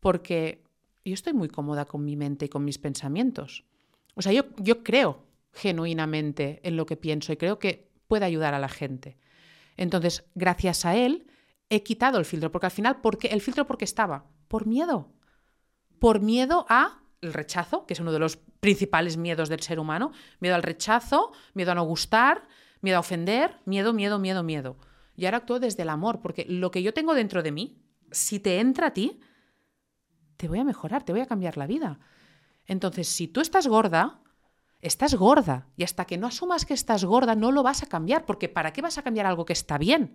Porque 0.00 0.62
yo 1.04 1.14
estoy 1.14 1.32
muy 1.32 1.48
cómoda 1.48 1.84
con 1.84 2.04
mi 2.04 2.16
mente 2.16 2.44
y 2.44 2.48
con 2.48 2.64
mis 2.64 2.78
pensamientos. 2.78 3.64
O 4.14 4.22
sea, 4.22 4.32
yo, 4.32 4.44
yo 4.58 4.84
creo 4.84 5.24
genuinamente 5.52 6.60
en 6.62 6.76
lo 6.76 6.86
que 6.86 6.96
pienso 6.96 7.32
y 7.32 7.36
creo 7.36 7.58
que 7.58 7.93
puede 8.14 8.26
ayudar 8.26 8.54
a 8.54 8.60
la 8.60 8.68
gente. 8.68 9.18
Entonces, 9.76 10.24
gracias 10.36 10.84
a 10.84 10.94
él, 10.94 11.26
he 11.68 11.82
quitado 11.82 12.16
el 12.18 12.24
filtro, 12.24 12.52
porque 12.52 12.66
al 12.66 12.70
final, 12.70 13.00
¿por 13.00 13.18
qué? 13.18 13.26
¿el 13.26 13.40
filtro 13.40 13.66
por 13.66 13.76
qué 13.76 13.84
estaba? 13.84 14.30
Por 14.46 14.68
miedo. 14.68 15.12
Por 15.98 16.20
miedo 16.20 16.64
a 16.68 17.02
el 17.22 17.32
rechazo, 17.32 17.86
que 17.86 17.94
es 17.94 17.98
uno 17.98 18.12
de 18.12 18.20
los 18.20 18.36
principales 18.60 19.16
miedos 19.16 19.48
del 19.48 19.62
ser 19.62 19.80
humano. 19.80 20.12
Miedo 20.38 20.54
al 20.54 20.62
rechazo, 20.62 21.32
miedo 21.54 21.72
a 21.72 21.74
no 21.74 21.82
gustar, 21.82 22.46
miedo 22.82 22.98
a 22.98 23.00
ofender, 23.00 23.58
miedo, 23.64 23.92
miedo, 23.92 24.20
miedo, 24.20 24.44
miedo. 24.44 24.76
Y 25.16 25.24
ahora 25.24 25.38
actúo 25.38 25.58
desde 25.58 25.82
el 25.82 25.88
amor, 25.88 26.20
porque 26.20 26.46
lo 26.48 26.70
que 26.70 26.84
yo 26.84 26.94
tengo 26.94 27.14
dentro 27.14 27.42
de 27.42 27.50
mí, 27.50 27.82
si 28.12 28.38
te 28.38 28.60
entra 28.60 28.86
a 28.86 28.92
ti, 28.92 29.18
te 30.36 30.46
voy 30.46 30.60
a 30.60 30.64
mejorar, 30.64 31.02
te 31.02 31.10
voy 31.10 31.22
a 31.22 31.26
cambiar 31.26 31.56
la 31.56 31.66
vida. 31.66 31.98
Entonces, 32.64 33.08
si 33.08 33.26
tú 33.26 33.40
estás 33.40 33.66
gorda, 33.66 34.20
estás 34.84 35.14
gorda. 35.14 35.66
Y 35.76 35.82
hasta 35.82 36.04
que 36.04 36.18
no 36.18 36.26
asumas 36.26 36.64
que 36.64 36.74
estás 36.74 37.04
gorda, 37.04 37.34
no 37.34 37.50
lo 37.50 37.62
vas 37.62 37.82
a 37.82 37.86
cambiar, 37.86 38.24
porque 38.24 38.48
¿para 38.48 38.72
qué 38.72 38.82
vas 38.82 38.98
a 38.98 39.02
cambiar 39.02 39.26
algo 39.26 39.44
que 39.44 39.52
está 39.52 39.78
bien? 39.78 40.14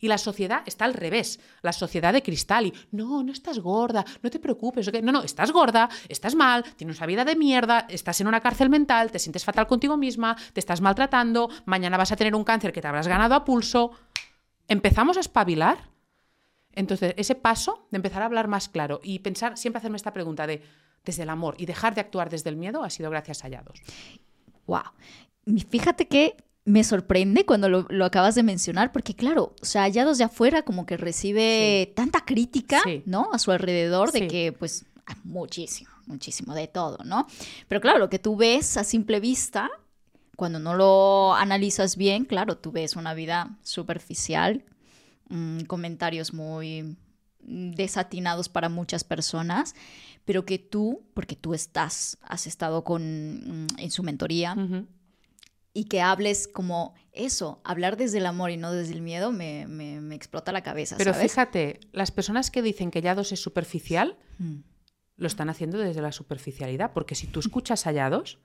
Y 0.00 0.08
la 0.08 0.18
sociedad 0.18 0.62
está 0.66 0.84
al 0.84 0.94
revés, 0.94 1.40
la 1.62 1.72
sociedad 1.72 2.12
de 2.12 2.22
cristal. 2.22 2.66
Y 2.66 2.74
no, 2.92 3.22
no 3.22 3.32
estás 3.32 3.58
gorda, 3.58 4.04
no 4.22 4.30
te 4.30 4.38
preocupes. 4.38 4.92
No, 5.02 5.12
no, 5.12 5.22
estás 5.22 5.50
gorda, 5.50 5.88
estás 6.08 6.34
mal, 6.34 6.64
tienes 6.76 6.98
una 6.98 7.06
vida 7.06 7.24
de 7.24 7.36
mierda, 7.36 7.86
estás 7.88 8.20
en 8.20 8.28
una 8.28 8.40
cárcel 8.40 8.70
mental, 8.70 9.10
te 9.10 9.18
sientes 9.18 9.44
fatal 9.44 9.66
contigo 9.66 9.96
misma, 9.96 10.36
te 10.52 10.60
estás 10.60 10.80
maltratando, 10.80 11.48
mañana 11.64 11.96
vas 11.96 12.12
a 12.12 12.16
tener 12.16 12.34
un 12.34 12.44
cáncer 12.44 12.72
que 12.72 12.80
te 12.80 12.88
habrás 12.88 13.08
ganado 13.08 13.34
a 13.34 13.44
pulso. 13.44 13.92
¿Empezamos 14.68 15.16
a 15.16 15.20
espabilar? 15.20 15.90
Entonces, 16.72 17.14
ese 17.16 17.34
paso 17.34 17.88
de 17.90 17.96
empezar 17.96 18.22
a 18.22 18.26
hablar 18.26 18.46
más 18.46 18.68
claro 18.68 19.00
y 19.02 19.18
pensar, 19.18 19.56
siempre 19.56 19.78
hacerme 19.78 19.96
esta 19.96 20.12
pregunta 20.12 20.46
de 20.46 20.62
desde 21.08 21.24
el 21.24 21.30
amor 21.30 21.54
y 21.58 21.66
dejar 21.66 21.94
de 21.94 22.00
actuar 22.00 22.30
desde 22.30 22.50
el 22.50 22.56
miedo 22.56 22.84
ha 22.84 22.90
sido 22.90 23.10
gracias 23.10 23.44
a 23.44 23.48
Yados. 23.48 23.80
Wow. 24.66 24.82
Fíjate 25.68 26.06
que 26.06 26.36
me 26.64 26.84
sorprende 26.84 27.46
cuando 27.46 27.68
lo, 27.68 28.04
acabas 28.04 28.34
de 28.34 28.42
mencionar, 28.42 28.92
porque 28.92 29.14
claro, 29.14 29.54
o 29.60 29.64
sea, 29.64 29.88
Yados 29.88 30.18
de 30.18 30.24
afuera 30.24 30.62
como 30.62 30.84
que 30.86 30.96
recibe 30.96 31.92
tanta 31.96 32.24
crítica, 32.24 32.82
¿no? 33.06 33.30
A 33.32 33.38
su 33.38 33.50
alrededor 33.50 34.12
de 34.12 34.28
que 34.28 34.52
pues 34.52 34.84
muchísimo, 35.24 35.90
muchísimo 36.06 36.54
de 36.54 36.68
todo, 36.68 36.98
¿no? 37.04 37.26
Pero 37.66 37.80
claro, 37.80 37.98
lo 37.98 38.10
que 38.10 38.18
tú 38.18 38.36
ves 38.36 38.76
a 38.76 38.84
simple 38.84 39.20
vista, 39.20 39.70
cuando 40.36 40.58
no 40.58 40.74
lo 40.74 41.34
analizas 41.34 41.96
bien, 41.96 42.26
claro, 42.26 42.58
tú 42.58 42.70
ves 42.70 42.94
una 42.96 43.14
vida 43.14 43.58
superficial, 43.62 44.64
Mm, 45.28 45.64
comentarios 45.64 46.32
muy 46.32 46.96
desatinados 47.40 48.48
para 48.48 48.68
muchas 48.68 49.04
personas, 49.04 49.74
pero 50.28 50.44
que 50.44 50.58
tú, 50.58 51.08
porque 51.14 51.36
tú 51.36 51.54
estás, 51.54 52.18
has 52.20 52.46
estado 52.46 52.84
con, 52.84 53.62
mm, 53.62 53.66
en 53.78 53.90
su 53.90 54.02
mentoría, 54.02 54.54
y 55.72 55.84
que 55.84 56.02
hables 56.02 56.48
como 56.48 56.94
eso, 57.12 57.62
hablar 57.64 57.96
desde 57.96 58.18
el 58.18 58.26
amor 58.26 58.50
y 58.50 58.58
no 58.58 58.70
desde 58.70 58.92
el 58.92 59.00
miedo, 59.00 59.32
me, 59.32 59.62
explota 60.14 60.52
la 60.52 60.62
cabeza. 60.62 60.98
Pero 60.98 61.14
fíjate, 61.14 61.80
las 61.92 62.10
personas 62.10 62.50
que 62.50 62.60
dicen 62.60 62.90
que 62.90 63.00
Yados 63.00 63.32
es 63.32 63.40
superficial, 63.40 64.18
mm. 64.36 64.56
lo 65.16 65.26
están 65.26 65.48
haciendo 65.48 65.78
desde 65.78 66.02
la 66.02 66.12
superficialidad, 66.12 66.92
porque 66.92 67.14
si 67.14 67.26
tú 67.26 67.40
escuchas 67.40 67.86
a 67.86 67.92
Yados, 67.92 68.38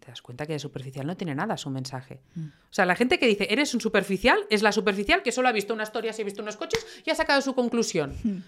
te 0.00 0.08
das 0.08 0.20
cuenta 0.20 0.46
que 0.46 0.54
de 0.54 0.58
superficial 0.58 1.06
no 1.06 1.16
tiene 1.16 1.36
nada 1.36 1.56
su 1.56 1.70
mensaje. 1.70 2.22
Mm. 2.34 2.46
O 2.46 2.72
sea, 2.72 2.86
la 2.86 2.96
gente 2.96 3.20
que 3.20 3.28
dice, 3.28 3.46
eres 3.50 3.72
un 3.72 3.80
superficial, 3.80 4.40
es 4.50 4.62
la 4.62 4.72
superficial 4.72 5.22
que 5.22 5.30
solo 5.30 5.46
ha 5.46 5.52
visto 5.52 5.74
una 5.74 5.84
historia, 5.84 6.12
se 6.12 6.22
ha 6.22 6.24
visto 6.24 6.42
unos 6.42 6.56
coches 6.56 6.84
y 7.06 7.10
ha 7.10 7.14
sacado 7.14 7.40
su 7.40 7.54
conclusión. 7.54 8.16
Mm. 8.24 8.38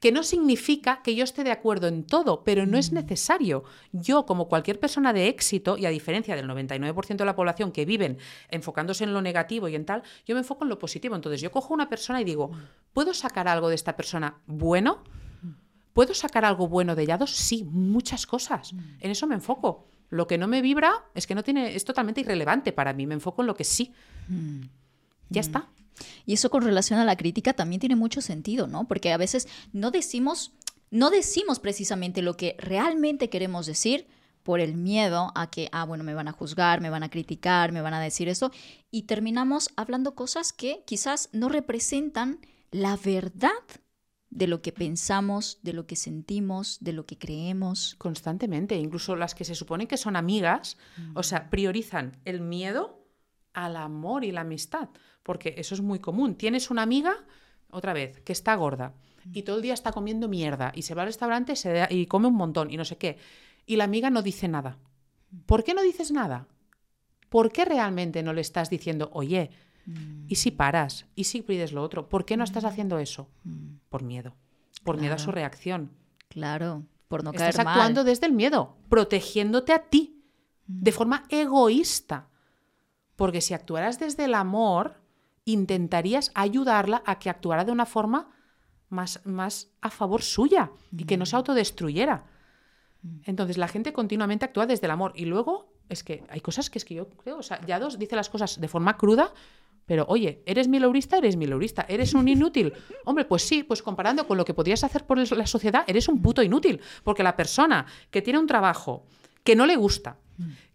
Que 0.00 0.12
no 0.12 0.22
significa 0.22 1.02
que 1.02 1.14
yo 1.14 1.24
esté 1.24 1.42
de 1.44 1.50
acuerdo 1.50 1.88
en 1.88 2.04
todo, 2.04 2.44
pero 2.44 2.66
no 2.66 2.78
es 2.78 2.92
mm. 2.92 2.94
necesario. 2.94 3.64
Yo, 3.92 4.26
como 4.26 4.48
cualquier 4.48 4.78
persona 4.78 5.12
de 5.12 5.28
éxito, 5.28 5.76
y 5.76 5.86
a 5.86 5.90
diferencia 5.90 6.36
del 6.36 6.46
99% 6.46 7.16
de 7.16 7.24
la 7.24 7.34
población 7.34 7.72
que 7.72 7.84
viven 7.84 8.18
enfocándose 8.48 9.04
en 9.04 9.12
lo 9.12 9.22
negativo 9.22 9.68
y 9.68 9.74
en 9.74 9.84
tal, 9.84 10.02
yo 10.26 10.34
me 10.34 10.40
enfoco 10.40 10.64
en 10.64 10.70
lo 10.70 10.78
positivo. 10.78 11.16
Entonces, 11.16 11.40
yo 11.40 11.50
cojo 11.50 11.74
una 11.74 11.88
persona 11.88 12.20
y 12.20 12.24
digo, 12.24 12.50
¿puedo 12.92 13.12
sacar 13.12 13.48
algo 13.48 13.68
de 13.68 13.74
esta 13.74 13.96
persona 13.96 14.40
bueno? 14.46 15.02
¿Puedo 15.92 16.14
sacar 16.14 16.44
algo 16.44 16.68
bueno 16.68 16.94
de 16.94 17.06
Yados? 17.06 17.32
Sí, 17.32 17.64
muchas 17.64 18.24
cosas. 18.24 18.72
En 19.00 19.10
eso 19.10 19.26
me 19.26 19.34
enfoco. 19.34 19.88
Lo 20.10 20.26
que 20.26 20.38
no 20.38 20.46
me 20.46 20.62
vibra 20.62 21.06
es 21.14 21.26
que 21.26 21.34
no 21.34 21.42
tiene, 21.42 21.74
es 21.74 21.84
totalmente 21.84 22.20
irrelevante 22.20 22.72
para 22.72 22.92
mí. 22.92 23.06
Me 23.06 23.14
enfoco 23.14 23.42
en 23.42 23.48
lo 23.48 23.54
que 23.54 23.64
sí. 23.64 23.92
Mm. 25.28 25.34
Ya 25.34 25.40
está. 25.40 25.68
Y 26.26 26.34
eso 26.34 26.50
con 26.50 26.62
relación 26.62 27.00
a 27.00 27.04
la 27.04 27.16
crítica 27.16 27.52
también 27.52 27.80
tiene 27.80 27.96
mucho 27.96 28.20
sentido, 28.20 28.66
¿no? 28.66 28.86
Porque 28.86 29.12
a 29.12 29.16
veces 29.16 29.48
no 29.72 29.90
decimos, 29.90 30.52
no 30.90 31.10
decimos 31.10 31.58
precisamente 31.58 32.22
lo 32.22 32.36
que 32.36 32.56
realmente 32.58 33.30
queremos 33.30 33.66
decir 33.66 34.06
por 34.42 34.60
el 34.60 34.74
miedo 34.74 35.32
a 35.34 35.50
que, 35.50 35.68
ah, 35.72 35.84
bueno, 35.84 36.04
me 36.04 36.14
van 36.14 36.28
a 36.28 36.32
juzgar, 36.32 36.80
me 36.80 36.90
van 36.90 37.02
a 37.02 37.10
criticar, 37.10 37.72
me 37.72 37.82
van 37.82 37.94
a 37.94 38.00
decir 38.00 38.28
eso, 38.28 38.50
y 38.90 39.02
terminamos 39.02 39.70
hablando 39.76 40.14
cosas 40.14 40.52
que 40.52 40.84
quizás 40.86 41.28
no 41.32 41.48
representan 41.48 42.38
la 42.70 42.96
verdad 42.96 43.50
de 44.30 44.46
lo 44.46 44.62
que 44.62 44.72
pensamos, 44.72 45.58
de 45.62 45.72
lo 45.72 45.86
que 45.86 45.96
sentimos, 45.96 46.78
de 46.80 46.92
lo 46.92 47.06
que 47.06 47.18
creemos. 47.18 47.94
Constantemente, 47.96 48.76
incluso 48.76 49.16
las 49.16 49.34
que 49.34 49.44
se 49.44 49.54
suponen 49.54 49.86
que 49.86 49.96
son 49.96 50.16
amigas, 50.16 50.76
o 51.14 51.22
sea, 51.22 51.50
priorizan 51.50 52.18
el 52.24 52.40
miedo 52.40 53.06
al 53.54 53.76
amor 53.76 54.24
y 54.24 54.32
la 54.32 54.42
amistad, 54.42 54.90
porque 55.28 55.52
eso 55.58 55.74
es 55.74 55.82
muy 55.82 55.98
común. 55.98 56.36
Tienes 56.36 56.70
una 56.70 56.80
amiga, 56.80 57.14
otra 57.68 57.92
vez, 57.92 58.18
que 58.20 58.32
está 58.32 58.54
gorda 58.54 58.94
y 59.30 59.42
todo 59.42 59.56
el 59.56 59.62
día 59.62 59.74
está 59.74 59.92
comiendo 59.92 60.26
mierda 60.26 60.72
y 60.74 60.80
se 60.80 60.94
va 60.94 61.02
al 61.02 61.08
restaurante 61.08 61.52
y 61.90 62.06
come 62.06 62.28
un 62.28 62.34
montón 62.34 62.70
y 62.70 62.78
no 62.78 62.86
sé 62.86 62.96
qué, 62.96 63.18
y 63.66 63.76
la 63.76 63.84
amiga 63.84 64.08
no 64.08 64.22
dice 64.22 64.48
nada. 64.48 64.78
¿Por 65.44 65.64
qué 65.64 65.74
no 65.74 65.82
dices 65.82 66.12
nada? 66.12 66.46
¿Por 67.28 67.52
qué 67.52 67.66
realmente 67.66 68.22
no 68.22 68.32
le 68.32 68.40
estás 68.40 68.70
diciendo, 68.70 69.10
oye, 69.12 69.50
¿Y 70.28 70.36
si 70.36 70.50
paras? 70.50 71.04
¿Y 71.14 71.24
si 71.24 71.42
pides 71.42 71.72
lo 71.72 71.82
otro? 71.82 72.08
¿Por 72.08 72.24
qué 72.24 72.38
no 72.38 72.44
estás 72.44 72.64
haciendo 72.64 72.98
eso? 72.98 73.28
Por 73.90 74.02
miedo. 74.02 74.34
Por 74.82 74.98
miedo 74.98 75.14
a 75.14 75.18
su 75.18 75.30
reacción. 75.30 75.90
Claro, 76.28 76.84
por 77.08 77.22
no 77.22 77.32
caer 77.32 77.50
Estás 77.50 77.66
actuando 77.66 78.02
desde 78.02 78.26
el 78.26 78.32
miedo, 78.32 78.76
protegiéndote 78.88 79.72
a 79.74 79.88
ti, 79.88 80.22
de 80.66 80.92
forma 80.92 81.24
egoísta. 81.28 82.28
Porque 83.16 83.40
si 83.40 83.52
actuaras 83.54 83.98
desde 83.98 84.26
el 84.26 84.34
amor, 84.34 85.00
intentarías 85.48 86.30
ayudarla 86.34 87.02
a 87.06 87.18
que 87.18 87.30
actuara 87.30 87.64
de 87.64 87.72
una 87.72 87.86
forma 87.86 88.30
más, 88.88 89.20
más 89.24 89.70
a 89.80 89.90
favor 89.90 90.22
suya 90.22 90.70
y 90.96 91.04
que 91.04 91.16
no 91.16 91.26
se 91.26 91.36
autodestruyera. 91.36 92.24
Entonces 93.24 93.58
la 93.58 93.68
gente 93.68 93.92
continuamente 93.92 94.44
actúa 94.44 94.66
desde 94.66 94.86
el 94.86 94.90
amor 94.90 95.12
y 95.14 95.24
luego 95.24 95.72
es 95.88 96.02
que 96.02 96.24
hay 96.28 96.40
cosas 96.40 96.68
que 96.68 96.78
es 96.78 96.84
que 96.84 96.94
yo 96.94 97.08
creo, 97.08 97.38
o 97.38 97.42
sea, 97.42 97.60
ya 97.66 97.78
dos 97.78 97.98
dice 97.98 98.16
las 98.16 98.28
cosas 98.28 98.60
de 98.60 98.68
forma 98.68 98.96
cruda, 98.96 99.32
pero 99.86 100.04
oye, 100.08 100.42
¿eres 100.44 100.68
mileurista? 100.68 101.16
Eres 101.16 101.36
mileurista. 101.36 101.86
¿Eres 101.88 102.12
un 102.12 102.28
inútil? 102.28 102.74
Hombre, 103.06 103.24
pues 103.24 103.42
sí, 103.42 103.62
pues 103.62 103.82
comparando 103.82 104.26
con 104.26 104.36
lo 104.36 104.44
que 104.44 104.52
podrías 104.52 104.84
hacer 104.84 105.06
por 105.06 105.18
la 105.18 105.46
sociedad, 105.46 105.84
eres 105.86 106.08
un 106.08 106.20
puto 106.20 106.42
inútil. 106.42 106.80
Porque 107.02 107.22
la 107.22 107.34
persona 107.34 107.86
que 108.10 108.20
tiene 108.20 108.38
un 108.38 108.46
trabajo 108.46 109.06
que 109.42 109.56
no 109.56 109.64
le 109.64 109.76
gusta, 109.76 110.18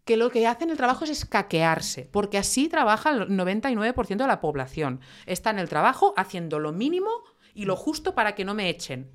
que 0.05 0.17
lo 0.17 0.29
que 0.29 0.47
hace 0.47 0.65
en 0.65 0.71
el 0.71 0.77
trabajo 0.77 1.05
es 1.05 1.11
escaquearse, 1.11 2.09
porque 2.11 2.37
así 2.37 2.67
trabaja 2.67 3.11
el 3.11 3.29
99% 3.29 4.17
de 4.17 4.27
la 4.27 4.41
población. 4.41 4.99
Está 5.25 5.49
en 5.49 5.59
el 5.59 5.69
trabajo 5.69 6.13
haciendo 6.17 6.59
lo 6.59 6.71
mínimo 6.73 7.09
y 7.53 7.65
lo 7.65 7.75
justo 7.75 8.15
para 8.15 8.35
que 8.35 8.45
no 8.45 8.53
me 8.53 8.69
echen. 8.69 9.11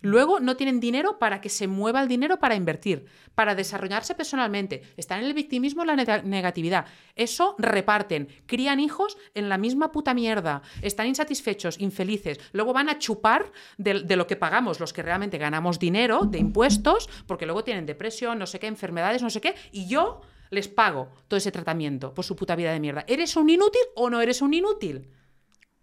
Luego 0.00 0.40
no 0.40 0.56
tienen 0.56 0.80
dinero 0.80 1.18
para 1.18 1.40
que 1.40 1.48
se 1.48 1.66
mueva 1.66 2.00
el 2.02 2.08
dinero 2.08 2.38
para 2.38 2.54
invertir, 2.54 3.06
para 3.34 3.54
desarrollarse 3.54 4.14
personalmente. 4.14 4.82
Están 4.96 5.20
en 5.20 5.26
el 5.26 5.34
victimismo 5.34 5.84
la 5.84 5.94
nega- 5.96 6.22
negatividad. 6.22 6.86
Eso 7.16 7.56
reparten, 7.58 8.28
crían 8.46 8.80
hijos 8.80 9.16
en 9.34 9.48
la 9.48 9.58
misma 9.58 9.90
puta 9.92 10.14
mierda. 10.14 10.62
Están 10.82 11.06
insatisfechos, 11.08 11.80
infelices. 11.80 12.38
Luego 12.52 12.72
van 12.72 12.88
a 12.88 12.98
chupar 12.98 13.50
de, 13.76 14.02
de 14.02 14.16
lo 14.16 14.26
que 14.26 14.36
pagamos 14.36 14.80
los 14.80 14.92
que 14.92 15.02
realmente 15.02 15.38
ganamos 15.38 15.78
dinero 15.78 16.24
de 16.24 16.38
impuestos, 16.38 17.08
porque 17.26 17.46
luego 17.46 17.64
tienen 17.64 17.86
depresión, 17.86 18.38
no 18.38 18.46
sé 18.46 18.58
qué, 18.58 18.66
enfermedades, 18.68 19.22
no 19.22 19.30
sé 19.30 19.40
qué, 19.40 19.54
y 19.72 19.88
yo 19.88 20.20
les 20.50 20.68
pago 20.68 21.10
todo 21.28 21.36
ese 21.36 21.52
tratamiento 21.52 22.14
por 22.14 22.24
su 22.24 22.34
puta 22.36 22.56
vida 22.56 22.72
de 22.72 22.80
mierda. 22.80 23.04
¿Eres 23.06 23.36
un 23.36 23.50
inútil 23.50 23.82
o 23.96 24.08
no 24.08 24.20
eres 24.20 24.40
un 24.42 24.54
inútil? 24.54 25.08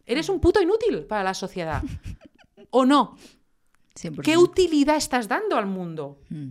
Eres 0.05 0.29
un 0.29 0.39
puto 0.39 0.61
inútil 0.61 1.03
para 1.05 1.23
la 1.23 1.33
sociedad. 1.33 1.83
¿O 2.71 2.85
no? 2.85 3.17
100%. 3.95 4.21
¿Qué 4.23 4.37
utilidad 4.37 4.97
estás 4.97 5.27
dando 5.27 5.57
al 5.57 5.65
mundo? 5.65 6.21
Mm. 6.29 6.47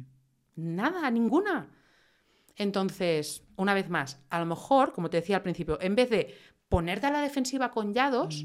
Nada, 0.57 1.11
ninguna. 1.11 1.69
Entonces, 2.57 3.43
una 3.57 3.75
vez 3.75 3.89
más, 3.91 4.21
a 4.31 4.39
lo 4.39 4.47
mejor, 4.47 4.93
como 4.93 5.11
te 5.11 5.17
decía 5.19 5.37
al 5.37 5.43
principio, 5.43 5.79
en 5.81 5.95
vez 5.97 6.11
de 6.11 6.35
ponerte 6.69 7.07
a 7.07 7.11
la 7.11 7.21
defensiva 7.21 7.71
con 7.71 7.93
Yados, 7.93 8.45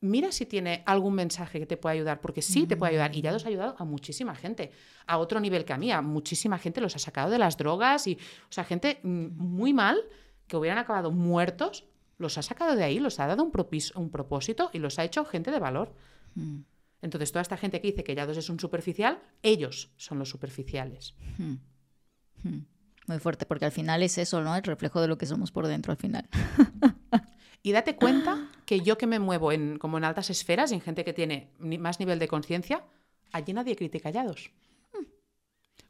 mira 0.00 0.32
si 0.32 0.46
tiene 0.46 0.82
algún 0.86 1.14
mensaje 1.14 1.58
que 1.60 1.66
te 1.66 1.76
pueda 1.76 1.92
ayudar, 1.94 2.20
porque 2.20 2.42
sí 2.42 2.66
te 2.66 2.76
puede 2.76 2.92
ayudar. 2.92 3.14
Y 3.16 3.20
Yados 3.22 3.44
ha 3.44 3.48
ayudado 3.48 3.76
a 3.78 3.84
muchísima 3.84 4.34
gente, 4.34 4.70
a 5.06 5.18
otro 5.18 5.38
nivel 5.40 5.64
que 5.64 5.72
a 5.72 5.78
mí, 5.78 5.92
a 5.92 6.00
muchísima 6.02 6.58
gente 6.58 6.80
los 6.80 6.96
ha 6.96 6.98
sacado 6.98 7.30
de 7.30 7.38
las 7.38 7.56
drogas 7.56 8.06
y, 8.06 8.14
o 8.14 8.52
sea, 8.52 8.64
gente 8.64 8.98
mm, 9.02 9.26
muy 9.36 9.72
mal 9.72 9.98
que 10.46 10.56
hubieran 10.56 10.78
acabado 10.78 11.10
muertos, 11.12 11.84
los 12.18 12.36
ha 12.38 12.42
sacado 12.42 12.74
de 12.76 12.84
ahí, 12.84 12.98
los 13.00 13.18
ha 13.20 13.26
dado 13.26 13.42
un, 13.44 13.52
propis- 13.52 13.94
un 13.96 14.10
propósito 14.10 14.70
y 14.72 14.78
los 14.78 14.98
ha 14.98 15.04
hecho 15.04 15.24
gente 15.24 15.50
de 15.50 15.58
valor. 15.60 15.94
Mm. 16.34 16.58
Entonces, 17.02 17.32
toda 17.32 17.42
esta 17.42 17.56
gente 17.56 17.80
que 17.80 17.88
dice 17.88 18.04
que 18.04 18.14
Yados 18.14 18.36
es 18.36 18.48
un 18.48 18.58
superficial, 18.60 19.20
ellos 19.42 19.90
son 19.96 20.18
los 20.18 20.28
superficiales. 20.30 21.14
Muy 23.08 23.18
fuerte, 23.18 23.44
porque 23.46 23.64
al 23.64 23.72
final 23.72 24.02
es 24.02 24.16
eso, 24.18 24.40
¿no? 24.40 24.54
El 24.56 24.62
reflejo 24.62 25.00
de 25.00 25.08
lo 25.08 25.18
que 25.18 25.26
somos 25.26 25.50
por 25.52 25.66
dentro 25.66 25.90
al 25.92 25.98
final. 25.98 26.28
Y 27.64 27.70
date 27.70 27.94
cuenta 27.94 28.50
que 28.66 28.80
yo 28.80 28.98
que 28.98 29.06
me 29.06 29.20
muevo 29.20 29.52
en, 29.52 29.78
como 29.78 29.96
en 29.96 30.02
altas 30.02 30.30
esferas, 30.30 30.72
en 30.72 30.80
gente 30.80 31.04
que 31.04 31.12
tiene 31.12 31.52
ni- 31.60 31.78
más 31.78 32.00
nivel 32.00 32.18
de 32.18 32.26
conciencia, 32.26 32.82
allí 33.30 33.52
nadie 33.52 33.76
critica 33.76 34.10
Yados. 34.10 34.50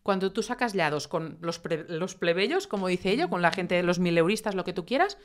Cuando 0.03 0.33
tú 0.33 0.43
sacas 0.43 0.75
Yados 0.75 1.09
con 1.09 1.39
los, 1.41 1.59
pre- 1.59 1.87
los 1.89 2.15
plebeyos, 2.15 2.67
como 2.67 2.89
dice 2.89 3.11
ella, 3.11 3.29
con 3.29 3.41
la 3.41 3.53
gente 3.53 3.75
de 3.75 3.83
los 3.85 4.01
mileuristas, 4.01 4.55
lo 4.55 4.65
que 4.65 4.75
tú 4.75 4.85
quieras, 4.85 5.17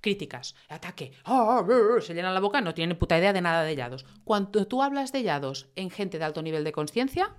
críticas, 0.00 0.54
ataque, 0.68 1.12
ah, 1.24 1.62
brr, 1.66 2.02
se 2.02 2.14
llenan 2.14 2.34
la 2.34 2.40
boca, 2.40 2.60
no 2.60 2.74
tienen 2.74 2.98
puta 2.98 3.18
idea 3.18 3.32
de 3.32 3.40
nada 3.40 3.62
de 3.62 3.76
Yados. 3.76 4.04
Cuando 4.24 4.66
tú 4.66 4.82
hablas 4.82 5.12
de 5.12 5.22
Yados 5.22 5.68
en 5.76 5.90
gente 5.90 6.18
de 6.18 6.24
alto 6.24 6.42
nivel 6.42 6.64
de 6.64 6.72
conciencia, 6.72 7.34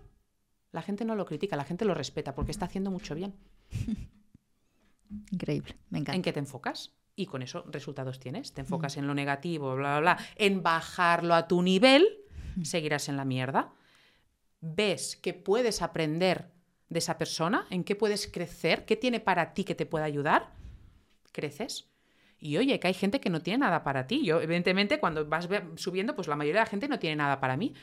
la 0.71 0.81
gente 0.81 1.05
no 1.05 1.15
lo 1.15 1.25
critica, 1.25 1.55
la 1.55 1.63
gente 1.63 1.85
lo 1.85 1.93
respeta 1.93 2.35
porque 2.35 2.51
está 2.51 2.65
haciendo 2.65 2.91
mucho 2.91 3.15
bien. 3.15 3.35
Increíble, 5.31 5.75
me 5.89 5.99
encanta. 5.99 6.15
¿En 6.15 6.21
qué 6.21 6.33
te 6.33 6.39
enfocas? 6.39 6.93
Y 7.15 7.25
con 7.25 7.41
eso 7.41 7.63
resultados 7.67 8.19
tienes. 8.19 8.53
Te 8.53 8.61
enfocas 8.61 8.97
en 8.97 9.07
lo 9.07 9.13
negativo, 9.13 9.75
bla, 9.75 9.99
bla, 9.99 10.15
bla. 10.15 10.25
En 10.35 10.61
bajarlo 10.61 11.33
a 11.33 11.47
tu 11.47 11.61
nivel, 11.61 12.07
seguirás 12.63 13.09
en 13.09 13.17
la 13.17 13.25
mierda. 13.25 13.73
Ves 14.61 15.17
que 15.17 15.33
puedes 15.33 15.81
aprender 15.81 16.51
de 16.89 16.99
esa 16.99 17.17
persona, 17.17 17.67
en 17.69 17.83
qué 17.83 17.95
puedes 17.95 18.27
crecer, 18.27 18.85
qué 18.85 18.95
tiene 18.95 19.19
para 19.19 19.53
ti 19.53 19.63
que 19.63 19.75
te 19.75 19.85
pueda 19.85 20.05
ayudar, 20.05 20.53
creces. 21.31 21.88
Y 22.39 22.57
oye, 22.57 22.79
que 22.79 22.87
hay 22.87 22.93
gente 22.93 23.19
que 23.19 23.29
no 23.29 23.41
tiene 23.41 23.59
nada 23.59 23.83
para 23.83 24.07
ti. 24.07 24.23
Yo, 24.23 24.41
evidentemente, 24.41 24.99
cuando 24.99 25.25
vas 25.25 25.47
subiendo, 25.75 26.15
pues 26.15 26.27
la 26.27 26.35
mayoría 26.35 26.61
de 26.61 26.65
la 26.65 26.69
gente 26.69 26.87
no 26.87 26.99
tiene 26.99 27.17
nada 27.17 27.39
para 27.39 27.57
mí. 27.57 27.73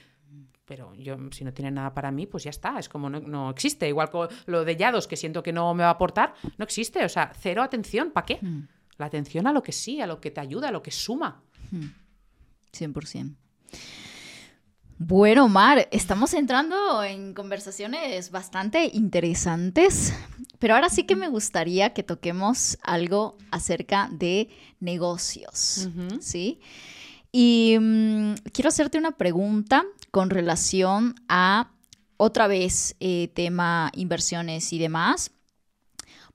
Pero 0.65 0.95
yo, 0.95 1.17
si 1.31 1.45
no 1.45 1.53
tiene 1.53 1.71
nada 1.71 1.95
para 1.95 2.11
mí, 2.11 2.27
pues 2.27 2.45
ya 2.45 2.51
está. 2.51 2.79
Es 2.79 2.89
como 2.89 3.09
no, 3.09 3.21
no 3.21 3.51
existe. 3.51 3.89
Igual 3.89 4.11
con 4.11 4.29
lo 4.47 4.65
de 4.65 4.77
Yados, 4.77 5.07
que 5.07 5.17
siento 5.17 5.43
que 5.43 5.53
no 5.53 5.75
me 5.75 5.83
va 5.83 5.91
a 5.91 5.93
aportar, 5.93 6.35
no 6.59 6.65
existe. 6.65 7.05
O 7.05 7.09
sea, 7.09 7.33
cero 7.39 7.63
atención. 7.63 8.11
¿Para 8.11 8.27
qué? 8.27 8.41
La 8.97 9.07
atención 9.07 9.47
a 9.47 9.53
lo 9.53 9.63
que 9.63 9.73
sí, 9.73 10.01
a 10.01 10.07
lo 10.07 10.21
que 10.21 10.31
te 10.31 10.41
ayuda, 10.41 10.69
a 10.69 10.73
lo 10.73 10.83
que 10.83 10.91
suma. 10.91 11.43
100%. 12.73 13.37
Bueno, 14.99 15.47
Mar, 15.49 15.89
estamos 15.91 16.33
entrando 16.33 17.05
en 17.05 17.35
conversaciones 17.35 18.31
bastante 18.31 18.91
interesantes, 18.95 20.19
pero 20.59 20.75
ahora 20.75 20.89
sí 20.89 21.05
que 21.05 21.17
me 21.17 21.29
gustaría 21.29 21.93
que 21.93 22.03
toquemos 22.03 22.79
algo 22.83 23.37
acerca 23.51 24.09
de 24.13 24.49
negocios. 24.81 25.89
¿sí? 26.21 26.61
Y 27.33 27.77
mm, 27.79 28.35
quiero 28.53 28.69
hacerte 28.69 28.99
una 28.99 29.17
pregunta 29.17 29.85
con 30.11 30.31
relación 30.31 31.15
a, 31.29 31.73
otra 32.17 32.47
vez, 32.47 32.97
eh, 33.01 33.29
tema 33.35 33.93
inversiones 33.95 34.73
y 34.73 34.79
demás, 34.79 35.33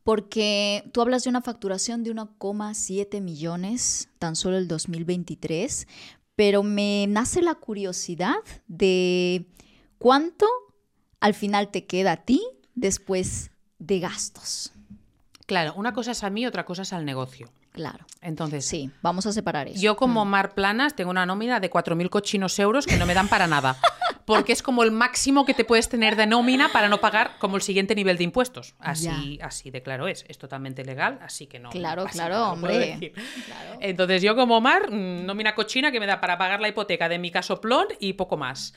porque 0.04 0.90
tú 0.94 1.02
hablas 1.02 1.24
de 1.24 1.30
una 1.30 1.42
facturación 1.42 2.04
de 2.04 2.14
1,7 2.14 3.22
millones 3.22 4.10
tan 4.20 4.36
solo 4.36 4.58
el 4.58 4.68
2023, 4.68 5.88
pero 6.36 6.64
me 6.64 7.06
nace 7.08 7.42
la 7.42 7.56
curiosidad 7.56 8.38
de 8.68 9.46
cuánto 9.98 10.48
al 11.20 11.34
final 11.34 11.70
te 11.70 11.86
queda 11.86 12.14
a 12.14 12.26
ti 12.26 12.42
después 12.74 13.52
de 13.82 14.00
gastos. 14.00 14.72
Claro, 15.48 15.74
una 15.76 15.92
cosa 15.92 16.12
es 16.12 16.24
a 16.24 16.30
mí, 16.30 16.46
otra 16.46 16.66
cosa 16.66 16.84
es 16.84 16.94
al 16.94 17.04
negocio. 17.04 17.50
Claro. 17.74 18.06
Entonces, 18.22 18.66
Sí, 18.66 18.92
vamos 19.02 19.26
a 19.26 19.32
separar 19.34 19.68
eso. 19.68 19.82
yo 19.82 19.96
como 19.96 20.24
Mar 20.24 20.54
Planas 20.54 20.96
tengo 20.96 21.10
una 21.10 21.26
nómina 21.26 21.60
de 21.60 21.70
4.000 21.72 22.10
cochinos 22.10 22.60
euros 22.60 22.86
que 22.86 22.98
no 22.98 23.06
me 23.06 23.14
dan 23.14 23.28
para 23.28 23.48
nada. 23.48 23.78
Porque 24.26 24.54
es 24.54 24.62
como 24.62 24.84
el 24.84 24.92
máximo 24.92 25.46
que 25.46 25.54
te 25.54 25.66
puedes 25.66 25.90
tener 25.90 26.16
de 26.16 26.28
nómina 26.28 26.72
para 26.72 26.90
no 26.90 27.00
pagar 27.00 27.38
como 27.40 27.56
el 27.56 27.62
siguiente 27.62 27.96
nivel 27.96 28.18
de 28.18 28.24
impuestos. 28.24 28.76
Así, 28.80 29.40
así 29.42 29.72
de 29.72 29.82
claro 29.82 30.08
es. 30.08 30.26
Es 30.28 30.38
totalmente 30.38 30.84
legal, 30.84 31.20
así 31.22 31.48
que 31.48 31.60
no. 31.60 31.70
Claro, 31.70 32.06
claro, 32.06 32.52
hombre. 32.52 33.14
Claro. 33.46 33.78
Entonces 33.80 34.22
yo 34.22 34.36
como 34.36 34.62
Mar, 34.62 34.92
mm, 34.92 35.26
nómina 35.26 35.56
cochina 35.56 35.92
que 35.92 36.00
me 36.00 36.06
da 36.06 36.22
para 36.22 36.38
pagar 36.38 36.62
la 36.62 36.68
hipoteca 36.68 37.10
de 37.10 37.20
mi 37.20 37.32
casoplón 37.32 37.88
y 38.00 38.14
poco 38.14 38.38
más. 38.38 38.74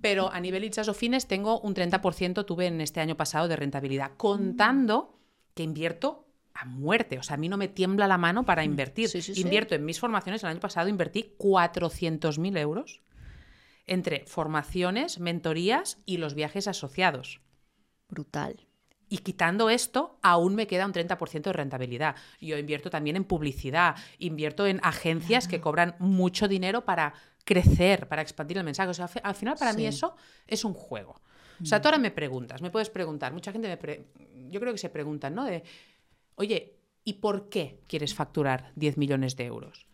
Pero 0.00 0.32
a 0.32 0.40
nivel 0.40 0.64
Itzas 0.64 0.88
o 0.88 0.94
Fines 0.94 1.26
tengo 1.26 1.60
un 1.60 1.74
30% 1.74 2.44
tuve 2.44 2.66
en 2.66 2.80
este 2.80 3.00
año 3.00 3.16
pasado 3.16 3.48
de 3.48 3.56
rentabilidad, 3.56 4.12
contando 4.16 5.18
que 5.54 5.62
invierto 5.62 6.26
a 6.54 6.64
muerte. 6.64 7.18
O 7.18 7.22
sea, 7.22 7.34
a 7.34 7.36
mí 7.36 7.48
no 7.48 7.56
me 7.56 7.68
tiembla 7.68 8.06
la 8.06 8.18
mano 8.18 8.44
para 8.44 8.64
invertir. 8.64 9.06
Mm. 9.06 9.10
Sí, 9.10 9.22
sí. 9.22 9.40
Invierto 9.40 9.74
en 9.74 9.84
mis 9.84 9.98
formaciones. 9.98 10.42
El 10.42 10.50
año 10.50 10.60
pasado 10.60 10.88
invertí 10.88 11.34
400.000 11.38 12.58
euros 12.58 13.00
entre 13.86 14.24
formaciones, 14.26 15.20
mentorías 15.20 15.98
y 16.06 16.16
los 16.18 16.34
viajes 16.34 16.68
asociados. 16.68 17.40
Brutal. 18.08 18.66
Y 19.08 19.18
quitando 19.18 19.70
esto, 19.70 20.18
aún 20.22 20.54
me 20.54 20.66
queda 20.66 20.86
un 20.86 20.92
30% 20.92 21.42
de 21.42 21.52
rentabilidad. 21.52 22.16
Yo 22.40 22.58
invierto 22.58 22.90
también 22.90 23.16
en 23.16 23.24
publicidad, 23.24 23.94
invierto 24.18 24.66
en 24.66 24.80
agencias 24.82 25.46
que 25.46 25.60
cobran 25.60 25.94
mucho 25.98 26.48
dinero 26.48 26.84
para 26.84 27.12
crecer, 27.44 28.08
para 28.08 28.22
expandir 28.22 28.58
el 28.58 28.64
mensaje. 28.64 28.88
O 28.90 28.94
sea, 28.94 29.08
al 29.22 29.34
final 29.34 29.56
para 29.58 29.72
mí 29.74 29.86
eso 29.86 30.16
es 30.46 30.64
un 30.64 30.72
juego. 30.74 31.20
O 31.62 31.66
sea, 31.66 31.80
tú 31.80 31.88
ahora 31.88 31.98
me 31.98 32.10
preguntas, 32.10 32.62
me 32.62 32.70
puedes 32.70 32.90
preguntar, 32.90 33.32
mucha 33.32 33.52
gente 33.52 33.68
me... 33.68 33.76
pre- 33.76 34.06
Yo 34.50 34.58
creo 34.58 34.72
que 34.72 34.78
se 34.78 34.88
preguntan, 34.90 35.34
¿no? 35.34 35.44
De, 35.44 35.62
oye, 36.34 36.80
¿y 37.04 37.14
por 37.14 37.48
qué 37.48 37.80
quieres 37.86 38.14
facturar 38.14 38.72
10 38.74 38.96
millones 38.96 39.36
de 39.36 39.44
euros? 39.44 39.86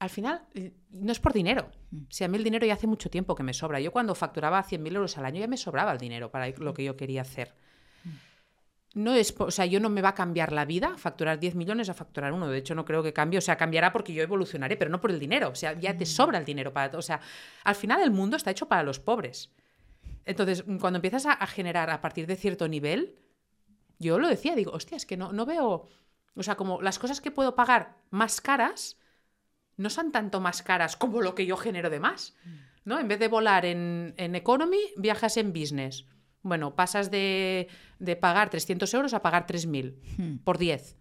Al 0.00 0.08
final, 0.08 0.42
eh, 0.54 0.72
no 0.92 1.12
es 1.12 1.20
por 1.20 1.34
dinero. 1.34 1.70
Si 2.08 2.24
a 2.24 2.28
mí 2.28 2.38
el 2.38 2.42
dinero 2.42 2.66
ya 2.66 2.72
hace 2.72 2.86
mucho 2.86 3.10
tiempo 3.10 3.34
que 3.34 3.42
me 3.42 3.52
sobra. 3.52 3.80
Yo 3.80 3.92
cuando 3.92 4.14
facturaba 4.14 4.64
100.000 4.64 4.96
euros 4.96 5.18
al 5.18 5.26
año 5.26 5.40
ya 5.40 5.46
me 5.46 5.58
sobraba 5.58 5.92
el 5.92 5.98
dinero 5.98 6.30
para 6.30 6.48
lo 6.48 6.72
que 6.72 6.84
yo 6.84 6.96
quería 6.96 7.20
hacer. 7.20 7.54
No 8.94 9.14
es, 9.14 9.34
o 9.38 9.50
sea, 9.50 9.66
yo 9.66 9.78
no 9.78 9.90
me 9.90 10.00
va 10.00 10.08
a 10.08 10.14
cambiar 10.14 10.52
la 10.52 10.64
vida 10.64 10.96
facturar 10.96 11.38
10 11.38 11.54
millones 11.54 11.90
a 11.90 11.94
facturar 11.94 12.32
uno. 12.32 12.48
De 12.48 12.56
hecho, 12.56 12.74
no 12.74 12.86
creo 12.86 13.02
que 13.02 13.12
cambie. 13.12 13.36
O 13.36 13.42
sea, 13.42 13.58
cambiará 13.58 13.92
porque 13.92 14.14
yo 14.14 14.22
evolucionaré, 14.22 14.78
pero 14.78 14.90
no 14.90 15.02
por 15.02 15.10
el 15.10 15.20
dinero. 15.20 15.50
O 15.50 15.54
sea, 15.54 15.78
ya 15.78 15.94
te 15.94 16.06
sobra 16.06 16.38
el 16.38 16.46
dinero 16.46 16.72
para. 16.72 16.96
O 16.96 17.02
sea, 17.02 17.20
al 17.64 17.74
final 17.74 18.00
el 18.00 18.10
mundo 18.10 18.38
está 18.38 18.50
hecho 18.50 18.68
para 18.68 18.82
los 18.82 19.00
pobres. 19.00 19.50
Entonces, 20.24 20.66
mm, 20.66 20.78
cuando 20.78 20.96
empiezas 20.96 21.26
a, 21.26 21.32
a 21.32 21.46
generar 21.46 21.90
a 21.90 22.00
partir 22.00 22.26
de 22.26 22.36
cierto 22.36 22.68
nivel, 22.68 23.18
yo 23.98 24.18
lo 24.18 24.28
decía, 24.28 24.56
digo, 24.56 24.72
hostia, 24.72 24.96
es 24.96 25.04
que 25.04 25.18
no, 25.18 25.30
no 25.30 25.44
veo. 25.44 25.86
O 26.34 26.42
sea, 26.42 26.56
como 26.56 26.80
las 26.80 26.98
cosas 26.98 27.20
que 27.20 27.30
puedo 27.30 27.54
pagar 27.54 27.98
más 28.08 28.40
caras 28.40 28.96
no 29.80 29.90
son 29.90 30.12
tanto 30.12 30.40
más 30.40 30.62
caras 30.62 30.96
como 30.96 31.20
lo 31.22 31.34
que 31.34 31.46
yo 31.46 31.56
genero 31.56 31.90
de 31.90 32.00
más. 32.00 32.36
¿no? 32.84 32.98
En 32.98 33.08
vez 33.08 33.18
de 33.18 33.28
volar 33.28 33.64
en, 33.66 34.14
en 34.16 34.34
economy, 34.34 34.78
viajas 34.96 35.36
en 35.36 35.52
business. 35.52 36.06
Bueno, 36.42 36.74
pasas 36.74 37.10
de, 37.10 37.68
de 37.98 38.16
pagar 38.16 38.48
300 38.50 38.92
euros 38.94 39.12
a 39.14 39.20
pagar 39.22 39.46
3.000 39.46 40.40
por 40.44 40.56
10. 40.58 40.96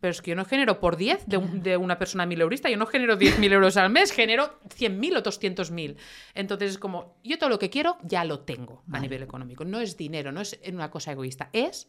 Pero 0.00 0.12
es 0.12 0.22
que 0.22 0.30
yo 0.30 0.36
no 0.36 0.44
genero 0.46 0.80
por 0.80 0.96
10 0.96 1.26
de, 1.26 1.36
un- 1.36 1.62
de 1.62 1.76
una 1.76 1.98
persona 1.98 2.24
mileurista, 2.24 2.70
yo 2.70 2.76
no 2.78 2.86
genero 2.86 3.18
10.000 3.18 3.52
euros 3.52 3.76
al 3.76 3.90
mes, 3.90 4.12
genero 4.12 4.58
100.000 4.70 5.16
o 5.18 5.22
200.000. 5.22 5.96
Entonces 6.34 6.70
es 6.70 6.78
como, 6.78 7.18
yo 7.22 7.38
todo 7.38 7.50
lo 7.50 7.58
que 7.58 7.68
quiero 7.68 7.98
ya 8.02 8.24
lo 8.24 8.40
tengo 8.40 8.82
a 8.92 8.98
nivel 9.00 9.22
económico. 9.22 9.64
No 9.64 9.78
es 9.80 9.96
dinero, 9.96 10.32
no 10.32 10.40
es 10.40 10.58
una 10.72 10.90
cosa 10.90 11.12
egoísta, 11.12 11.50
es 11.52 11.88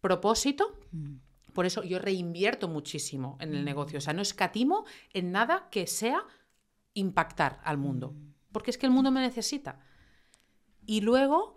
propósito. 0.00 0.78
Por 1.58 1.66
eso 1.66 1.82
yo 1.82 1.98
reinvierto 1.98 2.68
muchísimo 2.68 3.36
en 3.40 3.52
el 3.52 3.64
negocio. 3.64 3.98
O 3.98 4.00
sea, 4.00 4.12
no 4.12 4.22
escatimo 4.22 4.84
en 5.12 5.32
nada 5.32 5.66
que 5.72 5.88
sea 5.88 6.22
impactar 6.94 7.60
al 7.64 7.78
mundo. 7.78 8.14
Porque 8.52 8.70
es 8.70 8.78
que 8.78 8.86
el 8.86 8.92
mundo 8.92 9.10
me 9.10 9.20
necesita. 9.20 9.80
Y 10.86 11.00
luego 11.00 11.56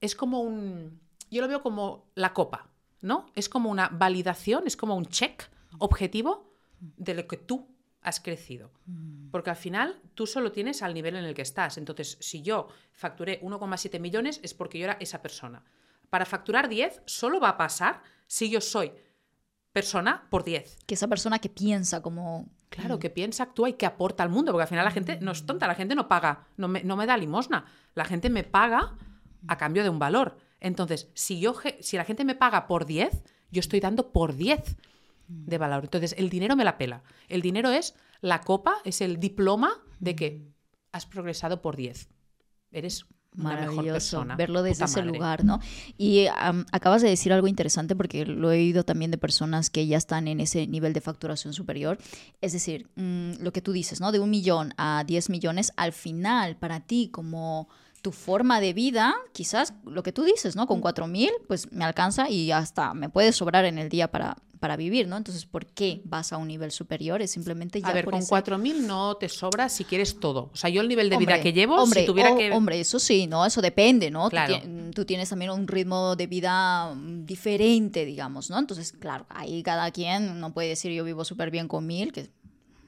es 0.00 0.14
como 0.14 0.42
un, 0.42 1.00
yo 1.28 1.42
lo 1.42 1.48
veo 1.48 1.60
como 1.60 2.12
la 2.14 2.32
copa, 2.32 2.70
¿no? 3.00 3.32
Es 3.34 3.48
como 3.48 3.68
una 3.68 3.88
validación, 3.88 4.68
es 4.68 4.76
como 4.76 4.94
un 4.94 5.06
check 5.06 5.50
objetivo 5.78 6.54
de 6.78 7.14
lo 7.14 7.26
que 7.26 7.36
tú 7.36 7.66
has 8.00 8.20
crecido. 8.20 8.70
Porque 9.32 9.50
al 9.50 9.56
final 9.56 10.00
tú 10.14 10.28
solo 10.28 10.52
tienes 10.52 10.82
al 10.82 10.94
nivel 10.94 11.16
en 11.16 11.24
el 11.24 11.34
que 11.34 11.42
estás. 11.42 11.78
Entonces, 11.78 12.16
si 12.20 12.42
yo 12.42 12.68
facturé 12.92 13.40
1,7 13.42 13.98
millones 13.98 14.38
es 14.44 14.54
porque 14.54 14.78
yo 14.78 14.84
era 14.84 14.98
esa 15.00 15.20
persona. 15.20 15.64
Para 16.10 16.26
facturar 16.26 16.68
10 16.68 17.02
solo 17.06 17.40
va 17.40 17.48
a 17.48 17.56
pasar 17.56 18.04
si 18.28 18.48
yo 18.48 18.60
soy 18.60 18.92
persona 19.72 20.26
por 20.30 20.44
10. 20.44 20.78
Que 20.86 20.94
esa 20.94 21.08
persona 21.08 21.38
que 21.38 21.48
piensa 21.48 22.02
como... 22.02 22.50
Claro, 22.68 22.98
que 22.98 23.10
piensa, 23.10 23.42
actúa 23.42 23.68
y 23.68 23.74
que 23.74 23.84
aporta 23.84 24.22
al 24.22 24.30
mundo, 24.30 24.50
porque 24.50 24.62
al 24.62 24.68
final 24.68 24.84
la 24.84 24.90
gente 24.90 25.18
no 25.20 25.32
es 25.32 25.44
tonta, 25.44 25.66
la 25.66 25.74
gente 25.74 25.94
no 25.94 26.08
paga, 26.08 26.46
no 26.56 26.68
me, 26.68 26.82
no 26.82 26.96
me 26.96 27.04
da 27.04 27.18
limosna, 27.18 27.66
la 27.94 28.06
gente 28.06 28.30
me 28.30 28.44
paga 28.44 28.96
a 29.46 29.58
cambio 29.58 29.82
de 29.82 29.90
un 29.90 29.98
valor. 29.98 30.38
Entonces, 30.58 31.10
si, 31.12 31.38
yo, 31.38 31.54
si 31.80 31.98
la 31.98 32.04
gente 32.04 32.24
me 32.24 32.34
paga 32.34 32.66
por 32.66 32.86
10, 32.86 33.24
yo 33.50 33.60
estoy 33.60 33.80
dando 33.80 34.10
por 34.10 34.36
10 34.36 34.76
de 35.28 35.58
valor. 35.58 35.84
Entonces, 35.84 36.14
el 36.16 36.30
dinero 36.30 36.56
me 36.56 36.64
la 36.64 36.78
pela. 36.78 37.02
El 37.28 37.42
dinero 37.42 37.70
es 37.70 37.94
la 38.20 38.40
copa, 38.40 38.76
es 38.84 39.00
el 39.00 39.18
diploma 39.18 39.82
de 39.98 40.16
que 40.16 40.48
has 40.92 41.04
progresado 41.04 41.60
por 41.60 41.76
10. 41.76 42.08
Eres 42.70 43.06
persona. 43.34 44.36
verlo 44.36 44.62
desde 44.62 44.84
ese 44.84 45.02
lugar, 45.02 45.44
¿no? 45.44 45.60
Y 45.98 46.26
acabas 46.72 47.02
de 47.02 47.08
decir 47.08 47.32
algo 47.32 47.48
interesante 47.48 47.96
porque 47.96 48.26
lo 48.26 48.52
he 48.52 48.56
oído 48.56 48.84
también 48.84 49.10
de 49.10 49.18
personas 49.18 49.70
que 49.70 49.86
ya 49.86 49.96
están 49.96 50.28
en 50.28 50.40
ese 50.40 50.66
nivel 50.66 50.92
de 50.92 51.00
facturación 51.00 51.52
superior. 51.52 51.98
Es 52.40 52.52
decir, 52.52 52.88
mm, 52.96 53.34
lo 53.40 53.52
que 53.52 53.62
tú 53.62 53.72
dices, 53.72 54.00
¿no? 54.00 54.12
De 54.12 54.20
un 54.20 54.30
millón 54.30 54.74
a 54.76 55.04
10 55.06 55.30
millones, 55.30 55.72
al 55.76 55.92
final, 55.92 56.56
para 56.56 56.80
ti 56.80 57.08
como 57.10 57.68
tu 58.02 58.10
forma 58.10 58.60
de 58.60 58.72
vida, 58.72 59.14
quizás 59.32 59.74
lo 59.84 60.02
que 60.02 60.12
tú 60.12 60.24
dices, 60.24 60.56
¿no? 60.56 60.66
Con 60.66 60.80
cuatro 60.80 61.06
mil, 61.06 61.30
pues 61.46 61.70
me 61.72 61.84
alcanza 61.84 62.28
y 62.28 62.50
hasta 62.50 62.94
me 62.94 63.08
puede 63.08 63.32
sobrar 63.32 63.64
en 63.64 63.78
el 63.78 63.88
día 63.88 64.10
para, 64.10 64.36
para 64.62 64.76
vivir, 64.76 65.08
¿no? 65.08 65.16
Entonces, 65.16 65.44
¿por 65.44 65.66
qué 65.66 66.02
vas 66.04 66.32
a 66.32 66.36
un 66.36 66.46
nivel 66.46 66.70
superior? 66.70 67.20
Es 67.20 67.32
simplemente 67.32 67.80
ya 67.82 67.88
A 67.88 67.92
ver, 67.92 68.04
por 68.04 68.12
con 68.12 68.20
ese- 68.20 68.28
cuatro 68.28 68.58
mil 68.58 68.86
no 68.86 69.16
te 69.16 69.28
sobra 69.28 69.68
si 69.68 69.84
quieres 69.84 70.20
todo. 70.20 70.50
O 70.52 70.56
sea, 70.56 70.70
yo 70.70 70.80
el 70.82 70.88
nivel 70.88 71.10
de 71.10 71.16
vida 71.16 71.40
que 71.40 71.52
llevo, 71.52 71.74
hombre, 71.82 72.02
si 72.02 72.06
tuviera 72.06 72.36
que... 72.36 72.52
Hombre, 72.52 72.78
eso 72.78 73.00
sí, 73.00 73.26
¿no? 73.26 73.44
Eso 73.44 73.60
depende, 73.60 74.12
¿no? 74.12 74.30
Claro. 74.30 74.60
ti- 74.60 74.68
Tú, 74.94 75.04
tienes 75.04 75.28
también 75.30 75.50
un 75.50 75.66
ritmo 75.66 76.14
de 76.14 76.28
vida 76.28 76.94
mm, 76.94 77.24
diferente, 77.26 78.04
digamos, 78.04 78.50
¿no? 78.50 78.58
Entonces, 78.60 78.92
claro, 78.92 79.26
ahí 79.30 79.64
cada 79.64 79.90
quien 79.90 80.38
no 80.38 80.52
puede 80.54 80.68
decir 80.68 80.92
yo 80.92 81.02
vivo 81.02 81.24
súper 81.24 81.50
bien 81.50 81.66
con 81.66 81.84
mil, 81.84 82.12
que, 82.12 82.30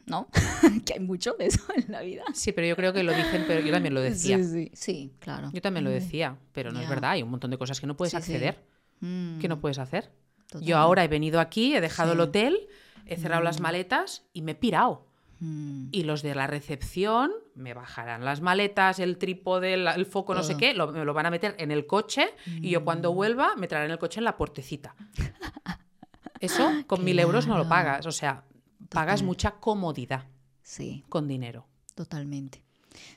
¿no? 0.06 0.28
que 0.86 0.92
hay 0.94 1.00
mucho 1.00 1.32
de 1.36 1.46
eso 1.46 1.60
en 1.74 1.90
la 1.90 2.02
vida. 2.02 2.22
Sí, 2.34 2.52
pero 2.52 2.68
yo 2.68 2.76
creo 2.76 2.92
que 2.92 3.02
lo 3.02 3.12
dicen, 3.14 3.42
pero 3.48 3.60
yo 3.60 3.72
también 3.72 3.94
lo 3.94 4.00
decía. 4.00 4.38
Sí, 4.38 4.44
sí, 4.44 4.70
sí, 4.74 5.12
claro. 5.18 5.50
Yo 5.52 5.60
también 5.60 5.82
lo 5.82 5.90
decía, 5.90 6.36
pero 6.52 6.70
no 6.70 6.80
es 6.80 6.88
verdad. 6.88 7.10
Hay 7.10 7.24
un 7.24 7.30
montón 7.30 7.50
de 7.50 7.58
cosas 7.58 7.80
que 7.80 7.88
no 7.88 7.96
puedes 7.96 8.12
Sí, 8.12 8.18
sí. 8.22 8.32
acceder. 8.32 8.62
Mm, 9.00 9.38
que 9.40 9.48
no 9.48 9.60
puedes 9.60 9.78
hacer. 9.78 10.12
Totalmente. 10.54 10.70
Yo 10.70 10.78
ahora 10.78 11.04
he 11.04 11.08
venido 11.08 11.40
aquí, 11.40 11.74
he 11.74 11.80
dejado 11.80 12.12
el 12.12 12.20
hotel, 12.20 12.68
he 13.06 13.16
cerrado 13.16 13.42
las 13.42 13.60
maletas 13.60 14.24
y 14.32 14.42
me 14.42 14.52
he 14.52 14.54
pirado. 14.54 15.06
mm, 15.40 15.88
Y 15.92 16.04
los 16.04 16.22
de 16.22 16.34
la 16.34 16.46
recepción 16.46 17.32
me 17.54 17.74
bajarán 17.74 18.24
las 18.24 18.40
maletas, 18.40 18.98
el 19.00 19.18
trípode, 19.18 19.74
el, 19.74 19.86
el 19.88 20.06
foco, 20.06 20.34
no 20.34 20.42
sé 20.42 20.56
qué, 20.56 20.72
lo, 20.74 20.92
me 20.92 21.04
lo 21.04 21.12
van 21.12 21.26
a 21.26 21.30
meter 21.30 21.54
en 21.58 21.70
el 21.70 21.86
coche 21.86 22.28
y 22.46 22.70
yo 22.70 22.84
cuando 22.84 23.12
Mm. 23.12 23.14
vuelva 23.16 23.56
me 23.56 23.66
traerán 23.68 23.90
el 23.90 23.98
coche 23.98 24.20
en 24.20 24.24
la 24.24 24.36
puertecita. 24.36 24.94
Eso 26.40 26.68
con 26.86 27.04
mil 27.04 27.18
euros 27.18 27.46
no 27.46 27.56
lo 27.56 27.68
pagas. 27.68 28.06
O 28.06 28.12
sea, 28.12 28.44
pagas 28.90 29.22
mucha 29.22 29.52
comodidad 29.52 30.24
sí. 30.62 31.04
con 31.08 31.26
dinero. 31.28 31.66
Totalmente. 31.94 32.62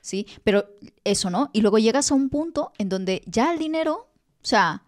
Sí, 0.02 0.26
pero 0.44 0.66
eso, 1.04 1.30
¿no? 1.30 1.50
Y 1.54 1.62
luego 1.62 1.78
llegas 1.78 2.12
a 2.12 2.16
un 2.16 2.30
punto 2.30 2.72
en 2.78 2.90
donde 2.90 3.22
ya 3.26 3.52
el 3.54 3.60
dinero, 3.60 4.10
o 4.42 4.46
sea, 4.46 4.84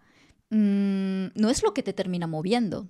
mm, 0.50 1.26
no 1.34 1.48
es 1.50 1.62
lo 1.62 1.72
que 1.74 1.82
te 1.82 1.92
termina 1.92 2.26
moviendo. 2.26 2.88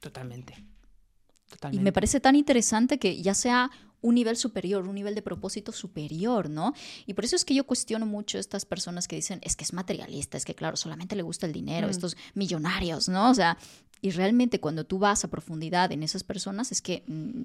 Totalmente. 0.00 0.54
Y 0.58 1.50
Totalmente. 1.54 1.84
me 1.84 1.92
parece 1.92 2.20
tan 2.20 2.34
interesante 2.36 2.98
que 2.98 3.22
ya 3.22 3.34
sea 3.34 3.70
un 4.00 4.16
nivel 4.16 4.36
superior, 4.36 4.88
un 4.88 4.94
nivel 4.96 5.14
de 5.14 5.22
propósito 5.22 5.70
superior, 5.70 6.50
¿no? 6.50 6.74
Y 7.06 7.14
por 7.14 7.24
eso 7.24 7.36
es 7.36 7.44
que 7.44 7.54
yo 7.54 7.64
cuestiono 7.64 8.04
mucho 8.04 8.36
a 8.36 8.40
estas 8.40 8.64
personas 8.64 9.06
que 9.06 9.14
dicen, 9.16 9.38
es 9.42 9.54
que 9.54 9.62
es 9.62 9.72
materialista, 9.72 10.36
es 10.36 10.44
que 10.44 10.54
claro, 10.56 10.76
solamente 10.76 11.14
le 11.14 11.22
gusta 11.22 11.46
el 11.46 11.52
dinero, 11.52 11.86
Mm. 11.86 11.90
estos 11.90 12.16
millonarios, 12.34 13.08
¿no? 13.08 13.30
O 13.30 13.34
sea, 13.34 13.58
y 14.00 14.10
realmente 14.10 14.58
cuando 14.58 14.84
tú 14.84 14.98
vas 14.98 15.22
a 15.24 15.28
profundidad 15.28 15.92
en 15.92 16.02
esas 16.02 16.24
personas 16.24 16.72
es 16.72 16.82
que 16.82 17.04
mm, 17.06 17.42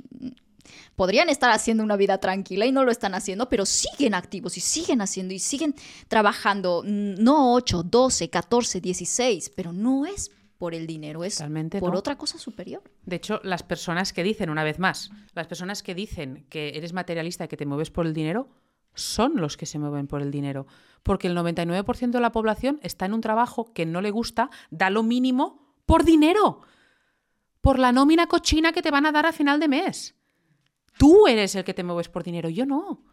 podrían 0.95 1.29
estar 1.29 1.51
haciendo 1.51 1.83
una 1.83 1.97
vida 1.97 2.17
tranquila 2.19 2.65
y 2.65 2.71
no 2.71 2.83
lo 2.83 2.91
están 2.91 3.15
haciendo, 3.15 3.49
pero 3.49 3.65
siguen 3.65 4.13
activos 4.13 4.57
y 4.57 4.61
siguen 4.61 5.01
haciendo 5.01 5.33
y 5.33 5.39
siguen 5.39 5.75
trabajando, 6.07 6.83
mm, 6.85 7.15
no 7.23 7.53
8, 7.53 7.83
12, 7.83 8.29
14, 8.29 8.81
16, 8.81 9.51
pero 9.55 9.73
no 9.73 10.05
es 10.05 10.31
por 10.57 10.73
el 10.73 10.87
dinero, 10.87 11.23
es 11.23 11.35
Totalmente 11.35 11.79
por 11.79 11.93
no. 11.93 11.99
otra 11.99 12.17
cosa 12.17 12.37
superior. 12.39 12.81
De 13.05 13.15
hecho, 13.17 13.39
las 13.43 13.63
personas 13.63 14.11
que 14.11 14.23
dicen, 14.23 14.49
una 14.49 14.63
vez 14.63 14.79
más, 14.79 15.11
las 15.33 15.47
personas 15.47 15.83
que 15.83 15.93
dicen 15.95 16.45
que 16.49 16.69
eres 16.75 16.93
materialista 16.93 17.45
y 17.45 17.47
que 17.47 17.57
te 17.57 17.65
mueves 17.65 17.91
por 17.91 18.05
el 18.05 18.13
dinero, 18.13 18.49
son 18.97 19.33
los 19.35 19.57
que 19.57 19.65
se 19.65 19.79
mueven 19.79 20.07
por 20.07 20.21
el 20.21 20.31
dinero. 20.31 20.65
Porque 21.03 21.27
el 21.27 21.37
99% 21.37 22.11
de 22.11 22.19
la 22.19 22.31
población 22.31 22.79
está 22.81 23.05
en 23.05 23.13
un 23.13 23.21
trabajo 23.21 23.71
que 23.73 23.85
no 23.85 24.01
le 24.01 24.11
gusta, 24.11 24.49
da 24.71 24.89
lo 24.89 25.03
mínimo 25.03 25.75
por 25.85 26.03
dinero. 26.03 26.61
Por 27.61 27.79
la 27.79 27.91
nómina 27.91 28.27
cochina 28.27 28.73
que 28.73 28.81
te 28.81 28.91
van 28.91 29.05
a 29.05 29.11
dar 29.11 29.25
a 29.25 29.31
final 29.31 29.59
de 29.59 29.67
mes. 29.67 30.15
Tú 30.97 31.27
eres 31.27 31.55
el 31.55 31.63
que 31.63 31.73
te 31.73 31.83
mueves 31.83 32.09
por 32.09 32.23
dinero, 32.23 32.49
yo 32.49 32.65
no. 32.65 33.03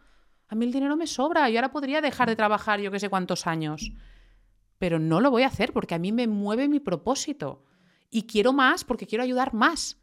A 0.47 0.55
mí 0.55 0.65
el 0.65 0.71
dinero 0.71 0.95
me 0.95 1.07
sobra, 1.07 1.49
yo 1.49 1.57
ahora 1.57 1.71
podría 1.71 2.01
dejar 2.01 2.29
de 2.29 2.35
trabajar 2.35 2.79
yo 2.79 2.91
que 2.91 2.99
sé 2.99 3.09
cuántos 3.09 3.47
años. 3.47 3.91
Pero 4.77 4.99
no 4.99 5.21
lo 5.21 5.31
voy 5.31 5.43
a 5.43 5.47
hacer 5.47 5.73
porque 5.73 5.95
a 5.95 5.99
mí 5.99 6.11
me 6.11 6.27
mueve 6.27 6.67
mi 6.67 6.79
propósito. 6.79 7.63
Y 8.09 8.23
quiero 8.23 8.53
más 8.53 8.83
porque 8.83 9.07
quiero 9.07 9.23
ayudar 9.23 9.53
más. 9.53 9.97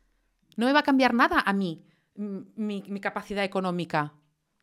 No 0.57 0.67
me 0.67 0.73
va 0.73 0.81
a 0.81 0.85
cambiar 0.85 1.15
nada 1.15 1.41
a 1.45 1.53
mí, 1.53 1.85
mi, 2.15 2.83
mi 2.87 3.01
capacidad 3.01 3.45
económica. 3.45 4.15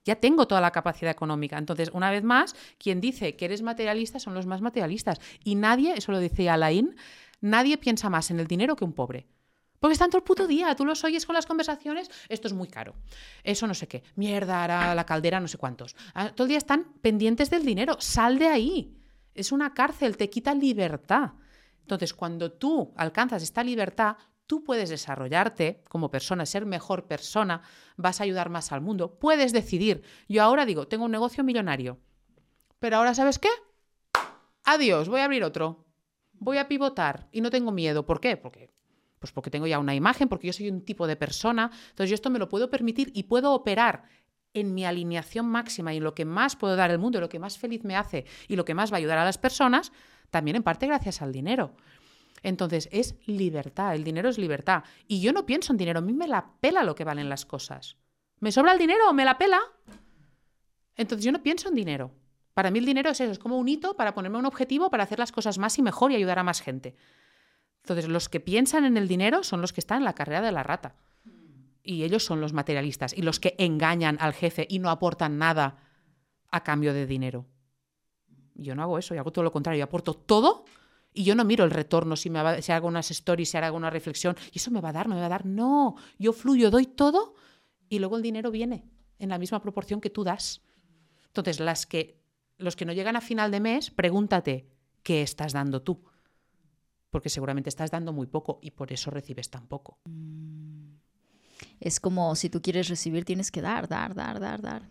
Ya 0.06 0.16
tengo 0.16 0.48
toda 0.48 0.62
la 0.62 0.72
capacidad 0.72 1.12
económica. 1.12 1.58
Entonces, 1.58 1.90
una 1.94 2.12
vez 2.12 2.24
más, 2.24 2.56
quien 2.78 3.02
dice 3.02 3.36
que 3.36 3.46
eres 3.46 3.62
materialista 3.62 4.20
son 4.20 4.34
los 4.34 4.46
más 4.46 4.62
materialistas. 4.62 5.20
Y 5.44 5.56
nadie, 5.56 5.94
eso 5.96 6.12
lo 6.12 6.20
decía 6.20 6.54
Alain, 6.54 6.96
nadie 7.42 7.78
piensa 7.78 8.10
más 8.10 8.32
en 8.32 8.40
el 8.40 8.48
dinero 8.48 8.76
que 8.76 8.86
un 8.86 8.94
pobre. 8.94 9.28
Porque 9.80 9.94
están 9.94 10.10
todo 10.10 10.18
el 10.18 10.24
puto 10.24 10.48
día, 10.48 10.76
tú 10.76 10.86
los 10.86 11.04
oyes 11.04 11.26
con 11.26 11.34
las 11.34 11.46
conversaciones, 11.46 12.10
esto 12.28 12.48
es 12.48 12.54
muy 12.54 12.68
caro, 12.68 12.96
eso 13.44 13.66
no 13.66 13.74
sé 13.74 13.88
qué, 13.88 14.04
mierda, 14.16 14.62
ahora 14.62 14.94
la 14.96 15.06
caldera 15.06 15.40
no 15.40 15.48
sé 15.48 15.58
cuántos. 15.58 15.96
Ah, 16.14 16.32
Todo 16.36 16.46
el 16.46 16.50
día 16.50 16.58
están 16.58 16.94
pendientes 17.02 17.50
del 17.50 17.66
dinero, 17.66 17.98
sal 18.00 18.40
de 18.40 18.48
ahí. 18.48 18.96
Es 19.34 19.52
una 19.52 19.74
cárcel, 19.74 20.18
te 20.18 20.30
quita 20.30 20.54
libertad. 20.54 21.32
Entonces, 21.82 22.14
cuando 22.14 22.52
tú 22.52 22.94
alcanzas 22.98 23.42
esta 23.42 23.64
libertad, 23.64 24.18
tú 24.48 24.64
puedes 24.64 24.90
desarrollarte 24.90 25.84
como 25.88 26.12
persona, 26.12 26.46
ser 26.46 26.66
mejor 26.66 27.08
persona, 27.08 27.62
vas 27.96 28.20
a 28.20 28.24
ayudar 28.24 28.50
más 28.50 28.72
al 28.72 28.82
mundo, 28.82 29.18
puedes 29.18 29.54
decidir. 29.54 30.04
Yo 30.28 30.44
ahora 30.44 30.66
digo, 30.66 30.88
tengo 30.88 31.06
un 31.06 31.12
negocio 31.12 31.44
millonario, 31.44 32.00
pero 32.80 32.98
ahora 32.98 33.14
¿sabes 33.14 33.40
qué? 33.40 33.50
Adiós, 34.66 35.08
voy 35.08 35.22
a 35.22 35.26
abrir 35.26 35.44
otro. 35.44 35.86
Voy 36.34 36.58
a 36.58 36.68
pivotar 36.68 37.28
y 37.32 37.42
no 37.42 37.50
tengo 37.50 37.72
miedo. 37.72 38.06
¿Por 38.06 38.22
qué? 38.22 38.38
Porque 38.38 38.72
pues 39.20 39.32
porque 39.32 39.50
tengo 39.50 39.68
ya 39.68 39.80
una 39.80 39.94
imagen, 39.94 40.28
porque 40.28 40.48
yo 40.48 40.54
soy 40.54 40.70
un 40.70 40.82
tipo 40.82 41.06
de 41.08 41.16
persona. 41.16 41.72
Entonces 41.90 42.10
yo 42.10 42.16
esto 42.16 42.30
me 42.30 42.40
lo 42.40 42.50
puedo 42.50 42.70
permitir 42.70 43.12
y 43.14 43.24
puedo 43.24 43.54
operar 43.54 44.04
en 44.54 44.74
mi 44.74 44.86
alineación 44.86 45.46
máxima 45.46 45.94
y 45.94 45.98
en 45.98 46.04
lo 46.04 46.16
que 46.16 46.26
más 46.26 46.56
puedo 46.56 46.76
dar 46.76 46.90
al 46.90 47.00
mundo, 47.00 47.20
lo 47.20 47.30
que 47.30 47.40
más 47.40 47.58
feliz 47.58 47.84
me 47.84 47.96
hace 47.96 48.26
y 48.48 48.56
lo 48.56 48.66
que 48.66 48.74
más 48.74 48.92
va 48.92 48.96
a 48.96 49.00
ayudar 49.00 49.20
a 49.20 49.26
las 49.26 49.38
personas, 49.38 49.92
también 50.32 50.56
en 50.56 50.64
parte 50.64 50.88
gracias 50.88 51.22
al 51.22 51.32
dinero. 51.32 51.76
Entonces 52.42 52.90
es 52.92 53.16
libertad, 53.26 53.96
el 53.96 54.04
dinero 54.04 54.30
es 54.30 54.38
libertad. 54.38 54.84
Y 55.08 55.22
yo 55.22 55.34
no 55.34 55.46
pienso 55.46 55.74
en 55.74 55.78
dinero, 55.78 56.00
a 56.00 56.02
mí 56.02 56.14
me 56.14 56.28
la 56.28 56.54
pela 56.62 56.84
lo 56.84 56.96
que 56.96 57.04
valen 57.04 57.30
las 57.30 57.46
cosas. 57.46 57.98
¿Me 58.40 58.52
sobra 58.52 58.72
el 58.72 58.80
dinero 58.80 59.10
o 59.10 59.14
me 59.14 59.26
la 59.26 59.38
pela? 59.38 59.60
Entonces 60.96 61.26
yo 61.26 61.32
no 61.32 61.44
pienso 61.44 61.70
en 61.70 61.76
dinero. 61.76 62.12
Para 62.54 62.72
mí 62.72 62.80
el 62.80 62.86
dinero 62.86 63.10
es 63.10 63.20
eso, 63.20 63.32
es 63.32 63.40
como 63.40 63.58
un 63.58 63.68
hito 63.68 63.96
para 63.96 64.14
ponerme 64.14 64.38
un 64.38 64.46
objetivo 64.46 64.90
para 64.90 65.04
hacer 65.04 65.20
las 65.20 65.32
cosas 65.32 65.58
más 65.58 65.78
y 65.78 65.82
mejor 65.82 66.12
y 66.12 66.16
ayudar 66.16 66.40
a 66.40 66.44
más 66.44 66.62
gente. 66.62 66.96
Entonces 67.90 68.08
los 68.08 68.30
que 68.30 68.40
piensan 68.40 68.86
en 68.86 68.98
el 68.98 69.08
dinero 69.08 69.44
son 69.44 69.62
los 69.62 69.74
que 69.74 69.82
están 69.82 69.98
en 69.98 70.04
la 70.04 70.14
carrera 70.14 70.42
de 70.42 70.52
la 70.52 70.62
rata. 70.62 70.94
Y 71.82 72.04
ellos 72.04 72.24
son 72.24 72.40
los 72.40 72.54
materialistas 72.54 73.18
y 73.18 73.24
los 73.24 73.40
que 73.40 73.56
engañan 73.58 74.18
al 74.22 74.34
jefe 74.34 74.68
y 74.70 74.78
no 74.78 74.92
aportan 74.92 75.40
nada 75.40 75.80
a 76.52 76.64
cambio 76.64 76.94
de 76.94 77.08
dinero. 77.08 77.48
Yo 78.54 78.76
no 78.76 78.84
hago 78.84 79.00
eso, 79.00 79.16
yo 79.16 79.22
hago 79.22 79.32
todo 79.32 79.44
lo 79.44 79.52
contrario, 79.52 79.80
yo 79.80 79.86
aporto 79.86 80.14
todo 80.14 80.66
y 81.12 81.24
yo 81.24 81.34
no 81.34 81.44
miro 81.46 81.66
el 81.66 81.72
retorno, 81.72 82.16
si, 82.16 82.30
me 82.30 82.38
hago 82.38 82.88
unas 82.88 83.10
stories, 83.10 83.50
si 83.50 83.58
hago 83.58 83.76
una 83.76 83.90
reflexión, 83.90 84.36
y 84.52 84.60
eso 84.60 84.70
me 84.70 84.82
va 84.82 84.90
a 84.90 84.94
dar, 84.94 85.08
no 85.08 85.16
me 85.16 85.22
va 85.22 85.26
a 85.26 85.30
dar. 85.30 85.48
No, 85.48 85.96
yo 86.20 86.32
fluyo, 86.32 86.70
doy 86.70 86.86
todo 86.86 87.34
y 87.90 87.98
luego 87.98 88.18
el 88.18 88.22
dinero 88.22 88.52
viene 88.52 88.86
en 89.18 89.30
la 89.30 89.40
misma 89.40 89.64
proporción 89.64 90.00
que 90.00 90.12
tú 90.12 90.24
das. 90.24 90.62
Entonces, 91.26 91.60
las 91.60 91.88
que, 91.88 92.22
los 92.58 92.76
que 92.76 92.86
no 92.86 92.94
llegan 92.94 93.16
a 93.16 93.22
final 93.22 93.50
de 93.50 93.62
mes, 93.62 93.90
pregúntate, 93.90 94.70
¿qué 95.02 95.24
estás 95.24 95.54
dando 95.54 95.82
tú? 95.82 96.04
Porque 97.10 97.30
seguramente 97.30 97.70
estás 97.70 97.90
dando 97.92 98.14
muy 98.14 98.28
poco 98.28 98.60
y 98.62 98.72
por 98.72 98.92
eso 98.92 99.10
recibes 99.12 99.50
tan 99.50 99.68
poco. 99.68 100.00
Es 101.80 102.00
como 102.00 102.36
si 102.36 102.50
tú 102.50 102.62
quieres 102.62 102.88
recibir, 102.90 103.26
tienes 103.26 103.52
que 103.52 103.62
dar, 103.62 103.88
dar, 103.88 104.14
dar, 104.16 104.40
dar, 104.40 104.62
dar. 104.62 104.90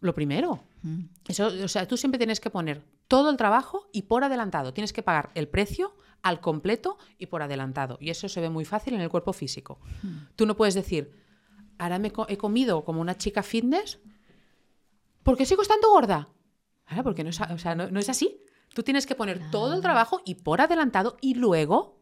Lo 0.00 0.14
primero. 0.14 0.60
Mm. 0.82 1.04
Eso, 1.26 1.46
o 1.48 1.68
sea, 1.68 1.86
tú 1.88 1.96
siempre 1.96 2.18
tienes 2.18 2.38
que 2.40 2.50
poner 2.50 2.84
todo 3.08 3.30
el 3.30 3.36
trabajo 3.36 3.88
y 3.92 4.02
por 4.02 4.22
adelantado. 4.24 4.72
Tienes 4.72 4.92
que 4.92 5.02
pagar 5.02 5.30
el 5.34 5.48
precio 5.48 5.94
al 6.22 6.40
completo 6.40 6.98
y 7.18 7.26
por 7.26 7.42
adelantado. 7.42 7.98
Y 8.00 8.10
eso 8.10 8.28
se 8.28 8.40
ve 8.40 8.50
muy 8.50 8.64
fácil 8.64 8.94
en 8.94 9.00
el 9.00 9.08
cuerpo 9.08 9.32
físico. 9.32 9.80
Tú 10.36 10.46
no 10.46 10.56
puedes 10.56 10.74
decir, 10.74 11.12
ahora 11.78 11.98
me 11.98 12.12
he 12.28 12.36
comido 12.36 12.84
como 12.84 13.00
una 13.00 13.16
chica 13.16 13.42
fitness, 13.42 13.98
¿por 15.22 15.36
qué 15.36 15.46
sigo 15.46 15.62
estando 15.62 15.90
gorda? 15.90 16.28
Ah, 16.86 17.02
porque 17.02 17.24
no 17.24 17.30
es, 17.30 17.40
a- 17.40 17.52
o 17.52 17.58
sea, 17.58 17.74
no, 17.74 17.90
no 17.90 17.98
es 18.00 18.08
así. 18.08 18.40
Tú 18.74 18.82
tienes 18.82 19.06
que 19.06 19.14
poner 19.14 19.50
todo 19.50 19.74
el 19.74 19.82
trabajo 19.82 20.20
y 20.24 20.36
por 20.36 20.60
adelantado 20.60 21.16
y 21.20 21.34
luego 21.34 21.98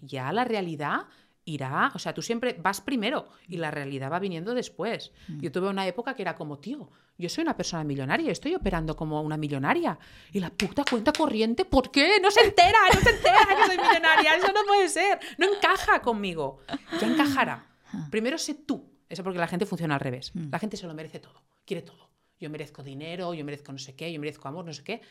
ya 0.00 0.32
la 0.32 0.44
realidad 0.44 1.06
irá, 1.44 1.90
o 1.94 1.98
sea, 1.98 2.14
tú 2.14 2.22
siempre 2.22 2.56
vas 2.60 2.80
primero 2.80 3.28
y 3.48 3.56
la 3.56 3.70
realidad 3.70 4.10
va 4.12 4.18
viniendo 4.18 4.54
después. 4.54 5.12
Yo 5.28 5.50
tuve 5.50 5.68
una 5.68 5.86
época 5.86 6.14
que 6.14 6.22
era 6.22 6.34
como, 6.34 6.58
tío, 6.58 6.90
yo 7.18 7.28
soy 7.28 7.42
una 7.42 7.56
persona 7.56 7.84
millonaria, 7.84 8.30
estoy 8.30 8.54
operando 8.54 8.96
como 8.96 9.20
una 9.20 9.36
millonaria. 9.36 9.98
Y 10.32 10.40
la 10.40 10.50
puta 10.50 10.84
cuenta 10.88 11.12
corriente, 11.12 11.64
¿por 11.64 11.90
qué? 11.90 12.18
No 12.22 12.30
se 12.30 12.44
entera, 12.44 12.78
no 12.94 13.00
se 13.00 13.10
entera 13.10 13.38
que 13.48 13.66
soy 13.66 13.76
millonaria, 13.76 14.36
eso 14.36 14.52
no 14.52 14.60
puede 14.66 14.88
ser, 14.88 15.18
no 15.38 15.52
encaja 15.52 16.00
conmigo. 16.00 16.60
Ya 17.00 17.06
encajará. 17.06 17.66
Primero 18.10 18.38
sé 18.38 18.54
tú, 18.54 18.88
eso 19.08 19.22
porque 19.22 19.38
la 19.38 19.48
gente 19.48 19.66
funciona 19.66 19.94
al 19.94 20.00
revés. 20.00 20.32
La 20.34 20.58
gente 20.58 20.76
se 20.76 20.86
lo 20.86 20.94
merece 20.94 21.20
todo, 21.20 21.42
quiere 21.64 21.82
todo. 21.82 22.10
Yo 22.38 22.48
merezco 22.48 22.82
dinero, 22.82 23.34
yo 23.34 23.44
merezco 23.44 23.70
no 23.70 23.78
sé 23.78 23.94
qué, 23.94 24.10
yo 24.10 24.18
merezco 24.18 24.48
amor, 24.48 24.64
no 24.64 24.72
sé 24.72 24.82
qué. 24.82 25.02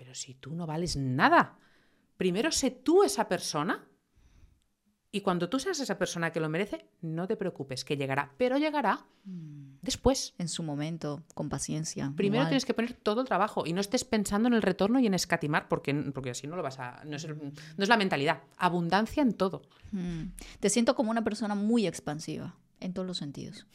Pero 0.00 0.14
si 0.14 0.32
tú 0.32 0.54
no 0.54 0.66
vales 0.66 0.96
nada, 0.96 1.58
primero 2.16 2.50
sé 2.50 2.70
tú 2.70 3.02
esa 3.04 3.28
persona 3.28 3.86
y 5.12 5.20
cuando 5.20 5.50
tú 5.50 5.58
seas 5.58 5.78
esa 5.78 5.98
persona 5.98 6.32
que 6.32 6.40
lo 6.40 6.48
merece, 6.48 6.86
no 7.02 7.28
te 7.28 7.36
preocupes, 7.36 7.84
que 7.84 7.98
llegará, 7.98 8.32
pero 8.38 8.56
llegará 8.56 9.04
después. 9.82 10.32
En 10.38 10.48
su 10.48 10.62
momento, 10.62 11.22
con 11.34 11.50
paciencia. 11.50 12.14
Primero 12.16 12.44
igual. 12.44 12.48
tienes 12.48 12.64
que 12.64 12.72
poner 12.72 12.94
todo 12.94 13.20
el 13.20 13.26
trabajo 13.26 13.66
y 13.66 13.74
no 13.74 13.82
estés 13.82 14.04
pensando 14.04 14.48
en 14.48 14.54
el 14.54 14.62
retorno 14.62 15.00
y 15.00 15.06
en 15.06 15.12
escatimar, 15.12 15.68
porque, 15.68 15.92
porque 16.14 16.30
así 16.30 16.46
no 16.46 16.56
lo 16.56 16.62
vas 16.62 16.78
a. 16.78 17.02
No 17.04 17.16
es, 17.16 17.28
no 17.28 17.52
es 17.76 17.88
la 17.90 17.98
mentalidad. 17.98 18.40
Abundancia 18.56 19.22
en 19.22 19.34
todo. 19.34 19.60
Mm. 19.92 20.28
Te 20.60 20.70
siento 20.70 20.94
como 20.94 21.10
una 21.10 21.24
persona 21.24 21.54
muy 21.54 21.86
expansiva, 21.86 22.56
en 22.80 22.94
todos 22.94 23.06
los 23.06 23.18
sentidos. 23.18 23.66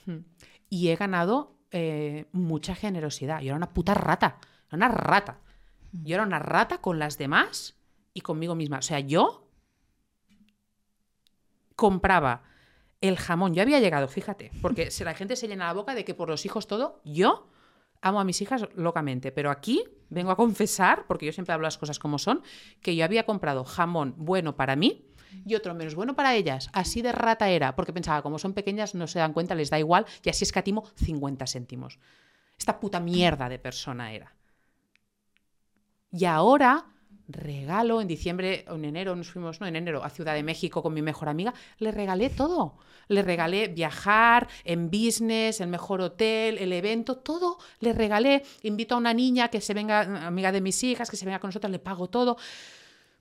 Y 0.72 0.88
he 0.88 0.96
ganado 0.96 1.56
eh, 1.70 2.26
mucha 2.32 2.74
generosidad. 2.74 3.42
Yo 3.42 3.50
era 3.50 3.58
una 3.58 3.76
puta 3.76 3.94
rata. 3.94 4.40
Era 4.70 4.78
una 4.78 4.88
rata. 4.88 5.42
Yo 6.04 6.16
era 6.16 6.24
una 6.24 6.40
rata 6.40 6.80
con 6.80 7.00
las 7.00 7.18
demás 7.18 7.76
y 8.14 8.22
conmigo 8.22 8.56
misma. 8.56 8.80
O 8.80 8.82
sea, 8.82 9.00
yo 9.00 9.50
compraba 11.76 12.44
el 13.02 13.18
jamón. 13.18 13.54
Yo 13.54 13.62
había 13.62 13.80
llegado, 13.80 14.08
fíjate, 14.08 14.52
porque 14.62 14.90
la 15.04 15.14
gente 15.14 15.36
se 15.36 15.48
llena 15.48 15.68
la 15.68 15.74
boca 15.74 15.96
de 15.96 16.06
que 16.06 16.14
por 16.14 16.30
los 16.30 16.46
hijos 16.46 16.68
todo, 16.68 17.02
yo 17.04 17.50
amo 18.02 18.20
a 18.20 18.24
mis 18.24 18.42
hijas 18.42 18.68
locamente, 18.76 19.32
pero 19.32 19.50
aquí 19.50 19.84
vengo 20.10 20.32
a 20.32 20.36
confesar, 20.36 21.06
porque 21.08 21.26
yo 21.26 21.32
siempre 21.32 21.54
hablo 21.54 21.66
las 21.66 21.78
cosas 21.78 22.00
como 22.00 22.20
son, 22.20 22.44
que 22.82 22.96
yo 22.96 23.04
había 23.04 23.26
comprado 23.26 23.64
jamón 23.64 24.14
bueno 24.18 24.56
para 24.56 24.76
mí 24.76 25.08
y 25.46 25.56
otro 25.56 25.74
menos 25.74 25.96
bueno 25.96 26.16
para 26.16 26.36
ellas. 26.36 26.70
Así 26.74 27.02
de 27.02 27.12
rata 27.12 27.50
era, 27.50 27.76
porque 27.76 27.94
pensaba, 27.94 28.22
como 28.22 28.40
son 28.40 28.54
pequeñas, 28.54 28.96
no 28.96 29.08
se 29.08 29.20
dan 29.20 29.34
cuenta, 29.34 29.56
les 29.56 29.70
da 29.70 29.80
igual, 29.80 30.06
y 30.24 30.30
así 30.30 30.44
escatimo 30.44 30.86
50 30.96 31.48
céntimos. 31.48 32.00
Esta 32.58 32.80
puta 32.80 33.00
mierda 33.00 33.50
de 33.50 33.60
persona 33.60 34.14
era. 34.14 34.35
Y 36.18 36.24
ahora 36.26 36.86
regalo 37.28 38.02
en 38.02 38.08
diciembre 38.08 38.66
o 38.70 38.76
en 38.76 38.86
enero 38.86 39.16
nos 39.16 39.32
fuimos, 39.32 39.60
no, 39.60 39.68
en 39.68 39.76
enero 39.76 40.04
a 40.04 40.10
Ciudad 40.10 40.34
de 40.34 40.44
México 40.44 40.82
con 40.82 40.94
mi 40.94 41.02
mejor 41.02 41.28
amiga, 41.28 41.54
le 41.80 41.92
regalé 41.92 42.30
todo. 42.30 42.78
Le 43.08 43.22
regalé 43.22 43.68
viajar 43.68 44.48
en 44.64 44.90
business, 44.90 45.62
el 45.62 45.68
mejor 45.68 46.02
hotel, 46.02 46.58
el 46.58 46.72
evento, 46.74 47.18
todo 47.18 47.58
le 47.80 47.94
regalé. 47.94 48.44
Invito 48.64 48.96
a 48.96 48.98
una 48.98 49.14
niña 49.14 49.50
que 49.50 49.62
se 49.62 49.74
venga, 49.74 50.26
amiga 50.26 50.52
de 50.52 50.62
mis 50.62 50.82
hijas, 50.84 51.10
que 51.10 51.18
se 51.18 51.26
venga 51.26 51.40
con 51.40 51.50
nosotros, 51.50 51.72
le 51.72 51.80
pago 51.80 52.08
todo. 52.08 52.38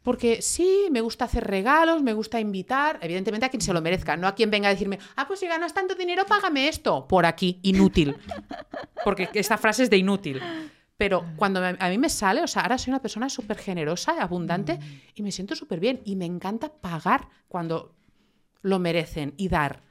Porque 0.02 0.40
sí, 0.40 0.88
me 0.90 1.00
gusta 1.00 1.24
hacer 1.24 1.44
regalos, 1.44 2.02
me 2.02 2.12
gusta 2.12 2.38
invitar, 2.38 2.98
evidentemente 3.02 3.46
a 3.46 3.48
quien 3.48 3.62
se 3.62 3.72
lo 3.72 3.80
merezca, 3.80 4.16
no 4.16 4.28
a 4.28 4.34
quien 4.34 4.50
venga 4.50 4.68
a 4.68 4.72
decirme, 4.72 4.98
ah, 5.16 5.26
pues 5.26 5.40
si 5.40 5.46
ganas 5.46 5.74
tanto 5.74 5.94
dinero, 5.94 6.24
págame 6.26 6.68
esto. 6.68 7.08
Por 7.08 7.26
aquí, 7.26 7.58
inútil. 7.62 8.16
Porque 9.02 9.28
esta 9.34 9.58
frase 9.58 9.82
es 9.82 9.90
de 9.90 9.96
inútil. 9.96 10.40
Pero 10.96 11.24
cuando 11.36 11.60
me- 11.60 11.76
a 11.78 11.88
mí 11.88 11.98
me 11.98 12.08
sale, 12.08 12.40
o 12.42 12.46
sea, 12.46 12.62
ahora 12.62 12.78
soy 12.78 12.92
una 12.92 13.02
persona 13.02 13.28
súper 13.28 13.58
generosa, 13.58 14.12
abundante, 14.22 14.78
y 15.14 15.22
me 15.22 15.32
siento 15.32 15.56
súper 15.56 15.80
bien. 15.80 16.00
Y 16.04 16.14
me 16.16 16.24
encanta 16.24 16.72
pagar 16.72 17.28
cuando 17.48 17.94
lo 18.62 18.78
merecen 18.78 19.34
y 19.36 19.48
dar. 19.48 19.82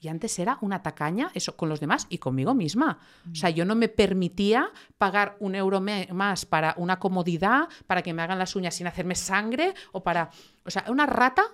Y 0.00 0.08
antes 0.08 0.36
era 0.40 0.58
una 0.60 0.82
tacaña, 0.82 1.30
eso, 1.32 1.56
con 1.56 1.68
los 1.68 1.78
demás 1.78 2.08
y 2.10 2.18
conmigo 2.18 2.52
misma. 2.52 2.98
O 3.30 3.34
sea, 3.36 3.48
yo 3.48 3.64
no 3.64 3.76
me 3.76 3.88
permitía 3.88 4.70
pagar 4.98 5.36
un 5.38 5.54
euro 5.54 5.80
más 6.12 6.44
para 6.46 6.74
una 6.78 6.98
comodidad, 6.98 7.68
para 7.86 8.02
que 8.02 8.12
me 8.12 8.22
hagan 8.22 8.40
las 8.40 8.56
uñas 8.56 8.74
sin 8.74 8.88
hacerme 8.88 9.14
sangre, 9.14 9.72
o 9.92 10.02
para. 10.02 10.30
O 10.64 10.70
sea, 10.70 10.84
una 10.88 11.06
rata 11.06 11.44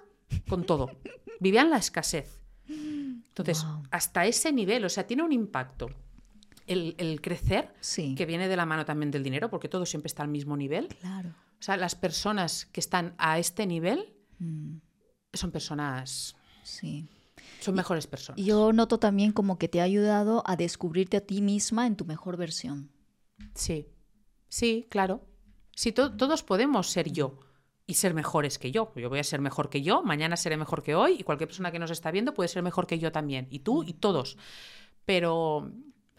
con 0.49 0.65
todo. 0.65 0.91
Vivía 1.41 1.61
en 1.61 1.71
la 1.71 1.77
escasez. 1.77 2.41
Entonces, 2.67 3.63
Wow. 3.65 3.83
hasta 3.91 4.25
ese 4.27 4.53
nivel, 4.53 4.85
o 4.87 4.89
sea, 4.89 5.07
tiene 5.07 5.23
un 5.23 5.33
impacto. 5.33 5.91
El, 6.67 6.95
el 6.99 7.21
crecer, 7.21 7.73
Sí. 7.81 8.15
que 8.15 8.25
viene 8.27 8.49
de 8.49 8.57
la 8.57 8.67
mano 8.67 8.85
también 8.85 9.11
del 9.11 9.23
dinero, 9.23 9.51
porque 9.51 9.69
todo 9.69 9.85
siempre 9.87 10.07
está 10.09 10.23
al 10.23 10.29
mismo 10.29 10.57
nivel. 10.57 10.89
Claro. 10.89 11.31
O 11.31 11.63
sea, 11.65 11.77
las 11.77 11.95
personas 11.95 12.67
que 12.67 12.81
están 12.81 13.15
a 13.19 13.39
este 13.39 13.67
nivel 13.67 14.13
Mm, 14.39 14.79
son 15.33 15.51
personas, 15.53 16.35
sí. 16.65 17.07
son 17.61 17.75
mejores 17.77 18.07
personas. 18.09 18.41
Yo 18.45 18.73
noto 18.73 18.99
también 18.99 19.31
como 19.33 19.57
que 19.59 19.69
te 19.69 19.81
ha 19.81 19.85
ayudado 19.85 20.43
a 20.47 20.57
descubrirte 20.57 21.17
a 21.19 21.21
ti 21.21 21.41
misma 21.43 21.87
en 21.87 21.95
tu 21.97 22.05
mejor 22.05 22.37
versión. 22.37 22.91
Sí, 23.55 23.87
sí, 24.49 24.87
claro. 24.91 25.25
Sí, 25.77 25.93
to- 25.93 26.17
todos 26.17 26.43
podemos 26.43 26.89
ser 26.91 27.13
yo 27.13 27.39
y 27.87 27.95
ser 27.95 28.15
mejores 28.15 28.59
que 28.59 28.73
yo. 28.73 28.93
Yo 28.97 29.09
voy 29.09 29.21
a 29.21 29.25
ser 29.25 29.41
mejor 29.41 29.71
que 29.71 29.83
yo, 29.83 30.03
mañana 30.03 30.37
seré 30.37 30.57
mejor 30.57 30.83
que 30.83 30.95
hoy 30.97 31.17
y 31.21 31.23
cualquier 31.23 31.49
persona 31.49 31.71
que 31.71 31.79
nos 31.79 31.91
está 31.93 32.11
viendo 32.11 32.35
puede 32.35 32.49
ser 32.49 32.63
mejor 32.65 32.87
que 32.89 32.99
yo 32.99 33.13
también. 33.13 33.47
Y 33.51 33.61
tú 33.61 33.85
y 33.85 33.93
todos. 33.95 34.37
Pero 35.05 35.71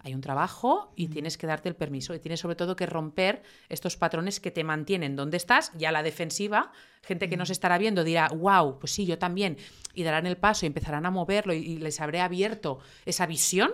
hay 0.03 0.13
un 0.13 0.21
trabajo 0.21 0.91
y 0.95 1.07
tienes 1.07 1.37
que 1.37 1.47
darte 1.47 1.69
el 1.69 1.75
permiso 1.75 2.13
y 2.13 2.19
tienes 2.19 2.39
sobre 2.39 2.55
todo 2.55 2.75
que 2.75 2.85
romper 2.85 3.41
estos 3.69 3.95
patrones 3.95 4.39
que 4.39 4.51
te 4.51 4.63
mantienen 4.63 5.15
donde 5.15 5.37
estás, 5.37 5.71
ya 5.75 5.91
la 5.91 6.03
defensiva. 6.03 6.71
Gente 7.01 7.29
que 7.29 7.37
nos 7.37 7.49
estará 7.49 7.77
viendo 7.77 8.03
dirá, 8.03 8.27
wow, 8.27 8.79
pues 8.79 8.91
sí, 8.91 9.05
yo 9.05 9.17
también. 9.17 9.57
Y 9.93 10.03
darán 10.03 10.27
el 10.27 10.37
paso 10.37 10.65
y 10.65 10.67
empezarán 10.67 11.05
a 11.05 11.11
moverlo 11.11 11.53
y, 11.53 11.57
y 11.57 11.77
les 11.77 12.01
habré 12.01 12.19
abierto 12.19 12.79
esa 13.05 13.25
visión. 13.25 13.71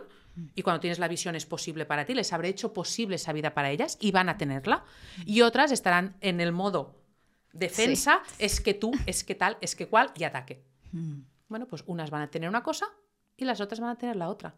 Y 0.55 0.61
cuando 0.61 0.79
tienes 0.79 0.99
la 0.99 1.07
visión 1.07 1.35
es 1.35 1.45
posible 1.45 1.85
para 1.85 2.05
ti, 2.05 2.13
les 2.13 2.31
habré 2.31 2.49
hecho 2.49 2.71
posible 2.73 3.15
esa 3.15 3.33
vida 3.33 3.53
para 3.53 3.71
ellas 3.71 3.97
y 3.99 4.11
van 4.11 4.29
a 4.29 4.37
tenerla. 4.37 4.85
Y 5.25 5.41
otras 5.41 5.71
estarán 5.71 6.15
en 6.21 6.39
el 6.39 6.51
modo 6.51 6.95
defensa, 7.53 8.21
es 8.37 8.61
que 8.61 8.73
tú, 8.73 8.91
es 9.05 9.23
que 9.23 9.35
tal, 9.35 9.57
es 9.61 9.75
que 9.75 9.87
cual, 9.87 10.11
y 10.15 10.23
ataque. 10.23 10.63
Bueno, 11.47 11.67
pues 11.67 11.83
unas 11.87 12.09
van 12.09 12.21
a 12.21 12.29
tener 12.29 12.47
una 12.49 12.63
cosa 12.63 12.87
y 13.35 13.45
las 13.45 13.59
otras 13.61 13.79
van 13.79 13.89
a 13.89 13.95
tener 13.97 14.15
la 14.15 14.29
otra. 14.29 14.55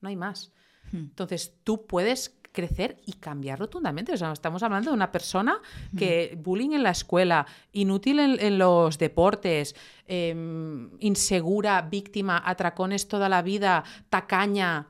No 0.00 0.08
hay 0.08 0.16
más. 0.16 0.52
Entonces 0.92 1.52
tú 1.64 1.86
puedes 1.86 2.36
crecer 2.56 3.02
y 3.04 3.12
cambiar 3.12 3.58
rotundamente. 3.58 4.14
O 4.14 4.16
sea, 4.16 4.32
estamos 4.32 4.62
hablando 4.62 4.90
de 4.90 4.96
una 4.96 5.12
persona 5.12 5.60
que 5.96 6.38
bullying 6.42 6.70
en 6.70 6.82
la 6.82 6.90
escuela, 6.90 7.46
inútil 7.72 8.18
en, 8.18 8.40
en 8.40 8.56
los 8.58 8.98
deportes, 8.98 9.76
em, 10.06 10.90
insegura, 11.00 11.82
víctima, 11.82 12.42
atracones 12.42 13.08
toda 13.08 13.28
la 13.28 13.42
vida, 13.42 13.84
tacaña. 14.08 14.88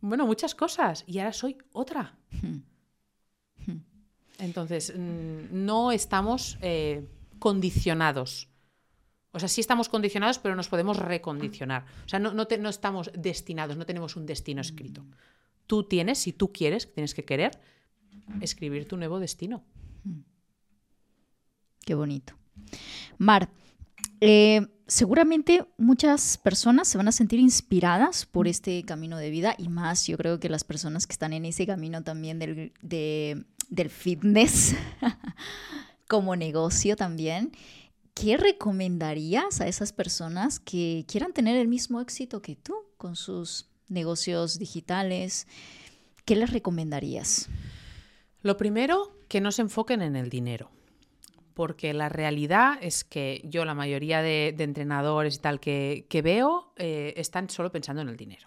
Bueno, 0.00 0.26
muchas 0.26 0.56
cosas. 0.56 1.04
Y 1.06 1.20
ahora 1.20 1.32
soy 1.32 1.56
otra. 1.72 2.16
Entonces, 4.38 4.92
mm, 4.96 5.64
no 5.64 5.92
estamos 5.92 6.58
eh, 6.60 7.06
condicionados. 7.38 8.48
O 9.34 9.40
sea, 9.40 9.48
sí 9.48 9.60
estamos 9.60 9.88
condicionados, 9.88 10.38
pero 10.38 10.54
nos 10.56 10.68
podemos 10.68 10.96
recondicionar. 10.96 11.84
O 12.06 12.08
sea, 12.08 12.18
no, 12.20 12.32
no, 12.32 12.46
te- 12.46 12.56
no 12.58 12.68
estamos 12.68 13.10
destinados, 13.18 13.76
no 13.76 13.84
tenemos 13.84 14.16
un 14.16 14.24
destino 14.26 14.60
escrito. 14.60 15.04
Tú 15.66 15.82
tienes, 15.84 16.18
si 16.18 16.32
tú 16.32 16.52
quieres, 16.52 16.92
tienes 16.92 17.14
que 17.14 17.24
querer, 17.24 17.58
escribir 18.40 18.86
tu 18.86 18.96
nuevo 18.96 19.18
destino. 19.18 19.64
Qué 21.84 21.94
bonito. 21.94 22.34
Mar, 23.18 23.50
eh, 24.20 24.66
seguramente 24.86 25.64
muchas 25.76 26.38
personas 26.38 26.88
se 26.88 26.96
van 26.96 27.08
a 27.08 27.12
sentir 27.12 27.40
inspiradas 27.40 28.26
por 28.26 28.48
este 28.48 28.82
camino 28.84 29.18
de 29.18 29.30
vida 29.30 29.54
y 29.58 29.68
más 29.68 30.06
yo 30.06 30.16
creo 30.16 30.40
que 30.40 30.48
las 30.48 30.64
personas 30.64 31.06
que 31.06 31.12
están 31.12 31.32
en 31.32 31.44
ese 31.44 31.66
camino 31.66 32.02
también 32.02 32.38
del, 32.38 32.72
de- 32.82 33.44
del 33.68 33.90
fitness 33.90 34.76
como 36.08 36.36
negocio 36.36 36.96
también. 36.96 37.52
¿Qué 38.14 38.36
recomendarías 38.36 39.60
a 39.60 39.66
esas 39.66 39.92
personas 39.92 40.60
que 40.60 41.04
quieran 41.08 41.32
tener 41.32 41.56
el 41.56 41.66
mismo 41.66 42.00
éxito 42.00 42.40
que 42.40 42.54
tú 42.54 42.74
con 42.96 43.16
sus 43.16 43.68
negocios 43.88 44.58
digitales? 44.58 45.48
¿Qué 46.24 46.36
les 46.36 46.50
recomendarías? 46.50 47.48
Lo 48.40 48.56
primero, 48.56 49.16
que 49.28 49.40
no 49.40 49.50
se 49.50 49.62
enfoquen 49.62 50.00
en 50.00 50.14
el 50.14 50.30
dinero. 50.30 50.70
Porque 51.54 51.92
la 51.92 52.08
realidad 52.08 52.78
es 52.80 53.04
que 53.04 53.42
yo, 53.44 53.64
la 53.64 53.74
mayoría 53.74 54.22
de, 54.22 54.54
entrenadores 54.58 55.36
y 55.36 55.38
tal 55.38 55.60
que, 55.60 56.06
que 56.08 56.22
veo, 56.22 56.72
eh, 56.76 57.14
están 57.16 57.50
solo 57.50 57.72
pensando 57.72 58.02
en 58.02 58.08
el 58.08 58.16
dinero. 58.16 58.46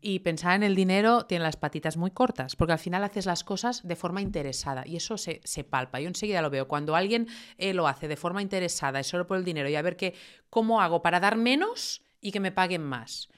Y 0.00 0.20
pensar 0.20 0.54
en 0.56 0.62
el 0.62 0.74
dinero 0.74 1.26
tiene 1.26 1.44
las 1.44 1.56
patitas 1.56 1.96
muy 1.96 2.10
cortas, 2.10 2.56
porque 2.56 2.72
al 2.72 2.78
final 2.78 3.04
haces 3.04 3.26
las 3.26 3.44
cosas 3.44 3.86
de 3.86 3.96
forma 3.96 4.20
interesada 4.22 4.86
y 4.86 4.96
eso 4.96 5.18
se, 5.18 5.40
se 5.44 5.64
palpa. 5.64 6.00
Yo 6.00 6.08
enseguida 6.08 6.42
lo 6.42 6.50
veo. 6.50 6.68
Cuando 6.68 6.96
alguien 6.96 7.28
eh, 7.58 7.74
lo 7.74 7.86
hace 7.86 8.08
de 8.08 8.16
forma 8.16 8.42
interesada 8.42 9.00
y 9.00 9.04
solo 9.04 9.26
por 9.26 9.36
el 9.36 9.44
dinero 9.44 9.68
y 9.68 9.76
a 9.76 9.82
ver 9.82 9.96
qué 9.96 10.14
cómo 10.48 10.80
hago 10.80 11.02
para 11.02 11.20
dar 11.20 11.36
menos 11.36 12.02
y 12.20 12.32
que 12.32 12.40
me 12.40 12.52
paguen 12.52 12.82
más. 12.82 13.28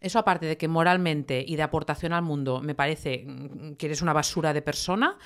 Eso 0.00 0.18
aparte 0.18 0.46
de 0.46 0.56
que 0.56 0.68
moralmente 0.68 1.44
y 1.46 1.56
de 1.56 1.62
aportación 1.62 2.12
al 2.12 2.22
mundo 2.22 2.60
me 2.60 2.74
parece 2.74 3.24
mm, 3.26 3.74
que 3.74 3.86
eres 3.86 4.02
una 4.02 4.12
basura 4.12 4.52
de 4.52 4.62
persona, 4.62 5.18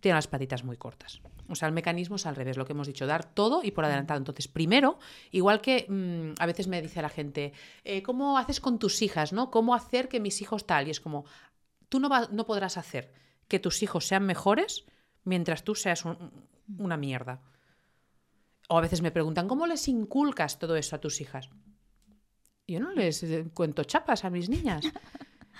tiene 0.00 0.16
las 0.16 0.26
patitas 0.26 0.64
muy 0.64 0.76
cortas. 0.76 1.20
O 1.48 1.54
sea, 1.54 1.68
el 1.68 1.74
mecanismo 1.74 2.16
es 2.16 2.26
al 2.26 2.36
revés, 2.36 2.56
lo 2.56 2.64
que 2.64 2.72
hemos 2.72 2.86
dicho, 2.86 3.06
dar 3.06 3.24
todo 3.24 3.62
y 3.62 3.70
por 3.70 3.84
adelantado. 3.84 4.18
Entonces, 4.18 4.48
primero, 4.48 4.98
igual 5.30 5.60
que 5.60 5.86
mmm, 5.88 6.34
a 6.38 6.46
veces 6.46 6.68
me 6.68 6.80
dice 6.80 7.02
la 7.02 7.08
gente, 7.08 7.52
eh, 7.84 8.02
¿cómo 8.02 8.38
haces 8.38 8.60
con 8.60 8.78
tus 8.78 9.02
hijas? 9.02 9.32
¿no? 9.32 9.50
¿Cómo 9.50 9.74
hacer 9.74 10.08
que 10.08 10.20
mis 10.20 10.40
hijos 10.40 10.66
tal? 10.66 10.88
Y 10.88 10.90
es 10.90 11.00
como, 11.00 11.24
tú 11.88 12.00
no, 12.00 12.08
va, 12.08 12.28
no 12.30 12.46
podrás 12.46 12.76
hacer 12.76 13.12
que 13.48 13.58
tus 13.58 13.82
hijos 13.82 14.06
sean 14.06 14.24
mejores 14.24 14.86
mientras 15.24 15.64
tú 15.64 15.74
seas 15.74 16.04
un, 16.04 16.32
una 16.78 16.96
mierda. 16.96 17.42
O 18.68 18.78
a 18.78 18.80
veces 18.80 19.02
me 19.02 19.10
preguntan, 19.10 19.48
¿cómo 19.48 19.66
les 19.66 19.88
inculcas 19.88 20.58
todo 20.58 20.76
eso 20.76 20.96
a 20.96 21.00
tus 21.00 21.20
hijas? 21.20 21.50
Yo 22.66 22.80
no 22.80 22.92
les 22.92 23.22
eh, 23.22 23.44
cuento 23.52 23.84
chapas 23.84 24.24
a 24.24 24.30
mis 24.30 24.48
niñas. 24.48 24.84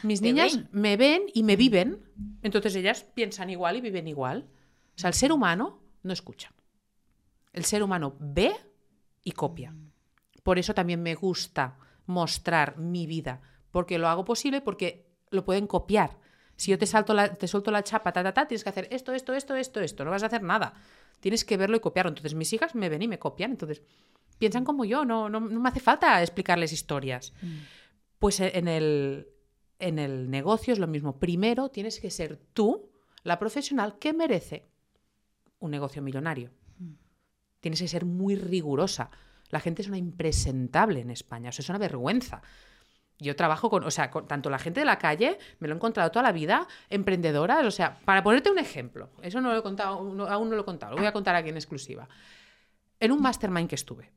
Mis 0.03 0.21
niñas 0.21 0.57
ven. 0.57 0.69
me 0.73 0.97
ven 0.97 1.23
y 1.33 1.43
me 1.43 1.55
viven. 1.55 2.03
Entonces 2.43 2.75
ellas 2.75 3.05
piensan 3.15 3.51
igual 3.51 3.77
y 3.77 3.81
viven 3.81 4.09
igual. 4.09 4.49
O 4.97 4.99
sea, 4.99 5.09
el 5.09 5.15
ser 5.15 5.33
humano 5.33 5.81
no 6.03 6.13
escucha. 6.13 6.53
El 7.53 7.65
ser 7.65 7.83
humano 7.83 8.17
ve 8.19 8.53
y 9.23 9.33
copia. 9.33 9.75
Por 10.43 10.59
eso 10.59 10.75
también 10.75 11.03
me 11.03 11.15
gusta 11.15 11.79
mostrar 12.07 12.79
mi 12.79 13.07
vida, 13.07 13.41
porque 13.71 13.99
lo 13.99 14.09
hago 14.09 14.25
posible, 14.25 14.61
porque 14.61 15.07
lo 15.31 15.45
pueden 15.45 15.67
copiar. 15.67 16.19
Si 16.57 16.71
yo 16.71 16.79
te, 16.79 16.87
salto 16.87 17.15
la, 17.15 17.35
te 17.35 17.49
suelto 17.49 17.71
la 17.71 17.83
chapa, 17.83 18.13
ta, 18.13 18.23
ta, 18.23 18.35
ta, 18.35 18.47
tienes 18.47 18.63
que 18.63 18.71
hacer 18.71 18.89
esto, 18.91 19.13
esto, 19.13 19.35
esto, 19.35 19.57
esto, 19.57 19.81
esto. 19.81 20.05
No 20.05 20.11
vas 20.11 20.23
a 20.23 20.27
hacer 20.27 20.43
nada. 20.43 20.75
Tienes 21.21 21.45
que 21.45 21.57
verlo 21.57 21.77
y 21.77 21.81
copiarlo. 21.81 22.11
Entonces 22.11 22.35
mis 22.35 22.53
hijas 22.53 22.75
me 22.75 22.89
ven 22.89 23.03
y 23.03 23.09
me 23.09 23.19
copian. 23.19 23.53
Entonces 23.53 23.83
piensan 24.39 24.65
como 24.65 24.85
yo. 24.85 25.05
No, 25.05 25.29
no, 25.29 25.41
no 25.41 25.61
me 25.61 25.69
hace 25.69 25.81
falta 25.81 26.21
explicarles 26.21 26.73
historias. 26.73 27.33
Mm. 27.41 27.59
Pues 28.19 28.41
en 28.41 28.69
el, 28.69 29.29
en 29.79 29.99
el 29.99 30.31
negocio 30.31 30.73
es 30.73 30.79
lo 30.79 30.87
mismo. 30.87 31.19
Primero 31.19 31.71
tienes 31.71 31.99
que 31.99 32.11
ser 32.11 32.39
tú 32.53 32.91
la 33.25 33.39
profesional 33.39 33.99
que 33.99 34.13
merece 34.13 34.72
un 35.63 35.71
negocio 35.71 36.03
millonario. 36.03 36.51
Mm. 36.79 36.93
Tienes 37.61 37.81
que 37.81 37.89
ser 37.89 38.05
muy 38.05 38.37
rigurosa. 38.37 39.11
La 39.49 39.61
gente 39.61 39.83
es 39.83 39.89
una 39.89 39.99
impresentable 39.99 41.01
en 41.01 41.11
España, 41.11 41.51
o 41.51 41.53
sea, 41.53 41.63
es 41.63 41.69
una 41.69 41.79
vergüenza. 41.79 42.43
Yo 43.19 43.37
trabajo 43.37 43.71
con, 43.71 43.85
o 43.85 43.91
sea, 43.91 44.11
con 44.11 44.27
tanto 44.27 44.51
la 44.51 44.59
gente 44.59 44.81
de 44.81 44.87
la 44.87 44.99
calle, 44.99 45.39
me 45.61 45.69
lo 45.69 45.75
he 45.75 45.77
encontrado 45.77 46.11
toda 46.11 46.25
la 46.25 46.33
vida, 46.33 46.67
emprendedoras, 46.91 47.65
o 47.65 47.71
sea, 47.71 48.01
para 48.05 48.23
ponerte 48.23 48.51
un 48.51 48.59
ejemplo, 48.59 49.11
eso 49.23 49.41
no 49.41 49.53
lo 49.53 49.59
he 49.59 49.63
contado, 49.63 50.03
no, 50.03 50.27
aún 50.27 50.51
no 50.51 50.57
lo 50.57 50.63
he 50.63 50.65
contado, 50.65 50.93
lo 50.93 50.99
voy 50.99 51.07
a 51.07 51.13
contar 51.13 51.37
aquí 51.37 51.51
en 51.51 51.57
exclusiva. 51.57 52.09
En 52.99 53.13
un 53.13 53.23
mastermind 53.23 53.69
que 53.69 53.77
estuve, 53.77 54.11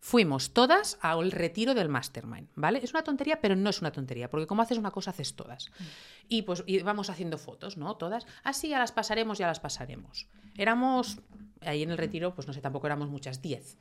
fuimos 0.00 0.52
todas 0.52 0.98
al 1.00 1.32
retiro 1.32 1.74
del 1.74 1.88
mastermind, 1.88 2.48
¿vale? 2.54 2.80
Es 2.82 2.92
una 2.92 3.02
tontería, 3.02 3.40
pero 3.40 3.56
no 3.56 3.70
es 3.70 3.80
una 3.80 3.92
tontería, 3.92 4.30
porque 4.30 4.46
como 4.46 4.62
haces 4.62 4.78
una 4.78 4.90
cosa, 4.90 5.10
haces 5.10 5.34
todas. 5.34 5.70
Mm. 5.70 5.84
Y 6.28 6.42
pues 6.42 6.64
y 6.66 6.80
vamos 6.82 7.10
haciendo 7.10 7.38
fotos, 7.38 7.76
¿no? 7.76 7.96
Todas. 7.96 8.26
Así 8.44 8.68
ya 8.68 8.78
las 8.78 8.92
pasaremos, 8.92 9.38
ya 9.38 9.46
las 9.46 9.60
pasaremos. 9.60 10.28
Éramos, 10.56 11.20
ahí 11.62 11.82
en 11.82 11.90
el 11.90 11.98
retiro, 11.98 12.34
pues 12.34 12.46
no 12.46 12.52
sé, 12.52 12.60
tampoco 12.60 12.86
éramos 12.86 13.08
muchas, 13.08 13.42
10. 13.42 13.78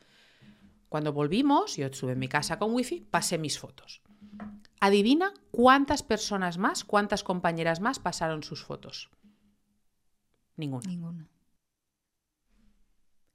Cuando 0.89 1.13
volvimos, 1.13 1.75
yo 1.75 1.87
estuve 1.87 2.13
en 2.13 2.19
mi 2.19 2.27
casa 2.27 2.57
con 2.57 2.73
wifi, 2.73 3.01
pasé 3.01 3.37
mis 3.37 3.59
fotos. 3.59 4.01
Adivina 4.79 5.33
cuántas 5.51 6.03
personas 6.03 6.57
más, 6.57 6.83
cuántas 6.83 7.23
compañeras 7.23 7.81
más 7.81 7.99
pasaron 7.99 8.43
sus 8.43 8.63
fotos. 8.63 9.09
Ninguna. 10.55 10.87
Ninguna. 10.87 11.27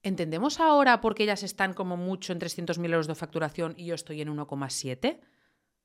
¿Entendemos 0.02 0.58
ahora 0.58 1.00
por 1.00 1.14
qué 1.14 1.24
ellas 1.24 1.42
están 1.42 1.74
como 1.74 1.96
mucho 1.96 2.32
en 2.32 2.40
300.000 2.40 2.84
euros 2.86 3.06
de 3.06 3.14
facturación 3.14 3.74
y 3.76 3.86
yo 3.86 3.94
estoy 3.94 4.20
en 4.20 4.36
1,7? 4.36 5.20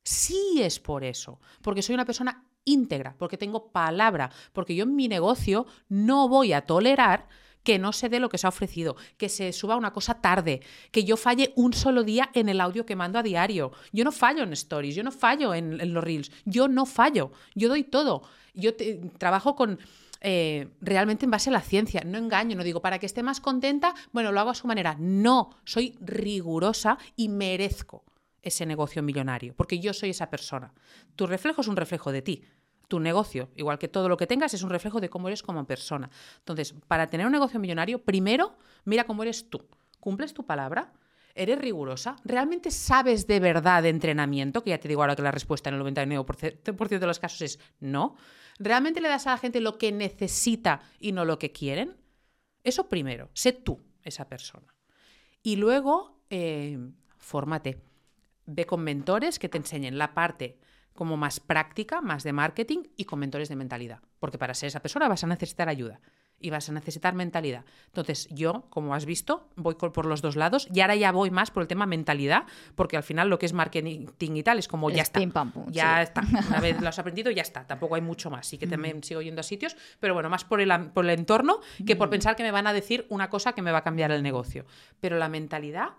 Sí 0.03 0.61
es 0.61 0.79
por 0.79 1.03
eso, 1.03 1.39
porque 1.61 1.81
soy 1.81 1.93
una 1.95 2.05
persona 2.05 2.45
íntegra, 2.63 3.15
porque 3.17 3.37
tengo 3.37 3.71
palabra, 3.71 4.31
porque 4.53 4.75
yo 4.75 4.83
en 4.83 4.95
mi 4.95 5.07
negocio 5.07 5.67
no 5.89 6.27
voy 6.27 6.53
a 6.53 6.61
tolerar 6.61 7.27
que 7.63 7.79
no 7.79 7.91
se 7.91 8.07
dé 8.07 8.21
lo 8.21 8.29
que 8.29 8.37
se 8.37 8.47
ha 8.47 8.49
ofrecido, 8.49 8.95
que 9.17 9.27
se 9.27 9.51
suba 9.51 9.75
una 9.75 9.91
cosa 9.91 10.21
tarde, 10.21 10.61
que 10.91 11.03
yo 11.03 11.17
falle 11.17 11.51
un 11.57 11.73
solo 11.73 12.03
día 12.03 12.29
en 12.33 12.47
el 12.47 12.61
audio 12.61 12.85
que 12.85 12.95
mando 12.95 13.19
a 13.19 13.23
diario. 13.23 13.73
Yo 13.91 14.05
no 14.05 14.13
fallo 14.13 14.43
en 14.43 14.53
stories, 14.53 14.95
yo 14.95 15.03
no 15.03 15.11
fallo 15.11 15.53
en, 15.53 15.93
los 15.93 16.01
reels, 16.01 16.31
yo 16.45 16.69
no 16.69 16.85
fallo, 16.85 17.33
yo 17.55 17.67
doy 17.67 17.83
todo. 17.83 18.23
Yo 18.53 18.71
trabajo 19.17 19.57
con 19.57 19.79
eh, 20.21 20.69
realmente 20.81 21.25
en 21.25 21.31
base 21.31 21.49
a 21.49 21.53
la 21.53 21.61
ciencia. 21.61 22.01
No 22.05 22.17
engaño, 22.17 22.55
no 22.55 22.63
digo 22.63 22.81
para 22.81 22.99
que 22.99 23.05
esté 23.05 23.23
más 23.23 23.39
contenta, 23.39 23.93
bueno, 24.11 24.31
lo 24.31 24.39
hago 24.39 24.49
a 24.49 24.55
su 24.55 24.67
manera. 24.67 24.95
No, 24.99 25.49
soy 25.63 25.95
rigurosa 25.99 26.97
y 27.15 27.29
merezco 27.29 28.03
ese 28.41 28.65
negocio 28.65 29.03
millonario, 29.03 29.53
porque 29.55 29.79
yo 29.79 29.93
soy 29.93 30.11
esa 30.11 30.29
persona. 30.29 30.73
Tu 31.15 31.27
reflejo 31.27 31.61
es 31.61 31.67
un 31.67 31.75
reflejo 31.75 32.11
de 32.11 32.21
ti. 32.21 32.43
Tu 32.87 32.99
negocio, 32.99 33.49
igual 33.55 33.77
que 33.77 33.89
todo 33.89 34.07
lo 34.07 34.15
que 34.15 34.27
tengas, 34.27 34.53
es 34.53 34.63
un 34.63 34.69
reflejo 34.69 35.01
de 35.01 35.09
cómo 35.09 35.27
eres 35.27 35.43
como 35.43 35.65
persona. 35.65 36.09
Entonces, 36.39 36.73
para 36.87 37.07
tener 37.07 37.25
un 37.25 37.33
negocio 37.33 37.59
millonario, 37.59 38.01
primero 38.01 38.55
mira 38.85 39.03
cómo 39.03 39.23
eres 39.23 39.49
tú. 39.49 39.67
¿Cumples 39.99 40.33
tu 40.33 40.45
palabra? 40.45 40.93
¿Eres 41.35 41.59
rigurosa? 41.59 42.15
¿Realmente 42.23 42.71
sabes 42.71 43.27
de 43.27 43.39
verdad 43.39 43.83
de 43.83 43.89
entrenamiento? 43.89 44.63
Que 44.63 44.71
ya 44.71 44.79
te 44.79 44.87
digo 44.87 45.01
ahora 45.01 45.15
que 45.15 45.21
la 45.21 45.31
respuesta 45.31 45.69
en 45.69 45.75
el 45.75 45.81
99% 45.81 46.99
de 46.99 47.07
los 47.07 47.19
casos 47.19 47.41
es 47.41 47.59
no. 47.79 48.15
¿Realmente 48.59 49.01
le 49.01 49.09
das 49.09 49.27
a 49.27 49.31
la 49.31 49.37
gente 49.37 49.61
lo 49.61 49.77
que 49.77 49.91
necesita 49.91 50.81
y 50.99 51.11
no 51.11 51.25
lo 51.25 51.39
que 51.39 51.51
quieren? 51.51 51.97
Eso 52.63 52.89
primero, 52.89 53.29
sé 53.33 53.53
tú 53.53 53.79
esa 54.03 54.27
persona. 54.27 54.73
Y 55.43 55.55
luego, 55.55 56.21
eh, 56.29 56.77
fórmate. 57.17 57.81
Ve 58.45 58.65
con 58.65 58.83
mentores 58.83 59.39
que 59.39 59.49
te 59.49 59.57
enseñen 59.57 59.97
la 59.97 60.13
parte 60.13 60.57
como 60.93 61.15
más 61.15 61.39
práctica, 61.39 62.01
más 62.01 62.23
de 62.23 62.33
marketing 62.33 62.83
y 62.95 63.05
con 63.05 63.19
mentores 63.19 63.49
de 63.49 63.55
mentalidad. 63.55 64.01
Porque 64.19 64.37
para 64.37 64.53
ser 64.53 64.67
esa 64.67 64.81
persona 64.81 65.07
vas 65.07 65.23
a 65.23 65.27
necesitar 65.27 65.69
ayuda 65.69 66.01
y 66.39 66.49
vas 66.49 66.69
a 66.69 66.71
necesitar 66.71 67.15
mentalidad. 67.15 67.65
Entonces, 67.87 68.27
yo, 68.29 68.65
como 68.69 68.93
has 68.93 69.05
visto, 69.05 69.49
voy 69.55 69.75
por 69.75 70.05
los 70.05 70.21
dos 70.21 70.35
lados 70.35 70.67
y 70.73 70.81
ahora 70.81 70.95
ya 70.95 71.11
voy 71.11 71.31
más 71.31 71.49
por 71.49 71.61
el 71.61 71.67
tema 71.67 71.85
mentalidad, 71.85 72.45
porque 72.75 72.97
al 72.97 73.03
final 73.03 73.29
lo 73.29 73.39
que 73.39 73.47
es 73.47 73.53
marketing 73.53 74.07
y 74.19 74.43
tal 74.43 74.59
es 74.59 74.67
como 74.67 74.89
ya 74.91 75.01
está. 75.01 75.19
Pam, 75.27 75.51
pum, 75.51 75.71
ya 75.71 75.97
sí. 75.97 76.03
está. 76.03 76.21
Una 76.47 76.59
vez 76.59 76.79
lo 76.79 76.89
has 76.89 76.99
aprendido, 76.99 77.31
ya 77.31 77.41
está. 77.41 77.65
Tampoco 77.65 77.95
hay 77.95 78.01
mucho 78.01 78.29
más. 78.29 78.45
Sí 78.45 78.57
que 78.57 78.67
también 78.67 78.99
mm. 78.99 79.03
sigo 79.03 79.21
yendo 79.21 79.41
a 79.41 79.43
sitios, 79.43 79.75
pero 79.99 80.13
bueno, 80.13 80.29
más 80.29 80.45
por 80.45 80.61
el, 80.61 80.89
por 80.91 81.05
el 81.05 81.11
entorno 81.11 81.59
que 81.85 81.95
por 81.95 82.07
mm. 82.07 82.11
pensar 82.11 82.35
que 82.35 82.43
me 82.43 82.51
van 82.51 82.67
a 82.67 82.73
decir 82.73 83.05
una 83.09 83.29
cosa 83.29 83.53
que 83.53 83.61
me 83.61 83.71
va 83.71 83.79
a 83.79 83.83
cambiar 83.83 84.11
el 84.11 84.21
negocio. 84.21 84.65
Pero 84.99 85.17
la 85.17 85.29
mentalidad, 85.29 85.89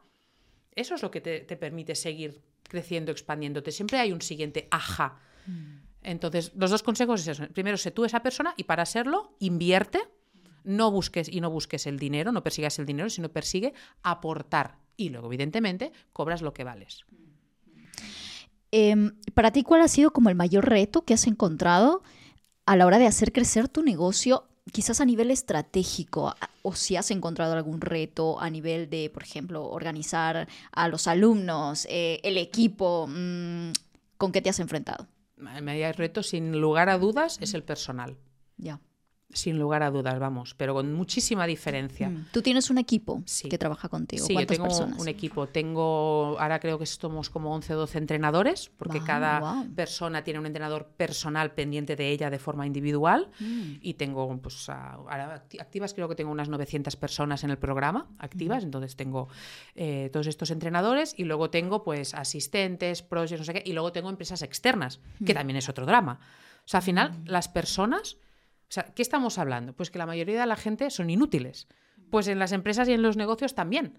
eso 0.74 0.94
es 0.94 1.02
lo 1.02 1.10
que 1.10 1.20
te, 1.20 1.40
te 1.40 1.56
permite 1.56 1.94
seguir 1.94 2.43
creciendo, 2.62 3.10
expandiéndote. 3.10 3.73
Siempre 3.73 3.98
hay 3.98 4.12
un 4.12 4.23
siguiente 4.23 4.69
ajá. 4.70 5.19
Mm. 5.47 5.89
Entonces, 6.02 6.52
los 6.55 6.70
dos 6.70 6.82
consejos 6.82 7.23
es 7.23 7.28
eso. 7.28 7.48
Primero, 7.52 7.77
sé 7.77 7.90
tú 7.90 8.05
esa 8.05 8.23
persona 8.23 8.55
y 8.56 8.65
para 8.65 8.86
serlo, 8.86 9.35
invierte 9.40 10.01
no 10.69 10.90
busques 10.90 11.28
y 11.28 11.40
no 11.40 11.51
busques 11.51 11.86
el 11.86 11.99
dinero, 11.99 12.31
no 12.31 12.43
persigas 12.43 12.78
el 12.78 12.86
dinero, 12.86 13.09
sino 13.09 13.31
persigue 13.31 13.73
aportar. 14.03 14.77
Y 14.97 15.09
luego, 15.09 15.28
evidentemente, 15.28 15.93
cobras 16.12 16.43
lo 16.43 16.53
que 16.53 16.65
vales. 16.65 17.05
Eh, 18.70 19.12
para 19.32 19.51
ti, 19.51 19.62
¿cuál 19.62 19.81
ha 19.81 19.89
sido 19.89 20.12
como 20.12 20.28
el 20.28 20.35
mayor 20.35 20.69
reto 20.69 21.03
que 21.03 21.15
has 21.15 21.27
encontrado 21.27 22.03
a 22.66 22.77
la 22.77 22.85
hora 22.85 22.99
de 22.99 23.07
hacer 23.07 23.32
crecer 23.32 23.69
tu 23.69 23.82
negocio, 23.82 24.45
quizás 24.70 25.01
a 25.01 25.07
nivel 25.07 25.31
estratégico? 25.31 26.35
O 26.61 26.74
si 26.74 26.97
has 26.97 27.11
encontrado 27.11 27.55
algún 27.55 27.81
reto 27.81 28.39
a 28.39 28.51
nivel 28.51 28.90
de, 28.90 29.09
por 29.09 29.23
ejemplo, 29.23 29.65
organizar 29.70 30.49
a 30.70 30.89
los 30.89 31.07
alumnos, 31.07 31.86
eh, 31.89 32.20
el 32.24 32.36
equipo, 32.36 33.07
mmm, 33.09 33.70
¿con 34.19 34.32
qué 34.32 34.43
te 34.43 34.51
has 34.51 34.61
enfrentado? 34.61 35.07
El 35.39 35.62
mayor 35.62 35.97
reto, 35.97 36.23
sin 36.23 36.61
lugar 36.61 36.90
a 36.90 36.99
dudas, 36.99 37.39
es 37.40 37.55
el 37.55 37.62
personal. 37.62 38.19
Ya. 38.59 38.81
Sin 39.31 39.59
lugar 39.59 39.83
a 39.83 39.91
dudas, 39.91 40.19
vamos, 40.19 40.55
pero 40.55 40.73
con 40.73 40.95
muchísima 40.95 41.47
diferencia. 41.47 42.09
Mm. 42.09 42.29
¿Tú 42.33 42.41
tienes 42.41 42.71
un 42.71 42.79
equipo 42.79 43.23
sí. 43.27 43.51
que 43.51 43.59
trabaja 43.59 43.91
contigo? 43.91 44.25
Sí, 44.27 44.33
¿Cuántas 44.33 44.57
yo 44.57 44.63
tengo 44.65 44.75
personas? 44.75 45.01
un 45.03 45.07
equipo. 45.09 45.47
Tengo, 45.49 46.37
ahora 46.41 46.59
creo 46.61 46.79
que 46.79 46.87
somos 46.87 47.29
como 47.29 47.55
11 47.55 47.75
o 47.75 47.79
12 47.81 47.99
entrenadores, 47.99 48.71
porque 48.79 48.99
Wow, 49.01 49.07
cada 49.07 49.41
wow. 49.41 49.75
persona 49.75 50.25
tiene 50.25 50.41
un 50.41 50.47
entrenador 50.47 50.87
personal 50.97 51.53
pendiente 51.53 51.95
de 51.95 52.09
ella 52.11 52.31
de 52.31 52.39
forma 52.39 52.67
individual. 52.67 53.29
Mm. 53.39 53.73
Y 53.83 53.95
tengo, 53.95 54.35
pues, 54.41 54.67
ahora 54.71 55.45
acti- 55.47 55.61
activas 55.61 55.93
creo 55.93 56.09
que 56.09 56.15
tengo 56.15 56.33
unas 56.33 56.49
900 56.49 56.97
personas 56.97 57.45
en 57.45 57.51
el 57.51 57.59
programa, 57.59 58.07
activas. 58.19 58.65
Entonces 58.65 58.97
tengo 58.97 59.29
eh, 59.75 60.09
todos 60.11 60.27
estos 60.27 60.51
entrenadores 60.51 61.15
y 61.19 61.25
luego 61.25 61.51
tengo, 61.51 61.85
pues, 61.85 62.15
asistentes, 62.15 63.03
projects, 63.03 63.41
no 63.41 63.45
sé 63.45 63.53
qué. 63.53 63.63
Y 63.67 63.75
luego 63.75 63.93
tengo 63.93 64.09
empresas 64.09 64.41
externas, 64.41 65.01
que 65.27 65.35
también 65.35 65.59
es 65.59 65.69
otro 65.69 65.85
drama. 65.85 66.19
O 66.65 66.69
sea, 66.71 66.79
al 66.79 66.85
final, 66.85 67.13
las 67.27 67.49
personas 67.49 68.17
o 68.69 68.73
sea, 68.73 68.85
¿qué 68.95 69.01
estamos 69.01 69.39
hablando? 69.39 69.73
Pues 69.74 69.90
que 69.90 69.99
la 69.99 70.07
mayoría 70.07 70.39
de 70.39 70.47
la 70.47 70.57
gente 70.57 70.90
son 70.90 71.09
inútiles. 71.09 71.69
Pues 72.11 72.28
en 72.28 72.39
las 72.39 72.53
empresas 72.53 72.89
y 72.89 72.93
en 72.93 73.03
los 73.03 73.16
negocios 73.16 73.55
también. 73.55 73.99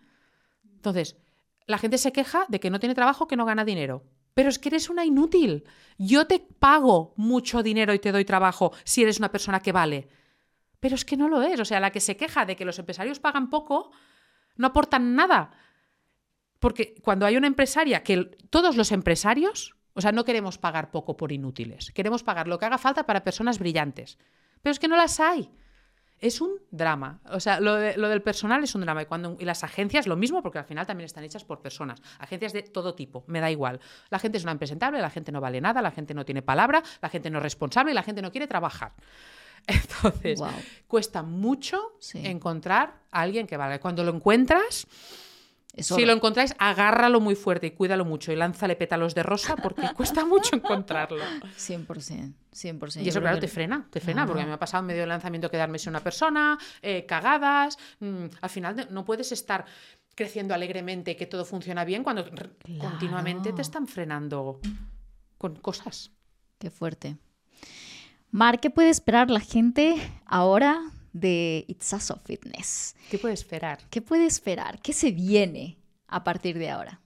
Entonces, 0.63 1.17
la 1.65 1.79
gente 1.79 1.97
se 1.97 2.11
queja 2.11 2.45
de 2.49 2.59
que 2.59 2.69
no 2.69 2.79
tiene 2.79 2.95
trabajo, 2.95 3.27
que 3.27 3.35
no 3.35 3.45
gana 3.45 3.65
dinero. 3.65 4.03
Pero 4.35 4.49
es 4.49 4.59
que 4.59 4.69
eres 4.69 4.89
una 4.89 5.05
inútil. 5.05 5.65
Yo 5.97 6.27
te 6.27 6.39
pago 6.39 7.13
mucho 7.17 7.63
dinero 7.63 7.93
y 7.93 7.99
te 7.99 8.11
doy 8.11 8.25
trabajo 8.25 8.71
si 8.83 9.01
eres 9.01 9.17
una 9.17 9.31
persona 9.31 9.59
que 9.59 9.71
vale. 9.71 10.07
Pero 10.79 10.95
es 10.95 11.03
que 11.03 11.17
no 11.17 11.27
lo 11.29 11.41
es. 11.41 11.59
O 11.59 11.65
sea, 11.65 11.79
la 11.79 11.91
que 11.91 11.99
se 11.99 12.15
queja 12.15 12.45
de 12.45 12.55
que 12.55 12.65
los 12.65 12.77
empresarios 12.77 13.19
pagan 13.19 13.49
poco, 13.49 13.91
no 14.55 14.67
aportan 14.67 15.15
nada. 15.15 15.51
Porque 16.59 16.95
cuando 17.01 17.25
hay 17.25 17.37
una 17.37 17.47
empresaria, 17.47 18.03
que 18.03 18.25
todos 18.49 18.77
los 18.77 18.91
empresarios, 18.91 19.75
o 19.93 20.01
sea, 20.01 20.11
no 20.11 20.25
queremos 20.25 20.59
pagar 20.59 20.91
poco 20.91 21.17
por 21.17 21.31
inútiles, 21.31 21.91
queremos 21.91 22.23
pagar 22.23 22.47
lo 22.47 22.59
que 22.59 22.65
haga 22.65 22.77
falta 22.77 23.05
para 23.05 23.23
personas 23.23 23.57
brillantes. 23.57 24.19
Pero 24.61 24.71
es 24.71 24.79
que 24.79 24.87
no 24.87 24.95
las 24.95 25.19
hay. 25.19 25.51
Es 26.19 26.41
un 26.41 26.51
drama. 26.69 27.21
O 27.31 27.39
sea, 27.39 27.61
lo, 27.61 27.75
del 27.75 28.21
personal 28.21 28.63
es 28.63 28.75
un 28.75 28.81
drama. 28.81 29.03
Y, 29.03 29.05
cuando, 29.05 29.37
y 29.39 29.45
las 29.45 29.63
agencias, 29.63 30.05
lo 30.05 30.17
mismo, 30.17 30.43
porque 30.43 30.59
al 30.59 30.65
final 30.65 30.85
también 30.85 31.05
están 31.05 31.23
hechas 31.23 31.45
por 31.45 31.61
personas. 31.61 32.01
Agencias 32.19 32.51
de 32.51 32.63
todo 32.63 32.93
tipo, 32.93 33.23
me 33.27 33.39
da 33.39 33.49
igual. 33.49 33.79
La 34.09 34.19
gente 34.19 34.37
es 34.37 34.43
una 34.43 34.51
impresentable, 34.51 34.99
la 34.99 35.09
gente 35.09 35.31
no 35.31 35.39
vale 35.39 35.61
nada, 35.61 35.81
la 35.81 35.91
gente 35.91 36.13
no 36.13 36.25
tiene 36.25 36.41
palabra, 36.41 36.83
la 37.01 37.09
gente 37.09 37.29
no 37.29 37.37
es 37.37 37.43
responsable 37.43 37.91
y 37.91 37.95
la 37.95 38.03
gente 38.03 38.21
no 38.21 38.31
quiere 38.31 38.47
trabajar. 38.47 38.93
Entonces, 39.67 40.41
cuesta 40.87 41.23
mucho 41.23 41.97
encontrar 42.13 42.95
a 43.11 43.21
alguien 43.21 43.47
que 43.47 43.55
valga. 43.55 43.79
Cuando 43.79 44.03
lo 44.03 44.13
encuentras, 44.13 44.87
si 45.81 46.05
lo 46.05 46.13
encontráis, 46.13 46.53
agárralo 46.57 47.19
muy 47.19 47.35
fuerte 47.35 47.67
y 47.67 47.71
cuídalo 47.71 48.05
mucho 48.05 48.31
y 48.31 48.35
lánzale 48.35 48.75
pétalos 48.75 49.15
de 49.15 49.23
rosa 49.23 49.55
porque 49.55 49.81
cuesta 49.95 50.25
mucho 50.25 50.55
encontrarlo. 50.55 51.23
100%, 51.57 52.33
100%. 52.53 53.03
Y 53.03 53.09
eso, 53.09 53.21
claro, 53.21 53.39
te 53.39 53.47
frena, 53.47 53.87
te 53.89 53.99
frena, 53.99 54.25
porque 54.25 54.45
me 54.45 54.53
ha 54.53 54.59
pasado 54.59 54.81
en 54.81 54.87
medio 54.87 55.01
del 55.01 55.09
lanzamiento 55.09 55.49
quedarme 55.49 55.79
sin 55.79 55.91
una 55.91 56.01
persona, 56.01 56.57
eh, 56.81 57.05
cagadas. 57.05 57.77
Mm, 57.99 58.25
al 58.41 58.49
final 58.49 58.87
no 58.91 59.05
puedes 59.05 59.31
estar 59.31 59.65
creciendo 60.15 60.53
alegremente 60.53 61.15
que 61.15 61.25
todo 61.25 61.45
funciona 61.45 61.85
bien 61.85 62.03
cuando 62.03 62.25
continuamente 62.77 63.53
te 63.53 63.61
están 63.61 63.87
frenando 63.87 64.59
con 65.37 65.55
cosas. 65.55 66.11
Qué 66.57 66.69
fuerte. 66.69 67.17
Mar, 68.31 68.59
¿qué 68.59 68.69
puede 68.69 68.89
esperar 68.89 69.31
la 69.31 69.39
gente 69.39 69.95
ahora 70.25 70.81
de 71.13 71.65
Itzazo 71.67 72.19
Fitness? 72.25 72.95
¿Qué 73.09 73.17
puede 73.17 73.33
esperar? 73.33 73.79
¿Qué 73.89 74.01
puede 74.01 74.25
esperar? 74.25 74.81
¿Qué 74.81 74.93
se 74.93 75.11
viene 75.11 75.77
a 76.07 76.23
partir 76.23 76.57
de 76.57 76.69
ahora? 76.69 76.99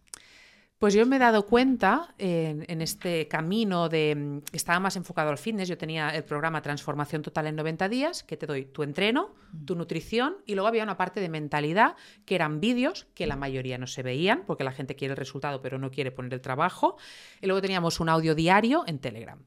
Pues 0.83 0.93
yo 0.93 1.05
me 1.05 1.15
he 1.15 1.19
dado 1.19 1.45
cuenta 1.45 2.13
en, 2.17 2.81
este 2.81 3.29
camino 3.29 3.87
de 3.87 4.41
estaba 4.51 4.81
más 4.81 4.97
enfocado 4.97 5.29
al 5.29 5.37
fitness. 5.37 5.69
Yo 5.69 5.77
tenía 5.77 6.09
el 6.09 6.25
programa 6.25 6.61
Transformación 6.61 7.21
Total 7.21 7.47
en 7.47 7.55
90 7.55 7.87
días, 7.87 8.21
que 8.21 8.35
te 8.35 8.45
doy 8.45 8.65
tu 8.65 8.83
entreno, 8.83 9.33
mm. 9.53 9.63
tu 9.63 9.75
nutrición, 9.75 10.35
y 10.45 10.55
luego 10.55 10.67
había 10.67 10.83
una 10.83 10.97
parte 10.97 11.21
de 11.21 11.29
mentalidad, 11.29 11.95
que 12.25 12.35
eran 12.35 12.59
vídeos, 12.59 13.07
que 13.15 13.27
la 13.27 13.37
mayoría 13.37 13.77
no 13.77 13.87
se 13.87 14.03
veían, 14.03 14.43
porque 14.45 14.65
la 14.65 14.73
gente 14.73 14.97
quiere 14.97 15.13
el 15.13 15.17
resultado, 15.17 15.61
pero 15.61 15.79
no 15.79 15.89
quiere 15.89 16.11
poner 16.11 16.33
el 16.33 16.41
trabajo. 16.41 16.97
Y 17.41 17.45
luego 17.47 17.61
teníamos 17.61 18.01
un 18.01 18.09
audio 18.09 18.35
diario 18.35 18.83
en 18.85 18.99
Telegram. 18.99 19.39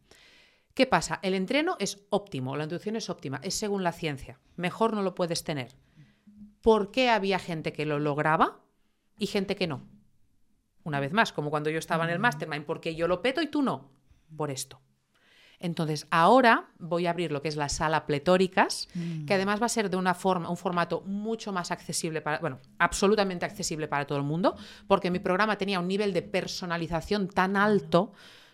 ¿Qué 0.76 0.86
pasa? 0.86 1.20
El 1.22 1.32
entreno 1.32 1.76
es 1.78 2.04
óptimo, 2.10 2.54
la 2.54 2.64
nutrición 2.64 2.96
es 2.96 3.08
óptima, 3.08 3.40
es 3.42 3.54
según 3.54 3.82
la 3.82 3.92
ciencia. 3.92 4.38
Mejor 4.56 4.92
no 4.92 5.00
lo 5.00 5.14
puedes 5.14 5.42
tener. 5.42 5.74
¿Por 6.60 6.90
qué 6.90 7.08
había 7.08 7.38
gente 7.38 7.72
que 7.72 7.86
lo 7.86 7.98
lograba 7.98 8.60
y 9.18 9.26
gente 9.26 9.56
que 9.56 9.66
no? 9.66 9.88
Una 10.84 11.00
vez 11.00 11.14
más, 11.14 11.32
como 11.32 11.48
cuando 11.48 11.70
yo 11.70 11.78
estaba 11.78 12.04
en 12.04 12.10
el 12.10 12.18
mm. 12.18 12.22
mastermind, 12.22 12.66
porque 12.66 12.94
yo 12.94 13.08
lo 13.08 13.22
peto 13.22 13.40
y 13.40 13.46
tú 13.46 13.62
no. 13.62 13.88
Por 14.36 14.50
esto. 14.50 14.82
Entonces, 15.60 16.06
ahora 16.10 16.68
voy 16.78 17.06
a 17.06 17.10
abrir 17.10 17.32
lo 17.32 17.40
que 17.40 17.48
es 17.48 17.56
la 17.56 17.70
sala 17.70 18.04
pletóricas, 18.04 18.86
que 18.92 18.98
mm. 19.00 19.32
además 19.32 19.62
va 19.62 19.66
a 19.66 19.70
ser 19.70 19.88
de 19.88 19.96
una 19.96 20.12
forma, 20.12 20.50
un 20.50 20.58
formato 20.58 21.00
mucho 21.06 21.52
más 21.52 21.70
accesible 21.70 22.20
para, 22.20 22.38
bueno, 22.40 22.60
absolutamente 22.78 23.46
accesible 23.46 23.88
para 23.88 24.06
todo 24.06 24.18
el 24.18 24.24
mundo, 24.24 24.54
porque 24.86 25.10
mi 25.10 25.20
programa 25.20 25.56
tenía 25.56 25.80
un 25.80 25.88
nivel 25.88 26.12
de 26.12 26.20
personalización 26.20 27.28
tan 27.28 27.56
alto 27.56 28.12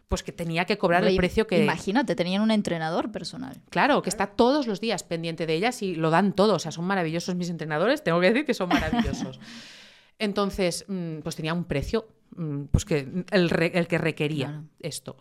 pues 0.08 0.22
que 0.22 0.32
tenía 0.32 0.64
que 0.66 0.76
cobrar 0.78 1.04
el 1.04 1.16
precio 1.16 1.46
que... 1.46 1.62
Imagínate, 1.62 2.14
tenían 2.14 2.42
un 2.42 2.50
entrenador 2.50 3.10
personal. 3.10 3.62
Claro, 3.70 4.02
que 4.02 4.10
está 4.10 4.26
todos 4.26 4.66
los 4.66 4.80
días 4.80 5.02
pendiente 5.04 5.46
de 5.46 5.54
ellas 5.54 5.82
y 5.82 5.94
lo 5.94 6.10
dan 6.10 6.34
todo. 6.34 6.56
O 6.56 6.58
sea, 6.58 6.70
son 6.70 6.84
maravillosos 6.84 7.34
mis 7.34 7.48
entrenadores, 7.48 8.04
tengo 8.04 8.20
que 8.20 8.28
decir 8.28 8.44
que 8.44 8.54
son 8.54 8.68
maravillosos. 8.68 9.40
Entonces, 10.18 10.84
mm, 10.86 11.18
pues 11.18 11.34
tenía 11.36 11.54
un 11.54 11.64
precio, 11.64 12.06
mm, 12.36 12.64
pues 12.64 12.84
que 12.84 13.24
el, 13.30 13.86
que 13.88 13.98
requería 13.98 14.62
esto. 14.80 15.16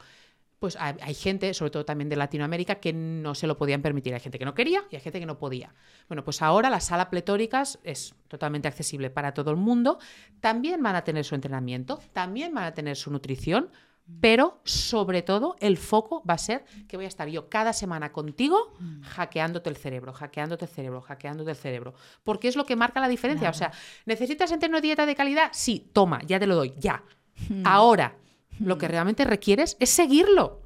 Pues 0.60 0.78
hay, 0.80 1.16
gente, 1.16 1.56
sobre 1.56 1.72
todo 1.72 1.86
también 1.86 2.08
de 2.08 2.16
Latinoamérica, 2.16 2.76
que 2.76 2.94
no 2.94 3.34
se 3.34 3.48
lo 3.48 3.58
podían 3.58 3.82
permitir. 3.82 4.14
Hay 4.14 4.20
gente 4.20 4.38
que 4.38 4.45
no 4.45 4.53
quería 4.53 4.84
y 4.91 4.95
hay 4.95 5.02
gente 5.02 5.20
que 5.20 5.26
no 5.26 5.40
podía. 5.40 5.74
Bueno, 6.08 6.24
pues 6.24 6.44
ahora 6.44 6.70
la 6.70 6.80
sala 6.80 7.10
pletóricas 7.10 7.80
es 7.84 8.14
totalmente 8.28 8.68
accesible 8.68 9.10
para 9.10 9.34
todo 9.34 9.49
el 9.49 9.58
mundo. 9.58 9.98
También 10.40 10.84
van 10.84 10.95
a 10.95 11.03
tener 11.03 11.26
su 11.26 11.34
entrenamiento, 11.34 11.99
también 12.14 12.53
van 12.53 12.66
a 12.66 12.76
tener 12.76 12.95
su 12.95 13.10
nutrición, 13.10 13.72
pero 14.19 14.59
sobre 14.63 15.21
todo 15.21 15.55
el 15.59 15.77
foco 15.77 16.23
va 16.29 16.35
a 16.35 16.38
ser 16.38 16.65
que 16.88 16.97
voy 16.97 17.05
a 17.05 17.07
estar 17.07 17.27
yo 17.27 17.49
cada 17.49 17.73
semana 17.73 18.11
contigo 18.11 18.73
hackeándote 19.03 19.69
el 19.69 19.77
cerebro, 19.77 20.13
hackeándote 20.13 20.65
el 20.65 20.71
cerebro, 20.71 21.01
hackeándote 21.01 21.51
el 21.51 21.57
cerebro. 21.57 21.93
Porque 22.23 22.47
es 22.47 22.55
lo 22.55 22.65
que 22.65 22.75
marca 22.75 22.99
la 22.99 23.07
diferencia. 23.07 23.49
O 23.49 23.53
sea, 23.53 23.71
¿necesitas 24.05 24.51
entreno 24.51 24.81
dieta 24.81 25.05
de 25.05 25.15
calidad? 25.15 25.49
Sí, 25.53 25.89
toma, 25.93 26.21
ya 26.25 26.39
te 26.39 26.47
lo 26.47 26.55
doy, 26.55 26.73
ya. 26.77 27.03
Hmm. 27.49 27.63
Ahora, 27.65 28.17
lo 28.59 28.77
que 28.77 28.88
hmm. 28.88 28.91
realmente 28.91 29.23
requieres 29.25 29.77
es 29.79 29.89
seguirlo. 29.89 30.61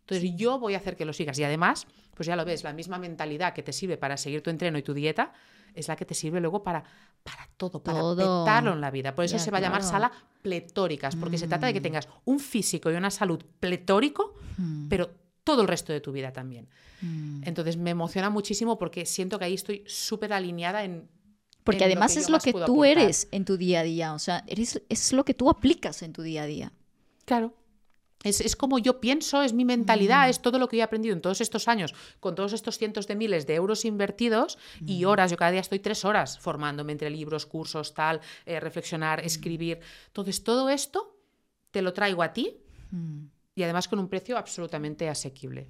Entonces 0.00 0.32
yo 0.36 0.58
voy 0.58 0.74
a 0.74 0.78
hacer 0.78 0.96
que 0.96 1.04
lo 1.04 1.12
sigas. 1.12 1.38
Y 1.38 1.44
además, 1.44 1.86
pues 2.14 2.26
ya 2.26 2.36
lo 2.36 2.44
ves, 2.44 2.64
la 2.64 2.72
misma 2.72 2.98
mentalidad 2.98 3.54
que 3.54 3.62
te 3.62 3.72
sirve 3.72 3.96
para 3.96 4.16
seguir 4.16 4.42
tu 4.42 4.50
entreno 4.50 4.76
y 4.76 4.82
tu 4.82 4.92
dieta 4.92 5.32
es 5.74 5.88
la 5.88 5.96
que 5.96 6.04
te 6.04 6.14
sirve 6.14 6.40
luego 6.40 6.62
para, 6.62 6.84
para 7.22 7.48
todo, 7.56 7.82
para 7.82 8.00
todo. 8.00 8.44
petarlo 8.44 8.72
en 8.72 8.80
la 8.80 8.90
vida. 8.90 9.14
Por 9.14 9.24
eso 9.24 9.38
se 9.38 9.50
va 9.50 9.58
a 9.58 9.60
llamar 9.60 9.82
sala 9.82 10.10
pletóricas, 10.42 11.16
porque 11.16 11.38
se 11.38 11.48
trata 11.48 11.66
de 11.66 11.72
que 11.72 11.80
mm. 11.80 11.82
tengas 11.82 12.08
un 12.24 12.40
físico 12.40 12.90
y 12.90 12.94
una 12.94 13.10
salud 13.10 13.42
pletórico, 13.60 14.34
mm. 14.56 14.88
pero 14.88 15.10
todo 15.44 15.62
el 15.62 15.68
resto 15.68 15.92
de 15.92 16.00
tu 16.00 16.12
vida 16.12 16.32
también. 16.32 16.68
Mm. 17.02 17.42
Entonces 17.44 17.76
me 17.76 17.90
emociona 17.90 18.30
muchísimo 18.30 18.78
porque 18.78 19.06
siento 19.06 19.38
que 19.38 19.46
ahí 19.46 19.54
estoy 19.54 19.84
súper 19.86 20.32
alineada 20.32 20.84
en... 20.84 21.08
Porque 21.64 21.84
además 21.84 22.16
es 22.16 22.30
lo 22.30 22.38
que 22.38 22.52
tú 22.52 22.84
eres 22.84 23.28
en 23.30 23.44
tu 23.44 23.56
día 23.56 23.80
a 23.80 23.82
día, 23.82 24.14
o 24.14 24.18
sea, 24.18 24.44
eres, 24.46 24.82
es 24.88 25.12
lo 25.12 25.24
que 25.24 25.34
tú 25.34 25.50
aplicas 25.50 26.02
en 26.02 26.12
tu 26.12 26.22
día 26.22 26.42
a 26.42 26.46
día. 26.46 26.72
Claro. 27.26 27.54
Es, 28.22 28.54
como 28.54 28.78
yo 28.78 29.00
pienso, 29.00 29.42
es 29.42 29.54
mi 29.54 29.64
mentalidad, 29.64 30.26
mm. 30.26 30.30
es 30.30 30.42
todo 30.42 30.58
lo 30.58 30.68
que 30.68 30.76
he 30.76 30.82
aprendido 30.82 31.14
en 31.14 31.22
todos 31.22 31.40
estos 31.40 31.68
años, 31.68 31.94
con 32.20 32.34
todos 32.34 32.52
estos 32.52 32.76
cientos 32.76 33.06
de 33.06 33.16
miles 33.16 33.46
de 33.46 33.54
euros 33.54 33.86
invertidos 33.86 34.58
y 34.84 35.04
mm. 35.04 35.08
horas. 35.08 35.30
Yo 35.30 35.38
cada 35.38 35.52
día 35.52 35.60
estoy 35.60 35.78
tres 35.78 36.04
horas 36.04 36.38
formándome 36.38 36.92
entre 36.92 37.08
libros, 37.08 37.46
cursos, 37.46 37.94
tal, 37.94 38.20
eh, 38.44 38.60
reflexionar, 38.60 39.22
mm. 39.22 39.26
escribir. 39.26 39.80
Entonces, 40.08 40.44
todo 40.44 40.68
esto 40.68 41.16
te 41.70 41.80
lo 41.80 41.94
traigo 41.94 42.22
a 42.22 42.32
ti 42.32 42.58
y 43.54 43.62
además 43.62 43.88
con 43.88 43.98
un 43.98 44.08
precio 44.08 44.36
absolutamente 44.36 45.08
asequible. 45.08 45.68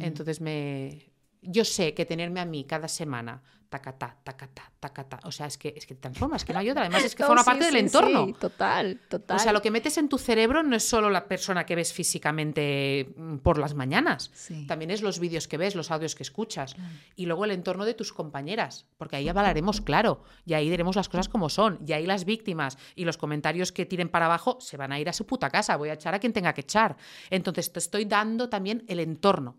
Entonces, 0.00 0.40
me, 0.40 1.07
yo 1.42 1.64
sé 1.64 1.94
que 1.94 2.04
tenerme 2.04 2.40
a 2.40 2.44
mí 2.44 2.64
cada 2.64 2.88
semana, 2.88 3.42
tacatá, 3.68 4.16
tacatá, 4.24 4.72
tacatá, 4.80 5.20
o 5.24 5.32
sea, 5.32 5.46
es 5.46 5.58
que, 5.58 5.74
es 5.76 5.84
que 5.86 5.94
te 5.94 6.00
transformas, 6.00 6.44
que 6.44 6.52
no 6.52 6.58
hay 6.58 6.70
otra, 6.70 6.82
además 6.82 7.04
es 7.04 7.14
que 7.14 7.22
forma 7.24 7.44
parte 7.44 7.66
del 7.66 7.76
entorno. 7.76 8.26
Sí, 8.26 8.32
total, 8.32 9.00
total. 9.08 9.36
O 9.36 9.40
sea, 9.40 9.52
lo 9.52 9.60
que 9.60 9.70
metes 9.70 9.98
en 9.98 10.08
tu 10.08 10.16
cerebro 10.16 10.62
no 10.62 10.74
es 10.74 10.88
solo 10.88 11.10
la 11.10 11.28
persona 11.28 11.66
que 11.66 11.74
ves 11.74 11.92
físicamente 11.92 13.12
mm, 13.16 13.36
por 13.38 13.58
las 13.58 13.74
mañanas, 13.74 14.30
también 14.66 14.90
es 14.90 15.02
los 15.02 15.18
vídeos 15.18 15.48
que 15.48 15.58
ves, 15.58 15.74
los 15.74 15.90
audios 15.90 16.14
que 16.14 16.22
escuchas, 16.22 16.76
y 17.14 17.26
luego 17.26 17.44
el 17.44 17.50
entorno 17.50 17.84
de 17.84 17.94
tus 17.94 18.12
compañeras, 18.12 18.86
porque 18.96 19.16
ahí 19.16 19.28
hablaremos 19.28 19.80
claro, 19.80 20.22
y 20.46 20.54
ahí 20.54 20.70
diremos 20.70 20.96
las 20.96 21.08
cosas 21.08 21.28
como 21.28 21.48
son, 21.50 21.78
y 21.86 21.92
ahí 21.92 22.06
las 22.06 22.24
víctimas 22.24 22.78
y 22.94 23.04
los 23.04 23.18
comentarios 23.18 23.72
que 23.72 23.86
tiren 23.86 24.08
para 24.08 24.26
abajo 24.26 24.58
se 24.60 24.76
van 24.76 24.92
a 24.92 24.98
ir 24.98 25.08
a 25.08 25.12
su 25.12 25.26
puta 25.26 25.50
casa, 25.50 25.76
voy 25.76 25.90
a 25.90 25.94
echar 25.94 26.14
a 26.14 26.18
quien 26.18 26.32
tenga 26.32 26.54
que 26.54 26.62
echar. 26.62 26.96
Entonces 27.30 27.72
te 27.72 27.78
estoy 27.78 28.06
dando 28.06 28.48
también 28.48 28.84
el 28.88 29.00
entorno 29.00 29.56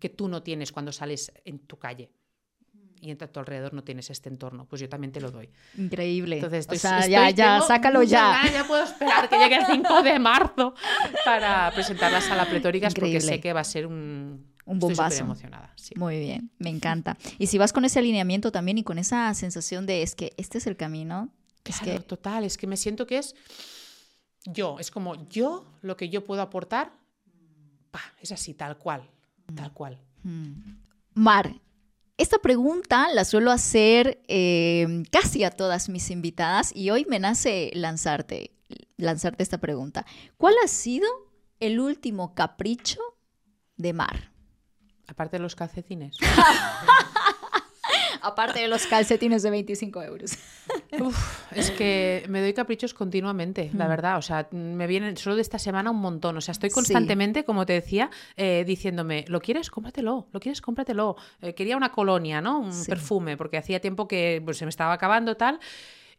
que 0.00 0.08
tú 0.08 0.28
no 0.28 0.42
tienes 0.42 0.72
cuando 0.72 0.90
sales 0.90 1.32
en 1.44 1.60
tu 1.60 1.78
calle 1.78 2.10
y 3.00 3.10
en 3.10 3.16
tu 3.16 3.40
alrededor 3.40 3.72
no 3.72 3.82
tienes 3.82 4.10
este 4.10 4.28
entorno, 4.28 4.66
pues 4.66 4.80
yo 4.80 4.88
también 4.88 5.12
te 5.12 5.20
lo 5.20 5.30
doy. 5.30 5.48
Increíble. 5.78 6.36
Entonces, 6.36 6.66
o 6.68 6.74
sea, 6.74 7.06
ya, 7.06 7.30
ya, 7.30 7.60
sácalo 7.62 8.02
ya. 8.02 8.42
Ya 8.52 8.66
puedo 8.66 8.84
esperar 8.84 9.28
que 9.28 9.38
llegue 9.38 9.56
el 9.56 9.66
5 9.70 10.02
de 10.02 10.18
marzo 10.18 10.74
para 11.24 11.70
presentar 11.72 12.12
la 12.12 12.20
sala 12.20 12.46
pletóricas 12.46 12.94
porque 12.94 13.20
sé 13.20 13.40
que 13.40 13.52
va 13.52 13.60
a 13.60 13.64
ser 13.64 13.86
un, 13.86 14.46
un 14.66 14.78
bombazo. 14.78 15.08
Estoy 15.08 15.24
emocionada. 15.24 15.74
Muy 15.96 16.18
bien, 16.18 16.50
me 16.58 16.68
encanta. 16.68 17.16
Y 17.38 17.46
si 17.46 17.56
vas 17.58 17.72
con 17.72 17.84
ese 17.84 17.98
alineamiento 17.98 18.52
también 18.52 18.78
y 18.78 18.84
con 18.84 18.98
esa 18.98 19.32
sensación 19.34 19.86
de 19.86 20.02
es 20.02 20.14
que 20.14 20.32
este 20.36 20.58
es 20.58 20.66
el 20.66 20.76
camino. 20.76 21.30
es 21.64 21.80
que... 21.80 22.00
total, 22.00 22.44
es 22.44 22.58
que 22.58 22.66
me 22.66 22.76
siento 22.76 23.06
que 23.06 23.18
es 23.18 23.34
yo, 24.44 24.78
es 24.78 24.90
como 24.90 25.28
yo, 25.28 25.66
lo 25.82 25.96
que 25.96 26.08
yo 26.08 26.24
puedo 26.24 26.42
aportar, 26.42 26.92
es 28.20 28.32
así, 28.32 28.54
tal 28.54 28.78
cual. 28.78 29.08
Tal 29.54 29.72
cual. 29.72 30.00
Mm. 30.22 30.78
Mar, 31.14 31.60
esta 32.16 32.38
pregunta 32.38 33.08
la 33.14 33.24
suelo 33.24 33.50
hacer 33.50 34.22
eh, 34.28 35.02
casi 35.10 35.44
a 35.44 35.50
todas 35.50 35.88
mis 35.88 36.10
invitadas 36.10 36.70
y 36.74 36.90
hoy 36.90 37.06
me 37.08 37.18
nace 37.18 37.70
lanzarte, 37.74 38.52
lanzarte 38.96 39.42
esta 39.42 39.58
pregunta. 39.58 40.04
¿Cuál 40.36 40.54
ha 40.62 40.68
sido 40.68 41.08
el 41.60 41.80
último 41.80 42.34
capricho 42.34 43.00
de 43.76 43.92
Mar? 43.92 44.32
Aparte 45.06 45.38
de 45.38 45.42
los 45.42 45.56
calcetines. 45.56 46.16
Aparte 48.22 48.60
de 48.60 48.68
los 48.68 48.86
calcetines 48.86 49.42
de 49.42 49.50
25 49.50 50.02
euros. 50.02 50.32
Uf, 51.00 51.52
es 51.52 51.70
que 51.70 52.24
me 52.28 52.40
doy 52.40 52.52
caprichos 52.52 52.94
continuamente, 52.94 53.70
la 53.74 53.88
verdad. 53.88 54.18
O 54.18 54.22
sea, 54.22 54.48
me 54.52 54.86
vienen 54.86 55.16
solo 55.16 55.36
de 55.36 55.42
esta 55.42 55.58
semana 55.58 55.90
un 55.90 56.00
montón. 56.00 56.36
O 56.36 56.40
sea, 56.40 56.52
estoy 56.52 56.70
Sí. 56.70 56.74
constantemente, 56.74 57.44
como 57.44 57.66
te 57.66 57.72
decía, 57.74 58.10
eh, 58.36 58.64
diciéndome, 58.66 59.24
¿lo 59.28 59.40
quieres? 59.40 59.70
Cómpratelo. 59.70 60.26
¿Lo 60.32 60.40
quieres? 60.40 60.60
Cómpratelo. 60.60 61.16
Eh, 61.40 61.54
quería 61.54 61.76
una 61.76 61.90
colonia, 61.92 62.40
¿no? 62.40 62.60
Un 62.60 62.72
Sí. 62.72 62.88
perfume, 62.90 63.36
porque 63.36 63.56
hacía 63.58 63.80
tiempo 63.80 64.06
que 64.06 64.40
pues, 64.44 64.58
se 64.58 64.64
me 64.64 64.70
estaba 64.70 64.92
acabando 64.92 65.36
tal. 65.36 65.58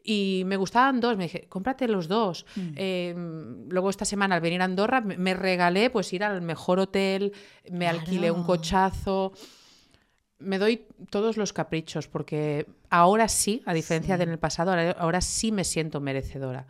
Y 0.04 0.42
me 0.46 0.56
gustaban 0.56 0.98
dos, 0.98 1.16
me 1.16 1.24
dije, 1.24 1.46
cómprate 1.48 1.86
los 1.86 2.08
dos. 2.08 2.44
Eh, 2.74 3.14
luego 3.68 3.88
esta 3.88 4.04
semana 4.04 4.34
al 4.34 4.40
venir 4.40 4.60
a 4.60 4.64
Andorra 4.64 5.00
me- 5.00 5.16
me 5.16 5.32
regalé 5.32 5.90
pues 5.90 6.12
ir 6.12 6.24
al 6.24 6.42
mejor 6.42 6.80
hotel, 6.80 7.32
me 7.70 7.86
alquilé 7.86 8.32
un 8.32 8.38
Claro. 8.42 8.46
cochazo. 8.46 9.32
Me 10.42 10.58
doy 10.58 10.86
todos 11.10 11.36
los 11.36 11.52
caprichos 11.52 12.08
porque 12.08 12.66
ahora 12.90 13.28
sí, 13.28 13.62
a 13.66 13.74
diferencia 13.74 14.16
Sí. 14.18 14.24
del 14.26 14.38
pasado, 14.38 14.70
ahora, 14.70 14.90
ahora 14.92 15.20
sí 15.20 15.52
me 15.52 15.64
siento 15.64 16.00
merecedora. 16.00 16.66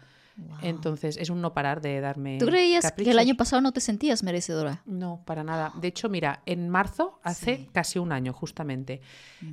Entonces 0.62 1.18
es 1.18 1.28
un 1.28 1.42
no 1.42 1.52
parar 1.52 1.82
de 1.82 2.00
darme. 2.00 2.38
¿Tú 2.38 2.46
creías 2.46 2.90
que 2.92 3.10
el 3.10 3.18
año 3.18 3.36
pasado 3.36 3.60
no 3.60 3.72
te 3.72 3.82
sentías 3.82 4.22
merecedora? 4.22 4.82
No, 4.86 5.22
para 5.26 5.44
nada. 5.44 5.72
De 5.78 5.88
hecho, 5.88 6.08
mira, 6.08 6.42
en 6.46 6.70
marzo, 6.70 7.20
hace 7.22 7.56
Sí. 7.56 7.68
casi 7.70 7.98
un 7.98 8.12
año 8.12 8.32
justamente, 8.32 9.02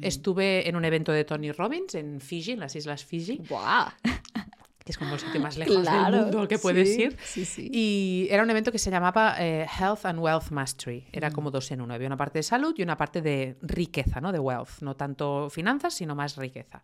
estuve 0.01 0.69
en 0.69 0.77
un 0.77 0.85
evento 0.85 1.11
de 1.11 1.25
Tony 1.25 1.51
Robbins 1.51 1.95
en 1.95 2.21
Fiji, 2.21 2.51
en 2.53 2.61
las 2.61 2.75
Islas 2.77 3.03
Fiji, 3.03 3.41
¡Guau! 3.49 3.87
que 4.83 4.91
es 4.91 4.97
como 4.97 5.13
el 5.13 5.19
sitio 5.19 5.39
más 5.41 5.57
lejos 5.57 5.81
Claro, 5.81 6.15
del 6.15 6.21
mundo 6.25 6.39
al 6.41 6.47
que 6.47 6.57
puedes 6.57 6.95
sí, 6.95 7.01
ir. 7.03 7.17
sí, 7.23 7.45
sí. 7.45 7.69
Y 7.71 8.27
era 8.31 8.43
un 8.43 8.49
evento 8.49 8.71
que 8.71 8.79
se 8.79 8.89
llamaba 8.89 9.35
eh, 9.39 9.67
Health 9.79 10.05
and 10.05 10.19
Wealth 10.19 10.49
Mastery. 10.51 11.01
Mm. 11.01 11.17
Era 11.17 11.31
como 11.31 11.51
dos 11.51 11.69
en 11.71 11.81
uno. 11.81 11.93
Había 11.93 12.07
una 12.07 12.17
parte 12.17 12.39
de 12.39 12.43
salud 12.43 12.73
y 12.77 12.83
una 12.83 12.97
parte 12.97 13.21
de 13.21 13.57
riqueza, 13.61 14.21
¿no? 14.21 14.31
De 14.31 14.39
wealth. 14.39 14.81
No 14.81 14.95
tanto 14.95 15.49
finanzas, 15.49 15.93
sino 15.93 16.15
más 16.15 16.37
riqueza. 16.37 16.81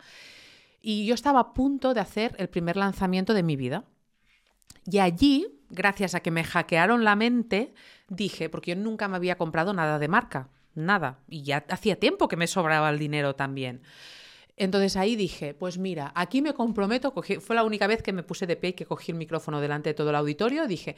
Y 0.81 1.05
yo 1.07 1.15
estaba 1.15 1.39
a 1.39 1.53
punto 1.53 1.93
de 1.93 2.01
hacer 2.01 2.35
el 2.37 2.47
primer 2.49 2.77
lanzamiento 2.77 3.33
de 3.33 3.41
mi 3.43 3.55
vida. 3.55 3.85
Y 4.85 4.99
allí, 4.99 5.47
gracias 5.69 6.13
a 6.13 6.19
que 6.19 6.29
me 6.29 6.43
hackearon 6.43 7.03
la 7.03 7.15
mente, 7.15 7.73
dije, 8.07 8.49
porque 8.49 8.75
yo 8.75 8.77
nunca 8.77 9.07
me 9.07 9.15
había 9.15 9.35
comprado 9.35 9.73
nada 9.73 9.97
de 9.97 10.07
marca, 10.07 10.49
nada. 10.75 11.17
Y 11.27 11.41
ya 11.41 11.65
hacía 11.69 11.99
tiempo 11.99 12.27
que 12.27 12.35
me 12.37 12.45
sobraba 12.45 12.89
el 12.91 12.99
dinero 12.99 13.35
también. 13.35 13.81
Entonces 14.57 14.95
ahí 14.95 15.15
dije, 15.15 15.53
pues 15.53 15.77
mira, 15.77 16.11
aquí 16.15 16.41
me 16.41 16.53
comprometo, 16.53 17.13
cogí- 17.13 17.39
fue 17.41 17.55
la 17.55 17.63
única 17.63 17.87
vez 17.87 18.01
que 18.01 18.13
me 18.13 18.23
puse 18.23 18.47
de 18.47 18.55
pie 18.55 18.69
y 18.69 18.73
que 18.73 18.85
cogí 18.85 19.11
el 19.11 19.17
micrófono 19.17 19.59
delante 19.59 19.89
de 19.89 19.93
todo 19.93 20.09
el 20.11 20.15
auditorio, 20.15 20.65
dije, 20.67 20.95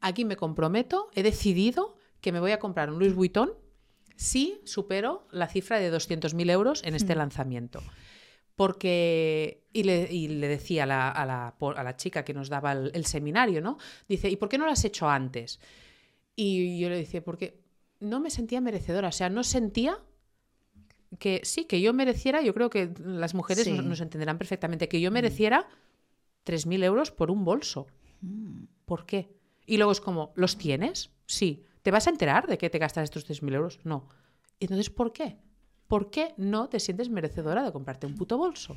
aquí 0.00 0.24
me 0.24 0.36
comprometo, 0.36 1.10
he 1.14 1.22
decidido 1.22 1.96
que 2.20 2.30
me 2.32 2.38
voy 2.40 2.52
a 2.52 2.58
comprar 2.60 2.90
un 2.90 2.98
Louis 3.00 3.14
Vuitton 3.14 3.52
si 4.14 4.60
supero 4.64 5.26
la 5.32 5.48
cifra 5.48 5.80
de 5.80 5.90
200.000 5.90 6.48
euros 6.50 6.82
en 6.84 6.94
este 6.94 7.16
lanzamiento. 7.16 7.82
Porque, 8.54 9.64
y 9.72 9.82
le, 9.84 10.12
y 10.12 10.28
le 10.28 10.46
decía 10.46 10.84
a 10.84 10.86
la, 10.86 11.10
a, 11.10 11.26
la, 11.26 11.54
po- 11.58 11.70
a 11.76 11.82
la 11.82 11.96
chica 11.96 12.24
que 12.24 12.34
nos 12.34 12.48
daba 12.48 12.72
el, 12.72 12.92
el 12.94 13.06
seminario, 13.06 13.60
¿no? 13.62 13.78
Dice, 14.08 14.28
¿y 14.28 14.36
por 14.36 14.48
qué 14.48 14.58
no 14.58 14.66
lo 14.66 14.70
has 14.72 14.84
hecho 14.84 15.08
antes? 15.08 15.58
Y 16.36 16.78
yo 16.78 16.88
le 16.88 16.96
decía, 16.96 17.24
porque 17.24 17.58
no 18.00 18.20
me 18.20 18.30
sentía 18.30 18.60
merecedora, 18.60 19.08
o 19.08 19.12
sea, 19.12 19.30
no 19.30 19.42
sentía 19.42 19.98
que 21.18 21.40
sí, 21.44 21.64
que 21.64 21.80
yo 21.80 21.92
mereciera, 21.92 22.42
yo 22.42 22.54
creo 22.54 22.70
que 22.70 22.92
las 23.04 23.34
mujeres 23.34 23.64
Sí. 23.64 23.72
nos, 23.72 23.84
nos 23.84 24.00
entenderán 24.00 24.38
perfectamente, 24.38 24.88
que 24.88 25.00
yo 25.00 25.10
mereciera 25.10 25.68
3.000 26.44 26.82
euros 26.84 27.10
por 27.10 27.30
un 27.30 27.44
bolso. 27.44 27.86
¿Por 28.84 29.06
qué? 29.06 29.30
Y 29.66 29.76
luego 29.76 29.92
es 29.92 30.00
como, 30.00 30.32
¿los 30.36 30.56
tienes? 30.58 31.10
Sí. 31.26 31.64
¿Te 31.82 31.90
vas 31.90 32.06
a 32.06 32.10
enterar 32.10 32.46
de 32.46 32.58
que 32.58 32.70
te 32.70 32.78
gastas 32.78 33.04
estos 33.04 33.24
3.000 33.26 33.54
euros? 33.54 33.80
No. 33.84 34.08
Entonces, 34.60 34.90
¿por 34.90 35.12
qué? 35.12 35.36
¿Por 35.88 36.10
qué 36.10 36.32
no 36.36 36.68
te 36.68 36.80
sientes 36.80 37.10
merecedora 37.10 37.62
de 37.62 37.72
comprarte 37.72 38.06
un 38.06 38.14
puto 38.14 38.38
bolso? 38.38 38.76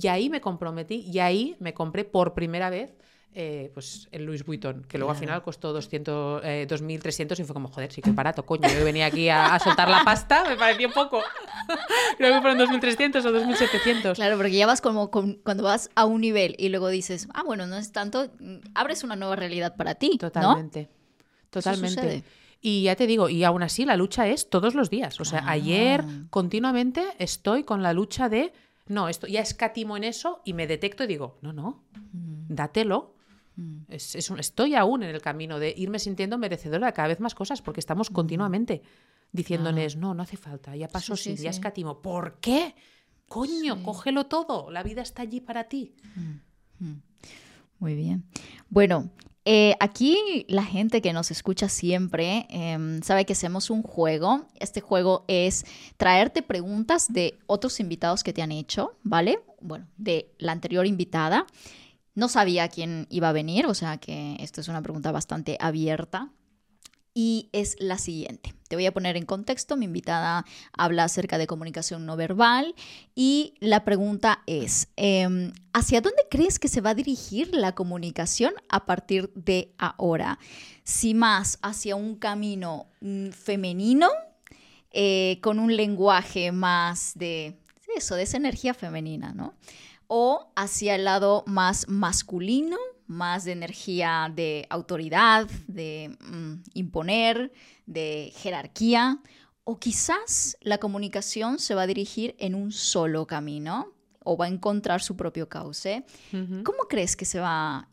Y 0.00 0.06
ahí 0.06 0.30
me 0.30 0.40
comprometí 0.40 1.04
y 1.12 1.18
ahí 1.18 1.56
me 1.60 1.74
compré 1.74 2.04
por 2.04 2.32
primera 2.34 2.70
vez 2.70 2.94
eh, 3.34 3.70
pues 3.74 4.08
el 4.12 4.24
Louis 4.24 4.44
Vuitton, 4.46 4.84
que 4.88 4.96
luego 4.96 5.10
al 5.12 5.18
final 5.18 5.42
costó 5.42 5.72
200, 5.74 6.40
eh, 6.44 6.66
2.300 6.68 7.38
y 7.40 7.44
fue 7.44 7.52
como, 7.52 7.68
joder, 7.68 7.92
sí 7.92 8.00
que 8.00 8.10
barato, 8.12 8.46
coño. 8.46 8.66
Yo 8.68 8.82
venía 8.84 9.06
aquí 9.06 9.28
a, 9.28 9.54
a 9.54 9.58
soltar 9.58 9.90
la 9.90 10.04
pasta, 10.04 10.44
me 10.48 10.56
pareció 10.56 10.90
poco. 10.90 11.20
Creo 12.16 12.32
que 12.34 12.40
fueron 12.40 12.58
2.300 12.58 13.24
o 13.26 13.32
2.700. 13.32 14.14
Claro, 14.14 14.36
porque 14.38 14.52
ya 14.52 14.66
vas 14.66 14.80
como 14.80 15.10
con- 15.10 15.34
cuando 15.44 15.64
vas 15.64 15.90
a 15.94 16.06
un 16.06 16.22
nivel 16.22 16.54
y 16.58 16.70
luego 16.70 16.88
dices, 16.88 17.28
ah, 17.34 17.42
bueno, 17.44 17.66
no 17.66 17.76
es 17.76 17.92
tanto, 17.92 18.30
mm, 18.40 18.56
abres 18.74 19.04
una 19.04 19.16
nueva 19.16 19.36
realidad 19.36 19.76
para 19.76 19.96
ti, 19.96 20.12
¿no? 20.12 20.30
Totalmente. 20.30 20.88
Totalmente. 21.50 22.24
Y 22.62 22.82
ya 22.84 22.96
te 22.96 23.06
digo, 23.06 23.28
y 23.28 23.44
aún 23.44 23.62
así 23.62 23.84
la 23.84 23.96
lucha 23.96 24.26
es 24.28 24.48
todos 24.50 24.74
los 24.74 24.88
días. 24.90 25.20
O 25.20 25.24
sea, 25.24 25.44
ayer 25.46 26.02
continuamente 26.30 27.04
estoy 27.18 27.64
con 27.64 27.82
la 27.82 27.92
lucha 27.92 28.28
de, 28.28 28.52
no, 28.88 29.08
esto 29.08 29.26
ya 29.26 29.40
escatimo 29.40 29.96
en 29.96 30.04
eso 30.04 30.40
y 30.44 30.52
me 30.54 30.66
detecto 30.66 31.04
y 31.04 31.06
digo, 31.06 31.36
no, 31.42 31.52
no, 31.52 31.84
Mm. 33.56 33.78
Es- 33.88 34.14
es 34.14 34.30
un- 34.30 34.38
estoy 34.38 34.74
aún 34.74 35.02
en 35.02 35.10
el 35.14 35.20
camino 35.22 35.58
de 35.58 35.74
irme 35.76 35.98
sintiendo 35.98 36.38
merecedora 36.38 36.86
de 36.88 36.92
cada 36.92 37.08
vez 37.08 37.20
más 37.20 37.34
cosas 37.34 37.62
porque 37.62 37.80
estamos 37.80 38.10
continuamente 38.10 38.82
diciéndoles, 39.32 39.96
no, 39.96 40.14
no 40.14 40.22
hace 40.22 40.36
falta, 40.36 40.76
ya 40.76 40.88
paso 40.88 41.14
Mm. 41.14 41.16
Sí, 41.16 41.30
ya 41.30 41.36
sí. 41.36 41.46
escatimo. 41.48 42.00
¿Por 42.00 42.38
qué? 42.40 42.74
Coño, 43.28 43.82
cógelo 43.82 44.26
todo, 44.26 44.70
la 44.70 44.82
vida 44.82 45.02
está 45.02 45.22
allí 45.22 45.40
para 45.40 45.64
ti. 45.64 45.94
Muy 47.78 47.94
bien. 47.94 48.24
Bueno, 48.70 49.10
eh, 49.44 49.74
aquí 49.80 50.44
la 50.48 50.64
gente 50.64 51.02
que 51.02 51.12
nos 51.12 51.30
escucha 51.30 51.68
siempre 51.68 52.46
em, 52.50 53.02
sabe 53.02 53.24
que 53.26 53.32
hacemos 53.34 53.68
un 53.70 53.82
juego. 53.82 54.46
Este 54.58 54.80
juego 54.80 55.24
es 55.28 55.64
traerte 55.96 56.42
preguntas 56.42 57.12
de 57.12 57.38
otros 57.46 57.80
invitados 57.80 58.22
que 58.24 58.32
te 58.32 58.42
han 58.42 58.52
hecho, 58.52 58.96
¿vale? 59.02 59.40
Bueno, 59.60 59.86
de 59.96 60.30
la 60.38 60.52
anterior 60.52 60.86
invitada. 60.86 61.46
No 62.16 62.28
sabía 62.28 62.68
quién 62.68 63.06
iba 63.10 63.28
a 63.28 63.32
venir, 63.32 63.66
o 63.66 63.74
sea 63.74 63.98
que 63.98 64.36
esto 64.40 64.60
es 64.60 64.68
una 64.68 64.82
pregunta 64.82 65.12
bastante 65.12 65.56
abierta. 65.60 66.32
Y 67.12 67.48
es 67.52 67.76
la 67.78 67.96
siguiente. 67.96 68.52
Te 68.68 68.76
voy 68.76 68.84
a 68.84 68.92
poner 68.92 69.16
en 69.16 69.24
contexto. 69.24 69.76
Mi 69.76 69.86
invitada 69.86 70.44
habla 70.72 71.04
acerca 71.04 71.38
de 71.38 71.46
comunicación 71.46 72.04
no 72.04 72.14
verbal 72.14 72.74
y 73.14 73.54
la 73.60 73.84
pregunta 73.84 74.42
es, 74.46 74.88
em, 74.96 75.52
¿hacia 75.72 76.02
dónde 76.02 76.22
crees 76.30 76.58
que 76.58 76.68
se 76.68 76.82
va 76.82 76.90
a 76.90 76.94
dirigir 76.94 77.54
la 77.54 77.74
comunicación 77.74 78.52
a 78.68 78.84
partir 78.84 79.32
de 79.34 79.72
ahora? 79.78 80.38
Si 80.84 81.14
más 81.14 81.58
hacia 81.62 81.96
un 81.96 82.16
camino 82.16 82.86
mm, 83.00 83.30
femenino, 83.30 84.10
eh, 84.90 85.38
con 85.42 85.58
un 85.58 85.74
lenguaje 85.74 86.52
más 86.52 87.12
de 87.14 87.58
eso, 87.96 88.14
de 88.14 88.22
esa 88.22 88.36
energía 88.36 88.74
femenina, 88.74 89.32
¿no? 89.32 89.54
O 90.08 90.52
hacia 90.56 90.94
el 90.94 91.04
lado 91.04 91.44
más 91.46 91.88
masculino, 91.88 92.76
más 93.06 93.44
de 93.44 93.52
energía 93.52 94.32
de 94.34 94.66
autoridad, 94.70 95.48
de 95.66 96.16
mm, 96.20 96.54
imponer, 96.74 97.52
de 97.86 98.32
jerarquía. 98.36 99.20
O 99.64 99.78
quizás 99.78 100.56
la 100.60 100.78
comunicación 100.78 101.58
se 101.58 101.74
va 101.74 101.82
a 101.82 101.86
dirigir 101.86 102.36
en 102.38 102.54
un 102.54 102.70
solo 102.72 103.26
camino 103.26 103.92
o 104.22 104.36
va 104.36 104.46
a 104.46 104.48
encontrar 104.48 105.02
su 105.02 105.16
propio 105.16 105.48
cauce. 105.48 106.04
¿Cómo 106.30 106.88
crees 106.88 107.16
que 107.16 107.24
se 107.24 107.40
va 107.40 107.88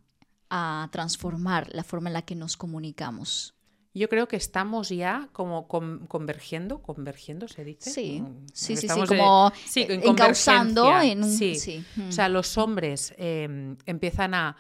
a 0.50 0.90
transformar 0.92 1.70
la 1.74 1.84
forma 1.84 2.10
en 2.10 2.14
la 2.14 2.22
que 2.24 2.36
nos 2.36 2.58
comunicamos? 2.58 3.56
Yo 3.96 4.10
creo 4.10 4.28
que 4.28 4.36
estamos 4.38 4.90
ya 4.90 5.30
como 5.34 5.68
con- 5.68 6.08
convergiendo, 6.08 6.82
convergiendo 6.82 7.48
se 7.48 7.64
dice. 7.64 7.92
Sí, 7.92 8.22
Mm, 8.22 8.48
sí, 8.52 8.76
sí, 8.76 8.88
sí, 8.88 9.06
como 9.06 9.52
sí, 9.66 9.82
eh, 9.82 9.88
en 9.90 10.10
encauzando 10.10 11.00
en 11.02 11.24
un- 11.24 11.30
Sí. 11.38 11.56
sí, 11.56 11.86
O 12.08 12.12
sea, 12.12 12.28
los 12.28 12.58
hombres 12.58 13.14
eh, 13.18 13.76
empiezan 13.86 14.34
a 14.34 14.56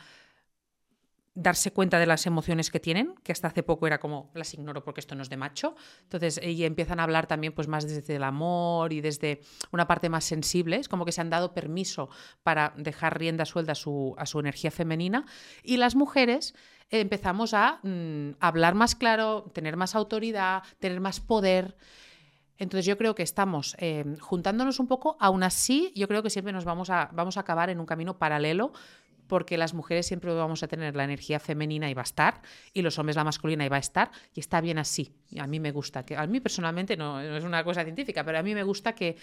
darse 1.35 1.72
cuenta 1.72 1.97
de 1.97 2.05
las 2.05 2.27
emociones 2.27 2.69
que 2.69 2.80
tienen, 2.80 3.15
que 3.23 3.31
hasta 3.31 3.47
hace 3.47 3.64
poco 3.64 3.88
era 3.88 3.99
como 3.99 4.30
las 4.35 4.53
ignoro 4.53 4.84
porque 4.84 4.99
esto 4.99 5.15
no 5.15 5.23
es 5.23 5.30
de 5.30 5.38
macho. 5.38 5.76
Entonces, 6.03 6.39
y 6.43 6.64
empiezan 6.64 6.99
a 6.99 7.03
hablar 7.03 7.26
también 7.26 7.53
pues 7.53 7.68
más 7.68 7.88
desde 7.88 8.15
el 8.15 8.23
amor 8.23 8.93
y 8.93 9.01
desde 9.01 9.41
una 9.72 9.88
parte 9.88 10.10
más 10.10 10.26
sensible, 10.26 10.77
es 10.77 10.88
como 10.88 11.05
que 11.05 11.11
se 11.11 11.22
han 11.22 11.31
dado 11.31 11.53
permiso 11.53 12.10
para 12.43 12.73
dejar 12.77 13.18
rienda 13.18 13.45
suelta 13.45 13.72
a 13.72 13.76
su, 13.76 14.14
a 14.18 14.26
su 14.26 14.39
energía 14.39 14.69
femenina 14.69 15.26
y 15.64 15.77
las 15.77 15.95
mujeres 15.95 16.53
eh, 16.91 16.99
empezamos 16.99 17.55
a 17.55 17.80
mm, 17.81 18.35
hablar 18.39 18.76
más 18.76 18.93
claro, 18.95 19.49
tener 19.53 19.76
más 19.76 19.95
autoridad, 19.95 20.61
tener 20.80 20.99
más 20.99 21.19
poder. 21.19 21.76
Entonces 22.60 22.85
yo 22.85 22.97
creo 22.97 23.15
que 23.15 23.23
estamos 23.23 23.76
eh, 23.80 24.05
juntándonos 24.22 24.80
un 24.80 24.88
poco, 24.88 25.18
aún 25.19 25.41
así 25.41 25.91
yo 25.95 26.07
creo 26.07 26.22
que 26.22 26.30
siempre 26.30 26.53
nos 26.53 26.65
vamos 26.65 26.91
a, 26.91 27.10
vamos 27.11 27.38
a 27.38 27.39
acabar 27.39 27.72
en 27.72 27.80
un 27.80 27.88
camino 27.88 28.19
paralelo 28.19 28.72
porque 29.34 29.57
las 29.57 29.73
mujeres 29.73 30.05
siempre 30.05 30.31
vamos 30.31 30.61
a 30.61 30.68
tener 30.68 30.95
la 30.95 31.05
energía 31.05 31.39
femenina 31.39 31.89
y 31.89 31.95
va 31.95 32.03
a 32.03 32.03
estar, 32.03 32.43
y 32.72 32.84
los 32.84 32.99
hombres 32.99 33.15
la 33.15 33.23
masculina 33.23 33.65
y 33.65 33.68
va 33.68 33.77
a 33.77 33.80
estar, 33.80 34.11
y 34.31 34.39
está 34.39 34.61
bien 34.61 34.77
así. 34.77 35.11
A 35.39 35.47
mí 35.47 35.60
me 35.60 35.72
gusta, 35.72 36.05
que 36.05 36.15
a 36.15 36.27
mí 36.27 36.39
personalmente 36.39 36.95
no, 36.95 37.19
no 37.19 37.35
es 37.35 37.43
una 37.43 37.64
cosa 37.64 37.84
científica, 37.84 38.23
pero 38.23 38.38
a 38.38 38.43
mí 38.43 38.53
me 38.53 38.61
gusta 38.61 38.93
que 38.93 39.18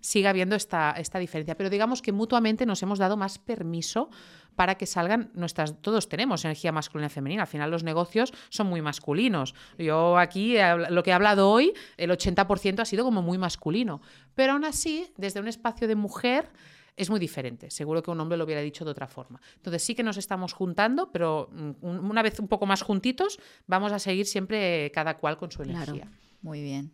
siga 0.00 0.28
habiendo 0.28 0.56
esta, 0.56 0.90
esta 0.98 1.18
diferencia. 1.18 1.56
Pero 1.56 1.70
digamos 1.70 2.02
que 2.02 2.12
mutuamente 2.12 2.66
nos 2.66 2.82
hemos 2.82 2.98
dado 2.98 3.16
más 3.16 3.38
permiso 3.38 4.10
para 4.56 4.74
que 4.74 4.84
salgan 4.84 5.30
nuestras. 5.32 5.80
Todos 5.80 6.10
tenemos 6.10 6.44
energía 6.44 6.70
masculina 6.70 7.06
y 7.06 7.10
femenina. 7.10 7.42
Al 7.44 7.48
final, 7.48 7.70
los 7.70 7.82
negocios 7.82 8.34
son 8.50 8.66
muy 8.66 8.82
masculinos. 8.82 9.54
Yo 9.78 10.18
aquí, 10.18 10.56
lo 10.90 11.02
que 11.02 11.10
he 11.10 11.14
hablado 11.14 11.50
hoy, 11.50 11.72
el 11.96 12.10
80% 12.10 12.80
ha 12.80 12.84
sido 12.84 13.04
como 13.04 13.22
muy 13.22 13.38
masculino. 13.38 14.02
Pero 14.34 14.52
aún 14.52 14.66
así, 14.66 15.12
desde 15.16 15.40
un 15.40 15.48
espacio 15.48 15.88
de 15.88 15.94
mujer 15.94 16.50
es 16.96 17.10
muy 17.10 17.20
diferente. 17.20 17.70
Seguro 17.70 18.02
que 18.02 18.10
un 18.10 18.20
hombre 18.20 18.38
lo 18.38 18.44
hubiera 18.44 18.60
dicho 18.60 18.84
de 18.84 18.90
otra 18.90 19.06
forma. 19.06 19.40
Entonces 19.56 19.82
sí 19.82 19.94
que 19.94 20.02
nos 20.02 20.16
estamos 20.16 20.52
juntando, 20.52 21.12
pero 21.12 21.50
mm, 21.52 21.84
una 21.84 22.22
vez 22.22 22.40
un 22.40 22.48
poco 22.48 22.66
más 22.66 22.82
juntitos, 22.82 23.38
vamos 23.66 23.92
a 23.92 23.98
seguir 23.98 24.26
siempre 24.26 24.90
cada 24.92 25.18
cual 25.18 25.36
con 25.36 25.50
su 25.50 25.62
energía. 25.62 26.10
muy 26.42 26.62
bien. 26.62 26.92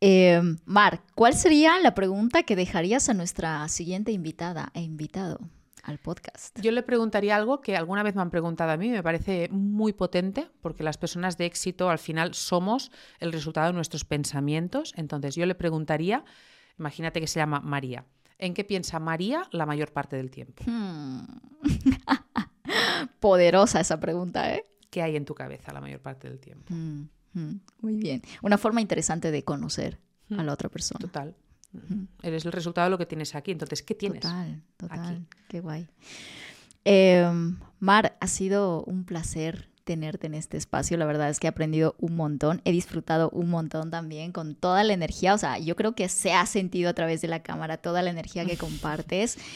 Eh, 0.00 0.40
Mar, 0.66 1.02
¿cuál 1.14 1.34
sería 1.34 1.78
la 1.80 1.94
pregunta 1.94 2.42
que 2.42 2.56
dejarías 2.56 3.08
a 3.08 3.14
nuestra 3.14 3.66
siguiente 3.68 4.12
invitada 4.12 4.70
e 4.74 4.82
invitado? 4.82 5.40
al 5.86 5.98
podcast. 5.98 6.58
Yo 6.60 6.72
le 6.72 6.82
preguntaría 6.82 7.36
algo 7.36 7.60
que 7.60 7.76
alguna 7.76 8.02
vez 8.02 8.14
me 8.14 8.22
han 8.22 8.30
preguntado 8.30 8.72
a 8.72 8.76
mí, 8.76 8.88
me 8.88 9.02
parece 9.02 9.48
muy 9.50 9.92
potente, 9.92 10.50
porque 10.60 10.82
las 10.82 10.98
personas 10.98 11.38
de 11.38 11.46
éxito 11.46 11.88
al 11.88 11.98
final 11.98 12.34
somos 12.34 12.90
el 13.20 13.32
resultado 13.32 13.68
de 13.68 13.72
nuestros 13.72 14.04
pensamientos. 14.04 14.92
Entonces 14.96 15.36
yo 15.36 15.46
le 15.46 15.54
preguntaría, 15.54 16.24
imagínate 16.76 17.20
que 17.20 17.28
se 17.28 17.38
llama 17.38 17.60
María, 17.60 18.04
¿En 18.38 18.54
qué 18.54 18.64
piensa 18.64 18.98
María 18.98 19.44
la 19.52 19.66
mayor 19.66 19.92
parte 19.92 20.16
del 20.16 20.30
tiempo? 20.30 20.64
Hmm. 20.66 21.24
Poderosa 23.20 23.80
esa 23.80 23.98
pregunta, 23.98 24.54
¿eh? 24.54 24.64
¿Qué 24.90 25.02
hay 25.02 25.16
en 25.16 25.24
tu 25.24 25.34
cabeza 25.34 25.72
la 25.72 25.80
mayor 25.80 26.00
parte 26.00 26.28
del 26.28 26.38
tiempo? 26.38 26.72
Hmm, 26.72 27.08
hmm. 27.34 27.60
Muy 27.80 27.96
bien. 27.96 28.22
Una 28.42 28.58
forma 28.58 28.80
interesante 28.80 29.30
de 29.30 29.42
conocer 29.42 29.98
a 30.36 30.42
la 30.42 30.52
otra 30.52 30.68
persona. 30.68 31.00
Total. 31.00 31.34
Eres 32.22 32.44
el 32.46 32.52
resultado 32.52 32.86
de 32.86 32.90
lo 32.90 32.98
que 32.98 33.06
tienes 33.06 33.34
aquí. 33.34 33.50
Entonces, 33.50 33.82
¿qué 33.82 33.94
tienes? 33.94 34.20
Total, 34.20 34.62
total. 34.76 35.26
Qué 35.48 35.60
guay. 35.60 35.88
Em, 36.84 37.58
Mar, 37.80 38.16
ha 38.20 38.26
sido 38.26 38.84
un 38.84 39.04
placer 39.04 39.68
tenerte 39.86 40.26
en 40.26 40.34
este 40.34 40.58
espacio. 40.58 40.98
La 40.98 41.06
verdad 41.06 41.30
es 41.30 41.40
que 41.40 41.46
he 41.46 41.48
aprendido 41.48 41.94
un 41.98 42.16
montón, 42.16 42.60
he 42.64 42.72
disfrutado 42.72 43.30
un 43.30 43.48
montón 43.48 43.90
también 43.90 44.32
con 44.32 44.56
toda 44.56 44.84
la 44.84 44.92
energía. 44.92 45.32
O 45.32 45.38
sea, 45.38 45.58
yo 45.58 45.76
creo 45.76 45.94
que 45.94 46.10
se 46.10 46.34
ha 46.34 46.44
sentido 46.44 46.90
a 46.90 46.94
través 46.94 47.22
de 47.22 47.28
la 47.28 47.42
cámara 47.42 47.78
toda 47.78 48.02
la 48.02 48.10
energía 48.10 48.44
que 48.44 48.58
compartes. 48.58 49.38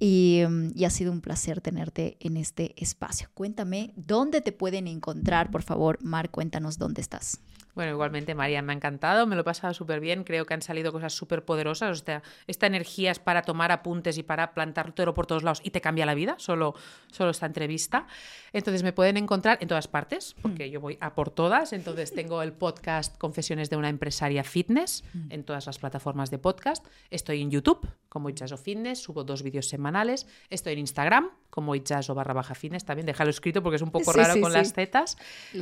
Y, 0.00 0.44
y, 0.76 0.84
ha 0.84 0.90
sido 0.90 1.10
un 1.10 1.20
placer 1.20 1.60
tenerte 1.60 2.18
en 2.20 2.36
este 2.36 2.72
espacio. 2.80 3.30
Cuéntame, 3.34 3.92
¿dónde 3.96 4.40
te 4.40 4.52
pueden 4.52 4.86
encontrar? 4.86 5.50
Por 5.50 5.64
favor, 5.64 5.98
Mar, 6.04 6.30
cuéntanos 6.30 6.78
dónde 6.78 7.00
estás. 7.00 7.40
Bueno, 7.78 7.92
igualmente, 7.92 8.34
María, 8.34 8.60
me 8.60 8.72
ha 8.72 8.74
encantado, 8.74 9.24
me 9.24 9.36
lo 9.36 9.42
he 9.42 9.44
pasado 9.44 9.72
súper 9.72 10.00
bien, 10.00 10.24
creo 10.24 10.44
que 10.46 10.52
han 10.52 10.62
salido 10.62 10.90
cosas 10.90 11.12
súper 11.12 11.44
poderosas, 11.44 12.00
o 12.00 12.04
sea, 12.04 12.24
esta 12.48 12.66
energía 12.66 13.12
es 13.12 13.20
para 13.20 13.42
tomar 13.42 13.70
apuntes 13.70 14.18
y 14.18 14.24
para 14.24 14.52
plantar 14.52 14.90
todo 14.90 15.14
por 15.14 15.26
todos 15.26 15.44
lados 15.44 15.60
y 15.62 15.70
te 15.70 15.80
cambia 15.80 16.04
la 16.04 16.14
vida, 16.14 16.34
solo, 16.38 16.74
solo 17.12 17.30
esta 17.30 17.46
entrevista. 17.46 18.08
Entonces 18.52 18.82
me 18.82 18.92
pueden 18.92 19.16
encontrar 19.16 19.58
en 19.60 19.68
todas 19.68 19.86
partes, 19.86 20.34
porque 20.42 20.66
mm. 20.66 20.70
yo 20.72 20.80
voy 20.80 20.98
a 21.00 21.14
por 21.14 21.30
todas, 21.30 21.72
entonces 21.72 22.12
tengo 22.12 22.42
el 22.42 22.52
podcast 22.52 23.16
Confesiones 23.16 23.70
de 23.70 23.76
una 23.76 23.90
empresaria 23.90 24.42
fitness 24.42 25.04
mm. 25.14 25.30
en 25.30 25.44
todas 25.44 25.66
las 25.66 25.78
plataformas 25.78 26.32
de 26.32 26.38
podcast, 26.38 26.84
estoy 27.10 27.42
en 27.42 27.52
YouTube 27.52 27.88
como 28.08 28.28
Itchaso 28.28 28.56
Fitness, 28.56 29.04
subo 29.04 29.22
dos 29.22 29.44
vídeos 29.44 29.68
semanales, 29.68 30.26
estoy 30.50 30.72
en 30.72 30.80
Instagram 30.80 31.30
como 31.48 31.76
Itchaso 31.76 32.12
barra 32.16 32.34
baja 32.34 32.56
fitness, 32.56 32.84
también 32.84 33.06
déjalo 33.06 33.30
escrito 33.30 33.62
porque 33.62 33.76
es 33.76 33.82
un 33.82 33.92
poco 33.92 34.12
raro 34.12 34.40
con 34.40 34.52
las 34.52 34.72
zetas, 34.72 35.16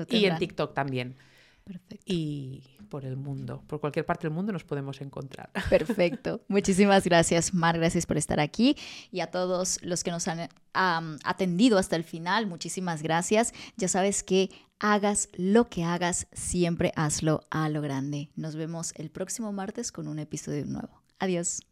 y 0.09 0.25
en 0.25 0.39
TikTok 0.39 0.73
también. 0.73 1.19
Perfecto. 1.67 2.05
Y 2.07 2.63
por 2.89 3.05
el 3.05 3.17
mundo, 3.17 3.65
por 3.67 3.81
cualquier 3.81 4.07
parte 4.07 4.29
del 4.29 4.33
mundo 4.33 4.53
nos 4.53 4.63
podemos 4.63 5.01
encontrar. 5.01 5.51
Perfecto. 5.69 6.41
Muchísimas 6.47 7.03
gracias, 7.03 7.53
Mar. 7.53 7.77
Gracias 7.77 8.07
por 8.07 8.17
estar 8.17 8.39
aquí. 8.39 8.77
Y 9.11 9.19
a 9.19 9.33
todos 9.33 9.83
los 9.83 10.05
que 10.05 10.13
nos 10.13 10.29
han 10.29 10.49
atendido 10.73 11.77
hasta 11.79 11.97
el 11.97 12.05
final, 12.05 12.47
muchísimas 12.47 13.03
gracias. 13.03 13.53
Ya 13.77 13.89
sabes 13.89 14.23
que 14.23 14.51
hagas 14.79 15.29
lo 15.33 15.69
que 15.69 15.83
hagas, 15.83 16.29
siempre 16.33 16.93
hazlo 16.95 17.41
a 17.51 17.69
lo 17.69 17.83
grande. 17.83 18.31
Nos 18.37 18.55
vemos 18.55 18.93
el 18.95 19.11
próximo 19.11 19.51
martes 19.51 19.91
con 19.91 20.07
un 20.07 20.21
episodio 20.21 20.67
nuevo. 20.67 21.03
Adiós. 21.19 21.63